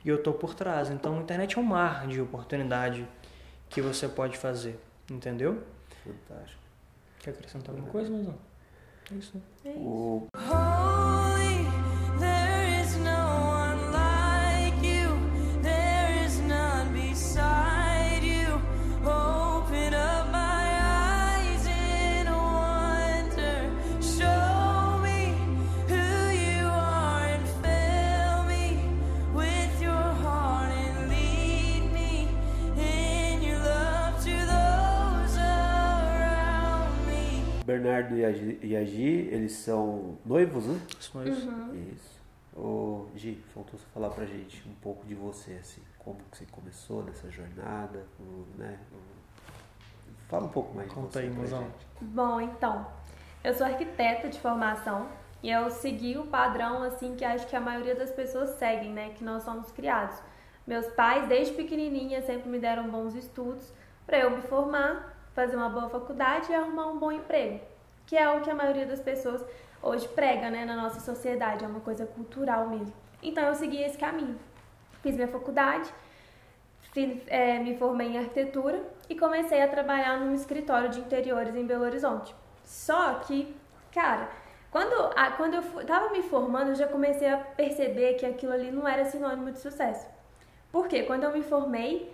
e 0.04 0.08
eu 0.08 0.16
estou 0.16 0.34
por 0.34 0.54
trás. 0.54 0.90
Então, 0.90 1.18
a 1.18 1.22
internet 1.22 1.56
é 1.56 1.60
um 1.60 1.64
mar 1.64 2.06
de 2.06 2.20
oportunidade 2.20 3.06
que 3.68 3.80
você 3.80 4.06
pode 4.06 4.36
fazer, 4.36 4.78
entendeu? 5.10 5.62
Fantástico. 6.04 6.62
Quer 7.20 7.30
acrescentar 7.30 7.70
alguma 7.70 7.90
coisa, 7.90 8.10
mas 8.10 8.26
não? 8.26 8.38
É 9.10 9.14
isso. 9.14 9.42
É 9.64 9.70
isso. 9.70 9.80
O... 9.80 10.28
Bernardo 37.74 38.16
e 38.16 38.76
a 38.76 38.84
Gi, 38.84 39.28
eles 39.30 39.52
são 39.52 40.18
noivos, 40.24 40.66
né? 40.66 40.80
São 41.00 41.20
noivos. 41.22 41.44
Uhum. 41.44 41.92
Isso. 41.92 42.20
Ô, 42.56 43.06
Gi, 43.16 43.42
faltou 43.52 43.78
você 43.78 43.86
falar 43.92 44.10
pra 44.10 44.24
gente 44.24 44.66
um 44.68 44.74
pouco 44.74 45.04
de 45.06 45.14
você, 45.14 45.54
assim, 45.60 45.82
como 45.98 46.20
que 46.30 46.38
você 46.38 46.46
começou 46.46 47.02
nessa 47.02 47.30
jornada, 47.30 48.06
né? 48.56 48.78
Fala 50.28 50.44
um 50.44 50.50
pouco 50.50 50.74
mais 50.74 50.90
Conta 50.92 51.20
de 51.20 51.28
você. 51.28 51.34
Conta 51.34 51.56
aí, 51.56 51.60
mozão. 51.60 51.74
Bom, 52.00 52.40
então, 52.40 52.86
eu 53.42 53.52
sou 53.54 53.66
arquiteta 53.66 54.28
de 54.28 54.38
formação 54.38 55.08
e 55.42 55.50
eu 55.50 55.68
segui 55.70 56.16
o 56.16 56.26
padrão, 56.26 56.82
assim, 56.82 57.16
que 57.16 57.24
acho 57.24 57.46
que 57.46 57.56
a 57.56 57.60
maioria 57.60 57.94
das 57.94 58.10
pessoas 58.10 58.50
seguem, 58.50 58.92
né? 58.92 59.10
Que 59.16 59.24
nós 59.24 59.42
somos 59.42 59.70
criados. 59.72 60.16
Meus 60.66 60.86
pais, 60.86 61.28
desde 61.28 61.54
pequenininha, 61.54 62.22
sempre 62.22 62.48
me 62.48 62.58
deram 62.58 62.88
bons 62.88 63.14
estudos 63.14 63.72
para 64.06 64.18
eu 64.18 64.30
me 64.30 64.42
formar 64.42 65.13
fazer 65.34 65.56
uma 65.56 65.68
boa 65.68 65.88
faculdade 65.88 66.50
e 66.50 66.54
arrumar 66.54 66.86
um 66.86 66.98
bom 66.98 67.12
emprego, 67.12 67.60
que 68.06 68.16
é 68.16 68.30
o 68.30 68.40
que 68.40 68.50
a 68.50 68.54
maioria 68.54 68.86
das 68.86 69.00
pessoas 69.00 69.44
hoje 69.82 70.08
prega, 70.08 70.50
né, 70.50 70.64
na 70.64 70.76
nossa 70.76 71.00
sociedade, 71.00 71.64
é 71.64 71.68
uma 71.68 71.80
coisa 71.80 72.06
cultural 72.06 72.68
mesmo. 72.68 72.94
Então 73.22 73.44
eu 73.44 73.54
segui 73.54 73.82
esse 73.82 73.98
caminho. 73.98 74.38
Fiz 75.02 75.14
minha 75.16 75.28
faculdade, 75.28 75.92
fiz, 76.92 77.20
é, 77.26 77.58
me 77.58 77.76
formei 77.76 78.08
em 78.08 78.18
arquitetura 78.18 78.82
e 79.08 79.14
comecei 79.14 79.60
a 79.60 79.68
trabalhar 79.68 80.18
num 80.18 80.34
escritório 80.34 80.88
de 80.88 81.00
interiores 81.00 81.54
em 81.54 81.66
Belo 81.66 81.84
Horizonte. 81.84 82.34
Só 82.64 83.14
que, 83.14 83.54
cara, 83.92 84.28
quando, 84.70 84.94
a, 85.16 85.32
quando 85.32 85.54
eu 85.54 85.80
estava 85.80 86.10
me 86.10 86.22
formando, 86.22 86.68
eu 86.70 86.74
já 86.74 86.86
comecei 86.86 87.28
a 87.28 87.36
perceber 87.36 88.14
que 88.14 88.24
aquilo 88.24 88.52
ali 88.52 88.70
não 88.70 88.88
era 88.88 89.04
sinônimo 89.04 89.50
de 89.50 89.58
sucesso. 89.58 90.06
Por 90.72 90.88
quê? 90.88 91.02
Quando 91.02 91.24
eu 91.24 91.32
me 91.32 91.42
formei, 91.42 92.13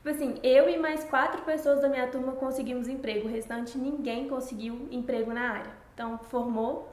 Tipo 0.00 0.08
assim, 0.08 0.40
eu 0.42 0.66
e 0.66 0.78
mais 0.78 1.04
quatro 1.04 1.42
pessoas 1.42 1.82
da 1.82 1.88
minha 1.88 2.06
turma 2.06 2.32
conseguimos 2.32 2.88
emprego, 2.88 3.28
o 3.28 3.30
restante 3.30 3.76
ninguém 3.76 4.28
conseguiu 4.28 4.88
emprego 4.90 5.30
na 5.30 5.50
área. 5.50 5.70
Então, 5.92 6.16
formou, 6.16 6.88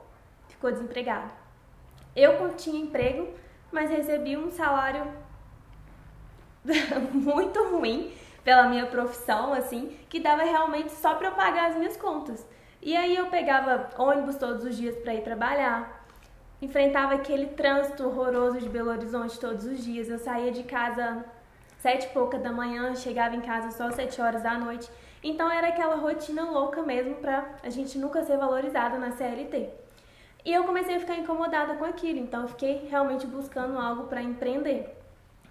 ficou 0.49 0.69
desempregado. 0.69 1.31
Eu 2.13 2.53
tinha 2.57 2.81
emprego, 2.81 3.29
mas 3.71 3.89
recebi 3.89 4.35
um 4.35 4.51
salário 4.51 5.07
muito 7.13 7.63
ruim 7.69 8.11
pela 8.43 8.67
minha 8.67 8.87
profissão, 8.87 9.53
assim, 9.53 9.97
que 10.09 10.19
dava 10.19 10.43
realmente 10.43 10.91
só 10.91 11.15
para 11.15 11.29
eu 11.29 11.35
pagar 11.35 11.69
as 11.69 11.77
minhas 11.77 11.95
contas. 11.95 12.45
E 12.81 12.93
aí 12.93 13.15
eu 13.15 13.27
pegava 13.27 13.89
ônibus 13.97 14.35
todos 14.35 14.65
os 14.65 14.75
dias 14.75 14.97
para 14.97 15.15
ir 15.15 15.21
trabalhar, 15.21 16.05
enfrentava 16.61 17.13
aquele 17.13 17.45
trânsito 17.47 18.05
horroroso 18.05 18.59
de 18.59 18.67
Belo 18.67 18.89
Horizonte 18.89 19.39
todos 19.39 19.65
os 19.65 19.81
dias. 19.81 20.09
Eu 20.09 20.19
saía 20.19 20.51
de 20.51 20.63
casa 20.63 21.23
sete 21.77 22.05
e 22.05 22.09
pouca 22.09 22.37
da 22.37 22.51
manhã, 22.51 22.95
chegava 22.95 23.35
em 23.35 23.41
casa 23.41 23.71
só 23.71 23.91
sete 23.91 24.21
horas 24.21 24.43
da 24.43 24.57
noite. 24.57 24.89
Então 25.23 25.51
era 25.51 25.69
aquela 25.69 25.95
rotina 25.95 26.43
louca 26.43 26.81
mesmo 26.81 27.15
pra 27.15 27.45
a 27.63 27.69
gente 27.69 27.97
nunca 27.97 28.23
ser 28.23 28.37
valorizada 28.37 28.97
na 28.97 29.11
CLT. 29.11 29.69
E 30.45 30.53
eu 30.53 30.63
comecei 30.63 30.95
a 30.95 30.99
ficar 30.99 31.15
incomodada 31.15 31.75
com 31.75 31.83
aquilo, 31.83 32.19
então 32.19 32.43
eu 32.43 32.47
fiquei 32.47 32.87
realmente 32.89 33.27
buscando 33.27 33.77
algo 33.77 34.03
para 34.03 34.21
empreender. 34.21 34.97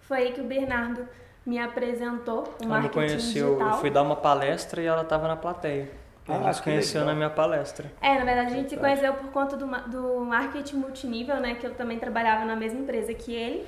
Foi 0.02 0.18
aí 0.18 0.32
que 0.32 0.40
o 0.40 0.44
Bernardo 0.44 1.06
me 1.44 1.58
apresentou 1.58 2.44
o 2.60 2.64
ela 2.64 2.80
marketing 2.80 2.94
conheceu, 2.94 3.46
digital. 3.48 3.70
Eu 3.72 3.80
fui 3.80 3.90
dar 3.90 4.02
uma 4.02 4.16
palestra 4.16 4.80
e 4.80 4.86
ela 4.86 5.02
estava 5.02 5.28
na 5.28 5.36
plateia. 5.36 5.90
Ela 6.28 6.48
ah, 6.48 6.52
se 6.52 6.62
conheceu 6.62 7.04
na 7.04 7.14
minha 7.14 7.30
palestra. 7.30 7.92
É, 8.00 8.18
na 8.18 8.24
verdade 8.24 8.52
a 8.52 8.56
gente 8.56 8.70
se 8.70 8.76
conheceu 8.76 9.14
por 9.14 9.30
conta 9.30 9.56
do, 9.56 9.66
do 9.66 10.24
marketing 10.24 10.76
multinível, 10.76 11.36
né? 11.36 11.54
Que 11.54 11.66
eu 11.66 11.74
também 11.74 11.98
trabalhava 11.98 12.44
na 12.44 12.56
mesma 12.56 12.80
empresa 12.80 13.14
que 13.14 13.32
ele. 13.32 13.64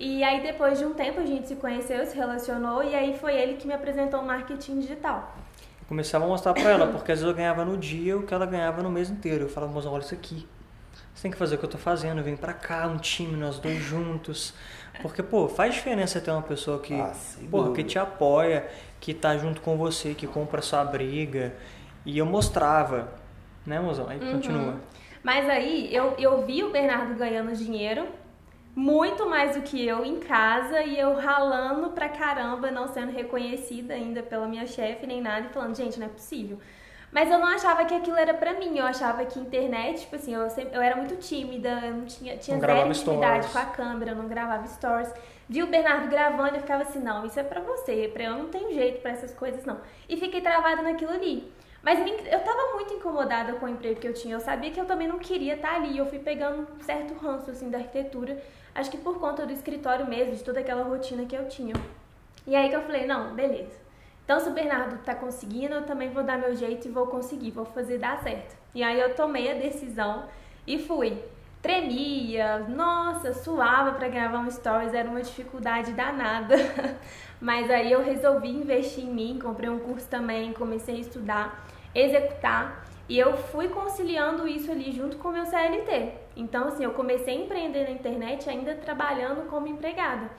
E 0.00 0.24
aí 0.24 0.42
depois 0.42 0.78
de 0.78 0.84
um 0.84 0.94
tempo 0.94 1.20
a 1.20 1.26
gente 1.26 1.46
se 1.48 1.56
conheceu, 1.56 2.04
se 2.06 2.16
relacionou 2.16 2.82
e 2.82 2.94
aí 2.94 3.16
foi 3.18 3.34
ele 3.36 3.54
que 3.54 3.66
me 3.68 3.74
apresentou 3.74 4.20
o 4.20 4.26
marketing 4.26 4.80
digital. 4.80 5.36
Eu 5.80 5.86
começava 5.88 6.24
a 6.24 6.28
mostrar 6.28 6.54
para 6.54 6.70
ela, 6.70 6.86
porque 6.88 7.12
às 7.12 7.18
vezes 7.20 7.30
eu 7.30 7.36
ganhava 7.36 7.64
no 7.64 7.76
dia 7.76 8.16
o 8.16 8.22
que 8.24 8.32
ela 8.34 8.46
ganhava 8.46 8.82
no 8.82 8.90
mês 8.90 9.10
inteiro. 9.10 9.44
Eu 9.44 9.48
falava, 9.48 9.72
moça, 9.72 9.90
olha 9.90 10.02
isso 10.02 10.14
aqui. 10.14 10.48
você 11.14 11.22
tem 11.22 11.30
que 11.30 11.36
fazer 11.38 11.56
o 11.56 11.58
que 11.58 11.64
eu 11.64 11.70
tô 11.70 11.78
fazendo, 11.78 12.22
vem 12.22 12.36
pra 12.36 12.54
cá, 12.54 12.86
um 12.88 12.96
time, 12.98 13.36
nós 13.36 13.58
dois 13.58 13.78
juntos. 13.82 14.54
Porque, 15.02 15.22
pô, 15.22 15.48
faz 15.48 15.74
diferença 15.74 16.20
ter 16.20 16.30
uma 16.30 16.42
pessoa 16.42 16.80
que, 16.80 16.94
Ah, 16.94 17.12
porra, 17.50 17.72
que 17.72 17.84
te 17.84 17.98
apoia, 17.98 18.68
que 19.00 19.14
tá 19.14 19.36
junto 19.36 19.60
com 19.62 19.76
você, 19.76 20.14
que 20.14 20.26
compra 20.26 20.62
sua 20.62 20.84
briga. 20.84 21.54
E 22.06 22.18
eu 22.18 22.26
mostrava, 22.26 23.12
né, 23.66 23.80
mozão? 23.80 24.08
Aí 24.08 24.20
Uhum. 24.20 24.30
continua. 24.32 24.80
Mas 25.22 25.48
aí 25.48 25.94
eu, 25.94 26.14
eu 26.18 26.44
vi 26.46 26.62
o 26.64 26.70
Bernardo 26.70 27.14
ganhando 27.14 27.54
dinheiro, 27.54 28.06
muito 28.74 29.28
mais 29.28 29.56
do 29.56 29.62
que 29.62 29.84
eu 29.84 30.04
em 30.04 30.20
casa, 30.20 30.82
e 30.82 30.98
eu 30.98 31.14
ralando 31.14 31.90
pra 31.90 32.08
caramba, 32.08 32.70
não 32.70 32.88
sendo 32.88 33.12
reconhecida 33.12 33.94
ainda 33.94 34.22
pela 34.22 34.46
minha 34.46 34.66
chefe 34.66 35.06
nem 35.06 35.20
nada, 35.20 35.46
e 35.46 35.52
falando, 35.52 35.76
gente, 35.76 35.98
não 35.98 36.06
é 36.06 36.10
possível. 36.10 36.58
Mas 37.12 37.28
eu 37.28 37.38
não 37.40 37.48
achava 37.48 37.84
que 37.84 37.92
aquilo 37.92 38.16
era 38.16 38.32
pra 38.32 38.54
mim, 38.54 38.78
eu 38.78 38.86
achava 38.86 39.24
que 39.24 39.38
internet, 39.40 40.02
tipo 40.02 40.14
assim, 40.14 40.32
eu, 40.32 40.48
sempre, 40.48 40.76
eu 40.76 40.80
era 40.80 40.94
muito 40.94 41.16
tímida, 41.16 41.68
eu 41.84 41.94
não 41.94 42.04
tinha, 42.04 42.36
tinha 42.36 42.56
Não 42.56 42.64
zero 42.64 42.88
intimidade 42.88 43.46
stories. 43.46 43.52
com 43.52 43.58
a 43.58 43.64
câmera, 43.74 44.12
eu 44.12 44.16
não 44.16 44.28
gravava 44.28 44.64
stories. 44.68 45.12
Vi 45.48 45.60
o 45.64 45.66
Bernardo 45.66 46.08
gravando 46.08 46.54
e 46.54 46.56
eu 46.58 46.60
ficava 46.60 46.84
assim, 46.84 47.00
não, 47.00 47.26
isso 47.26 47.40
é 47.40 47.42
pra 47.42 47.60
você, 47.60 48.08
pra 48.12 48.22
eu 48.22 48.36
não 48.36 48.46
tenho 48.46 48.72
jeito 48.72 49.00
pra 49.02 49.10
essas 49.10 49.34
coisas 49.34 49.64
não. 49.64 49.80
E 50.08 50.16
fiquei 50.16 50.40
travada 50.40 50.82
naquilo 50.82 51.10
ali. 51.10 51.52
Mas 51.82 51.98
eu 51.98 52.40
tava 52.40 52.74
muito 52.74 52.94
incomodada 52.94 53.54
com 53.54 53.66
o 53.66 53.68
emprego 53.68 53.98
que 53.98 54.06
eu 54.06 54.12
tinha. 54.12 54.36
Eu 54.36 54.40
sabia 54.40 54.70
que 54.70 54.78
eu 54.78 54.84
também 54.84 55.08
não 55.08 55.18
queria 55.18 55.54
estar 55.54 55.76
ali. 55.76 55.96
Eu 55.96 56.06
fui 56.06 56.18
pegando 56.18 56.68
um 56.78 56.80
certo 56.84 57.14
ranço 57.14 57.50
assim 57.50 57.70
da 57.70 57.78
arquitetura. 57.78 58.40
Acho 58.74 58.90
que 58.90 58.98
por 58.98 59.18
conta 59.18 59.46
do 59.46 59.52
escritório 59.52 60.06
mesmo, 60.06 60.34
de 60.34 60.44
toda 60.44 60.60
aquela 60.60 60.84
rotina 60.84 61.24
que 61.24 61.36
eu 61.36 61.48
tinha. 61.48 61.74
E 62.46 62.54
aí 62.54 62.68
que 62.68 62.76
eu 62.76 62.82
falei, 62.82 63.06
não, 63.06 63.34
beleza. 63.34 63.78
Então 64.24 64.38
se 64.38 64.48
o 64.48 64.52
Bernardo 64.52 64.98
tá 65.04 65.14
conseguindo, 65.14 65.74
eu 65.74 65.82
também 65.82 66.10
vou 66.10 66.22
dar 66.22 66.38
meu 66.38 66.54
jeito 66.54 66.86
e 66.86 66.90
vou 66.90 67.06
conseguir, 67.06 67.50
vou 67.50 67.64
fazer 67.64 67.98
dar 67.98 68.22
certo. 68.22 68.56
E 68.74 68.82
aí 68.82 69.00
eu 69.00 69.14
tomei 69.14 69.50
a 69.50 69.54
decisão 69.54 70.24
e 70.66 70.78
fui. 70.78 71.18
Tremia, 71.60 72.60
nossa, 72.68 73.34
suava 73.34 73.92
pra 73.92 74.08
gravar 74.08 74.38
um 74.38 74.50
stories, 74.50 74.94
era 74.94 75.08
uma 75.08 75.20
dificuldade 75.20 75.92
danada. 75.92 76.54
Mas 77.40 77.70
aí 77.70 77.90
eu 77.90 78.02
resolvi 78.02 78.48
investir 78.48 79.04
em 79.04 79.12
mim, 79.12 79.38
comprei 79.42 79.68
um 79.68 79.78
curso 79.78 80.06
também, 80.08 80.52
comecei 80.52 80.96
a 80.96 81.00
estudar, 81.00 81.66
executar 81.94 82.86
e 83.10 83.18
eu 83.18 83.36
fui 83.36 83.68
conciliando 83.68 84.46
isso 84.46 84.70
ali 84.70 84.92
junto 84.92 85.16
com 85.16 85.30
o 85.30 85.32
meu 85.32 85.44
CLT. 85.44 86.12
Então, 86.40 86.68
assim, 86.68 86.84
eu 86.84 86.92
comecei 86.92 87.36
a 87.36 87.40
empreender 87.44 87.84
na 87.84 87.90
internet 87.90 88.48
ainda 88.48 88.74
trabalhando 88.74 89.46
como 89.50 89.66
empregada. 89.66 90.30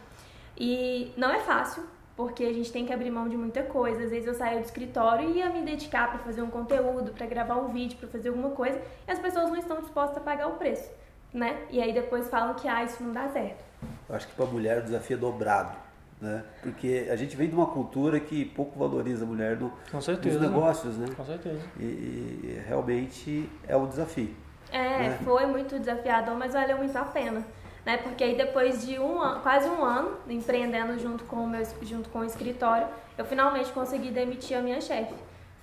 E 0.57 1.13
não 1.15 1.29
é 1.29 1.39
fácil, 1.39 1.83
porque 2.15 2.43
a 2.43 2.51
gente 2.51 2.71
tem 2.71 2.87
que 2.87 2.91
abrir 2.91 3.11
mão 3.11 3.29
de 3.29 3.37
muita 3.37 3.61
coisa. 3.61 4.03
Às 4.03 4.09
vezes 4.09 4.25
eu 4.25 4.33
saía 4.33 4.59
do 4.59 4.65
escritório 4.65 5.29
e 5.29 5.37
ia 5.37 5.49
me 5.49 5.61
dedicar 5.61 6.09
para 6.09 6.17
fazer 6.17 6.41
um 6.41 6.49
conteúdo, 6.49 7.11
para 7.11 7.27
gravar 7.27 7.57
um 7.57 7.67
vídeo, 7.67 7.99
para 7.99 8.07
fazer 8.09 8.29
alguma 8.29 8.49
coisa, 8.49 8.81
e 9.07 9.11
as 9.11 9.19
pessoas 9.19 9.49
não 9.49 9.57
estão 9.57 9.79
dispostas 9.79 10.17
a 10.17 10.21
pagar 10.21 10.47
o 10.47 10.53
preço, 10.53 10.89
né? 11.31 11.55
E 11.69 11.79
aí 11.79 11.93
depois 11.93 12.27
falam 12.29 12.55
que 12.55 12.67
ah, 12.67 12.83
isso 12.83 13.03
não 13.03 13.11
dá 13.11 13.29
certo. 13.29 13.63
Eu 14.09 14.15
acho 14.15 14.27
que 14.27 14.33
para 14.33 14.45
a 14.45 14.47
mulher 14.47 14.79
o 14.79 14.83
desafio 14.83 15.17
é 15.17 15.19
dobrado, 15.19 15.77
né? 16.19 16.43
Porque 16.63 17.09
a 17.11 17.15
gente 17.15 17.37
vem 17.37 17.47
de 17.47 17.53
uma 17.53 17.67
cultura 17.67 18.19
que 18.19 18.43
pouco 18.43 18.79
valoriza 18.79 19.23
a 19.23 19.27
mulher 19.27 19.55
no, 19.55 19.71
Com 19.91 20.01
certeza. 20.01 20.39
nos 20.39 20.49
negócios, 20.49 20.97
né? 20.97 21.05
Com 21.15 21.25
certeza. 21.25 21.61
E, 21.79 21.83
e 21.83 22.63
realmente 22.67 23.47
é 23.67 23.77
um 23.77 23.87
desafio. 23.87 24.33
É, 24.71 25.09
né? 25.09 25.19
foi 25.23 25.45
muito 25.45 25.77
desafiador, 25.77 26.35
mas 26.35 26.53
valeu 26.53 26.77
muito 26.77 26.95
a 26.95 27.03
pena. 27.03 27.45
Né? 27.85 27.97
Porque 27.97 28.23
aí 28.23 28.35
depois 28.35 28.85
de 28.85 28.99
um 28.99 29.21
ano, 29.21 29.41
quase 29.41 29.67
um 29.67 29.83
ano 29.83 30.17
empreendendo 30.27 30.97
junto 30.99 31.23
com, 31.25 31.37
o 31.37 31.47
meu, 31.47 31.63
junto 31.81 32.09
com 32.09 32.19
o 32.19 32.25
escritório, 32.25 32.87
eu 33.17 33.25
finalmente 33.25 33.71
consegui 33.71 34.11
demitir 34.11 34.57
a 34.57 34.61
minha 34.61 34.79
chefe. 34.79 35.13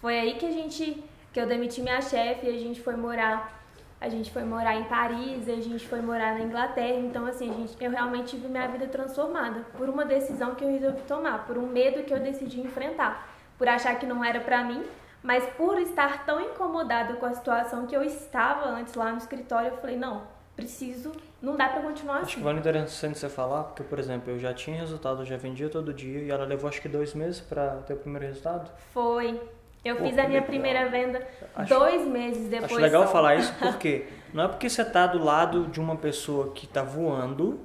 Foi 0.01 0.19
aí 0.19 0.35
que 0.35 0.47
a 0.47 0.51
gente, 0.51 1.03
que 1.33 1.41
eu 1.41 1.47
demiti 1.47 1.81
minha 1.81 2.01
chefe 2.01 2.47
e 2.47 2.51
a 2.51 2.59
gente 2.59 2.81
foi 2.81 2.97
morar, 2.97 3.63
a 4.01 4.09
gente 4.09 4.31
foi 4.33 4.45
morar 4.45 4.77
em 4.77 4.85
Paris, 4.85 5.49
a 5.49 5.61
gente 5.61 5.87
foi 5.87 6.01
morar 6.01 6.35
na 6.35 6.41
Inglaterra, 6.41 6.99
então 6.99 7.27
assim, 7.27 7.51
a 7.51 7.55
gente, 7.55 7.77
eu 7.81 7.91
realmente 7.91 8.37
tive 8.37 8.49
minha 8.49 8.67
vida 8.69 8.87
transformada 8.87 9.65
por 9.77 9.89
uma 9.89 10.05
decisão 10.05 10.55
que 10.55 10.65
eu 10.65 10.71
resolvi 10.71 11.01
tomar, 11.03 11.47
por 11.47 11.57
um 11.57 11.67
medo 11.67 12.05
que 12.05 12.13
eu 12.13 12.21
decidi 12.21 12.61
enfrentar, 12.61 13.29
por 13.57 13.69
achar 13.69 13.99
que 13.99 14.07
não 14.07 14.25
era 14.25 14.41
pra 14.41 14.63
mim, 14.63 14.85
mas 15.23 15.45
por 15.57 15.79
estar 15.81 16.25
tão 16.25 16.41
incomodada 16.41 17.15
com 17.15 17.27
a 17.27 17.35
situação 17.35 17.87
que 17.87 17.97
eu 17.97 18.03
estava 18.03 18.67
antes 18.69 18.95
lá 18.95 19.11
no 19.11 19.19
escritório, 19.19 19.71
eu 19.71 19.77
falei, 19.79 19.97
não, 19.97 20.23
preciso, 20.57 21.13
não 21.41 21.57
dá 21.57 21.69
pra 21.69 21.81
continuar 21.83 22.17
Acho 22.17 22.27
que 22.27 22.33
assim. 22.35 22.43
vale 22.43 22.59
interessante 22.59 23.19
você 23.19 23.29
falar, 23.29 23.65
porque, 23.65 23.83
por 23.83 23.99
exemplo, 23.99 24.31
eu 24.33 24.39
já 24.39 24.53
tinha 24.55 24.79
resultado, 24.81 25.23
eu 25.23 25.27
já 25.27 25.37
vendia 25.37 25.69
todo 25.69 25.93
dia, 25.95 26.21
e 26.21 26.31
ela 26.31 26.45
levou 26.45 26.69
acho 26.69 26.81
que 26.83 26.89
dois 26.89 27.15
meses 27.15 27.41
pra 27.41 27.77
ter 27.87 27.95
o 27.95 27.97
primeiro 27.97 28.27
resultado. 28.27 28.71
Foi. 28.93 29.41
Eu 29.85 29.95
Pô, 29.97 30.05
fiz 30.05 30.15
que 30.15 30.21
a 30.21 30.25
minha 30.25 30.41
legal. 30.41 30.47
primeira 30.47 30.89
venda 30.89 31.27
Acho- 31.55 31.73
dois 31.79 32.05
meses 32.07 32.49
depois. 32.49 32.73
Acho 32.73 32.81
legal 32.81 33.07
só. 33.07 33.13
falar 33.13 33.37
isso 33.37 33.55
porque 33.61 34.09
não 34.35 34.45
é 34.45 34.49
porque 34.49 34.69
você 34.69 34.85
tá 34.85 35.07
do 35.07 35.23
lado 35.23 35.67
de 35.69 35.81
uma 35.81 35.97
pessoa 35.97 36.51
que 36.53 36.67
tá 36.67 36.83
voando 36.83 37.61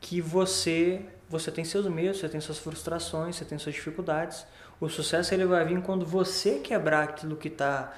que 0.00 0.20
você 0.20 1.04
você 1.28 1.50
tem 1.50 1.64
seus 1.64 1.86
medos, 1.86 2.20
você 2.20 2.28
tem 2.28 2.40
suas 2.40 2.58
frustrações, 2.58 3.36
você 3.36 3.44
tem 3.44 3.58
suas 3.58 3.74
dificuldades. 3.74 4.46
O 4.82 4.88
sucesso 4.88 5.32
ele 5.32 5.44
vai 5.44 5.64
vir 5.64 5.80
quando 5.80 6.04
você 6.04 6.58
quebrar 6.58 7.04
aquilo 7.04 7.36
que 7.36 7.48
tá, 7.48 7.92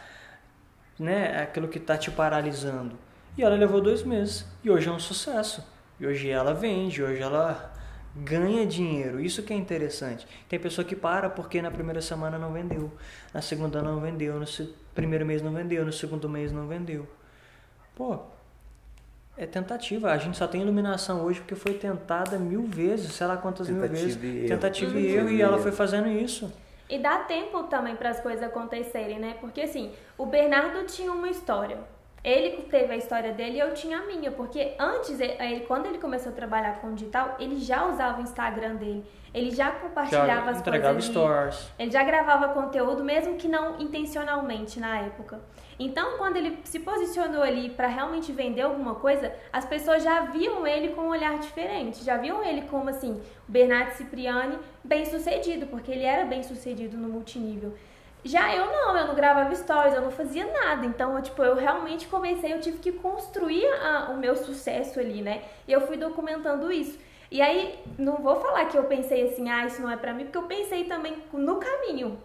né, 0.99 1.41
aquilo 1.41 1.67
que 1.67 1.81
tá 1.81 1.97
te 1.97 2.11
paralisando. 2.11 2.99
E 3.39 3.43
ela 3.43 3.57
levou 3.57 3.81
dois 3.81 4.03
meses 4.03 4.45
e 4.63 4.71
hoje 4.71 4.87
é 4.91 4.93
um 4.93 4.99
sucesso. 4.99 5.67
E 5.99 6.07
hoje 6.07 6.29
ela 6.29 6.53
vende, 6.53 7.03
hoje 7.03 7.23
ela 7.23 7.73
ganha 8.15 8.67
dinheiro. 8.67 9.19
Isso 9.19 9.43
que 9.43 9.55
é 9.55 9.57
interessante. 9.57 10.27
Tem 10.47 10.59
pessoa 10.59 10.85
que 10.85 10.95
para 10.95 11.31
porque 11.31 11.63
na 11.63 11.71
primeira 11.71 12.03
semana 12.03 12.39
não 12.39 12.53
vendeu, 12.53 12.93
na 13.33 13.41
segunda 13.41 13.81
não 13.81 13.99
vendeu, 13.99 14.39
no 14.39 14.45
primeiro 14.95 15.25
mês 15.25 15.41
não 15.41 15.55
vendeu, 15.55 15.87
no 15.87 15.93
segundo 15.93 16.29
mês 16.29 16.53
não 16.53 16.69
vendeu. 16.69 17.09
Pô, 17.97 18.19
é 19.39 19.47
tentativa. 19.47 20.13
A 20.13 20.19
gente 20.19 20.37
só 20.37 20.47
tem 20.47 20.61
iluminação 20.61 21.23
hoje 21.23 21.41
porque 21.41 21.55
foi 21.55 21.73
tentada 21.73 22.39
mil 22.39 22.67
vezes, 22.67 23.15
sei 23.15 23.27
lá 23.27 23.39
quantas 23.39 23.71
mil 23.71 23.81
Tentativa 23.81 24.19
vezes. 24.21 24.45
e. 24.45 24.49
Tentativa 24.49 25.01
e 25.01 25.07
erro 25.07 25.31
e 25.31 25.41
ela 25.41 25.57
foi 25.57 25.73
fazendo 25.73 26.09
isso. 26.09 26.53
E 26.89 26.99
dá 26.99 27.19
tempo 27.19 27.65
também 27.65 27.97
para 27.97 28.11
as 28.11 28.21
coisas 28.21 28.43
acontecerem, 28.43 29.19
né? 29.19 29.37
Porque 29.41 29.63
assim, 29.63 29.93
o 30.19 30.27
Bernardo 30.27 30.85
tinha 30.87 31.11
uma 31.13 31.29
história. 31.29 31.79
Ele 32.23 32.63
teve 32.63 32.93
a 32.93 32.97
história 32.97 33.33
dele 33.33 33.57
e 33.57 33.61
eu 33.61 33.75
tinha 33.75 33.99
a 33.99 34.03
minha, 34.07 34.31
porque 34.31 34.75
antes, 34.79 35.21
ele, 35.21 35.61
quando 35.67 35.85
ele 35.85 35.99
começou 35.99 36.33
a 36.33 36.35
trabalhar 36.35 36.81
com 36.81 36.95
digital, 36.95 37.37
ele 37.39 37.59
já 37.61 37.87
usava 37.87 38.19
o 38.19 38.23
Instagram 38.23 38.77
dele, 38.77 39.05
ele 39.35 39.51
já 39.51 39.71
compartilhava 39.73 40.27
Já 40.27 40.51
as 40.53 40.63
coisas 40.63 40.85
ali. 40.87 41.03
stores. 41.03 41.71
Ele 41.79 41.91
já 41.91 42.03
gravava 42.03 42.49
conteúdo, 42.55 43.05
mesmo 43.05 43.37
que 43.37 43.47
não 43.47 43.79
intencionalmente 43.79 44.81
na 44.81 45.01
época. 45.01 45.39
Então, 45.79 46.17
quando 46.19 46.37
ele 46.37 46.59
se 46.65 46.79
posicionou 46.81 47.43
ali 47.43 47.71
para 47.71 47.89
realmente 47.89 48.31
vender 48.33 48.63
alguma 48.63 48.95
coisa, 48.95 49.33
as 49.53 49.65
pessoas 49.65 50.03
já 50.03 50.21
viam 50.23 50.67
ele 50.67 50.91
com 50.91 51.03
um 51.03 51.09
olhar 51.09 51.39
diferente. 51.39 52.05
Já 52.05 52.17
viam 52.17 52.45
ele 52.45 52.63
como 52.63 52.89
assim, 52.91 53.21
Bernardo 53.49 53.91
Cipriani 53.93 54.59
bem 54.83 55.05
sucedido, 55.05 55.67
porque 55.67 55.91
ele 55.91 56.05
era 56.05 56.25
bem 56.25 56.43
sucedido 56.43 56.97
no 56.97 57.09
multinível. 57.09 57.75
Já 58.25 58.55
eu 58.55 58.67
não, 58.67 58.97
eu 58.97 59.07
não 59.09 59.15
gravava 59.15 59.55
stories, 59.55 59.95
eu 59.95 60.01
não 60.01 60.11
fazia 60.11 60.47
nada. 60.51 60.87
Então, 60.87 61.15
eu, 61.17 61.23
tipo, 61.23 61.43
eu 61.43 61.57
realmente 61.57 62.07
comecei, 62.09 62.53
eu 62.55 62.61
tive 62.61 62.79
que 62.79 62.93
construir 62.93 63.67
a- 63.67 64.11
o 64.11 64.17
meu 64.17 64.35
sucesso 64.35 64.99
ali, 64.99 65.21
né? 65.21 65.43
E 65.69 65.73
eu 65.73 65.83
fui 65.83 65.97
documentando 65.99 66.73
isso. 66.73 66.99
E 67.31 67.43
aí, 67.43 67.79
não 67.99 68.17
vou 68.19 68.37
falar 68.37 68.65
que 68.67 68.79
eu 68.79 68.85
pensei 68.85 69.29
assim, 69.29 69.51
ah, 69.51 69.67
isso 69.67 69.83
não 69.83 69.91
é 69.91 69.97
pra 69.97 70.15
mim, 70.15 70.25
porque 70.25 70.39
eu 70.39 70.45
pensei 70.45 70.85
também 70.85 71.17
no 71.33 71.57
caminho. 71.57 72.19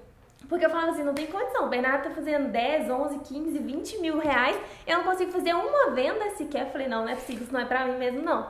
Porque 0.50 0.66
eu 0.66 0.70
falava 0.70 0.90
assim, 0.92 1.04
não 1.04 1.14
tem 1.14 1.28
condição, 1.28 1.68
o 1.68 1.70
Bernardo 1.70 2.06
tá 2.06 2.10
fazendo 2.10 2.50
10, 2.50 2.90
11, 2.90 3.20
15, 3.20 3.60
20 3.60 4.00
mil 4.00 4.18
reais, 4.18 4.60
eu 4.88 4.98
não 4.98 5.04
consigo 5.06 5.32
fazer 5.32 5.54
uma 5.54 5.92
venda 5.92 6.32
sequer. 6.32 6.64
Eu 6.66 6.72
falei, 6.72 6.88
não, 6.88 7.04
não 7.04 7.10
é 7.10 7.16
possível, 7.16 7.44
isso 7.44 7.54
não 7.54 7.60
é 7.60 7.66
pra 7.66 7.86
mim 7.86 7.98
mesmo, 8.00 8.24
não. 8.24 8.48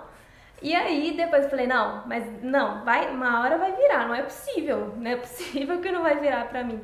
E 0.62 0.74
aí, 0.74 1.14
depois 1.16 1.44
eu 1.44 1.50
falei, 1.50 1.68
não, 1.68 2.04
mas 2.08 2.24
não, 2.42 2.84
vai, 2.86 3.10
uma 3.14 3.42
hora 3.42 3.58
vai 3.58 3.74
virar, 3.74 4.08
não 4.08 4.16
é 4.16 4.24
possível, 4.24 4.94
não 4.98 5.12
é 5.12 5.16
possível 5.18 5.80
que 5.82 5.92
não 5.92 6.02
vai 6.02 6.18
virar 6.20 6.48
pra 6.48 6.64
mim. 6.64 6.82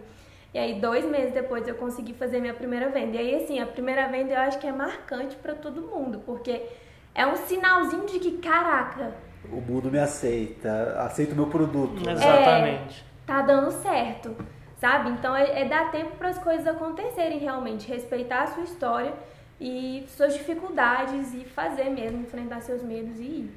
E 0.53 0.57
aí, 0.59 0.79
dois 0.79 1.05
meses 1.05 1.33
depois, 1.33 1.65
eu 1.67 1.75
consegui 1.75 2.13
fazer 2.13 2.39
minha 2.39 2.53
primeira 2.53 2.89
venda. 2.89 3.15
E 3.15 3.19
aí, 3.19 3.43
assim, 3.43 3.59
a 3.59 3.65
primeira 3.65 4.07
venda 4.07 4.33
eu 4.33 4.39
acho 4.39 4.59
que 4.59 4.67
é 4.67 4.71
marcante 4.71 5.35
pra 5.37 5.53
todo 5.53 5.81
mundo, 5.81 6.21
porque 6.25 6.61
é 7.13 7.25
um 7.25 7.35
sinalzinho 7.37 8.05
de 8.05 8.19
que, 8.19 8.37
caraca, 8.37 9.13
O 9.51 9.61
mundo 9.61 9.91
me 9.91 9.99
aceita, 9.99 10.97
aceita 10.99 11.33
o 11.33 11.35
meu 11.35 11.47
produto. 11.47 12.03
né? 12.05 12.13
Exatamente. 12.13 13.05
tá 13.25 13.41
dando 13.41 13.71
certo, 13.71 14.35
sabe? 14.77 15.09
Então 15.09 15.35
é, 15.35 15.61
é 15.61 15.65
dar 15.65 15.91
tempo 15.91 16.15
para 16.17 16.29
as 16.29 16.37
coisas 16.37 16.67
acontecerem 16.67 17.39
realmente, 17.39 17.87
respeitar 17.87 18.43
a 18.43 18.47
sua 18.47 18.63
história 18.63 19.13
e 19.59 20.05
suas 20.09 20.33
dificuldades 20.33 21.33
e 21.33 21.45
fazer 21.45 21.89
mesmo, 21.89 22.21
enfrentar 22.21 22.61
seus 22.61 22.81
medos 22.83 23.19
e 23.19 23.23
ir. 23.23 23.55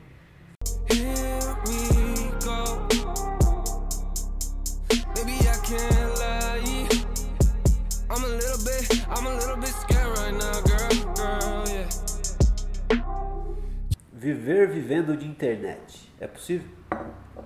Viver 14.12 14.69
vivendo 14.69 15.16
de 15.16 15.27
internet. 15.27 16.12
É 16.20 16.27
possível? 16.27 16.69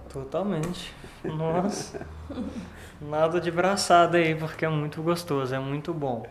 Totalmente. 0.09 0.95
Nossa. 1.25 2.07
Nada 3.09 3.41
de 3.41 3.51
braçada 3.51 4.17
aí, 4.19 4.35
porque 4.35 4.65
é 4.65 4.69
muito 4.69 5.03
gostoso, 5.03 5.53
é 5.53 5.59
muito 5.59 5.93
bom. 5.93 6.25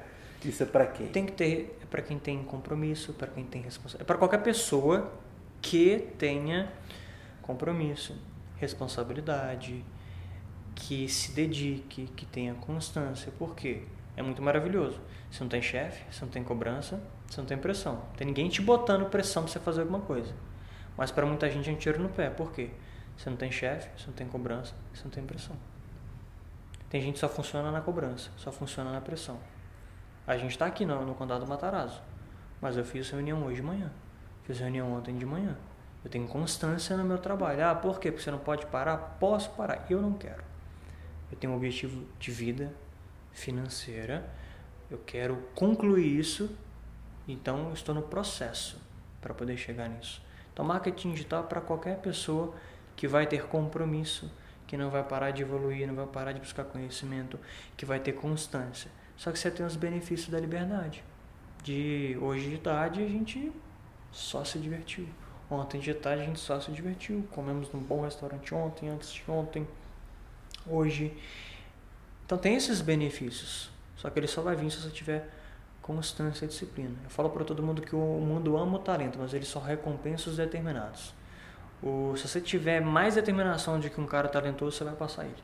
Isso 0.44 0.64
é 0.64 0.66
para 0.66 0.88
quem? 0.88 1.08
Tem 1.08 1.26
que 1.26 1.34
ter 1.34 1.78
é 1.82 1.86
para 1.86 2.02
quem 2.02 2.18
tem 2.18 2.42
compromisso, 2.44 3.14
para 3.14 3.28
quem 3.28 3.44
tem 3.44 3.62
responsabilidade, 3.62 4.04
é 4.04 4.06
para 4.06 4.18
qualquer 4.18 4.42
pessoa 4.42 5.12
que 5.62 6.08
tenha 6.18 6.72
compromisso, 7.42 8.18
responsabilidade, 8.58 9.84
que 10.74 11.10
se 11.10 11.34
dedique, 11.34 12.08
que 12.16 12.26
tenha 12.26 12.54
constância. 12.54 13.32
Por 13.38 13.54
quê? 13.54 13.84
É 14.16 14.22
muito 14.22 14.42
maravilhoso. 14.42 15.00
Você 15.30 15.44
não 15.44 15.50
tem 15.50 15.62
chefe, 15.62 16.04
você 16.10 16.24
não 16.24 16.32
tem 16.32 16.44
cobrança, 16.44 17.02
você 17.28 17.40
não 17.40 17.48
tem 17.48 17.58
pressão. 17.58 17.96
Não 17.96 18.16
tem 18.18 18.28
ninguém 18.28 18.48
te 18.48 18.62
botando 18.62 19.10
pressão 19.10 19.44
para 19.44 19.52
você 19.52 19.60
fazer 19.60 19.82
alguma 19.82 20.00
coisa. 20.00 20.34
Mas 20.98 21.12
para 21.12 21.26
muita 21.26 21.50
gente 21.50 21.70
é 21.70 21.74
um 21.74 21.76
tiro 21.76 22.02
no 22.02 22.10
pé. 22.10 22.30
Por 22.30 22.52
quê? 22.52 22.70
Você 23.18 23.30
não 23.30 23.38
tem 23.38 23.52
chefe, 23.52 23.90
você 23.98 24.08
não 24.08 24.14
tem 24.14 24.28
cobrança, 24.28 24.74
você 24.94 25.04
não 25.04 25.12
tem 25.12 25.24
pressão. 25.24 25.56
Tem 26.92 27.02
gente 27.02 27.14
que 27.14 27.20
só 27.20 27.30
funciona 27.30 27.72
na 27.72 27.80
cobrança, 27.80 28.30
só 28.36 28.52
funciona 28.52 28.92
na 28.92 29.00
pressão. 29.00 29.40
A 30.28 30.38
gente 30.38 30.52
está 30.52 30.66
aqui 30.66 30.86
no, 30.86 31.06
no 31.06 31.16
Condado 31.16 31.48
Matarazzo, 31.48 32.02
mas 32.60 32.76
eu 32.76 32.84
fiz 32.84 33.10
reunião 33.10 33.46
hoje 33.46 33.56
de 33.56 33.62
manhã, 33.62 33.90
fiz 34.44 34.60
reunião 34.60 34.92
ontem 34.92 35.18
de 35.18 35.26
manhã. 35.26 35.58
Eu 36.04 36.12
tenho 36.12 36.28
constância 36.28 36.98
no 36.98 37.06
meu 37.06 37.18
trabalho. 37.18 37.66
Ah, 37.66 37.74
por 37.74 37.98
quê? 37.98 38.12
Porque 38.12 38.24
você 38.24 38.30
não 38.30 38.40
pode 38.40 38.66
parar? 38.66 38.98
Posso 39.22 39.52
parar. 39.52 39.86
Eu 39.90 40.02
não 40.02 40.14
quero. 40.14 40.44
Eu 41.32 41.38
tenho 41.38 41.54
um 41.54 41.56
objetivo 41.56 42.06
de 42.20 42.30
vida 42.30 42.74
financeira. 43.32 44.30
Eu 44.90 44.98
quero 44.98 45.38
concluir 45.56 46.20
isso. 46.20 46.54
Então, 47.26 47.72
estou 47.72 47.96
no 47.96 48.02
processo 48.02 48.82
para 49.22 49.34
poder 49.34 49.56
chegar 49.56 49.88
nisso. 49.88 50.22
Então, 50.52 50.66
marketing 50.66 51.12
digital 51.12 51.44
é 51.44 51.48
para 51.48 51.62
qualquer 51.62 52.00
pessoa 52.00 52.54
que 52.98 53.08
vai 53.08 53.26
ter 53.26 53.46
compromisso, 53.48 54.30
que 54.72 54.78
não 54.78 54.90
vai 54.90 55.04
parar 55.04 55.32
de 55.32 55.42
evoluir, 55.42 55.86
não 55.86 55.94
vai 55.94 56.08
parar 56.08 56.32
de 56.32 56.40
buscar 56.40 56.64
conhecimento, 56.64 57.38
que 57.76 57.86
vai 57.86 58.00
ter 58.00 58.14
constância. 58.14 58.90
Só 59.18 59.30
que 59.30 59.38
você 59.38 59.52
tem 59.52 59.66
os 59.66 59.76
benefícios 59.76 60.30
da 60.30 60.40
liberdade. 60.40 61.04
De 61.62 62.18
hoje 62.22 62.52
de 62.52 62.58
tarde 62.58 63.04
a 63.04 63.06
gente 63.06 63.52
só 64.14 64.46
se 64.46 64.58
divertiu. 64.58 65.06
Ontem 65.50 65.82
de 65.82 65.94
tarde 65.94 66.24
a 66.24 66.26
gente 66.26 66.40
só 66.40 66.58
se 66.62 66.72
divertiu. 66.72 67.28
Comemos 67.32 67.70
num 67.74 67.82
bom 67.82 68.00
restaurante 68.00 68.56
ontem, 68.56 68.88
antes 68.88 69.12
de 69.12 69.22
ontem, 69.28 69.68
hoje. 70.66 71.14
Então 72.26 72.38
tem 72.38 72.56
esses 72.56 72.80
benefícios. 72.80 73.70
Só 73.98 74.10
que 74.10 74.18
ele 74.20 74.28
só 74.28 74.42
vai 74.42 74.56
vir 74.56 74.72
se 74.72 74.80
você 74.80 74.90
tiver 74.90 75.30
constância 75.82 76.46
e 76.46 76.48
disciplina. 76.48 76.96
Eu 77.04 77.10
falo 77.10 77.30
para 77.30 77.44
todo 77.44 77.62
mundo 77.62 77.82
que 77.82 77.94
o 77.94 78.00
mundo 78.00 78.56
ama 78.56 78.78
o 78.78 78.80
talento, 78.80 79.20
mas 79.20 79.34
ele 79.34 79.44
só 79.44 79.60
recompensa 79.60 80.30
os 80.30 80.38
determinados. 80.38 81.14
O, 81.84 82.16
se 82.16 82.28
você 82.28 82.40
tiver 82.40 82.80
mais 82.80 83.16
determinação 83.16 83.80
de 83.80 83.90
que 83.90 84.00
um 84.00 84.06
cara 84.06 84.28
é 84.28 84.32
talentoso, 84.32 84.78
você 84.78 84.84
vai 84.84 84.94
passar 84.94 85.26
ele. 85.26 85.44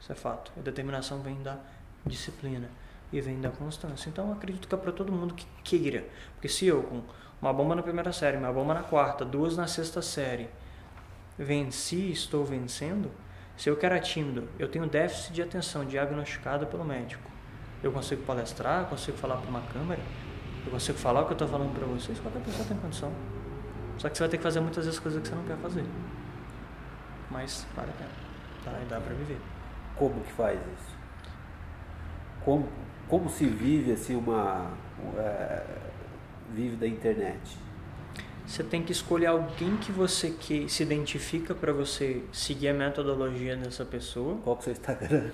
Isso 0.00 0.10
é 0.10 0.14
fato. 0.14 0.50
A 0.56 0.60
determinação 0.60 1.20
vem 1.20 1.40
da 1.42 1.56
disciplina 2.04 2.68
e 3.12 3.20
vem 3.20 3.40
da 3.40 3.50
constância. 3.50 4.08
Então, 4.08 4.32
acredito 4.32 4.66
que 4.66 4.74
é 4.74 4.78
para 4.78 4.92
todo 4.92 5.12
mundo 5.12 5.34
que 5.34 5.46
queira. 5.62 6.04
Porque 6.34 6.48
se 6.48 6.66
eu, 6.66 6.82
com 6.82 7.02
uma 7.40 7.52
bomba 7.52 7.74
na 7.74 7.82
primeira 7.82 8.12
série, 8.12 8.36
uma 8.36 8.52
bomba 8.52 8.74
na 8.74 8.82
quarta, 8.82 9.24
duas 9.24 9.56
na 9.56 9.66
sexta 9.66 10.02
série, 10.02 10.48
venci, 11.38 12.10
estou 12.10 12.44
vencendo, 12.44 13.10
se 13.56 13.68
eu 13.68 13.76
que 13.76 13.86
era 13.86 14.00
tímido, 14.00 14.48
eu 14.58 14.68
tenho 14.68 14.86
déficit 14.86 15.32
de 15.34 15.42
atenção 15.42 15.84
diagnosticado 15.84 16.66
pelo 16.66 16.84
médico. 16.84 17.30
Eu 17.82 17.92
consigo 17.92 18.22
palestrar, 18.22 18.86
consigo 18.86 19.16
falar 19.16 19.36
para 19.36 19.48
uma 19.48 19.62
câmera, 19.62 20.00
eu 20.64 20.70
consigo 20.70 20.98
falar 20.98 21.22
o 21.22 21.24
que 21.26 21.32
eu 21.32 21.34
estou 21.34 21.48
falando 21.48 21.74
para 21.74 21.86
vocês, 21.86 22.18
qualquer 22.20 22.42
pessoa 22.42 22.66
tem 22.66 22.76
condição. 22.76 23.12
Só 24.00 24.08
que 24.08 24.16
você 24.16 24.22
vai 24.22 24.30
ter 24.30 24.36
que 24.38 24.42
fazer 24.42 24.60
muitas 24.60 24.86
vezes 24.86 24.98
coisas 24.98 25.20
que 25.20 25.28
você 25.28 25.34
não 25.34 25.44
quer 25.44 25.58
fazer. 25.58 25.84
Mas 27.30 27.66
vale 27.76 27.90
a 27.90 27.92
pena. 27.92 28.10
Tá? 28.64 28.82
E 28.82 28.86
dá 28.88 28.98
pra 28.98 29.12
viver. 29.12 29.36
Como 29.94 30.18
que 30.22 30.32
faz 30.32 30.58
isso? 30.58 30.96
Como, 32.42 32.66
como 33.08 33.28
se 33.28 33.44
vive 33.44 33.92
assim 33.92 34.16
uma. 34.16 34.70
É, 35.18 35.62
vive 36.54 36.76
da 36.76 36.86
internet? 36.86 37.58
Você 38.46 38.64
tem 38.64 38.82
que 38.82 38.90
escolher 38.90 39.26
alguém 39.26 39.76
que 39.76 39.92
você 39.92 40.30
que 40.30 40.66
se 40.66 40.82
identifica 40.82 41.54
para 41.54 41.70
você 41.70 42.22
seguir 42.32 42.68
a 42.68 42.74
metodologia 42.74 43.54
dessa 43.54 43.84
pessoa. 43.84 44.38
Qual 44.42 44.56
que 44.56 44.70
é 44.70 44.72
o 44.72 44.74
seu 44.76 44.80
Instagram? 44.80 45.30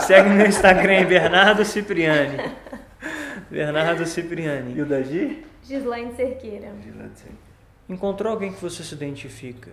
Segue 0.00 0.30
meu 0.30 0.46
Instagram, 0.46 1.04
Bernardo 1.04 1.62
Cipriani. 1.62 2.38
Bernardo 3.50 4.06
Cipriani. 4.06 4.78
E 4.78 4.80
o 4.80 4.86
da 4.86 5.02
Gi? 5.02 5.51
Gislaine 5.62 6.14
Cerqueira. 6.14 6.74
Gislaine 6.82 7.14
Cerqueira. 7.14 7.52
Encontrou 7.88 8.32
alguém 8.32 8.52
que 8.52 8.60
você 8.60 8.82
se 8.82 8.94
identifica? 8.94 9.70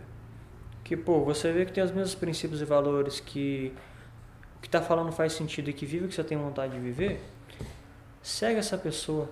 Que, 0.84 0.98
pô, 0.98 1.22
você 1.22 1.52
vê 1.52 1.66
que 1.66 1.72
tem 1.72 1.84
os 1.84 1.92
mesmos 1.92 2.16
princípios 2.16 2.62
e 2.62 2.66
valores, 2.66 3.20
que 3.20 3.74
o 4.58 4.62
que 4.62 4.68
está 4.68 4.82
falando 4.82 5.12
faz 5.12 5.34
sentido 5.34 5.70
e 5.70 5.74
que 5.74 5.86
vive 5.86 6.06
o 6.06 6.08
que 6.10 6.16
você 6.16 6.24
tem 6.24 6.38
vontade 6.38 6.74
de 6.74 6.80
viver? 6.80 7.22
Segue 8.22 8.60
essa 8.60 8.78
pessoa. 8.78 9.30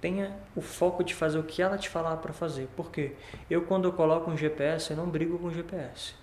Tenha 0.00 0.36
o 0.54 0.60
foco 0.60 1.02
de 1.02 1.14
fazer 1.14 1.38
o 1.38 1.42
que 1.42 1.60
ela 1.60 1.76
te 1.76 1.88
falar 1.88 2.18
para 2.18 2.32
fazer. 2.32 2.68
Por 2.76 2.90
quê? 2.90 3.12
Eu, 3.50 3.62
quando 3.62 3.86
eu 3.86 3.92
coloco 3.92 4.30
um 4.30 4.36
GPS, 4.36 4.90
eu 4.90 4.96
não 4.96 5.08
brigo 5.08 5.38
com 5.38 5.46
o 5.46 5.50
GPS. 5.50 6.14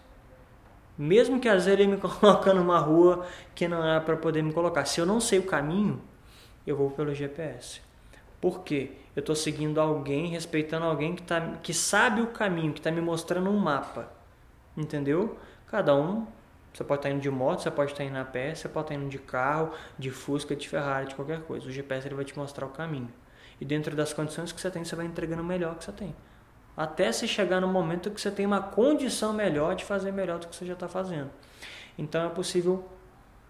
Mesmo 0.97 1.39
que 1.39 1.49
às 1.49 1.65
vezes 1.65 1.79
ele 1.79 1.88
me 1.88 1.97
coloca 1.99 2.53
numa 2.53 2.79
rua 2.79 3.25
que 3.53 3.67
não 3.67 3.85
é 3.85 3.99
para 3.99 4.15
poder 4.15 4.41
me 4.43 4.53
colocar. 4.53 4.85
Se 4.85 5.01
eu 5.01 5.05
não 5.05 5.19
sei 5.19 5.39
o 5.39 5.43
caminho, 5.43 6.01
eu 6.65 6.77
vou 6.77 6.91
pelo 6.91 7.13
GPS. 7.13 7.81
Por 8.39 8.63
quê? 8.63 9.00
Eu 9.13 9.19
estou 9.19 9.35
seguindo 9.35 9.79
alguém, 9.81 10.27
respeitando 10.27 10.85
alguém 10.85 11.15
que, 11.15 11.23
tá, 11.23 11.55
que 11.61 11.73
sabe 11.73 12.21
o 12.21 12.27
caminho, 12.27 12.71
que 12.71 12.79
está 12.79 12.89
me 12.89 13.01
mostrando 13.01 13.49
um 13.49 13.57
mapa. 13.57 14.09
Entendeu? 14.75 15.38
Cada 15.67 15.93
um, 15.93 16.25
você 16.73 16.83
pode 16.83 16.99
estar 16.99 17.09
tá 17.09 17.15
indo 17.15 17.21
de 17.21 17.29
moto, 17.29 17.61
você 17.61 17.71
pode 17.71 17.91
estar 17.91 18.05
tá 18.05 18.09
indo 18.09 18.17
a 18.17 18.23
pé, 18.23 18.55
você 18.55 18.69
pode 18.69 18.85
estar 18.85 18.95
tá 18.95 19.01
indo 19.01 19.09
de 19.09 19.19
carro, 19.19 19.73
de 19.99 20.09
Fusca, 20.09 20.55
de 20.55 20.67
Ferrari, 20.67 21.07
de 21.07 21.15
qualquer 21.15 21.41
coisa. 21.41 21.67
O 21.67 21.71
GPS 21.71 22.07
ele 22.07 22.15
vai 22.15 22.23
te 22.23 22.38
mostrar 22.38 22.65
o 22.65 22.69
caminho. 22.69 23.11
E 23.59 23.65
dentro 23.65 23.95
das 23.95 24.13
condições 24.13 24.53
que 24.53 24.61
você 24.61 24.71
tem, 24.71 24.85
você 24.85 24.95
vai 24.95 25.05
entregando 25.05 25.41
o 25.41 25.45
melhor 25.45 25.75
que 25.75 25.83
você 25.83 25.91
tem. 25.91 26.15
Até 26.75 27.11
você 27.11 27.27
chegar 27.27 27.59
no 27.59 27.67
momento 27.67 28.09
que 28.11 28.21
você 28.21 28.31
tem 28.31 28.45
uma 28.45 28.61
condição 28.61 29.33
melhor 29.33 29.75
de 29.75 29.83
fazer 29.83 30.13
melhor 30.13 30.39
do 30.39 30.47
que 30.47 30.55
você 30.55 30.65
já 30.65 30.73
está 30.73 30.88
fazendo. 30.88 31.29
Então 31.97 32.25
é 32.25 32.29
possível 32.29 32.88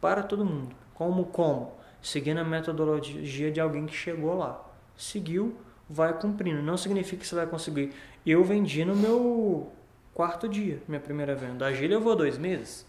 para 0.01 0.23
todo 0.23 0.43
mundo. 0.43 0.75
Como? 0.95 1.25
Como? 1.25 1.77
Seguindo 2.01 2.39
a 2.39 2.43
metodologia 2.43 3.51
de 3.51 3.61
alguém 3.61 3.85
que 3.85 3.95
chegou 3.95 4.35
lá 4.35 4.70
seguiu, 5.01 5.55
vai 5.89 6.13
cumprindo. 6.17 6.61
Não 6.61 6.77
significa 6.77 7.21
que 7.21 7.27
você 7.27 7.35
vai 7.35 7.47
conseguir. 7.47 7.93
Eu 8.25 8.43
vendi 8.43 8.85
no 8.85 8.95
meu 8.95 9.71
quarto 10.13 10.47
dia, 10.47 10.81
minha 10.87 11.01
primeira 11.01 11.35
venda. 11.35 11.65
A 11.65 11.73
Gília 11.73 11.95
eu 11.95 12.01
vou 12.01 12.15
dois 12.15 12.37
meses. 12.37 12.85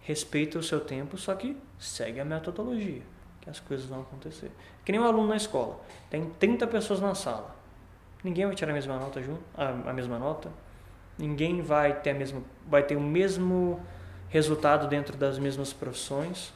Respeita 0.00 0.58
o 0.58 0.62
seu 0.62 0.80
tempo, 0.80 1.16
só 1.16 1.34
que 1.34 1.56
segue 1.78 2.20
a 2.20 2.24
metodologia, 2.24 3.02
que 3.40 3.48
as 3.48 3.60
coisas 3.60 3.86
vão 3.86 4.02
acontecer. 4.02 4.50
Que 4.84 4.92
nem 4.92 5.00
um 5.00 5.04
aluno 5.04 5.28
na 5.28 5.36
escola. 5.36 5.80
Tem 6.10 6.28
30 6.38 6.66
pessoas 6.66 7.00
na 7.00 7.14
sala. 7.14 7.54
Ninguém 8.22 8.46
vai 8.46 8.54
tirar 8.54 8.70
a 8.70 8.74
mesma 8.74 8.98
nota 8.98 9.22
junto, 9.22 9.42
a, 9.54 9.68
a 9.68 9.92
mesma 9.92 10.18
nota. 10.18 10.50
Ninguém 11.18 11.62
vai 11.62 12.00
ter 12.00 12.10
a 12.10 12.14
mesma, 12.14 12.42
vai 12.66 12.82
ter 12.82 12.96
o 12.96 13.00
mesmo 13.00 13.80
resultado 14.28 14.88
dentro 14.88 15.16
das 15.16 15.38
mesmas 15.38 15.72
profissões. 15.72 16.52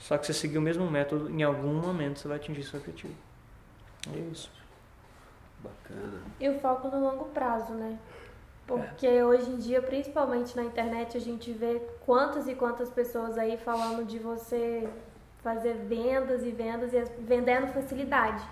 Só 0.00 0.18
que 0.18 0.26
você 0.26 0.32
seguir 0.32 0.58
o 0.58 0.62
mesmo 0.62 0.90
método, 0.90 1.30
em 1.30 1.42
algum 1.42 1.74
momento 1.74 2.18
você 2.18 2.26
vai 2.26 2.38
atingir 2.38 2.64
seu 2.64 2.80
objetivo. 2.80 3.14
É 4.12 4.18
isso. 4.32 4.50
Bacana. 5.60 6.22
E 6.40 6.48
o 6.48 6.58
foco 6.58 6.88
no 6.88 7.00
longo 7.00 7.26
prazo, 7.26 7.74
né? 7.74 7.98
Porque 8.66 9.06
é. 9.06 9.24
hoje 9.24 9.50
em 9.50 9.58
dia, 9.58 9.82
principalmente 9.82 10.56
na 10.56 10.64
internet, 10.64 11.16
a 11.16 11.20
gente 11.20 11.52
vê 11.52 11.82
quantas 12.06 12.48
e 12.48 12.54
quantas 12.54 12.88
pessoas 12.88 13.36
aí 13.36 13.58
falando 13.58 14.06
de 14.06 14.18
você 14.18 14.88
fazer 15.42 15.74
vendas 15.74 16.44
e 16.44 16.50
vendas 16.50 16.92
e 16.94 17.02
vendendo 17.20 17.72
facilidade. 17.72 18.42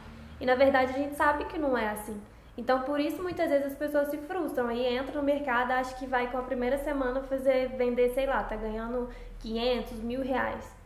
E 0.41 0.47
na 0.47 0.55
verdade 0.55 0.93
a 0.93 0.99
gente 0.99 1.15
sabe 1.15 1.47
que 1.47 1.59
não 1.59 1.77
é 1.77 1.89
assim. 1.89 2.20
Então 2.57 2.83
por 2.83 2.99
isso 3.01 3.23
muitas 3.23 3.49
vezes 3.49 3.69
as 3.69 3.79
pessoas 3.79 4.09
se 4.09 4.19
frustram 4.19 4.69
aí 4.69 4.97
entram 4.97 5.16
no 5.16 5.23
mercado, 5.23 5.73
acha 5.73 5.95
que 5.95 6.07
vai 6.07 6.31
com 6.31 6.39
a 6.39 6.43
primeira 6.43 6.79
semana 6.79 7.23
fazer 7.23 7.69
vender, 7.77 8.11
sei 8.11 8.27
lá, 8.27 8.43
tá 8.43 8.57
ganhando 8.57 9.09
500, 9.41 10.01
mil 10.01 10.23
reais. 10.23 10.78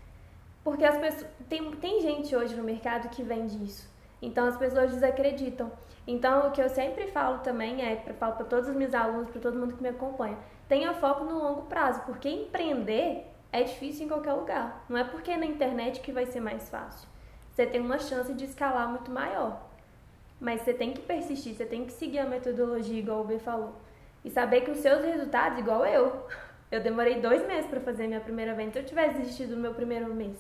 Porque 0.65 0.85
as 0.85 0.97
pessoas. 0.99 1.31
Tem, 1.49 1.71
tem 1.73 2.01
gente 2.01 2.35
hoje 2.35 2.55
no 2.55 2.63
mercado 2.63 3.09
que 3.09 3.23
vende 3.23 3.63
isso. 3.63 3.91
Então 4.21 4.47
as 4.47 4.57
pessoas 4.57 4.93
desacreditam. 4.93 5.71
Então 6.07 6.49
o 6.49 6.51
que 6.53 6.61
eu 6.61 6.69
sempre 6.69 7.09
falo 7.09 7.39
também 7.39 7.83
é, 7.83 7.97
falo 8.19 8.35
para 8.35 8.45
todos 8.47 8.69
os 8.69 8.77
meus 8.77 8.95
alunos, 8.95 9.31
para 9.31 9.41
todo 9.41 9.59
mundo 9.59 9.77
que 9.77 9.83
me 9.83 9.89
acompanha, 9.89 10.39
tenha 10.69 10.95
foco 10.95 11.25
no 11.25 11.39
longo 11.39 11.63
prazo, 11.63 12.03
porque 12.07 12.29
empreender 12.29 13.27
é 13.53 13.63
difícil 13.63 14.07
em 14.07 14.09
qualquer 14.09 14.33
lugar. 14.33 14.85
Não 14.89 14.97
é 14.97 15.05
porque 15.05 15.31
é 15.31 15.37
na 15.37 15.47
internet 15.47 16.01
que 16.01 16.13
vai 16.13 16.27
ser 16.27 16.41
mais 16.41 16.69
fácil. 16.71 17.09
Você 17.51 17.67
tem 17.67 17.81
uma 17.81 17.99
chance 17.99 18.33
de 18.33 18.45
escalar 18.47 18.89
muito 18.89 19.11
maior. 19.11 19.69
Mas 20.41 20.63
você 20.63 20.73
tem 20.73 20.93
que 20.93 21.01
persistir, 21.03 21.55
você 21.55 21.67
tem 21.67 21.85
que 21.85 21.93
seguir 21.93 22.19
a 22.19 22.25
metodologia, 22.25 22.99
igual 22.99 23.21
o 23.21 23.25
B 23.25 23.39
falou. 23.39 23.75
E 24.25 24.31
saber 24.31 24.63
que 24.63 24.71
os 24.71 24.79
seus 24.79 25.05
resultados, 25.05 25.59
igual 25.59 25.85
eu. 25.85 26.27
Eu 26.73 26.81
demorei 26.81 27.21
dois 27.21 27.47
meses 27.47 27.69
para 27.69 27.81
fazer 27.81 28.07
minha 28.07 28.19
primeira 28.19 28.55
venda. 28.55 28.73
Se 28.73 28.79
eu 28.79 28.85
tivesse 28.87 29.19
desistido 29.19 29.55
no 29.55 29.61
meu 29.61 29.75
primeiro 29.75 30.07
mês, 30.15 30.39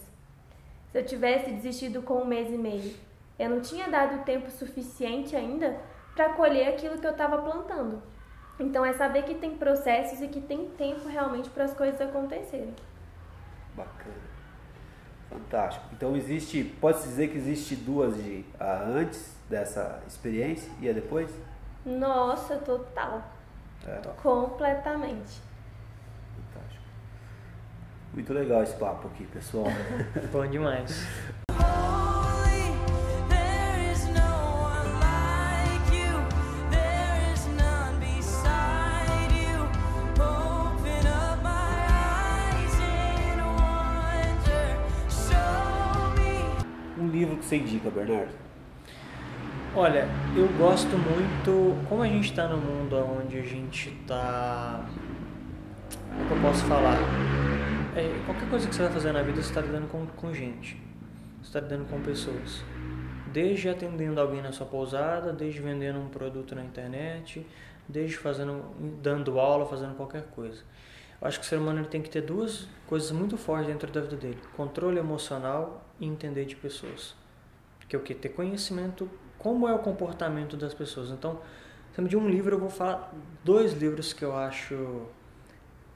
se 0.93 0.99
eu 0.99 1.05
tivesse 1.05 1.51
desistido 1.51 2.03
com 2.03 2.21
um 2.21 2.25
mês 2.27 2.53
e 2.53 2.59
meio. 2.59 2.95
Eu 3.39 3.49
não 3.49 3.61
tinha 3.63 3.89
dado 3.89 4.25
tempo 4.25 4.51
suficiente 4.51 5.35
ainda 5.35 5.81
para 6.15 6.35
colher 6.35 6.69
aquilo 6.69 6.99
que 6.99 7.07
eu 7.07 7.13
estava 7.13 7.39
plantando. 7.39 8.03
Então 8.61 8.85
é 8.85 8.93
saber 8.93 9.25
que 9.25 9.35
tem 9.35 9.57
processos 9.57 10.21
e 10.21 10.29
que 10.29 10.41
tem 10.41 10.69
tempo 10.77 11.09
realmente 11.09 11.49
para 11.49 11.65
as 11.65 11.75
coisas 11.75 12.01
acontecerem. 12.01 12.75
Bacana. 13.75 14.33
Fantástico. 15.31 15.87
Então 15.95 16.15
existe, 16.15 16.63
pode-se 16.79 17.09
dizer 17.09 17.29
que 17.29 17.39
existe 17.39 17.75
duas 17.75 18.15
de 18.23 18.45
a 18.61 18.83
antes 18.83 19.35
dessa 19.49 20.03
experiência 20.07 20.71
e 20.79 20.91
a 20.91 20.93
depois? 20.93 21.31
Nossa, 21.87 22.57
total. 22.57 23.23
É. 23.87 23.99
Completamente. 24.23 25.41
Muito 28.15 28.31
legal 28.35 28.63
esse 28.63 28.75
papo 28.75 29.09
aqui, 29.09 29.25
pessoal. 29.25 29.67
Bom 30.31 30.47
demais. 30.47 31.07
Um 46.99 47.09
livro 47.09 47.37
que 47.39 47.45
você 47.45 47.57
indica, 47.57 47.91
Bernardo? 47.91 48.31
Olha, 49.75 50.07
eu 50.37 50.47
gosto 50.59 50.97
muito. 50.99 51.83
Como 51.89 52.03
a 52.03 52.07
gente 52.07 52.31
está 52.31 52.47
no 52.47 52.59
mundo 52.59 52.95
onde 52.97 53.39
a 53.39 53.43
gente 53.43 53.89
está. 53.89 54.85
Como 56.11 56.23
é 56.23 56.27
que 56.29 56.33
eu 56.35 56.41
posso 56.43 56.65
falar? 56.67 56.99
É, 57.95 58.25
qualquer 58.25 58.49
coisa 58.49 58.67
que 58.67 58.75
você 58.75 58.85
vai 58.85 58.93
fazer 58.93 59.13
na 59.13 59.23
vida, 59.23 59.43
você 59.43 59.51
está 59.51 59.61
lidando 59.61 59.87
com, 59.87 60.07
com 60.07 60.33
gente. 60.33 60.81
Você 61.43 61.49
está 61.49 61.61
lidando 61.61 61.85
com 61.85 62.01
pessoas. 62.01 62.65
Desde 63.31 63.69
atendendo 63.69 64.19
alguém 64.19 64.41
na 64.41 64.51
sua 64.51 64.65
pousada, 64.65 65.31
desde 65.31 65.61
vendendo 65.61 65.99
um 65.99 66.09
produto 66.09 66.55
na 66.55 66.65
internet, 66.65 67.47
desde 67.87 68.17
fazendo, 68.17 68.65
dando 69.03 69.39
aula, 69.39 69.67
fazendo 69.67 69.95
qualquer 69.95 70.23
coisa. 70.29 70.63
Eu 71.21 71.29
acho 71.29 71.39
que 71.39 71.45
o 71.45 71.49
ser 71.49 71.59
humano 71.59 71.85
tem 71.85 72.01
que 72.01 72.09
ter 72.09 72.23
duas 72.23 72.67
coisas 72.87 73.13
muito 73.13 73.37
fortes 73.37 73.67
dentro 73.67 73.93
da 73.93 74.01
vida 74.01 74.17
dele: 74.17 74.39
controle 74.57 74.99
emocional 74.99 75.87
e 76.01 76.07
entender 76.07 76.47
de 76.47 76.57
pessoas. 76.57 77.15
Que 77.87 77.95
é 77.95 77.99
o 77.99 78.03
que? 78.03 78.15
Ter 78.15 78.31
conhecimento 78.31 79.07
como 79.39 79.69
é 79.69 79.75
o 79.75 79.79
comportamento 79.79 80.57
das 80.57 80.73
pessoas. 80.73 81.11
Então, 81.11 81.41
de 82.09 82.17
um 82.17 82.27
livro, 82.27 82.55
eu 82.55 82.59
vou 82.59 82.71
falar 82.71 83.13
dois 83.45 83.75
livros 83.75 84.15
que 84.15 84.25
eu 84.25 84.35
acho 84.35 85.03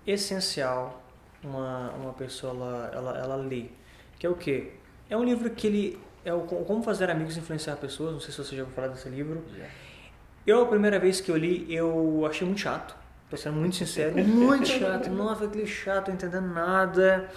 essencial 0.07 1.06
uma, 1.47 1.91
uma 1.93 2.13
pessoa 2.13 2.53
ela, 2.53 2.91
ela, 2.93 3.19
ela 3.19 3.37
lê. 3.37 3.67
Que 4.19 4.27
é 4.27 4.31
o 4.31 4.35
que? 4.35 4.73
É 5.09 5.17
um 5.17 5.25
livro 5.25 5.49
que 5.51 5.67
ele 5.67 5.99
é 6.25 6.35
o 6.35 6.41
Como 6.41 6.83
Fazer 6.83 7.09
Amigos 7.11 7.37
Influenciar 7.37 7.77
Pessoas. 7.77 8.13
Não 8.13 8.21
sei 8.21 8.33
se 8.33 8.39
você 8.39 8.57
já 8.57 8.63
ouviu 8.63 8.75
falar 8.75 8.89
desse 8.89 9.09
livro. 9.09 9.45
Eu, 10.47 10.63
a 10.63 10.67
primeira 10.67 10.99
vez 10.99 11.21
que 11.21 11.31
eu 11.31 11.37
li, 11.37 11.67
eu 11.73 12.27
achei 12.29 12.47
muito 12.47 12.61
chato. 12.61 12.97
Tô 13.29 13.37
sendo 13.37 13.57
muito 13.57 13.77
sincero. 13.77 14.17
Muito 14.23 14.69
chato. 14.69 15.11
Nossa, 15.11 15.47
aquele 15.47 15.67
chato, 15.67 16.13
entendendo 16.13 16.47
nada. 16.47 17.29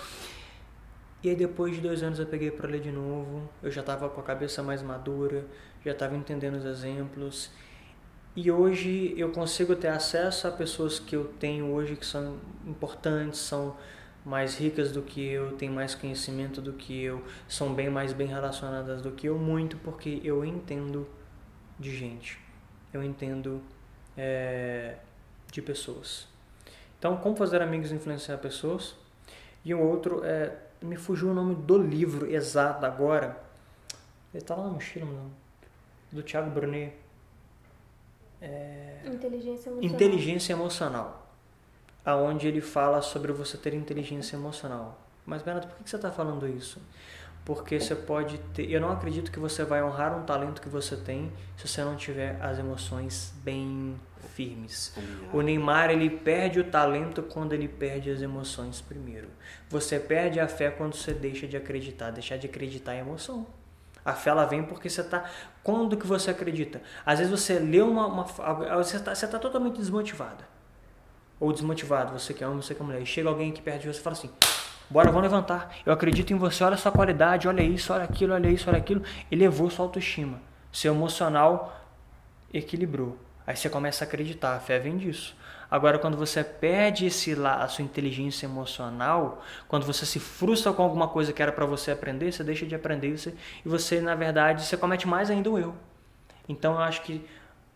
E 1.23 1.29
aí 1.29 1.35
depois 1.35 1.75
de 1.75 1.81
dois 1.81 2.01
anos 2.03 2.19
eu 2.19 2.27
peguei 2.27 2.51
para 2.51 2.69
ler 2.69 2.79
de 2.79 2.91
novo. 2.91 3.49
Eu 3.61 3.71
já 3.71 3.81
estava 3.81 4.07
com 4.07 4.21
a 4.21 4.23
cabeça 4.23 4.61
mais 4.61 4.83
madura, 4.83 5.45
já 5.83 5.91
estava 5.91 6.15
entendendo 6.15 6.55
os 6.55 6.65
exemplos. 6.65 7.49
E 8.35 8.51
hoje 8.51 9.13
eu 9.17 9.31
consigo 9.31 9.75
ter 9.75 9.87
acesso 9.87 10.47
a 10.47 10.51
pessoas 10.51 10.99
que 10.99 11.15
eu 11.15 11.25
tenho 11.39 11.73
hoje 11.73 11.95
que 11.95 12.05
são 12.05 12.37
importantes, 12.65 13.39
são 13.39 13.75
mais 14.25 14.57
ricas 14.57 14.91
do 14.91 15.01
que 15.01 15.25
eu, 15.25 15.55
têm 15.57 15.69
mais 15.69 15.95
conhecimento 15.95 16.61
do 16.61 16.73
que 16.73 17.01
eu, 17.03 17.23
são 17.47 17.73
bem 17.73 17.89
mais 17.89 18.13
bem 18.13 18.27
relacionadas 18.27 19.01
do 19.01 19.11
que 19.11 19.27
eu, 19.27 19.37
muito 19.37 19.77
porque 19.77 20.21
eu 20.23 20.43
entendo 20.43 21.07
de 21.79 21.95
gente, 21.95 22.39
eu 22.93 23.03
entendo 23.03 23.61
é, 24.17 24.97
de 25.51 25.61
pessoas. 25.61 26.27
Então, 26.97 27.17
como 27.17 27.35
fazer 27.35 27.61
amigos 27.61 27.91
e 27.91 27.95
influenciar 27.95 28.37
pessoas? 28.37 28.95
E 29.63 29.73
o 29.73 29.79
outro 29.79 30.23
é 30.23 30.57
me 30.81 30.95
fugiu 30.95 31.29
o 31.29 31.33
nome 31.33 31.55
do 31.55 31.77
livro 31.77 32.25
exato 32.31 32.85
agora. 32.85 33.41
Ele 34.33 34.43
tá 34.43 34.55
lá 34.55 34.63
na 34.65 34.69
mochila. 34.71 35.07
Do 36.11 36.23
Thiago 36.23 36.49
Brunet. 36.49 36.93
É... 38.41 39.01
Inteligência 39.05 39.69
emocional. 39.69 39.95
Inteligência 39.95 40.53
emocional. 40.53 41.28
Aonde 42.05 42.47
ele 42.47 42.61
fala 42.61 43.01
sobre 43.01 43.31
você 43.31 43.57
ter 43.57 43.73
inteligência 43.73 44.35
emocional. 44.35 44.99
Mas, 45.25 45.41
Bernardo, 45.41 45.67
por 45.67 45.83
que 45.83 45.89
você 45.89 45.95
está 45.95 46.11
falando 46.11 46.47
isso? 46.47 46.81
Porque 47.45 47.79
você 47.79 47.95
pode 47.95 48.37
ter. 48.53 48.69
Eu 48.69 48.81
não 48.81 48.91
acredito 48.91 49.31
que 49.31 49.39
você 49.39 49.63
vai 49.63 49.83
honrar 49.83 50.17
um 50.17 50.23
talento 50.23 50.61
que 50.61 50.69
você 50.69 50.95
tem 50.95 51.31
se 51.57 51.67
você 51.67 51.83
não 51.83 51.95
tiver 51.95 52.39
as 52.41 52.59
emoções 52.59 53.33
bem 53.43 53.95
firmes. 54.35 54.93
O 55.33 55.41
Neymar 55.41 55.89
ele 55.89 56.09
perde 56.09 56.59
o 56.59 56.63
talento 56.63 57.23
quando 57.23 57.53
ele 57.53 57.67
perde 57.67 58.09
as 58.09 58.21
emoções 58.21 58.81
primeiro. 58.81 59.29
Você 59.69 59.99
perde 59.99 60.39
a 60.39 60.47
fé 60.47 60.69
quando 60.69 60.95
você 60.95 61.13
deixa 61.13 61.47
de 61.47 61.57
acreditar. 61.57 62.11
Deixar 62.11 62.37
de 62.37 62.47
acreditar 62.47 62.93
é 62.93 62.99
emoção. 62.99 63.47
A 64.03 64.13
fé 64.13 64.29
ela 64.29 64.45
vem 64.45 64.63
porque 64.63 64.89
você 64.89 65.01
está. 65.01 65.29
Quando 65.63 65.97
que 65.97 66.07
você 66.07 66.31
acredita? 66.31 66.81
Às 67.05 67.19
vezes 67.19 67.31
você 67.31 67.59
lê 67.59 67.81
uma. 67.81 68.07
uma 68.07 68.23
você 68.75 68.97
está 68.97 69.13
tá 69.13 69.39
totalmente 69.39 69.77
desmotivada. 69.77 70.58
Ou 71.39 71.53
desmotivado, 71.53 72.11
você 72.11 72.33
que 72.33 72.43
é 72.43 72.47
homem, 72.47 72.61
você 72.61 72.75
que 72.75 72.81
é 72.81 72.85
mulher. 72.85 73.01
E 73.01 73.05
chega 73.05 73.29
alguém 73.29 73.51
aqui 73.51 73.61
perto 73.61 73.81
de 73.81 73.87
você 73.87 73.99
e 73.99 74.03
fala 74.03 74.15
assim: 74.15 74.29
Bora, 74.89 75.09
vamos 75.09 75.23
levantar. 75.23 75.75
Eu 75.85 75.93
acredito 75.93 76.33
em 76.33 76.35
você, 76.35 76.63
olha 76.63 76.75
sua 76.75 76.91
qualidade, 76.91 77.47
olha 77.47 77.61
isso, 77.61 77.93
olha 77.93 78.03
aquilo, 78.03 78.33
olha 78.33 78.49
isso, 78.49 78.69
olha 78.69 78.79
aquilo. 78.79 79.03
Elevou 79.31 79.69
sua 79.69 79.85
autoestima. 79.85 80.41
Seu 80.71 80.93
emocional 80.93 81.79
equilibrou. 82.53 83.17
Aí 83.45 83.55
você 83.55 83.69
começa 83.69 84.03
a 84.03 84.07
acreditar, 84.07 84.55
a 84.55 84.59
fé 84.59 84.79
vem 84.79 84.97
disso. 84.97 85.35
Agora, 85.71 85.99
quando 85.99 86.17
você 86.17 86.43
perde 86.43 87.05
esse 87.05 87.35
sua 87.69 87.83
inteligência 87.83 88.47
emocional, 88.47 89.43
quando 89.67 89.85
você 89.85 90.05
se 90.05 90.19
frustra 90.19 90.73
com 90.73 90.81
alguma 90.81 91.07
coisa 91.07 91.31
que 91.31 91.41
era 91.41 91.51
para 91.51 91.65
você 91.65 91.91
aprender, 91.91 92.31
você 92.31 92.43
deixa 92.43 92.65
de 92.65 92.73
aprender 92.73 93.15
você, 93.15 93.35
e 93.63 93.69
você, 93.69 94.01
na 94.01 94.15
verdade, 94.15 94.65
você 94.65 94.75
comete 94.75 95.07
mais 95.07 95.29
ainda 95.29 95.49
o 95.49 95.57
erro. 95.59 95.75
Então, 96.47 96.73
eu 96.73 96.79
acho 96.79 97.03
que 97.03 97.23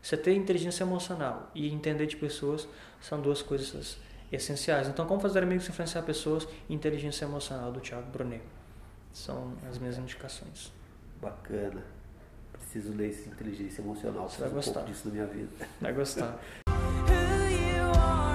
você 0.01 0.17
ter 0.17 0.35
inteligência 0.35 0.83
emocional 0.83 1.51
e 1.53 1.71
entender 1.71 2.07
de 2.07 2.17
pessoas 2.17 2.67
são 3.03 3.21
duas 3.21 3.41
coisas 3.41 3.97
essenciais. 4.31 4.87
Então, 4.87 5.05
como 5.05 5.19
fazer 5.19 5.43
amigos 5.43 5.67
e 5.67 5.69
influenciar 5.69 6.01
pessoas 6.03 6.47
e 6.69 6.73
inteligência 6.73 7.25
emocional 7.25 7.71
do 7.71 7.81
Thiago 7.81 8.09
Brunet. 8.09 8.41
São 9.11 9.53
as 9.69 9.77
minhas 9.77 9.97
indicações. 9.97 10.71
Bacana. 11.21 11.83
Preciso 12.53 12.93
ler 12.93 13.09
esse 13.09 13.29
inteligência 13.29 13.81
emocional. 13.81 14.27
Você 14.27 14.39
vai 14.39 14.49
um 14.49 14.53
gostar. 14.53 14.73
pouco 14.73 14.87
disso 14.87 15.07
na 15.09 15.13
minha 15.13 15.27
vida. 15.27 15.67
Vai 15.79 15.93
gostar. 15.93 16.39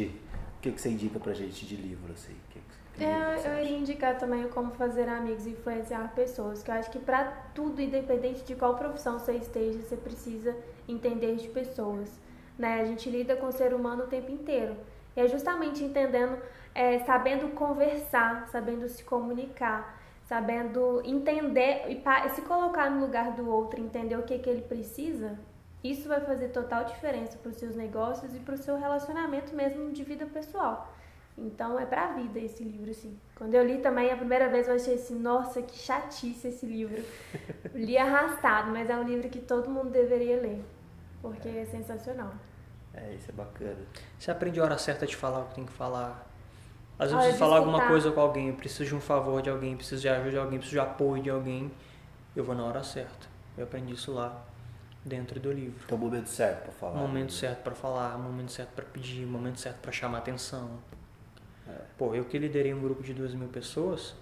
o 0.00 0.60
que, 0.60 0.72
que 0.72 0.80
você 0.80 0.90
indica 0.90 1.18
pra 1.20 1.34
gente 1.34 1.66
de 1.66 1.76
livro, 1.76 2.12
assim? 2.12 2.36
Que, 2.50 2.60
que 2.94 3.00
É, 3.00 3.04
livro 3.04 3.30
eu 3.44 3.58
acha? 3.58 3.62
iria 3.64 3.76
indicar 3.78 4.16
também 4.18 4.48
como 4.48 4.72
fazer 4.72 5.08
amigos 5.08 5.46
e 5.46 5.50
influenciar 5.50 6.12
pessoas, 6.14 6.62
que 6.62 6.70
eu 6.70 6.74
acho 6.74 6.90
que 6.90 6.98
pra 6.98 7.24
tudo, 7.54 7.80
independente 7.80 8.44
de 8.44 8.54
qual 8.54 8.76
profissão 8.76 9.18
você 9.18 9.32
esteja, 9.34 9.80
você 9.82 9.96
precisa 9.96 10.54
entender 10.88 11.36
de 11.36 11.48
pessoas. 11.48 12.20
Né? 12.58 12.80
A 12.80 12.84
gente 12.84 13.10
lida 13.10 13.34
com 13.36 13.46
o 13.46 13.52
ser 13.52 13.74
humano 13.74 14.04
o 14.04 14.06
tempo 14.06 14.30
inteiro. 14.30 14.76
E 15.16 15.20
é 15.20 15.26
justamente 15.28 15.82
entendendo, 15.82 16.38
é, 16.74 16.98
sabendo 17.00 17.48
conversar, 17.54 18.46
sabendo 18.48 18.88
se 18.88 19.02
comunicar, 19.04 19.98
sabendo 20.24 21.02
entender 21.04 21.82
e 21.88 22.30
se 22.30 22.42
colocar 22.42 22.90
no 22.90 23.00
lugar 23.00 23.32
do 23.32 23.48
outro, 23.50 23.80
entender 23.80 24.16
o 24.16 24.22
que, 24.22 24.38
que 24.38 24.48
ele 24.48 24.62
precisa, 24.62 25.38
isso 25.82 26.08
vai 26.08 26.20
fazer 26.20 26.48
total 26.48 26.84
diferença 26.84 27.36
para 27.38 27.50
os 27.50 27.56
seus 27.56 27.74
negócios 27.74 28.34
e 28.34 28.38
para 28.38 28.54
o 28.54 28.58
seu 28.58 28.78
relacionamento 28.78 29.54
mesmo 29.54 29.90
de 29.90 30.04
vida 30.04 30.26
pessoal. 30.26 30.92
Então 31.36 31.78
é 31.78 31.86
pra 31.86 32.12
vida 32.12 32.38
esse 32.38 32.62
livro, 32.62 32.90
assim. 32.90 33.18
Quando 33.34 33.54
eu 33.54 33.64
li 33.64 33.78
também 33.78 34.10
a 34.10 34.16
primeira 34.16 34.48
vez, 34.48 34.68
eu 34.68 34.74
achei 34.74 34.94
assim, 34.94 35.18
nossa, 35.18 35.62
que 35.62 35.76
chatice 35.76 36.48
esse 36.48 36.66
livro. 36.66 37.02
Eu 37.74 37.80
li 37.80 37.96
arrastado, 37.96 38.70
mas 38.70 38.90
é 38.90 38.96
um 38.96 39.02
livro 39.02 39.28
que 39.28 39.40
todo 39.40 39.70
mundo 39.70 39.90
deveria 39.90 40.40
ler. 40.40 40.62
Porque 41.20 41.48
é 41.48 41.64
sensacional. 41.64 42.32
É, 42.94 43.14
isso 43.14 43.30
é 43.30 43.32
bacana. 43.32 43.78
Você 44.18 44.30
aprende 44.30 44.60
a 44.60 44.64
hora 44.64 44.76
certa 44.76 45.06
de 45.06 45.16
falar 45.16 45.40
o 45.40 45.46
que 45.46 45.54
tem 45.54 45.64
que 45.64 45.72
falar. 45.72 46.28
Às 46.98 47.10
vezes 47.10 47.32
de 47.32 47.38
falar 47.38 47.56
alguma 47.56 47.88
coisa 47.88 48.12
com 48.12 48.20
alguém, 48.20 48.48
eu 48.48 48.54
preciso 48.54 48.84
de 48.84 48.94
um 48.94 49.00
favor 49.00 49.40
de 49.40 49.48
alguém, 49.48 49.76
preciso 49.76 50.02
de 50.02 50.08
ajuda 50.08 50.30
de 50.30 50.36
alguém, 50.36 50.58
preciso 50.58 50.80
de 50.80 50.86
apoio 50.86 51.22
de 51.22 51.30
alguém. 51.30 51.72
Eu 52.36 52.44
vou 52.44 52.54
na 52.54 52.64
hora 52.64 52.82
certa. 52.84 53.26
Eu 53.56 53.64
aprendi 53.64 53.94
isso 53.94 54.12
lá, 54.12 54.44
dentro 55.04 55.38
do 55.40 55.50
livro. 55.52 55.80
Então, 55.84 55.96
o 55.98 56.00
momento 56.00 56.28
certo 56.28 56.62
pra 56.64 56.72
falar. 56.72 56.98
Momento 56.98 57.32
certo 57.32 57.62
para 57.62 57.74
falar, 57.74 58.18
momento 58.18 58.52
certo 58.52 58.70
para 58.74 58.84
pedir, 58.84 59.26
momento 59.26 59.58
certo 59.60 59.78
para 59.80 59.92
chamar 59.92 60.18
atenção. 60.18 60.70
Pô, 61.96 62.14
eu 62.14 62.24
que 62.24 62.38
liderei 62.38 62.74
um 62.74 62.80
grupo 62.80 63.02
de 63.02 63.12
duas 63.14 63.34
mil 63.34 63.48
pessoas, 63.48 64.14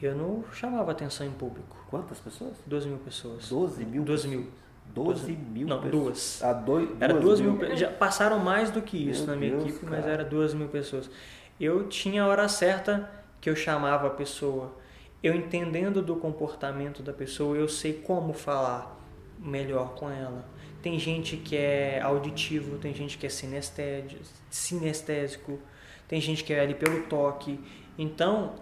eu 0.00 0.14
não 0.16 0.44
chamava 0.52 0.90
atenção 0.92 1.26
em 1.26 1.30
público. 1.30 1.76
Quantas 1.88 2.18
pessoas? 2.18 2.54
Duas 2.66 2.84
mil 2.84 2.98
pessoas. 2.98 3.48
12 3.48 3.84
mil? 3.84 4.02
Duas 4.04 4.22
pessoas? 4.22 4.36
mil. 4.38 4.52
12 4.94 5.32
mil 5.32 5.68
Não, 5.68 5.80
pessoas. 5.80 6.02
duas. 6.04 6.42
Ah, 6.42 6.52
dois, 6.52 6.88
Era 7.00 7.12
duas 7.14 7.38
duas 7.38 7.40
mil, 7.40 7.56
pe- 7.56 7.76
já 7.76 7.88
passaram 7.90 8.38
mais 8.40 8.70
do 8.70 8.82
que 8.82 8.96
isso 9.08 9.24
Meu 9.26 9.34
na 9.34 9.40
minha 9.40 9.50
Deus, 9.52 9.64
equipe, 9.70 9.86
mas 9.86 10.00
cara. 10.00 10.12
era 10.12 10.24
duas 10.24 10.52
mil 10.54 10.68
pessoas. 10.68 11.08
Eu 11.60 11.88
tinha 11.88 12.24
a 12.24 12.26
hora 12.26 12.48
certa 12.48 13.08
que 13.40 13.48
eu 13.48 13.54
chamava 13.56 14.06
a 14.08 14.10
pessoa. 14.10 14.72
eu 15.22 15.36
entendendo 15.36 16.02
do 16.02 16.16
comportamento 16.16 17.00
da 17.00 17.12
pessoa, 17.12 17.56
eu 17.56 17.68
sei 17.68 17.92
como 17.92 18.32
falar 18.32 18.98
melhor 19.42 19.94
com 19.94 20.10
ela. 20.10 20.44
Tem 20.82 20.98
gente 20.98 21.36
que 21.36 21.56
é 21.56 22.00
auditivo, 22.00 22.78
tem 22.78 22.92
gente 22.94 23.16
que 23.18 23.26
é 23.26 23.30
sinestésico, 24.50 25.58
tem 26.08 26.20
gente 26.20 26.42
que 26.42 26.52
é 26.52 26.60
ali 26.60 26.74
pelo 26.74 27.02
toque. 27.04 27.60
Então, 27.96 28.54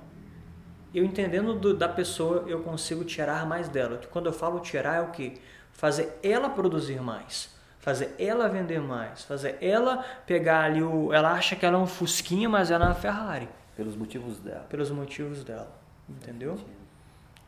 eu 0.95 1.05
entendendo 1.05 1.55
do, 1.55 1.75
da 1.75 1.89
pessoa, 1.89 2.45
eu 2.47 2.63
consigo 2.63 3.05
tirar 3.05 3.47
mais 3.47 3.69
dela. 3.69 4.01
Quando 4.11 4.27
eu 4.27 4.33
falo 4.33 4.61
tirar, 4.61 4.97
é 4.97 5.01
o 5.01 5.11
que? 5.11 5.41
Fazer 5.73 6.19
ela 6.23 6.51
produzir 6.51 7.01
mais. 7.01 7.55
Fazer 7.79 8.15
ela 8.19 8.49
vender 8.49 8.81
mais. 8.81 9.25
Fazer 9.25 9.57
ela 9.63 10.05
pegar 10.27 10.65
ali 10.65 10.83
o. 10.83 11.13
Ela 11.13 11.33
acha 11.33 11.57
que 11.57 11.65
ela 11.65 11.79
é 11.79 11.81
um 11.81 11.87
Fusquinha, 11.87 12.49
mas 12.49 12.71
ela 12.71 12.85
é 12.85 12.89
uma 12.89 12.95
Ferrari. 12.95 13.49
Pelos 13.75 13.97
motivos 13.97 14.39
dela. 14.39 14.67
Pelos 14.69 14.91
motivos 14.91 15.43
dela. 15.43 15.73
Entendeu? 16.07 16.59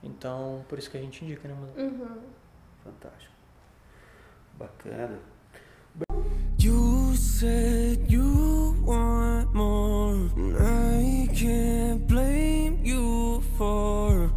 Então, 0.02 0.64
por 0.68 0.78
isso 0.78 0.90
que 0.90 0.96
a 0.96 1.00
gente 1.00 1.22
indica, 1.24 1.46
né, 1.46 1.54
mano? 1.54 1.72
Uhum. 1.76 2.20
Fantástico. 2.84 3.32
Bacana. 4.58 5.18
You 6.58 7.14
said 7.16 8.10
you 8.10 8.74
want 8.84 9.52
more, 9.52 10.16
I 10.60 11.28
can't 11.34 12.06
blame 12.06 12.80
you 12.84 13.42
for 13.56 14.30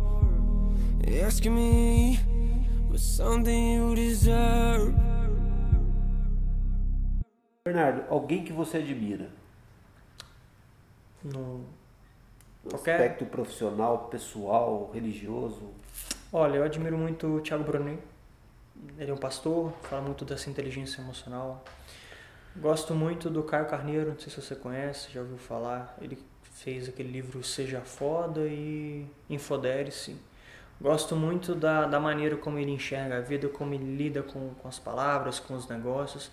asking 1.24 1.56
me 1.56 2.20
for 2.90 2.98
something 2.98 3.76
you 3.76 3.96
deserve. 3.96 4.94
Bernardo, 7.64 8.06
alguém 8.10 8.44
que 8.44 8.54
você 8.54 8.78
admira? 8.78 9.30
No, 11.24 11.66
no 12.64 12.70
Qualquer... 12.70 12.96
aspecto 12.96 13.26
profissional, 13.26 14.08
pessoal, 14.10 14.92
religioso? 14.94 15.72
Olha, 16.32 16.58
eu 16.58 16.64
admiro 16.64 16.98
muito 16.98 17.26
o 17.28 17.42
Thiago 17.42 17.64
Brunet. 17.64 18.00
Ele 18.98 19.12
é 19.12 19.14
um 19.14 19.18
pastor, 19.18 19.74
fala 19.84 20.02
muito 20.02 20.24
dessa 20.26 20.50
inteligência 20.50 21.02
emocional. 21.02 21.64
Gosto 22.58 22.94
muito 22.94 23.30
do 23.30 23.44
Caio 23.44 23.66
Carneiro, 23.66 24.12
não 24.12 24.20
sei 24.20 24.30
se 24.30 24.42
você 24.42 24.56
conhece, 24.56 25.12
já 25.12 25.20
ouviu 25.20 25.38
falar. 25.38 25.98
Ele 26.02 26.18
fez 26.54 26.88
aquele 26.88 27.12
livro 27.12 27.44
Seja 27.44 27.82
Foda 27.82 28.42
e 28.42 29.06
Infodere-se. 29.30 30.16
Gosto 30.80 31.16
muito 31.16 31.56
da, 31.56 31.86
da 31.86 32.00
maneira 32.00 32.36
como 32.38 32.58
ele 32.58 32.72
enxerga 32.72 33.18
a 33.18 33.22
vida, 33.22 33.48
como 33.50 33.74
ele 33.74 33.96
lida 33.96 34.24
com, 34.24 34.54
com 34.56 34.68
as 34.68 34.80
palavras, 34.80 35.40
com 35.40 35.54
os 35.54 35.68
negócios. 35.68 36.32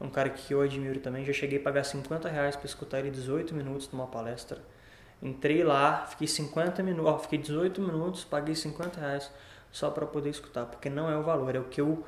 É 0.00 0.04
um 0.04 0.10
cara 0.10 0.30
que 0.30 0.52
eu 0.52 0.60
admiro 0.60 1.00
também. 1.00 1.24
Já 1.24 1.32
cheguei 1.32 1.58
a 1.58 1.62
pagar 1.62 1.84
50 1.84 2.28
reais 2.28 2.56
para 2.56 2.66
escutar 2.66 3.00
ele 3.00 3.10
18 3.10 3.54
minutos 3.54 3.90
numa 3.92 4.06
palestra. 4.06 4.58
Entrei 5.22 5.62
lá, 5.62 6.06
fiquei 6.06 6.26
50 6.26 6.82
minutos, 6.82 7.22
fiquei 7.22 7.38
18 7.38 7.80
minutos, 7.80 8.24
paguei 8.24 8.54
50 8.54 9.00
reais 9.00 9.30
só 9.74 9.90
para 9.90 10.06
poder 10.06 10.30
escutar, 10.30 10.66
porque 10.66 10.88
não 10.88 11.10
é 11.10 11.16
o 11.16 11.24
valor, 11.24 11.56
é 11.56 11.58
o 11.58 11.64
que 11.64 11.80
eu 11.80 12.06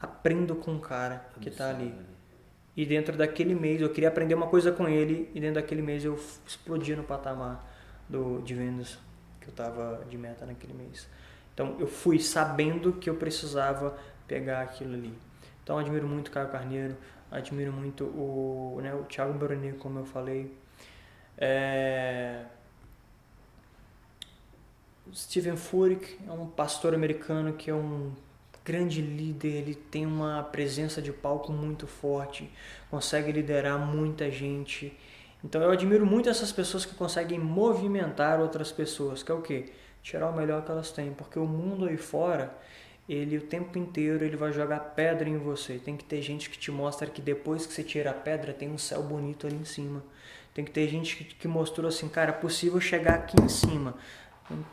aprendo 0.00 0.56
com 0.56 0.74
o 0.74 0.80
cara 0.80 1.24
que 1.40 1.48
está 1.48 1.70
ali. 1.70 1.94
E 2.76 2.84
dentro 2.84 3.16
daquele 3.16 3.54
mês 3.54 3.80
eu 3.80 3.90
queria 3.90 4.08
aprender 4.08 4.34
uma 4.34 4.48
coisa 4.48 4.72
com 4.72 4.88
ele 4.88 5.30
e 5.32 5.38
dentro 5.38 5.62
daquele 5.62 5.82
mês 5.82 6.04
eu 6.04 6.18
explodi 6.44 6.96
no 6.96 7.04
patamar 7.04 7.64
do, 8.08 8.42
de 8.42 8.54
vendas 8.54 8.98
que 9.40 9.46
eu 9.46 9.50
estava 9.50 10.04
de 10.10 10.18
meta 10.18 10.44
naquele 10.44 10.74
mês. 10.74 11.08
Então 11.54 11.76
eu 11.78 11.86
fui 11.86 12.18
sabendo 12.18 12.94
que 12.94 13.08
eu 13.08 13.14
precisava 13.14 13.96
pegar 14.26 14.62
aquilo 14.62 14.94
ali. 14.94 15.16
Então 15.62 15.78
admiro 15.78 16.08
muito 16.08 16.26
o 16.26 16.30
Caio 16.32 16.48
Carneiro, 16.48 16.96
admiro 17.30 17.72
muito 17.72 18.02
o, 18.02 18.80
né, 18.82 18.92
o 18.92 19.04
Thiago 19.04 19.32
Brunet, 19.34 19.78
como 19.78 20.00
eu 20.00 20.04
falei. 20.04 20.52
É... 21.38 22.46
Steven 25.12 25.56
Furek 25.56 26.18
é 26.26 26.32
um 26.32 26.46
pastor 26.46 26.94
americano 26.94 27.52
que 27.52 27.70
é 27.70 27.74
um 27.74 28.12
grande 28.64 29.02
líder, 29.02 29.48
ele 29.48 29.74
tem 29.74 30.06
uma 30.06 30.42
presença 30.42 31.02
de 31.02 31.12
palco 31.12 31.52
muito 31.52 31.86
forte, 31.86 32.50
consegue 32.90 33.30
liderar 33.30 33.78
muita 33.78 34.30
gente. 34.30 34.96
Então 35.44 35.60
eu 35.60 35.70
admiro 35.70 36.06
muito 36.06 36.30
essas 36.30 36.50
pessoas 36.50 36.86
que 36.86 36.94
conseguem 36.94 37.38
movimentar 37.38 38.40
outras 38.40 38.72
pessoas, 38.72 39.22
que 39.22 39.30
é 39.30 39.34
o 39.34 39.42
que? 39.42 39.66
Tirar 40.02 40.30
o 40.30 40.36
melhor 40.36 40.64
que 40.64 40.70
elas 40.70 40.90
têm, 40.90 41.12
porque 41.12 41.38
o 41.38 41.46
mundo 41.46 41.84
aí 41.84 41.98
fora, 41.98 42.56
ele 43.06 43.36
o 43.36 43.42
tempo 43.42 43.78
inteiro 43.78 44.24
ele 44.24 44.36
vai 44.36 44.50
jogar 44.52 44.80
pedra 44.80 45.28
em 45.28 45.36
você. 45.36 45.74
Tem 45.74 45.96
que 45.96 46.04
ter 46.04 46.22
gente 46.22 46.48
que 46.48 46.56
te 46.58 46.70
mostra 46.70 47.06
que 47.06 47.20
depois 47.20 47.66
que 47.66 47.74
você 47.74 47.82
tira 47.82 48.10
a 48.10 48.14
pedra 48.14 48.54
tem 48.54 48.70
um 48.70 48.78
céu 48.78 49.02
bonito 49.02 49.46
ali 49.46 49.56
em 49.56 49.64
cima. 49.66 50.02
Tem 50.54 50.64
que 50.64 50.70
ter 50.70 50.88
gente 50.88 51.16
que, 51.16 51.24
que 51.24 51.48
mostrou 51.48 51.88
assim, 51.88 52.08
cara, 52.08 52.30
é 52.30 52.32
possível 52.32 52.80
chegar 52.80 53.14
aqui 53.14 53.36
em 53.42 53.48
cima. 53.48 53.94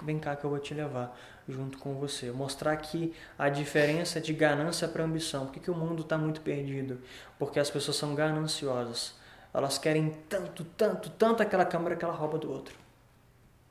Vem 0.02 0.20
cá 0.20 0.36
que 0.36 0.44
eu 0.44 0.50
vou 0.50 0.60
te 0.60 0.74
levar 0.74 1.18
junto 1.48 1.78
com 1.78 1.94
você. 1.96 2.32
Mostrar 2.32 2.74
aqui 2.74 3.14
a 3.38 3.50
diferença 3.50 4.20
de 4.20 4.34
ganância 4.34 4.88
para 4.88 5.04
ambição. 5.04 5.46
Por 5.46 5.54
que, 5.54 5.60
que 5.62 5.72
o 5.72 5.76
mundo 5.76 6.02
está 6.02 6.18
muito 6.18 6.42
perdido? 6.42 7.00
Porque 7.40 7.60
as 7.60 7.70
pessoas 7.70 7.98
são 7.98 8.14
gananciosas. 8.14 9.16
Elas 9.54 9.78
querem 9.78 10.10
tanto, 10.30 10.64
tanto, 10.64 11.10
tanto 11.12 11.44
aquela 11.44 11.66
câmera 11.66 11.96
que 11.96 12.04
ela 12.04 12.14
rouba 12.14 12.38
do 12.38 12.52
outro. 12.52 12.76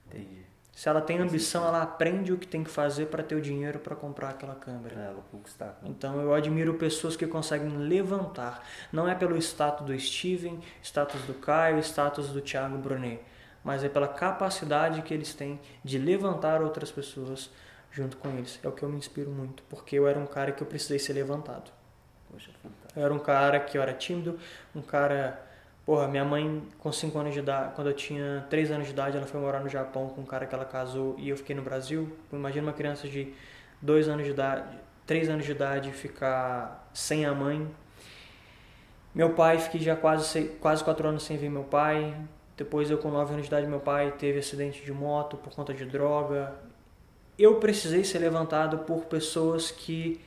Entendi. 0.06 0.40
Se 0.72 0.88
ela 0.88 1.02
tem 1.02 1.18
ambição, 1.18 1.66
ela 1.66 1.82
aprende 1.82 2.32
o 2.32 2.38
que 2.38 2.46
tem 2.46 2.64
que 2.64 2.70
fazer 2.70 3.06
para 3.06 3.22
ter 3.22 3.34
o 3.34 3.40
dinheiro 3.40 3.78
para 3.78 3.94
comprar 3.94 4.30
aquela 4.30 4.54
câmera. 4.54 4.98
É, 4.98 5.06
ela 5.08 5.22
conquistar. 5.30 5.78
Então 5.84 6.18
eu 6.20 6.32
admiro 6.32 6.74
pessoas 6.74 7.16
que 7.16 7.26
conseguem 7.26 7.76
levantar. 7.76 8.66
Não 8.90 9.06
é 9.06 9.14
pelo 9.14 9.36
status 9.36 9.86
do 9.86 9.98
Steven, 9.98 10.58
status 10.82 11.20
do 11.22 11.34
Caio, 11.34 11.78
status 11.80 12.28
do 12.28 12.40
Thiago 12.40 12.78
Brunet 12.78 13.20
mas 13.64 13.84
é 13.84 13.88
pela 13.88 14.08
capacidade 14.08 15.02
que 15.02 15.12
eles 15.12 15.34
têm 15.34 15.60
de 15.84 15.98
levantar 15.98 16.62
outras 16.62 16.90
pessoas 16.90 17.50
junto 17.90 18.16
com 18.16 18.28
eles. 18.30 18.60
É 18.62 18.68
o 18.68 18.72
que 18.72 18.82
eu 18.82 18.88
me 18.88 18.96
inspiro 18.96 19.30
muito, 19.30 19.62
porque 19.68 19.96
eu 19.96 20.06
era 20.06 20.18
um 20.18 20.26
cara 20.26 20.52
que 20.52 20.62
eu 20.62 20.66
precisei 20.66 20.98
ser 20.98 21.12
levantado. 21.12 21.70
Poxa, 22.30 22.50
fantástico. 22.62 22.98
Eu 22.98 23.04
era 23.04 23.12
um 23.12 23.18
cara 23.18 23.60
que 23.60 23.76
eu 23.76 23.82
era 23.82 23.92
tímido, 23.92 24.38
um 24.74 24.82
cara. 24.82 25.46
Porra, 25.84 26.06
minha 26.06 26.24
mãe, 26.24 26.62
com 26.78 26.92
5 26.92 27.18
anos 27.18 27.32
de 27.32 27.40
idade, 27.40 27.74
quando 27.74 27.88
eu 27.88 27.94
tinha 27.94 28.46
3 28.48 28.70
anos 28.70 28.86
de 28.86 28.92
idade, 28.92 29.16
ela 29.16 29.26
foi 29.26 29.40
morar 29.40 29.60
no 29.60 29.68
Japão 29.68 30.08
com 30.10 30.20
um 30.20 30.24
cara 30.24 30.46
que 30.46 30.54
ela 30.54 30.64
casou 30.64 31.16
e 31.18 31.28
eu 31.28 31.36
fiquei 31.36 31.56
no 31.56 31.62
Brasil. 31.62 32.16
Imagina 32.32 32.68
uma 32.68 32.72
criança 32.72 33.08
de 33.08 33.34
2 33.82 34.08
anos 34.08 34.24
de 34.24 34.30
idade, 34.30 34.78
3 35.06 35.28
anos 35.30 35.44
de 35.44 35.50
idade 35.50 35.90
ficar 35.90 36.88
sem 36.92 37.26
a 37.26 37.34
mãe. 37.34 37.68
Meu 39.12 39.30
pai, 39.34 39.58
fiquei 39.58 39.80
já 39.80 39.96
quase, 39.96 40.44
quase 40.60 40.84
4 40.84 41.08
anos 41.08 41.24
sem 41.24 41.36
ver 41.36 41.48
meu 41.48 41.64
pai. 41.64 42.14
Depois 42.60 42.90
eu 42.90 42.98
com 42.98 43.10
9 43.10 43.32
anos 43.32 43.46
de 43.46 43.48
idade 43.48 43.66
meu 43.66 43.80
pai 43.80 44.12
teve 44.18 44.38
acidente 44.38 44.84
de 44.84 44.92
moto 44.92 45.38
por 45.38 45.50
conta 45.50 45.72
de 45.72 45.86
droga. 45.86 46.54
Eu 47.38 47.54
precisei 47.54 48.04
ser 48.04 48.18
levantado 48.18 48.80
por 48.80 49.06
pessoas 49.06 49.70
que 49.70 50.20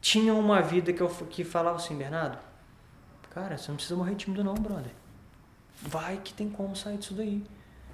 tinham 0.00 0.38
uma 0.38 0.62
vida 0.62 0.92
que 0.92 1.00
eu 1.00 1.08
que 1.08 1.42
falavam 1.42 1.80
assim, 1.80 1.96
Bernardo, 1.96 2.38
cara, 3.30 3.58
você 3.58 3.66
não 3.66 3.74
precisa 3.74 3.96
morrer 3.96 4.14
tímido 4.14 4.44
não, 4.44 4.54
brother. 4.54 4.92
Vai 5.82 6.20
que 6.22 6.32
tem 6.32 6.48
como 6.48 6.76
sair 6.76 6.98
disso 6.98 7.14
daí. 7.14 7.42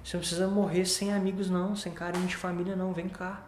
Você 0.03 0.17
não 0.17 0.21
precisa 0.21 0.47
morrer 0.47 0.85
sem 0.85 1.11
amigos 1.11 1.49
não, 1.49 1.75
sem 1.75 1.91
carinho 1.91 2.27
de 2.27 2.35
família 2.35 2.75
não, 2.75 2.93
vem 2.93 3.09
cá. 3.09 3.43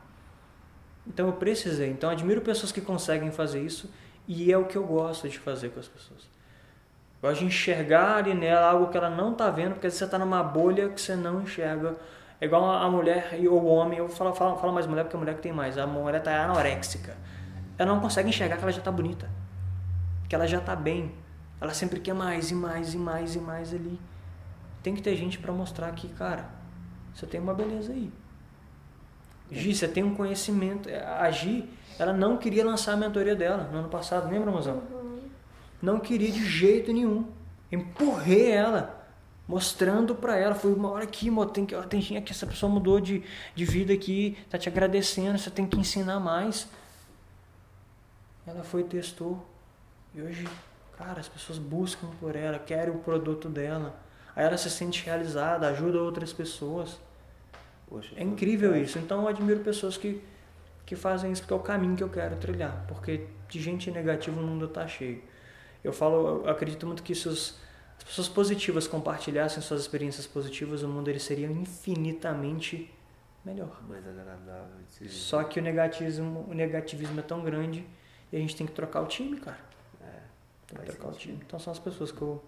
Então 1.05 1.27
eu 1.27 1.33
precisei. 1.33 1.91
Então 1.91 2.09
admiro 2.09 2.41
pessoas 2.41 2.71
que 2.71 2.81
conseguem 2.81 3.29
fazer 3.29 3.61
isso 3.61 3.91
e 4.27 4.51
é 4.51 4.57
o 4.57 4.65
que 4.65 4.75
eu 4.75 4.87
gosto 4.87 5.29
de 5.29 5.37
fazer 5.37 5.69
com 5.69 5.79
as 5.79 5.87
pessoas. 5.87 6.34
Gosto 7.25 7.39
de 7.39 7.45
enxergar 7.45 8.17
ali 8.17 8.35
nela 8.35 8.69
algo 8.69 8.91
que 8.91 8.95
ela 8.95 9.09
não 9.09 9.31
está 9.31 9.49
vendo, 9.49 9.73
porque 9.73 9.89
você 9.89 10.05
está 10.05 10.19
numa 10.19 10.43
bolha 10.43 10.89
que 10.89 11.01
você 11.01 11.15
não 11.15 11.41
enxerga. 11.41 11.95
É 12.39 12.45
igual 12.45 12.71
a 12.71 12.87
mulher 12.87 13.35
e 13.39 13.47
o 13.47 13.65
homem, 13.65 13.97
eu 13.97 14.07
falo, 14.07 14.31
falo, 14.35 14.57
falo 14.57 14.71
mais 14.71 14.85
mulher 14.85 15.05
porque 15.05 15.15
a 15.15 15.19
mulher 15.19 15.33
que 15.33 15.41
tem 15.41 15.51
mais. 15.51 15.75
A 15.75 15.87
mulher 15.87 16.19
está 16.19 16.43
anoréxica. 16.43 17.17
Ela 17.79 17.91
não 17.91 17.99
consegue 17.99 18.29
enxergar 18.29 18.57
que 18.57 18.61
ela 18.61 18.71
já 18.71 18.77
está 18.77 18.91
bonita, 18.91 19.27
que 20.29 20.35
ela 20.35 20.45
já 20.45 20.59
está 20.59 20.75
bem. 20.75 21.15
Ela 21.59 21.73
sempre 21.73 21.99
quer 21.99 22.13
mais 22.13 22.51
e 22.51 22.53
mais 22.53 22.93
e 22.93 22.97
mais 22.99 23.33
e 23.33 23.39
mais 23.39 23.73
ali. 23.73 23.99
Tem 24.83 24.93
que 24.93 25.01
ter 25.01 25.15
gente 25.15 25.39
para 25.39 25.51
mostrar 25.51 25.91
que, 25.93 26.07
cara, 26.09 26.45
você 27.11 27.25
tem 27.25 27.41
uma 27.41 27.55
beleza 27.55 27.91
aí. 27.91 28.13
Gi, 29.49 29.73
você 29.73 29.87
tem 29.87 30.03
um 30.03 30.13
conhecimento. 30.13 30.89
A 31.19 31.31
Gi, 31.31 31.67
ela 31.97 32.13
não 32.13 32.37
queria 32.37 32.63
lançar 32.63 32.93
a 32.93 32.97
mentoria 32.97 33.35
dela 33.35 33.67
no 33.71 33.79
ano 33.79 33.89
passado, 33.89 34.29
lembra, 34.29 34.51
mozão? 34.51 34.83
Não 35.81 35.99
queria 35.99 36.31
de 36.31 36.45
jeito 36.45 36.91
nenhum. 36.91 37.27
Empurrei 37.71 38.51
ela, 38.51 39.05
mostrando 39.47 40.15
para 40.15 40.37
ela. 40.37 40.55
Foi 40.55 40.73
uma 40.73 40.89
hora 40.89 41.03
aqui, 41.03 41.29
mo, 41.29 41.45
tem 41.45 41.65
que, 41.65 41.75
tem 41.87 42.01
que 42.01 42.31
essa 42.31 42.47
pessoa 42.47 42.71
mudou 42.71 42.99
de, 42.99 43.23
de 43.53 43.65
vida 43.65 43.93
aqui, 43.93 44.37
tá 44.49 44.57
te 44.57 44.69
agradecendo, 44.69 45.37
você 45.37 45.49
tem 45.49 45.65
que 45.65 45.77
ensinar 45.77 46.19
mais. 46.19 46.67
Ela 48.47 48.63
foi 48.63 48.81
e 48.81 48.85
testou. 48.85 49.43
E 50.13 50.21
hoje, 50.21 50.47
cara, 50.97 51.19
as 51.19 51.27
pessoas 51.27 51.57
buscam 51.57 52.07
por 52.19 52.35
ela, 52.35 52.59
querem 52.59 52.93
o 52.93 52.99
produto 52.99 53.49
dela. 53.49 53.99
Aí 54.35 54.45
ela 54.45 54.57
se 54.57 54.69
sente 54.69 55.03
realizada, 55.05 55.67
ajuda 55.67 56.01
outras 56.01 56.31
pessoas. 56.31 56.99
Poxa, 57.87 58.13
é 58.15 58.23
incrível 58.23 58.75
isso. 58.75 58.99
Então 58.99 59.21
eu 59.21 59.27
admiro 59.27 59.61
pessoas 59.61 59.97
que, 59.97 60.21
que 60.85 60.95
fazem 60.95 61.31
isso 61.31 61.41
porque 61.41 61.53
é 61.53 61.57
o 61.57 61.59
caminho 61.59 61.95
que 61.95 62.03
eu 62.03 62.09
quero 62.09 62.35
trilhar. 62.35 62.85
Porque 62.87 63.27
de 63.47 63.61
gente 63.61 63.89
negativa 63.91 64.39
o 64.39 64.43
mundo 64.43 64.67
tá 64.67 64.87
cheio. 64.87 65.21
Eu 65.85 65.93
falo, 65.93 66.43
eu 66.45 66.49
acredito 66.49 66.85
muito 66.87 67.03
que 67.03 67.13
se 67.13 67.27
os, 67.29 67.59
as 67.97 68.03
pessoas 68.03 68.27
positivas 68.27 68.87
compartilhassem 68.87 69.61
suas 69.61 69.81
experiências 69.81 70.25
positivas, 70.25 70.81
o 70.83 70.87
mundo 70.87 71.07
ele 71.09 71.19
seria 71.19 71.47
infinitamente 71.47 72.91
melhor. 73.45 73.79
Mais 73.87 74.05
agradável 74.07 74.65
viver. 74.99 75.11
Só 75.11 75.43
que 75.43 75.59
o 75.59 75.63
negativismo, 75.63 76.45
o 76.49 76.53
negativismo 76.53 77.19
é 77.19 77.23
tão 77.23 77.43
grande 77.43 77.85
e 78.31 78.35
a 78.35 78.39
gente 78.39 78.55
tem 78.55 78.65
que 78.65 78.73
trocar 78.73 79.01
o 79.01 79.05
time, 79.05 79.37
cara. 79.39 79.59
É, 80.01 80.19
Tem 80.67 80.79
que 80.79 80.85
trocar 80.87 81.09
o 81.09 81.13
sentido. 81.13 81.31
time. 81.33 81.43
Então 81.45 81.59
são 81.59 81.71
as 81.71 81.77
pessoas 81.79 82.11
que 82.11 82.21
eu 82.21 82.43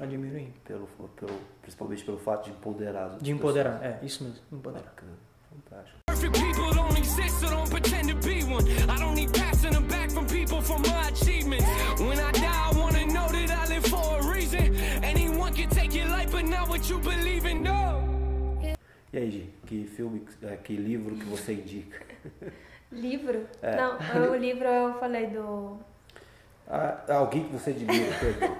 admiro 0.00 0.36
aí. 0.36 0.52
Pelo, 0.64 0.86
pelo, 1.16 1.38
principalmente 1.60 2.04
pelo 2.04 2.18
fato 2.18 2.44
de 2.46 2.50
empoderar 2.52 3.18
De 3.18 3.30
empoderar, 3.30 3.84
é, 3.84 4.00
isso 4.02 4.24
mesmo, 4.24 4.38
pessoas. 4.40 4.58
empoderar. 4.60 4.84
Bacana, 4.86 5.12
fantástico. 5.50 5.98
E 19.16 19.18
aí, 19.18 19.30
Gi, 19.30 19.50
que 19.66 19.86
filme, 19.86 20.22
é, 20.42 20.56
que 20.58 20.76
livro 20.76 21.16
que 21.16 21.24
você 21.24 21.54
indica? 21.54 22.04
Livro? 22.92 23.46
É. 23.62 23.74
Não, 23.74 23.96
o 24.30 24.36
livro 24.36 24.68
eu 24.68 24.92
falei 25.00 25.28
do. 25.28 25.78
Ah, 26.68 27.02
alguém 27.08 27.44
que 27.44 27.52
você 27.54 27.70
admira, 27.70 28.12
perdão. 28.20 28.56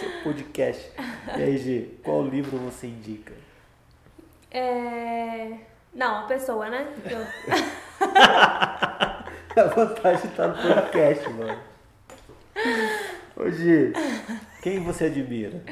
Seu 0.00 0.22
podcast. 0.24 0.90
E 1.36 1.42
aí, 1.42 1.58
Gi, 1.58 2.00
qual 2.02 2.26
livro 2.26 2.56
você 2.56 2.86
indica? 2.86 3.34
É... 4.50 5.58
Não, 5.92 6.24
a 6.24 6.26
pessoa, 6.26 6.70
né? 6.70 6.88
Eu- 7.04 7.26
A 9.62 9.66
vantagem 9.74 10.30
estar 10.30 10.48
no 10.48 10.54
podcast, 10.56 11.28
mano. 11.28 11.60
Ô, 13.36 13.50
Gi, 13.50 13.92
quem 14.62 14.82
você 14.82 15.04
admira? 15.04 15.62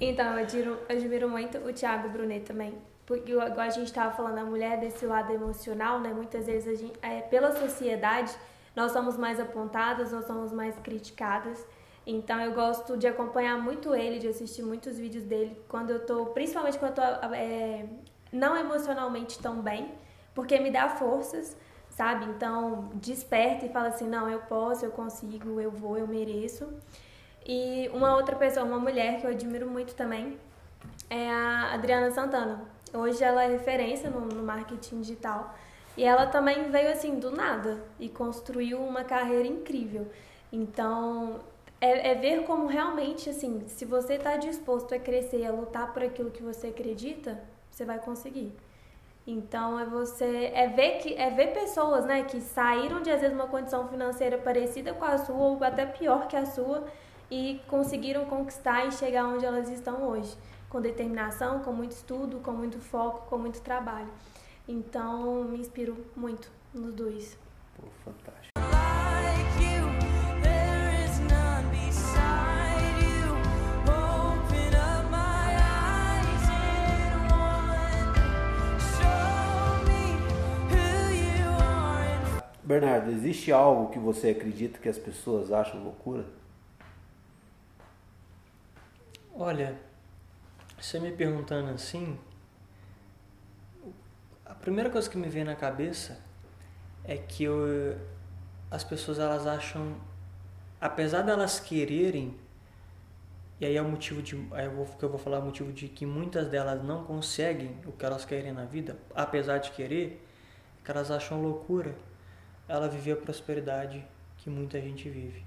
Então, 0.00 0.32
eu 0.32 0.38
admiro, 0.38 0.78
admiro 0.88 1.28
muito 1.28 1.58
o 1.58 1.72
Thiago 1.72 2.08
Brunet 2.08 2.44
também. 2.44 2.74
Porque, 3.04 3.32
igual 3.32 3.60
a 3.60 3.68
gente 3.70 3.86
estava 3.86 4.14
falando, 4.14 4.38
a 4.38 4.44
mulher 4.44 4.78
desse 4.78 5.04
lado 5.06 5.32
emocional, 5.32 5.98
né? 6.00 6.12
Muitas 6.12 6.46
vezes, 6.46 6.68
a 6.68 6.80
gente, 6.80 6.98
é, 7.02 7.20
pela 7.22 7.52
sociedade, 7.52 8.32
nós 8.76 8.92
somos 8.92 9.16
mais 9.16 9.40
apontadas, 9.40 10.12
nós 10.12 10.26
somos 10.26 10.52
mais 10.52 10.78
criticadas. 10.78 11.66
Então, 12.06 12.40
eu 12.40 12.52
gosto 12.52 12.96
de 12.96 13.06
acompanhar 13.06 13.58
muito 13.58 13.94
ele, 13.94 14.18
de 14.18 14.28
assistir 14.28 14.62
muitos 14.62 14.98
vídeos 14.98 15.24
dele, 15.24 15.60
quando 15.68 15.90
eu 15.90 16.06
tô, 16.06 16.26
principalmente 16.26 16.78
quando 16.78 16.90
eu 16.90 16.94
tô 16.96 17.34
é, 17.34 17.86
não 18.32 18.56
emocionalmente 18.56 19.38
tão 19.38 19.60
bem, 19.60 19.92
porque 20.34 20.58
me 20.60 20.70
dá 20.70 20.88
forças, 20.88 21.56
sabe? 21.90 22.24
Então, 22.26 22.90
desperta 22.94 23.66
e 23.66 23.68
fala 23.70 23.88
assim: 23.88 24.08
não, 24.08 24.30
eu 24.30 24.40
posso, 24.40 24.84
eu 24.84 24.90
consigo, 24.90 25.60
eu 25.60 25.70
vou, 25.70 25.98
eu 25.98 26.06
mereço. 26.06 26.68
E 27.48 27.88
uma 27.94 28.14
outra 28.14 28.36
pessoa, 28.36 28.66
uma 28.66 28.78
mulher 28.78 29.18
que 29.18 29.26
eu 29.26 29.30
admiro 29.30 29.66
muito 29.66 29.94
também, 29.94 30.38
é 31.08 31.30
a 31.30 31.72
Adriana 31.72 32.10
Santana. 32.10 32.60
Hoje 32.92 33.24
ela 33.24 33.42
é 33.42 33.48
referência 33.48 34.10
no, 34.10 34.20
no 34.20 34.42
marketing 34.42 35.00
digital. 35.00 35.54
E 35.96 36.04
ela 36.04 36.26
também 36.26 36.70
veio 36.70 36.90
assim 36.92 37.18
do 37.18 37.30
nada 37.30 37.82
e 37.98 38.06
construiu 38.10 38.78
uma 38.78 39.02
carreira 39.02 39.48
incrível. 39.48 40.06
Então, 40.52 41.40
é, 41.80 42.10
é 42.10 42.14
ver 42.14 42.44
como 42.44 42.66
realmente, 42.66 43.30
assim, 43.30 43.64
se 43.66 43.86
você 43.86 44.14
está 44.14 44.36
disposto 44.36 44.94
a 44.94 44.98
crescer, 44.98 45.46
a 45.46 45.50
lutar 45.50 45.92
por 45.94 46.02
aquilo 46.02 46.30
que 46.30 46.42
você 46.42 46.66
acredita, 46.66 47.40
você 47.70 47.84
vai 47.86 47.98
conseguir. 47.98 48.52
Então 49.26 49.78
é 49.78 49.84
você 49.84 50.50
é 50.54 50.68
ver 50.68 50.98
que 50.98 51.14
é 51.14 51.28
ver 51.28 51.52
pessoas, 51.52 52.06
né, 52.06 52.22
que 52.22 52.40
saíram 52.40 53.02
de 53.02 53.10
às 53.10 53.20
vezes 53.20 53.36
uma 53.36 53.46
condição 53.46 53.86
financeira 53.86 54.38
parecida 54.38 54.94
com 54.94 55.04
a 55.04 55.18
sua 55.18 55.36
ou 55.36 55.62
até 55.62 55.84
pior 55.84 56.26
que 56.28 56.34
a 56.34 56.46
sua 56.46 56.86
e 57.30 57.60
conseguiram 57.68 58.24
conquistar 58.24 58.86
e 58.86 58.92
chegar 58.92 59.26
onde 59.26 59.44
elas 59.44 59.68
estão 59.68 60.08
hoje, 60.08 60.36
com 60.68 60.80
determinação, 60.80 61.60
com 61.60 61.72
muito 61.72 61.92
estudo, 61.92 62.38
com 62.40 62.52
muito 62.52 62.78
foco, 62.78 63.26
com 63.28 63.38
muito 63.38 63.60
trabalho. 63.60 64.08
Então 64.66 65.44
me 65.44 65.58
inspiro 65.58 65.96
muito 66.16 66.50
nos 66.74 66.92
dois. 66.92 67.38
Pô, 67.76 67.86
fantástico. 68.04 68.58
Bernardo, 82.68 83.10
existe 83.10 83.50
algo 83.50 83.90
que 83.90 83.98
você 83.98 84.28
acredita 84.28 84.78
que 84.78 84.90
as 84.90 84.98
pessoas 84.98 85.50
acham 85.50 85.82
loucura? 85.82 86.37
Olha, 89.40 89.78
você 90.76 90.98
me 90.98 91.12
perguntando 91.12 91.70
assim, 91.70 92.18
a 94.44 94.52
primeira 94.52 94.90
coisa 94.90 95.08
que 95.08 95.16
me 95.16 95.28
vem 95.28 95.44
na 95.44 95.54
cabeça 95.54 96.18
é 97.04 97.16
que 97.16 97.44
eu- 97.44 97.96
as 98.68 98.82
pessoas 98.82 99.20
elas 99.20 99.46
acham, 99.46 99.96
apesar 100.80 101.22
delas 101.22 101.60
quererem, 101.60 102.36
e 103.60 103.66
aí 103.66 103.76
é 103.76 103.80
o 103.80 103.88
motivo 103.88 104.20
de, 104.20 104.34
eu 104.34 104.70
vou, 104.72 104.86
que 104.86 105.04
eu 105.04 105.08
vou 105.08 105.20
falar 105.20 105.38
o 105.38 105.44
motivo 105.44 105.72
de 105.72 105.86
que 105.86 106.04
muitas 106.04 106.48
delas 106.48 106.82
não 106.82 107.04
conseguem 107.04 107.76
o 107.86 107.92
que 107.92 108.04
elas 108.04 108.24
querem 108.24 108.50
na 108.50 108.64
vida, 108.64 108.98
apesar 109.14 109.58
de 109.58 109.70
querer, 109.70 110.20
que 110.84 110.90
elas 110.90 111.12
acham 111.12 111.40
loucura 111.40 111.94
ela 112.66 112.88
viver 112.88 113.12
a 113.12 113.16
prosperidade 113.16 114.04
que 114.38 114.50
muita 114.50 114.80
gente 114.80 115.08
vive. 115.08 115.44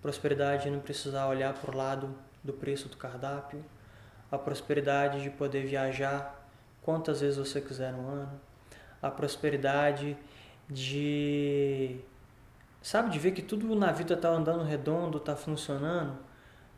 Prosperidade 0.00 0.62
de 0.64 0.70
não 0.70 0.80
precisar 0.80 1.26
olhar 1.28 1.52
para 1.52 1.70
o 1.70 1.76
lado 1.76 2.29
do 2.42 2.52
preço 2.52 2.88
do 2.88 2.96
cardápio, 2.96 3.64
a 4.30 4.38
prosperidade 4.38 5.22
de 5.22 5.30
poder 5.30 5.66
viajar 5.66 6.48
quantas 6.82 7.20
vezes 7.20 7.36
você 7.36 7.60
quiser 7.60 7.92
no 7.92 8.08
ano, 8.08 8.40
a 9.02 9.10
prosperidade 9.10 10.16
de 10.68 12.00
sabe 12.80 13.10
de 13.10 13.18
ver 13.18 13.32
que 13.32 13.42
tudo 13.42 13.74
na 13.74 13.92
vida 13.92 14.16
tá 14.16 14.28
andando 14.28 14.64
redondo, 14.64 15.20
tá 15.20 15.36
funcionando, 15.36 16.16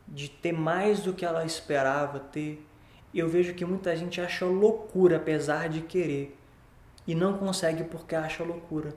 de 0.07 0.29
ter 0.29 0.51
mais 0.51 1.01
do 1.01 1.13
que 1.13 1.25
ela 1.25 1.45
esperava 1.45 2.19
ter. 2.19 2.65
Eu 3.13 3.29
vejo 3.29 3.53
que 3.53 3.63
muita 3.63 3.95
gente 3.95 4.19
acha 4.19 4.45
loucura 4.45 5.17
apesar 5.17 5.69
de 5.69 5.81
querer 5.81 6.37
e 7.05 7.13
não 7.13 7.37
consegue 7.37 7.83
porque 7.83 8.15
acha 8.15 8.43
loucura. 8.43 8.93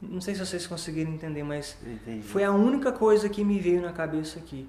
Não 0.00 0.20
sei 0.20 0.34
se 0.34 0.44
vocês 0.44 0.66
conseguiram 0.66 1.12
entender, 1.12 1.42
mas 1.42 1.76
Entendi. 1.84 2.22
foi 2.22 2.42
a 2.42 2.50
única 2.50 2.90
coisa 2.90 3.28
que 3.28 3.44
me 3.44 3.58
veio 3.58 3.82
na 3.82 3.92
cabeça 3.92 4.38
aqui. 4.38 4.68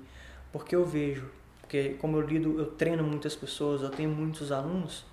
Porque 0.51 0.75
eu 0.75 0.85
vejo, 0.85 1.29
porque 1.61 1.95
como 1.99 2.17
eu 2.17 2.21
lido, 2.21 2.59
eu 2.59 2.65
treino 2.65 3.03
muitas 3.03 3.35
pessoas, 3.35 3.81
eu 3.81 3.89
tenho 3.89 4.09
muitos 4.09 4.51
alunos, 4.51 5.05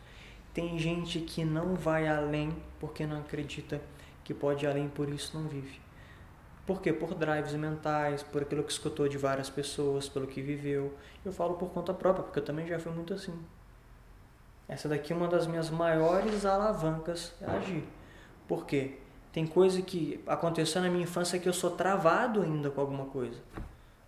tem 0.53 0.79
gente 0.79 1.21
que 1.21 1.45
não 1.45 1.75
vai 1.75 2.09
além 2.09 2.57
porque 2.81 3.07
não 3.07 3.21
acredita 3.21 3.81
que 4.25 4.35
pode 4.35 4.65
ir 4.65 4.69
além, 4.69 4.89
por 4.89 5.09
isso 5.09 5.39
não 5.39 5.49
vive. 5.49 5.81
Por 6.67 6.83
quê? 6.83 6.93
Por 6.93 7.15
drives 7.15 7.55
mentais, 7.55 8.23
por 8.23 8.43
aquilo 8.43 8.63
que 8.63 8.73
escutou 8.73 9.09
de 9.09 9.17
várias 9.17 9.49
pessoas, 9.49 10.09
pelo 10.09 10.27
que 10.27 10.43
viveu. 10.43 10.93
Eu 11.25 11.33
falo 11.33 11.55
por 11.55 11.71
conta 11.71 11.95
própria, 11.95 12.25
porque 12.25 12.41
eu 12.41 12.45
também 12.45 12.67
já 12.67 12.79
fui 12.79 12.93
muito 12.93 13.15
assim. 13.15 13.33
Essa 14.69 14.87
daqui 14.87 15.15
é 15.15 15.17
uma 15.17 15.29
das 15.29 15.47
minhas 15.47 15.71
maiores 15.71 16.45
alavancas 16.45 17.33
é 17.41 17.47
agir. 17.47 17.85
Por 18.47 18.67
quê? 18.67 18.99
Tem 19.33 19.47
coisa 19.47 19.81
que 19.81 20.23
aconteceu 20.27 20.83
na 20.83 20.91
minha 20.91 21.05
infância 21.05 21.39
que 21.39 21.49
eu 21.49 21.55
sou 21.55 21.71
travado 21.71 22.43
ainda 22.43 22.69
com 22.69 22.81
alguma 22.81 23.07
coisa. 23.07 23.41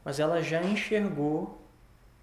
Mas 0.04 0.18
ela 0.18 0.42
já 0.42 0.62
enxergou 0.62 1.58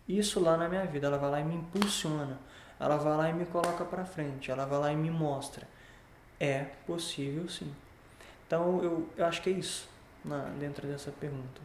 isso 0.07 0.39
lá 0.39 0.57
na 0.57 0.67
minha 0.67 0.85
vida. 0.85 1.07
Ela 1.07 1.17
vai 1.17 1.29
lá 1.29 1.39
e 1.39 1.43
me 1.43 1.55
impulsiona. 1.55 2.39
Ela 2.79 2.97
vai 2.97 3.17
lá 3.17 3.29
e 3.29 3.33
me 3.33 3.45
coloca 3.45 3.83
pra 3.85 4.05
frente. 4.05 4.51
Ela 4.51 4.65
vai 4.65 4.79
lá 4.79 4.91
e 4.91 4.95
me 4.95 5.11
mostra. 5.11 5.67
É 6.39 6.65
possível 6.85 7.49
sim. 7.49 7.73
Então 8.45 8.81
eu, 8.83 9.09
eu 9.17 9.25
acho 9.25 9.41
que 9.41 9.49
é 9.49 9.53
isso 9.53 9.89
na, 10.23 10.39
dentro 10.59 10.87
dessa 10.87 11.11
pergunta. 11.11 11.61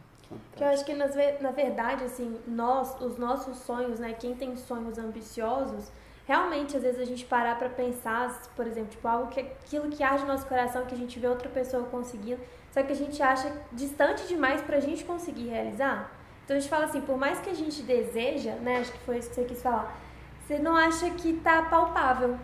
Que 0.55 0.63
eu 0.63 0.67
acho 0.67 0.83
que 0.85 0.93
nas 0.93 1.15
na 1.39 1.51
verdade, 1.51 2.03
assim, 2.03 2.39
nós, 2.47 2.99
os 3.01 3.17
nossos 3.17 3.57
sonhos, 3.59 3.99
né? 3.99 4.13
Quem 4.13 4.35
tem 4.35 4.55
sonhos 4.55 4.97
ambiciosos, 4.97 5.91
realmente 6.25 6.75
às 6.75 6.83
vezes 6.83 6.99
a 6.99 7.05
gente 7.05 7.25
parar 7.25 7.57
pra 7.57 7.69
pensar, 7.69 8.41
por 8.55 8.65
exemplo, 8.65 8.89
tipo, 8.89 9.07
algo 9.07 9.29
que 9.29 9.39
aquilo 9.39 9.89
que 9.89 10.01
arde 10.01 10.23
no 10.23 10.29
nosso 10.29 10.47
coração, 10.47 10.85
que 10.85 10.95
a 10.95 10.97
gente 10.97 11.19
vê 11.19 11.27
outra 11.27 11.49
pessoa 11.49 11.83
conseguindo, 11.83 12.41
só 12.73 12.81
que 12.81 12.91
a 12.91 12.95
gente 12.95 13.21
acha 13.21 13.51
distante 13.71 14.27
demais 14.27 14.61
pra 14.61 14.79
gente 14.79 15.05
conseguir 15.05 15.47
realizar. 15.47 16.11
Então 16.43 16.57
a 16.57 16.59
gente 16.59 16.69
fala 16.69 16.85
assim, 16.85 17.01
por 17.01 17.17
mais 17.17 17.39
que 17.39 17.49
a 17.49 17.53
gente 17.53 17.83
deseja, 17.83 18.53
né? 18.55 18.79
Acho 18.79 18.91
que 18.91 18.97
foi 18.99 19.19
isso 19.19 19.29
que 19.29 19.35
você 19.35 19.43
quis 19.43 19.61
falar. 19.61 19.95
Você 20.41 20.57
não 20.57 20.75
acha 20.75 21.09
que 21.11 21.33
tá 21.33 21.61
palpável. 21.61 22.37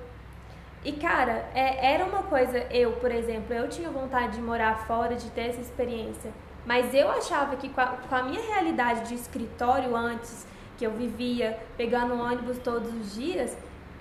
E 0.86 0.94
cara, 0.94 1.50
é, 1.54 1.94
era 1.94 2.06
uma 2.06 2.24
coisa, 2.24 2.60
eu, 2.72 2.94
por 2.94 3.12
exemplo, 3.12 3.54
eu 3.54 3.68
tinha 3.68 3.90
vontade 3.90 4.36
de 4.36 4.42
morar 4.42 4.86
fora, 4.86 5.16
de 5.16 5.30
ter 5.32 5.50
essa 5.50 5.60
experiência. 5.60 6.32
Mas 6.66 6.94
eu 6.94 7.10
achava 7.10 7.56
que 7.56 7.68
com 7.68 7.82
a, 7.82 7.88
com 7.88 8.16
a 8.16 8.24
minha 8.24 8.42
realidade 8.42 9.10
de 9.10 9.16
escritório 9.16 9.96
antes, 9.96 10.46
que 10.78 10.86
eu 10.86 10.92
vivia 10.92 11.60
pegando 11.76 12.14
ônibus 12.14 12.60
todos 12.60 12.94
os 12.94 13.16
dias, 13.16 13.58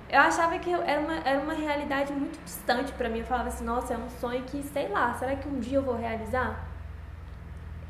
eu 0.09 0.21
achava 0.21 0.59
que 0.59 0.73
era, 0.73 1.01
uma, 1.01 1.17
era 1.19 1.41
uma 1.41 1.55
realidade 1.55 2.13
muito 2.13 2.43
distante 2.45 2.93
pra 2.93 3.09
mim. 3.09 3.21
Eu 3.21 3.27
falava 3.27 3.49
assim, 3.49 3.65
nossa, 3.65 3.95
é 3.95 3.99
um 3.99 4.09
sonho 4.09 4.45
que, 4.45 4.63
sei 4.63 4.89
lá, 4.89 5.15
será 5.15 5.37
que 5.37 5.49
um 5.49 5.59
dia 5.61 5.79
eu 5.79 5.83
vou 5.83 5.97
realizar? 5.97 6.67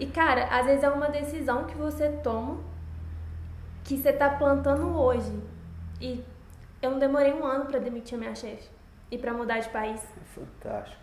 E 0.01 0.07
cara, 0.07 0.45
às 0.47 0.67
vezes 0.67 0.85
é 0.85 0.89
uma 0.91 1.09
decisão 1.09 1.65
que 1.67 1.77
você 1.77 2.09
toma 2.23 2.59
que 3.85 3.97
você 3.97 4.13
tá 4.13 4.29
plantando 4.31 4.97
hoje. 4.99 5.43
E 6.01 6.25
Eu 6.83 6.93
não 6.93 6.99
demorei 6.99 7.33
um 7.33 7.45
ano 7.45 7.67
pra 7.67 7.79
demitir 7.79 8.17
a 8.17 8.21
minha 8.21 8.35
chefe 8.35 8.69
e 9.11 9.19
pra 9.19 9.33
mudar 9.33 9.59
de 9.61 9.69
país. 9.71 10.01
Fantástico. 10.35 11.03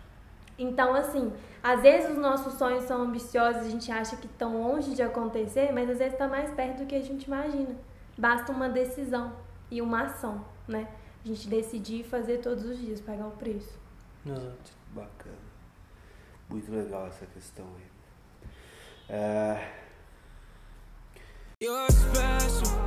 Então, 0.58 0.94
assim, 0.94 1.32
às 1.62 1.82
vezes 1.82 2.10
os 2.10 2.16
nossos 2.16 2.54
sonhos 2.54 2.84
são 2.84 3.02
ambiciosos, 3.02 3.62
a 3.66 3.68
gente 3.68 3.92
acha 3.92 4.16
que 4.16 4.26
estão 4.26 4.62
longe 4.62 4.94
de 4.94 5.02
acontecer, 5.02 5.70
mas 5.72 5.90
às 5.90 5.98
vezes 5.98 6.14
está 6.14 6.26
mais 6.28 6.50
perto 6.52 6.78
do 6.78 6.86
que 6.86 6.94
a 6.94 7.02
gente 7.02 7.24
imagina. 7.24 7.76
Basta 8.16 8.52
uma 8.52 8.68
decisão 8.68 9.32
e 9.70 9.82
uma 9.82 10.04
ação, 10.04 10.44
né? 10.66 10.88
A 11.26 11.28
gente 11.28 11.48
decidir 11.48 12.04
fazer 12.04 12.38
todos 12.38 12.64
os 12.64 12.78
dias, 12.78 13.00
pagar 13.00 13.26
o 13.26 13.32
preço. 13.32 13.76
Exato. 14.24 14.72
Bacana. 14.94 15.34
Muito 16.48 16.70
legal 16.70 17.08
essa 17.08 17.26
questão 17.26 17.66
aí. 17.74 17.90
É, 19.08 19.72
You're 21.60 21.90
special. 21.90 22.86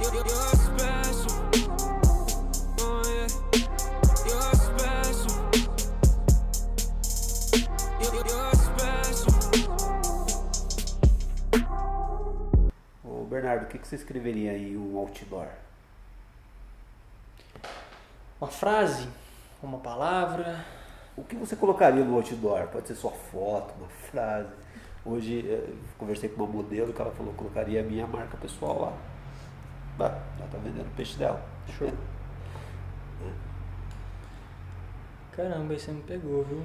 You're, 0.00 0.14
you're 0.14 0.56
special. 0.62 1.50
Oh 2.78 3.02
yeah. 3.10 3.26
You're 4.28 4.54
special. 4.54 5.34
You're, 8.00 8.14
you're 8.30 8.54
special. 8.54 9.34
Ô 13.04 13.24
Bernardo, 13.24 13.64
o 13.64 13.66
que 13.66 13.76
que 13.80 13.88
você 13.88 13.96
escreveria 13.96 14.56
em 14.56 14.76
um 14.76 14.96
outdoor? 14.96 15.48
Uma 18.40 18.48
frase, 18.48 19.06
uma 19.62 19.78
palavra. 19.78 20.64
O 21.14 21.22
que 21.22 21.36
você 21.36 21.54
colocaria 21.54 22.02
no 22.02 22.16
outdoor? 22.16 22.66
Pode 22.68 22.88
ser 22.88 22.94
sua 22.94 23.10
foto, 23.10 23.74
uma 23.78 23.88
frase. 23.88 24.48
Hoje 25.04 25.46
eh, 25.46 25.74
conversei 25.98 26.30
com 26.30 26.42
uma 26.42 26.50
modelo 26.50 26.92
que 26.92 27.02
ela 27.02 27.10
falou 27.10 27.32
que 27.32 27.38
colocaria 27.38 27.80
a 27.80 27.84
minha 27.84 28.06
marca 28.06 28.38
pessoal 28.38 28.80
lá. 28.80 28.92
Ela 30.38 30.48
tá 30.50 30.56
vendendo 30.56 30.86
o 30.86 30.96
peixe 30.96 31.18
dela. 31.18 31.44
Show. 31.76 31.92
Caramba, 35.32 35.74
aí 35.74 35.78
você 35.78 35.92
me 35.92 36.02
pegou, 36.02 36.42
viu? 36.44 36.58
O 36.58 36.64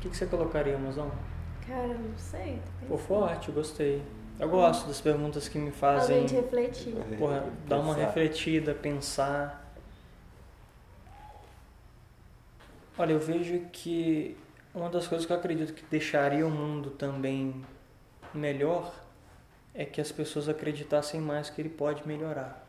que, 0.00 0.10
que 0.10 0.16
você 0.16 0.26
colocaria, 0.26 0.76
mozão? 0.76 1.10
Cara, 1.66 1.94
não 1.94 2.18
sei. 2.18 2.60
tô 2.80 2.86
Pô, 2.86 2.98
forte, 2.98 3.50
gostei. 3.50 4.02
Eu 4.38 4.48
gosto 4.48 4.88
das 4.88 5.00
perguntas 5.00 5.48
que 5.48 5.58
me 5.58 5.70
fazem. 5.70 6.16
Além 6.16 6.26
de 6.26 6.34
refletir. 6.34 6.94
Porra, 7.18 7.44
dar 7.68 7.78
uma 7.78 7.94
Pensar. 7.94 8.06
refletida, 8.06 8.74
pensar. 8.74 9.72
Olha, 12.98 13.12
eu 13.12 13.20
vejo 13.20 13.58
que 13.72 14.36
uma 14.74 14.88
das 14.90 15.06
coisas 15.06 15.26
que 15.26 15.32
eu 15.32 15.36
acredito 15.36 15.72
que 15.72 15.84
deixaria 15.90 16.46
o 16.46 16.50
mundo 16.50 16.90
também 16.90 17.64
melhor 18.34 18.92
é 19.74 19.84
que 19.84 20.00
as 20.00 20.12
pessoas 20.12 20.48
acreditassem 20.48 21.20
mais 21.20 21.48
que 21.48 21.60
ele 21.62 21.70
pode 21.70 22.06
melhorar, 22.06 22.66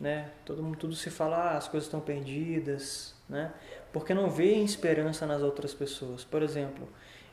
né? 0.00 0.30
Todo 0.44 0.62
mundo 0.62 0.76
tudo 0.78 0.94
se 0.94 1.10
fala, 1.10 1.36
ah, 1.36 1.56
as 1.58 1.68
coisas 1.68 1.86
estão 1.86 2.00
perdidas, 2.00 3.14
né? 3.28 3.52
Porque 3.92 4.14
não 4.14 4.30
vê 4.30 4.54
esperança 4.54 5.26
nas 5.26 5.42
outras 5.42 5.74
pessoas. 5.74 6.24
Por 6.24 6.42
exemplo, 6.42 6.88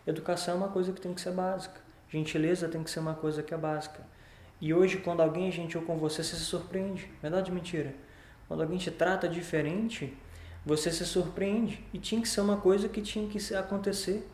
educação 0.05 0.55
é 0.55 0.57
uma 0.57 0.69
coisa 0.69 0.91
que 0.91 0.99
tem 0.99 1.13
que 1.13 1.21
ser 1.21 1.31
básica. 1.31 1.84
Gentileza 2.09 2.67
tem 2.67 2.83
que 2.83 2.89
ser 2.89 2.99
uma 2.99 3.13
coisa 3.13 3.43
que 3.43 3.53
é 3.53 3.57
básica. 3.57 4.03
E 4.61 4.73
hoje, 4.73 4.97
quando 4.97 5.21
alguém 5.21 5.47
é 5.47 5.51
gentil 5.51 5.81
com 5.81 5.97
você, 5.97 6.23
você 6.23 6.35
se 6.35 6.43
surpreende. 6.43 7.09
Verdade 7.21 7.51
ou 7.51 7.55
mentira? 7.55 7.93
Quando 8.47 8.61
alguém 8.61 8.77
te 8.77 8.91
trata 8.91 9.27
diferente, 9.27 10.15
você 10.65 10.91
se 10.91 11.05
surpreende. 11.05 11.83
E 11.93 11.99
tinha 11.99 12.21
que 12.21 12.29
ser 12.29 12.41
uma 12.41 12.57
coisa 12.57 12.87
que 12.87 13.01
tinha 13.01 13.27
que 13.27 13.53
acontecer 13.53 14.27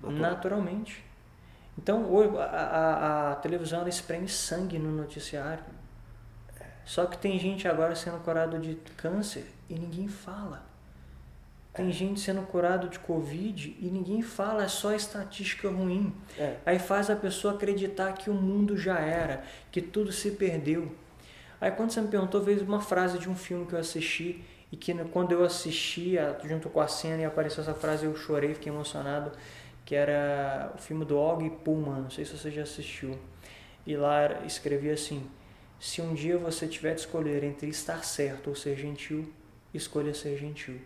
Natural. 0.00 0.20
naturalmente. 0.20 1.04
Então, 1.78 2.10
hoje, 2.10 2.36
a, 2.38 2.42
a, 2.42 3.32
a 3.32 3.36
televisão 3.36 3.80
ela 3.80 3.88
espreme 3.88 4.28
sangue 4.28 4.78
no 4.78 4.90
noticiário. 4.90 5.64
Só 6.84 7.04
que 7.04 7.18
tem 7.18 7.38
gente 7.38 7.66
agora 7.66 7.94
sendo 7.96 8.18
curado 8.22 8.58
de 8.58 8.76
câncer 8.96 9.52
e 9.68 9.74
ninguém 9.74 10.08
fala. 10.08 10.64
Tem 11.76 11.92
gente 11.92 12.18
sendo 12.20 12.40
curado 12.42 12.88
de 12.88 12.98
Covid 12.98 13.76
e 13.78 13.90
ninguém 13.90 14.22
fala, 14.22 14.64
é 14.64 14.68
só 14.68 14.94
estatística 14.94 15.68
ruim. 15.68 16.14
É. 16.38 16.56
Aí 16.64 16.78
faz 16.78 17.10
a 17.10 17.16
pessoa 17.16 17.52
acreditar 17.52 18.14
que 18.14 18.30
o 18.30 18.34
mundo 18.34 18.78
já 18.78 18.98
era, 18.98 19.44
que 19.70 19.82
tudo 19.82 20.10
se 20.10 20.30
perdeu. 20.32 20.90
Aí 21.60 21.70
quando 21.70 21.90
você 21.90 22.00
me 22.00 22.08
perguntou, 22.08 22.40
veio 22.42 22.62
uma 22.64 22.80
frase 22.80 23.18
de 23.18 23.28
um 23.28 23.36
filme 23.36 23.66
que 23.66 23.74
eu 23.74 23.78
assisti 23.78 24.42
e 24.72 24.76
que 24.76 24.94
quando 25.06 25.32
eu 25.32 25.44
assisti, 25.44 26.16
junto 26.44 26.70
com 26.70 26.80
a 26.80 26.88
cena 26.88 27.22
e 27.22 27.24
apareceu 27.24 27.62
essa 27.62 27.74
frase, 27.74 28.06
eu 28.06 28.16
chorei, 28.16 28.54
fiquei 28.54 28.72
emocionado, 28.72 29.32
que 29.84 29.94
era 29.94 30.72
o 30.74 30.78
filme 30.78 31.04
do 31.04 31.18
Og 31.18 31.48
Pullman, 31.62 32.02
não 32.02 32.10
sei 32.10 32.24
se 32.24 32.36
você 32.36 32.50
já 32.50 32.62
assistiu. 32.62 33.18
E 33.86 33.96
lá 33.96 34.44
escrevia 34.44 34.94
assim: 34.94 35.28
se 35.78 36.00
um 36.00 36.14
dia 36.14 36.38
você 36.38 36.66
tiver 36.66 36.94
de 36.94 37.00
escolher 37.00 37.44
entre 37.44 37.68
estar 37.68 38.02
certo 38.02 38.48
ou 38.48 38.56
ser 38.56 38.76
gentil, 38.76 39.30
escolha 39.72 40.14
ser 40.14 40.36
gentil. 40.38 40.80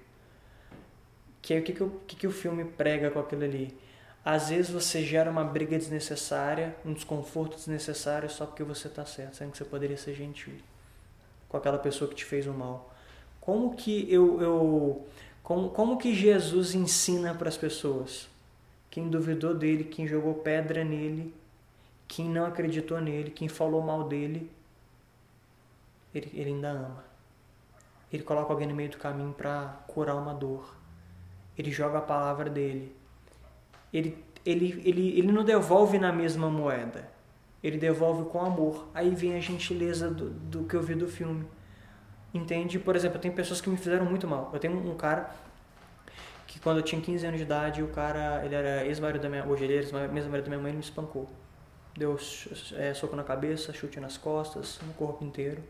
Que 1.42 1.58
o 1.58 1.62
que, 1.64 1.72
que, 1.72 1.82
o- 1.82 1.86
o 1.86 2.00
que, 2.06 2.16
que 2.16 2.26
o 2.26 2.30
filme 2.32 2.64
prega 2.64 3.10
com 3.10 3.18
aquilo 3.20 3.44
ali? 3.44 3.76
Às 4.24 4.50
vezes 4.50 4.70
você 4.70 5.02
gera 5.04 5.30
uma 5.30 5.44
briga 5.44 5.78
desnecessária, 5.78 6.76
um 6.84 6.92
desconforto 6.92 7.56
desnecessário 7.56 8.28
só 8.30 8.46
porque 8.46 8.62
você 8.62 8.88
está 8.88 9.04
certo, 9.06 9.36
sendo 9.36 9.52
que 9.52 9.58
você 9.58 9.64
poderia 9.64 9.96
ser 9.96 10.14
gentil 10.14 10.54
com 11.48 11.56
aquela 11.56 11.78
pessoa 11.78 12.08
que 12.08 12.16
te 12.16 12.24
fez 12.24 12.46
o 12.46 12.52
mal. 12.52 12.92
Como 13.40 13.74
que 13.74 14.12
eu, 14.12 14.40
eu 14.40 15.06
como, 15.42 15.70
como 15.70 15.98
que 15.98 16.14
Jesus 16.14 16.74
ensina 16.74 17.34
para 17.34 17.48
as 17.48 17.56
pessoas? 17.56 18.28
Quem 18.90 19.08
duvidou 19.08 19.54
dele, 19.54 19.84
quem 19.84 20.06
jogou 20.06 20.34
pedra 20.34 20.84
nele, 20.84 21.34
quem 22.08 22.28
não 22.28 22.46
acreditou 22.46 23.00
nele, 23.00 23.30
quem 23.30 23.48
falou 23.48 23.82
mal 23.82 24.04
dele, 24.08 24.50
ele, 26.14 26.30
ele 26.34 26.50
ainda 26.50 26.70
ama. 26.70 27.04
Ele 28.12 28.22
coloca 28.22 28.52
alguém 28.52 28.68
no 28.68 28.74
meio 28.74 28.90
do 28.90 28.98
caminho 28.98 29.32
para 29.32 29.82
curar 29.88 30.16
uma 30.16 30.34
dor. 30.34 30.74
Ele 31.60 31.70
joga 31.70 31.98
a 31.98 32.00
palavra 32.00 32.48
dele. 32.48 32.96
Ele, 33.92 34.16
ele, 34.46 34.80
ele, 34.82 35.18
ele 35.18 35.30
não 35.30 35.44
devolve 35.44 35.98
na 35.98 36.10
mesma 36.10 36.48
moeda. 36.48 37.06
Ele 37.62 37.76
devolve 37.76 38.30
com 38.30 38.40
amor. 38.40 38.88
Aí 38.94 39.14
vem 39.14 39.36
a 39.36 39.40
gentileza 39.40 40.10
do, 40.10 40.30
do 40.30 40.64
que 40.64 40.74
eu 40.74 40.82
vi 40.82 40.94
do 40.94 41.06
filme. 41.06 41.46
Entende? 42.32 42.78
Por 42.78 42.96
exemplo, 42.96 43.18
tem 43.18 43.30
pessoas 43.30 43.60
que 43.60 43.68
me 43.68 43.76
fizeram 43.76 44.06
muito 44.06 44.26
mal. 44.26 44.48
Eu 44.54 44.58
tenho 44.58 44.74
um 44.74 44.96
cara 44.96 45.30
que 46.46 46.58
quando 46.58 46.78
eu 46.78 46.82
tinha 46.82 46.98
15 46.98 47.26
anos 47.26 47.36
de 47.38 47.44
idade, 47.44 47.82
o 47.82 47.88
cara, 47.88 48.42
ele 48.42 48.54
era 48.54 48.86
ex-marido 48.86 49.20
da 49.20 49.28
minha, 49.28 49.44
hoje 49.46 49.64
ele 49.64 49.74
é 49.74 49.76
ex-marido 49.76 50.42
da 50.42 50.48
minha 50.48 50.58
mãe, 50.58 50.70
ele 50.70 50.78
me 50.78 50.82
espancou. 50.82 51.28
Deu 51.94 52.16
é, 52.74 52.94
soco 52.94 53.14
na 53.14 53.22
cabeça, 53.22 53.70
chute 53.74 54.00
nas 54.00 54.16
costas, 54.16 54.80
no 54.86 54.94
corpo 54.94 55.22
inteiro. 55.22 55.62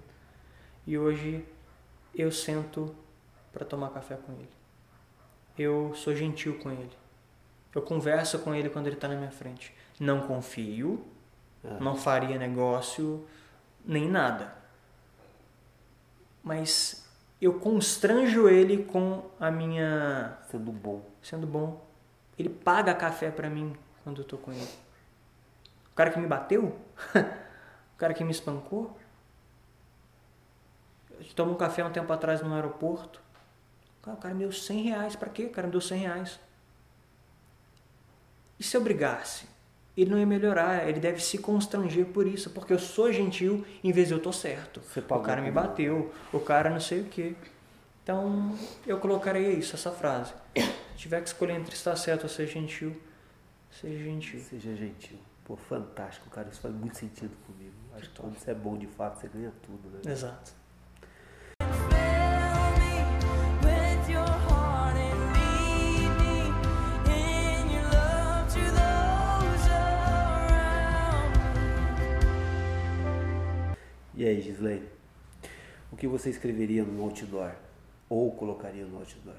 E 0.87 0.97
hoje 0.97 1.45
eu 2.15 2.31
sento 2.31 2.95
para 3.53 3.65
tomar 3.65 3.91
café 3.91 4.15
com 4.15 4.33
ele. 4.35 4.60
Eu 5.61 5.93
sou 5.95 6.17
gentil 6.17 6.59
com 6.59 6.71
ele. 6.71 6.97
Eu 7.75 7.83
converso 7.83 8.39
com 8.39 8.55
ele 8.55 8.71
quando 8.71 8.87
ele 8.87 8.97
está 8.97 9.07
na 9.07 9.15
minha 9.15 9.31
frente. 9.31 9.75
Não 10.01 10.27
confio, 10.27 11.05
não 11.79 11.95
faria 11.95 12.39
negócio, 12.39 13.27
nem 13.85 14.09
nada. 14.09 14.55
Mas 16.43 17.07
eu 17.39 17.61
constranjo 17.61 18.49
ele 18.49 18.85
com 18.85 19.23
a 19.39 19.51
minha 19.51 20.39
Sendo 20.51 20.73
bom. 20.73 21.05
sendo 21.23 21.47
bom. 21.47 21.87
Ele 22.39 22.49
paga 22.49 22.95
café 22.95 23.31
pra 23.31 23.51
mim 23.51 23.77
quando 24.03 24.23
eu 24.23 24.25
tô 24.25 24.39
com 24.39 24.51
ele. 24.53 24.69
O 25.93 25.95
cara 25.95 26.11
que 26.11 26.19
me 26.19 26.27
bateu, 26.27 26.75
o 27.15 27.99
cara 27.99 28.15
que 28.15 28.25
me 28.25 28.31
espancou. 28.31 28.99
Eu 31.19 31.27
tomo 31.35 31.53
um 31.53 31.57
café 31.57 31.85
um 31.85 31.93
tempo 31.93 32.11
atrás 32.11 32.41
no 32.41 32.55
aeroporto. 32.55 33.21
O 34.07 34.17
cara 34.17 34.35
me 34.35 34.41
deu 34.41 34.53
100 34.53 34.83
reais. 34.83 35.17
Pra 35.17 35.29
quê? 35.29 35.45
O 35.45 35.51
cara 35.51 35.67
me 35.67 35.73
deu 35.73 35.81
100 35.81 35.99
reais. 35.99 36.41
E 38.59 38.63
se 38.63 38.77
eu 38.77 38.81
brigasse? 38.83 39.47
Ele 39.97 40.11
não 40.11 40.19
ia 40.19 40.27
melhorar, 40.27 40.89
ele 40.89 41.01
deve 41.01 41.21
se 41.21 41.37
constranger 41.37 42.07
por 42.07 42.27
isso, 42.27 42.51
porque 42.51 42.73
eu 42.73 42.79
sou 42.79 43.13
gentil 43.13 43.67
em 43.83 43.93
vez 43.93 44.09
de 44.09 44.15
eu 44.15 44.21
tô 44.21 44.33
certo. 44.33 44.81
O 45.11 45.21
cara 45.21 45.43
me 45.43 45.51
bateu, 45.51 46.13
o 46.33 46.41
cara 46.41 46.71
não 46.71 46.81
sei 46.81 47.01
o 47.01 47.05
que. 47.05 47.37
Então 48.03 48.57
eu 48.87 48.99
colocaria 48.99 49.51
isso, 49.51 49.75
essa 49.75 49.91
frase. 49.91 50.33
Se 50.55 50.97
tiver 50.97 51.21
que 51.21 51.29
escolher 51.29 51.55
entre 51.55 51.75
estar 51.75 51.97
certo 51.97 52.23
ou 52.23 52.29
ser 52.29 52.47
gentil, 52.47 52.99
seja 53.71 54.05
gentil. 54.05 54.41
Seja 54.41 54.75
gentil. 54.77 55.19
Pô, 55.45 55.57
fantástico, 55.57 56.31
cara. 56.31 56.49
Isso 56.49 56.61
faz 56.61 56.75
muito 56.75 56.97
sentido 56.97 57.37
comigo. 57.47 57.75
Acho 57.95 58.09
que 58.09 58.21
quando 58.21 58.39
você 58.39 58.53
é 58.53 58.55
bom 58.55 58.79
de 58.79 58.87
fato, 58.87 59.21
você 59.21 59.29
ganha 59.29 59.53
tudo, 59.63 59.89
né? 59.91 60.13
Exato. 60.13 60.53
E 74.21 74.27
aí, 74.29 74.39
Gislaine? 74.39 74.87
O 75.91 75.97
que 75.97 76.07
você 76.07 76.29
escreveria 76.29 76.83
no 76.85 77.05
outdoor? 77.05 77.53
Ou 78.07 78.31
colocaria 78.33 78.85
no 78.85 78.99
outdoor? 78.99 79.39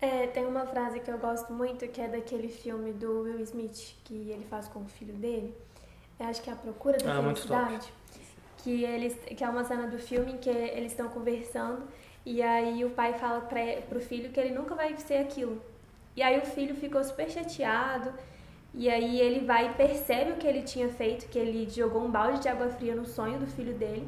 É, 0.00 0.28
tem 0.28 0.46
uma 0.46 0.64
frase 0.64 1.00
que 1.00 1.10
eu 1.10 1.18
gosto 1.18 1.52
muito, 1.52 1.88
que 1.88 2.00
é 2.00 2.06
daquele 2.06 2.46
filme 2.46 2.92
do 2.92 3.22
Will 3.22 3.40
Smith, 3.40 3.96
que 4.04 4.30
ele 4.30 4.46
faz 4.48 4.68
com 4.68 4.82
o 4.82 4.84
filho 4.84 5.14
dele. 5.14 5.52
Eu 6.20 6.26
acho 6.26 6.40
que 6.40 6.48
é 6.48 6.52
A 6.52 6.56
Procura 6.56 6.96
da 6.96 7.18
Ah, 7.18 7.22
Felicidade. 7.24 7.92
que 8.58 8.84
eles 8.84 9.16
que 9.36 9.42
é 9.42 9.48
uma 9.48 9.64
cena 9.64 9.88
do 9.88 9.98
filme 9.98 10.34
em 10.34 10.38
que 10.38 10.48
eles 10.48 10.92
estão 10.92 11.08
conversando 11.08 11.82
e 12.24 12.40
aí 12.40 12.84
o 12.84 12.90
pai 12.90 13.14
fala 13.14 13.40
pra, 13.40 13.82
pro 13.88 14.00
filho 14.00 14.30
que 14.30 14.38
ele 14.38 14.54
nunca 14.54 14.76
vai 14.76 14.96
ser 14.96 15.16
aquilo. 15.16 15.60
E 16.14 16.22
aí 16.22 16.38
o 16.38 16.46
filho 16.46 16.76
ficou 16.76 17.02
super 17.02 17.28
chateado 17.28 18.12
e 18.74 18.88
aí 18.88 19.20
ele 19.20 19.44
vai 19.44 19.66
e 19.70 19.74
percebe 19.74 20.32
o 20.32 20.36
que 20.36 20.46
ele 20.46 20.62
tinha 20.62 20.88
feito, 20.88 21.28
que 21.28 21.38
ele 21.38 21.68
jogou 21.70 22.02
um 22.04 22.10
balde 22.10 22.40
de 22.40 22.48
água 22.48 22.68
fria 22.70 22.94
no 22.94 23.04
sonho 23.04 23.38
do 23.38 23.46
filho 23.46 23.74
dele. 23.74 24.06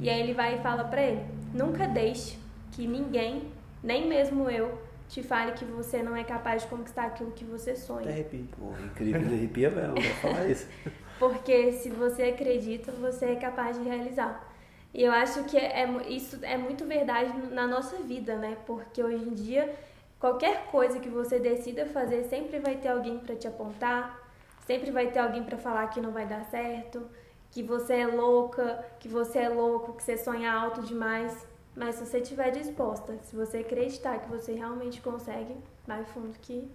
E 0.00 0.08
aí 0.08 0.20
ele 0.20 0.32
vai 0.34 0.56
e 0.56 0.62
fala 0.62 0.84
pra 0.84 1.02
ele: 1.02 1.20
"Nunca 1.52 1.86
deixe 1.88 2.38
que 2.72 2.86
ninguém, 2.86 3.48
nem 3.82 4.06
mesmo 4.08 4.48
eu, 4.50 4.78
te 5.08 5.22
fale 5.22 5.52
que 5.52 5.64
você 5.64 6.02
não 6.02 6.16
é 6.16 6.24
capaz 6.24 6.62
de 6.62 6.68
conquistar 6.68 7.04
aquilo 7.06 7.30
que 7.32 7.44
você 7.44 7.74
sonha. 7.76 8.08
arrepio. 8.08 8.46
Porra, 8.58 8.80
incrível, 8.82 9.20
arrepia 9.32 9.70
mesmo, 9.70 9.94
vou 9.94 10.02
falar 10.02 10.46
isso. 10.48 10.66
Porque 11.18 11.72
se 11.72 11.90
você 11.90 12.24
acredita, 12.24 12.90
você 12.92 13.26
é 13.26 13.36
capaz 13.36 13.78
de 13.78 13.84
realizar. 13.84 14.52
E 14.92 15.02
eu 15.02 15.12
acho 15.12 15.44
que 15.44 15.56
é, 15.56 15.86
mu- 15.86 16.00
isso 16.02 16.38
é 16.42 16.56
muito 16.56 16.84
verdade 16.84 17.32
na 17.52 17.66
nossa 17.66 17.96
vida, 17.98 18.36
né? 18.36 18.56
Porque 18.66 19.02
hoje 19.02 19.24
em 19.28 19.34
dia, 19.34 19.72
qualquer 20.18 20.66
coisa 20.66 20.98
que 21.00 21.08
você 21.08 21.38
decida 21.38 21.86
fazer, 21.86 22.24
sempre 22.24 22.58
vai 22.58 22.76
ter 22.76 22.88
alguém 22.88 23.18
para 23.18 23.36
te 23.36 23.46
apontar, 23.46 24.20
sempre 24.66 24.90
vai 24.90 25.10
ter 25.10 25.18
alguém 25.18 25.44
para 25.44 25.58
falar 25.58 25.88
que 25.88 26.00
não 26.00 26.12
vai 26.12 26.26
dar 26.26 26.44
certo, 26.44 27.08
que 27.50 27.62
você 27.62 27.94
é 27.94 28.06
louca, 28.06 28.84
que 28.98 29.08
você 29.08 29.38
é 29.38 29.48
louco, 29.48 29.92
que 29.94 30.02
você 30.02 30.16
sonha 30.16 30.52
alto 30.52 30.82
demais. 30.82 31.46
Mas 31.76 31.96
se 31.96 32.06
você 32.06 32.18
estiver 32.18 32.50
disposta, 32.50 33.18
se 33.22 33.34
você 33.34 33.58
acreditar 33.58 34.18
que 34.20 34.28
você 34.28 34.52
realmente 34.54 35.00
consegue, 35.00 35.56
vai 35.86 36.04
fundo 36.04 36.38
que 36.40 36.70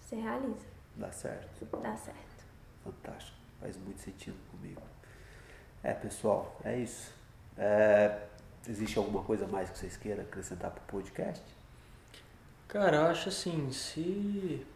você 0.00 0.16
realiza. 0.16 0.66
Dá 0.96 1.10
certo. 1.10 1.66
Dá 1.80 1.96
certo. 1.96 2.44
Fantástico. 2.84 3.36
Faz 3.60 3.76
muito 3.78 4.00
sentido 4.00 4.36
comigo. 4.50 4.82
É, 5.82 5.92
pessoal, 5.92 6.56
é 6.64 6.78
isso. 6.78 7.12
É, 7.56 8.26
existe 8.68 8.98
alguma 8.98 9.22
coisa 9.22 9.46
mais 9.46 9.70
que 9.70 9.78
vocês 9.78 9.96
queiram 9.96 10.22
acrescentar 10.22 10.70
pro 10.70 10.82
podcast? 10.86 11.44
Cara, 12.74 13.08
acho 13.08 13.28
assim, 13.28 13.70
se 13.70 14.66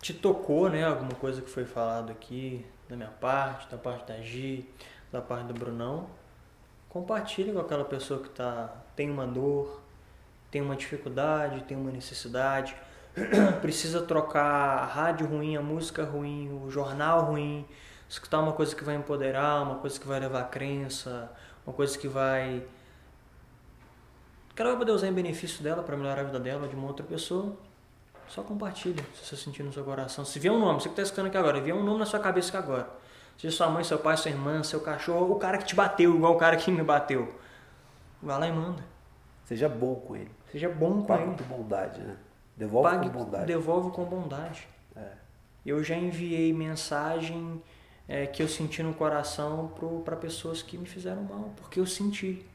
te 0.00 0.14
tocou, 0.14 0.70
né, 0.70 0.84
alguma 0.84 1.16
coisa 1.16 1.42
que 1.42 1.50
foi 1.50 1.64
falado 1.64 2.12
aqui, 2.12 2.64
da 2.88 2.94
minha 2.94 3.08
parte, 3.08 3.68
da 3.68 3.76
parte 3.76 4.06
da 4.06 4.20
Gi, 4.20 4.64
da 5.10 5.20
parte 5.20 5.46
do 5.46 5.54
Brunão, 5.54 6.06
compartilhe 6.88 7.52
com 7.52 7.58
aquela 7.58 7.84
pessoa 7.84 8.22
que 8.22 8.28
tá, 8.28 8.72
tem 8.94 9.10
uma 9.10 9.26
dor, 9.26 9.80
tem 10.52 10.62
uma 10.62 10.76
dificuldade, 10.76 11.64
tem 11.64 11.76
uma 11.76 11.90
necessidade, 11.90 12.76
precisa 13.60 14.00
trocar 14.02 14.78
a 14.78 14.84
rádio 14.84 15.26
ruim, 15.26 15.56
a 15.56 15.60
música 15.60 16.04
ruim, 16.04 16.48
o 16.64 16.70
jornal 16.70 17.24
ruim, 17.24 17.66
escutar 18.08 18.38
uma 18.38 18.52
coisa 18.52 18.72
que 18.76 18.84
vai 18.84 18.94
empoderar, 18.94 19.64
uma 19.64 19.80
coisa 19.80 19.98
que 19.98 20.06
vai 20.06 20.20
levar 20.20 20.42
a 20.42 20.44
crença, 20.44 21.28
uma 21.66 21.74
coisa 21.74 21.98
que 21.98 22.06
vai 22.06 22.64
que 24.54 24.62
ela 24.62 24.70
vai 24.70 24.78
poder 24.78 24.92
usar 24.92 25.08
em 25.08 25.12
benefício 25.12 25.62
dela 25.62 25.82
para 25.82 25.96
melhorar 25.96 26.20
a 26.20 26.24
vida 26.24 26.38
dela 26.40 26.62
ou 26.62 26.68
de 26.68 26.76
uma 26.76 26.86
outra 26.86 27.04
pessoa, 27.04 27.56
só 28.28 28.42
compartilha 28.42 29.04
se 29.14 29.26
você 29.26 29.36
sentir 29.36 29.62
no 29.62 29.72
seu 29.72 29.84
coração. 29.84 30.24
Se 30.24 30.38
vier 30.38 30.52
um 30.52 30.58
nome, 30.58 30.80
você 30.80 30.88
que 30.88 30.92
está 30.92 31.02
escutando 31.02 31.26
aqui 31.26 31.36
agora, 31.36 31.60
vier 31.60 31.74
um 31.74 31.82
nome 31.82 31.98
na 31.98 32.06
sua 32.06 32.20
cabeça 32.20 32.48
aqui 32.48 32.56
agora, 32.56 32.88
seja 33.36 33.56
sua 33.56 33.68
mãe, 33.68 33.84
seu 33.84 33.98
pai, 33.98 34.16
sua 34.16 34.30
irmã, 34.30 34.62
seu 34.62 34.80
cachorro, 34.80 35.32
o 35.34 35.38
cara 35.38 35.58
que 35.58 35.64
te 35.64 35.74
bateu, 35.74 36.14
igual 36.14 36.34
o 36.34 36.38
cara 36.38 36.56
que 36.56 36.70
me 36.70 36.82
bateu, 36.82 37.34
vai 38.22 38.38
lá 38.38 38.48
e 38.48 38.52
manda. 38.52 38.82
Seja 39.44 39.68
bom 39.68 39.96
com 39.96 40.16
ele. 40.16 40.30
Seja 40.50 40.68
bom 40.68 41.00
com 41.00 41.04
Pague 41.04 41.24
ele. 41.24 41.36
com 41.36 41.44
bondade, 41.44 42.00
né? 42.00 42.16
Devolve 42.56 42.88
Pague, 42.90 43.10
com 43.10 43.18
bondade. 43.18 43.46
devolve 43.46 43.90
com 43.90 44.04
bondade. 44.04 44.68
É. 44.96 45.12
Eu 45.66 45.82
já 45.82 45.96
enviei 45.96 46.52
mensagem 46.52 47.60
é, 48.08 48.26
que 48.26 48.42
eu 48.42 48.48
senti 48.48 48.82
no 48.82 48.94
coração 48.94 49.72
para 50.04 50.16
pessoas 50.16 50.62
que 50.62 50.78
me 50.78 50.86
fizeram 50.86 51.22
mal, 51.24 51.50
porque 51.56 51.80
eu 51.80 51.86
senti. 51.86 52.46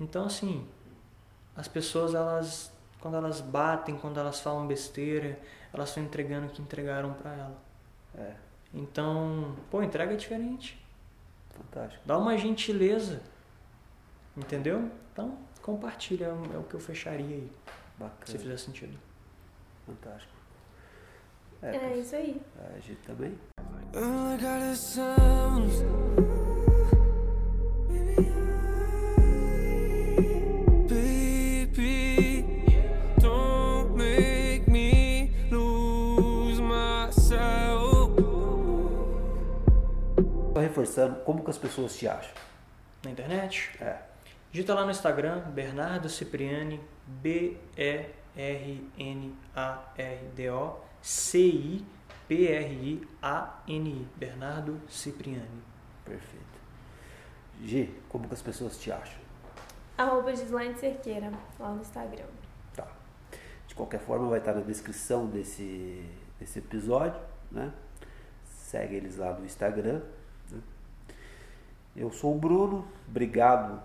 Então, 0.00 0.24
assim, 0.24 0.66
as 1.58 1.68
pessoas, 1.68 2.14
elas, 2.14 2.72
quando 3.00 3.16
elas 3.18 3.40
batem, 3.42 3.98
quando 3.98 4.18
elas 4.18 4.40
falam 4.40 4.66
besteira, 4.66 5.38
elas 5.74 5.88
estão 5.90 6.02
entregando 6.04 6.46
o 6.46 6.50
que 6.50 6.62
entregaram 6.62 7.12
para 7.12 7.32
ela. 7.34 7.58
É, 8.16 8.34
Então, 8.72 9.54
pô, 9.70 9.82
entrega 9.82 10.16
diferente. 10.16 10.82
fantástico. 11.54 12.02
Dá 12.06 12.16
uma 12.16 12.38
gentileza. 12.38 13.20
Entendeu? 14.36 14.88
Então, 15.12 15.36
compartilha, 15.62 16.26
é 16.26 16.32
o- 16.32 16.60
é 16.60 16.62
que 16.62 16.74
eu 16.74 16.80
fecharia 16.80 17.26
aí, 17.36 17.52
se 17.66 17.98
Bacana. 17.98 18.38
fizer 18.38 18.56
sentido. 18.56 18.96
Fantástico. 19.84 20.32
É, 21.60 21.76
É, 21.76 21.96
isso 21.96 22.14
aí. 22.14 22.40
a 22.76 22.78
gente 22.78 23.00
também. 23.02 23.36
All 23.94 24.36
reforçando, 40.78 41.20
como 41.24 41.42
que 41.42 41.50
as 41.50 41.58
pessoas 41.58 41.96
te 41.96 42.06
acham? 42.06 42.32
Na 43.04 43.10
internet, 43.10 43.76
É, 43.80 43.96
Digita 44.50 44.74
lá 44.74 44.84
no 44.84 44.90
Instagram, 44.90 45.40
Bernardo 45.50 46.08
Cipriani, 46.08 46.80
B-E-R-N-A-R-D-O, 47.06 48.16
C-I-P-R-I-A-N-I, 51.02 51.86
Bernardo 54.16 54.80
Cipriani. 54.88 55.62
perfeito. 56.04 56.46
Gi, 57.62 57.94
como 58.08 58.26
que 58.28 58.34
as 58.34 58.40
pessoas 58.42 58.78
te 58.78 58.90
acham? 58.90 59.18
Arroba 59.98 60.34
Gislaine 60.34 60.74
Cerqueira, 60.76 61.30
lá 61.58 61.70
no 61.72 61.80
Instagram. 61.82 62.24
Tá. 62.74 62.86
De 63.66 63.74
qualquer 63.74 64.00
forma, 64.00 64.28
vai 64.30 64.38
estar 64.38 64.54
na 64.54 64.60
descrição 64.62 65.26
desse, 65.26 66.02
desse 66.38 66.60
episódio, 66.60 67.20
né? 67.50 67.70
Segue 68.44 68.94
eles 68.94 69.16
lá 69.18 69.32
no 69.32 69.44
Instagram. 69.44 70.00
Eu 71.98 72.12
sou 72.12 72.36
o 72.36 72.38
Bruno, 72.38 72.86
obrigado, 73.08 73.82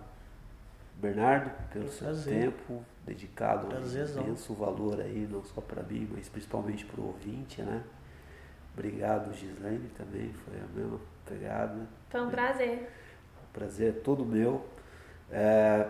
Bernardo, 1.01 1.49
pelo 1.71 1.89
seu 1.89 2.05
Prazer. 2.05 2.41
tempo 2.41 2.85
dedicado, 3.03 3.65
um 3.65 3.69
Prazerzão. 3.71 4.23
imenso 4.23 4.53
valor 4.53 5.01
aí, 5.01 5.27
não 5.29 5.43
só 5.43 5.59
para 5.59 5.81
mim, 5.81 6.07
mas 6.11 6.29
principalmente 6.29 6.85
para 6.85 7.01
o 7.01 7.07
ouvinte, 7.07 7.63
né? 7.63 7.81
Obrigado, 8.71 9.33
Gislaine, 9.33 9.89
também, 9.97 10.31
foi 10.31 10.53
a 10.57 10.79
mesma 10.79 10.99
pegada. 11.25 11.87
Foi 12.11 12.21
um 12.21 12.29
prazer. 12.29 12.87
O 13.49 13.53
prazer 13.53 13.89
é 13.89 13.99
todo 13.99 14.23
meu. 14.23 14.63
É, 15.31 15.87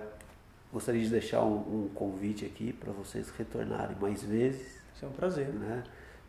gostaria 0.72 1.02
de 1.02 1.10
deixar 1.10 1.44
um, 1.44 1.58
um 1.58 1.90
convite 1.94 2.46
aqui 2.46 2.72
para 2.72 2.94
vocês 2.94 3.30
retornarem 3.32 3.98
mais 4.00 4.24
vezes. 4.24 4.82
Isso 4.96 5.04
é 5.04 5.08
um 5.10 5.12
prazer. 5.12 5.48
Né? 5.48 5.84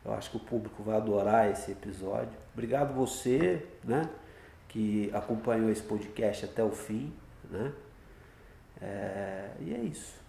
Eu 0.05 0.13
acho 0.13 0.31
que 0.33 0.37
o 0.39 0.41
público 0.41 0.83
vai 0.83 0.97
adorar 0.97 1.49
esse 1.51 1.71
episódio. 1.71 2.37
Obrigado 2.53 2.93
você, 2.95 3.65
né, 3.85 4.09
que 4.75 5.09
acompanhou 5.15 5.71
esse 5.71 5.83
podcast 5.85 6.47
até 6.47 6.65
o 6.65 6.73
fim, 6.73 7.13
né? 7.49 7.71
É, 8.83 9.51
e 9.61 9.73
é 9.73 9.79
isso. 9.79 10.21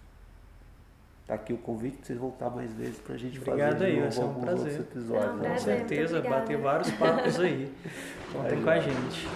Tá 1.26 1.34
aqui 1.34 1.52
o 1.52 1.58
convite 1.58 1.96
para 1.96 2.06
vocês 2.06 2.18
voltar 2.20 2.50
mais 2.50 2.72
vezes 2.72 2.96
para 3.00 3.16
a 3.16 3.18
gente 3.18 3.40
Obrigado 3.40 3.72
fazer 3.72 3.78
de 3.78 3.84
aí, 3.84 3.92
novo 3.94 4.02
vai 4.02 4.12
ser 4.12 4.20
um 4.20 4.24
alguns 4.28 4.44
prazer. 4.44 4.78
outros 4.78 4.80
episódios. 4.86 5.26
Não, 5.26 5.36
né? 5.36 5.42
Com 5.42 5.44
prazer. 5.48 5.74
muito 5.74 5.88
certeza, 5.88 6.20
bater 6.22 6.58
vários 6.58 6.90
papos 6.92 7.40
aí. 7.40 7.72
Contem 8.32 8.62
com 8.62 8.70
a 8.70 8.78
gente. 8.78 9.28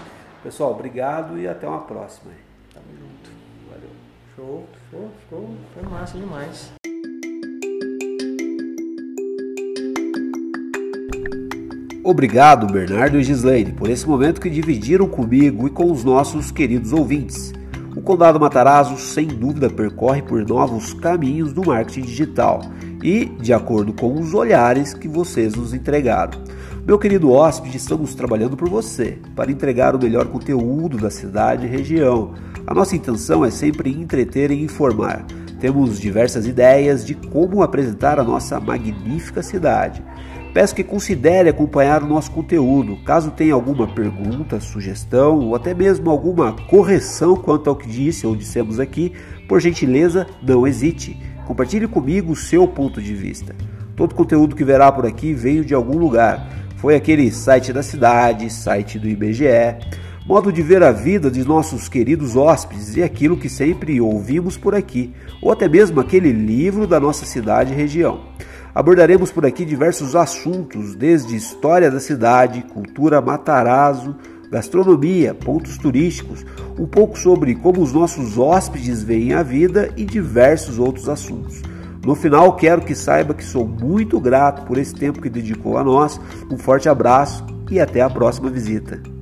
Pessoal, 0.45 0.71
obrigado 0.71 1.37
e 1.37 1.49
até 1.49 1.67
uma 1.67 1.81
próxima. 1.81 2.33
Tamo 2.73 2.87
junto. 2.97 3.31
Valeu. 3.69 3.91
Show, 4.37 4.69
ficou, 4.85 5.11
ficou, 5.19 5.57
foi 5.75 5.83
massa 5.83 6.17
demais. 6.17 6.73
Obrigado, 12.11 12.67
Bernardo 12.67 13.21
e 13.21 13.23
Gislaine, 13.23 13.71
por 13.71 13.89
esse 13.89 14.05
momento 14.05 14.41
que 14.41 14.51
dividiram 14.51 15.07
comigo 15.07 15.69
e 15.69 15.71
com 15.71 15.93
os 15.93 16.03
nossos 16.03 16.51
queridos 16.51 16.93
ouvintes. 16.93 17.53
O 17.95 18.01
Condado 18.01 18.41
Matarazzo, 18.41 18.97
sem 18.97 19.29
dúvida, 19.29 19.71
percorre 19.71 20.21
por 20.21 20.45
novos 20.45 20.93
caminhos 20.93 21.53
do 21.53 21.65
marketing 21.65 22.01
digital 22.01 22.63
e 23.01 23.27
de 23.27 23.53
acordo 23.53 23.93
com 23.93 24.13
os 24.19 24.35
olhares 24.35 24.93
que 24.93 25.07
vocês 25.07 25.55
nos 25.55 25.73
entregaram. 25.73 26.33
Meu 26.85 26.99
querido 26.99 27.31
hóspede, 27.31 27.77
estamos 27.77 28.13
trabalhando 28.13 28.57
por 28.57 28.69
você 28.69 29.17
para 29.37 29.53
entregar 29.53 29.95
o 29.95 30.03
melhor 30.03 30.27
conteúdo 30.27 30.99
da 30.99 31.11
cidade 31.11 31.67
e 31.67 31.71
região. 31.71 32.35
A 32.67 32.75
nossa 32.75 32.97
intenção 32.97 33.45
é 33.45 33.53
sempre 33.53 33.89
entreter 33.89 34.51
e 34.51 34.61
informar. 34.61 35.25
Temos 35.61 36.01
diversas 36.01 36.45
ideias 36.45 37.07
de 37.07 37.15
como 37.15 37.63
apresentar 37.63 38.19
a 38.19 38.25
nossa 38.25 38.59
magnífica 38.59 39.45
cidade. 39.45 40.03
Peço 40.53 40.75
que 40.75 40.83
considere 40.83 41.49
acompanhar 41.49 42.03
o 42.03 42.09
nosso 42.09 42.33
conteúdo. 42.33 42.97
Caso 43.05 43.31
tenha 43.31 43.55
alguma 43.55 43.87
pergunta, 43.87 44.59
sugestão 44.59 45.39
ou 45.39 45.55
até 45.55 45.73
mesmo 45.73 46.11
alguma 46.11 46.57
correção 46.67 47.37
quanto 47.37 47.71
ao 47.71 47.77
que 47.77 47.89
disse 47.89 48.27
ou 48.27 48.35
dissemos 48.35 48.81
aqui, 48.81 49.13
por 49.49 49.61
gentileza, 49.61 50.27
não 50.43 50.67
hesite. 50.67 51.17
Compartilhe 51.47 51.87
comigo 51.87 52.33
o 52.33 52.37
seu 52.37 52.67
ponto 52.67 53.01
de 53.01 53.15
vista. 53.15 53.55
Todo 53.95 54.15
conteúdo 54.15 54.57
que 54.57 54.65
verá 54.65 54.91
por 54.91 55.07
aqui 55.07 55.33
veio 55.33 55.65
de 55.65 55.73
algum 55.73 55.97
lugar. 55.97 56.49
Foi 56.79 56.97
aquele 56.97 57.31
site 57.31 57.73
da 57.73 57.83
cidade, 57.83 58.51
site 58.51 58.99
do 58.99 59.09
IBGE, 59.09 59.77
modo 60.27 60.53
de 60.53 60.63
ver 60.63 60.83
a 60.83 60.91
vida 60.91 61.31
de 61.31 61.47
nossos 61.47 61.89
queridos 61.89 62.35
hóspedes 62.35 62.97
e 62.97 63.03
aquilo 63.05 63.37
que 63.37 63.49
sempre 63.49 64.01
ouvimos 64.01 64.57
por 64.57 64.75
aqui, 64.75 65.15
ou 65.41 65.53
até 65.53 65.69
mesmo 65.69 66.01
aquele 66.01 66.33
livro 66.33 66.89
da 66.89 66.99
nossa 66.99 67.25
cidade 67.25 67.73
e 67.73 67.77
região. 67.77 68.21
Abordaremos 68.75 69.33
por 69.33 69.45
aqui 69.45 69.65
diversos 69.65 70.15
assuntos, 70.15 70.95
desde 70.95 71.35
história 71.35 71.91
da 71.91 71.99
cidade, 71.99 72.63
cultura 72.63 73.21
Matarazzo, 73.21 74.15
gastronomia, 74.51 75.35
pontos 75.35 75.77
turísticos, 75.77 76.45
um 76.79 76.87
pouco 76.87 77.19
sobre 77.19 77.55
como 77.55 77.81
os 77.81 77.93
nossos 77.93 78.39
hóspedes 78.39 79.03
veem 79.03 79.33
a 79.33 79.43
vida 79.43 79.91
e 79.97 80.05
diversos 80.05 80.79
outros 80.79 81.09
assuntos. 81.09 81.63
No 82.05 82.15
final, 82.15 82.57
quero 82.57 82.83
que 82.83 82.95
saiba 82.95 83.35
que 83.35 83.45
sou 83.45 83.67
muito 83.67 84.19
grato 84.19 84.65
por 84.65 84.79
esse 84.79 84.95
tempo 84.95 85.21
que 85.21 85.29
dedicou 85.29 85.77
a 85.77 85.85
nós. 85.85 86.19
Um 86.51 86.57
forte 86.57 86.89
abraço 86.89 87.45
e 87.71 87.79
até 87.79 88.01
a 88.01 88.09
próxima 88.09 88.49
visita. 88.49 89.20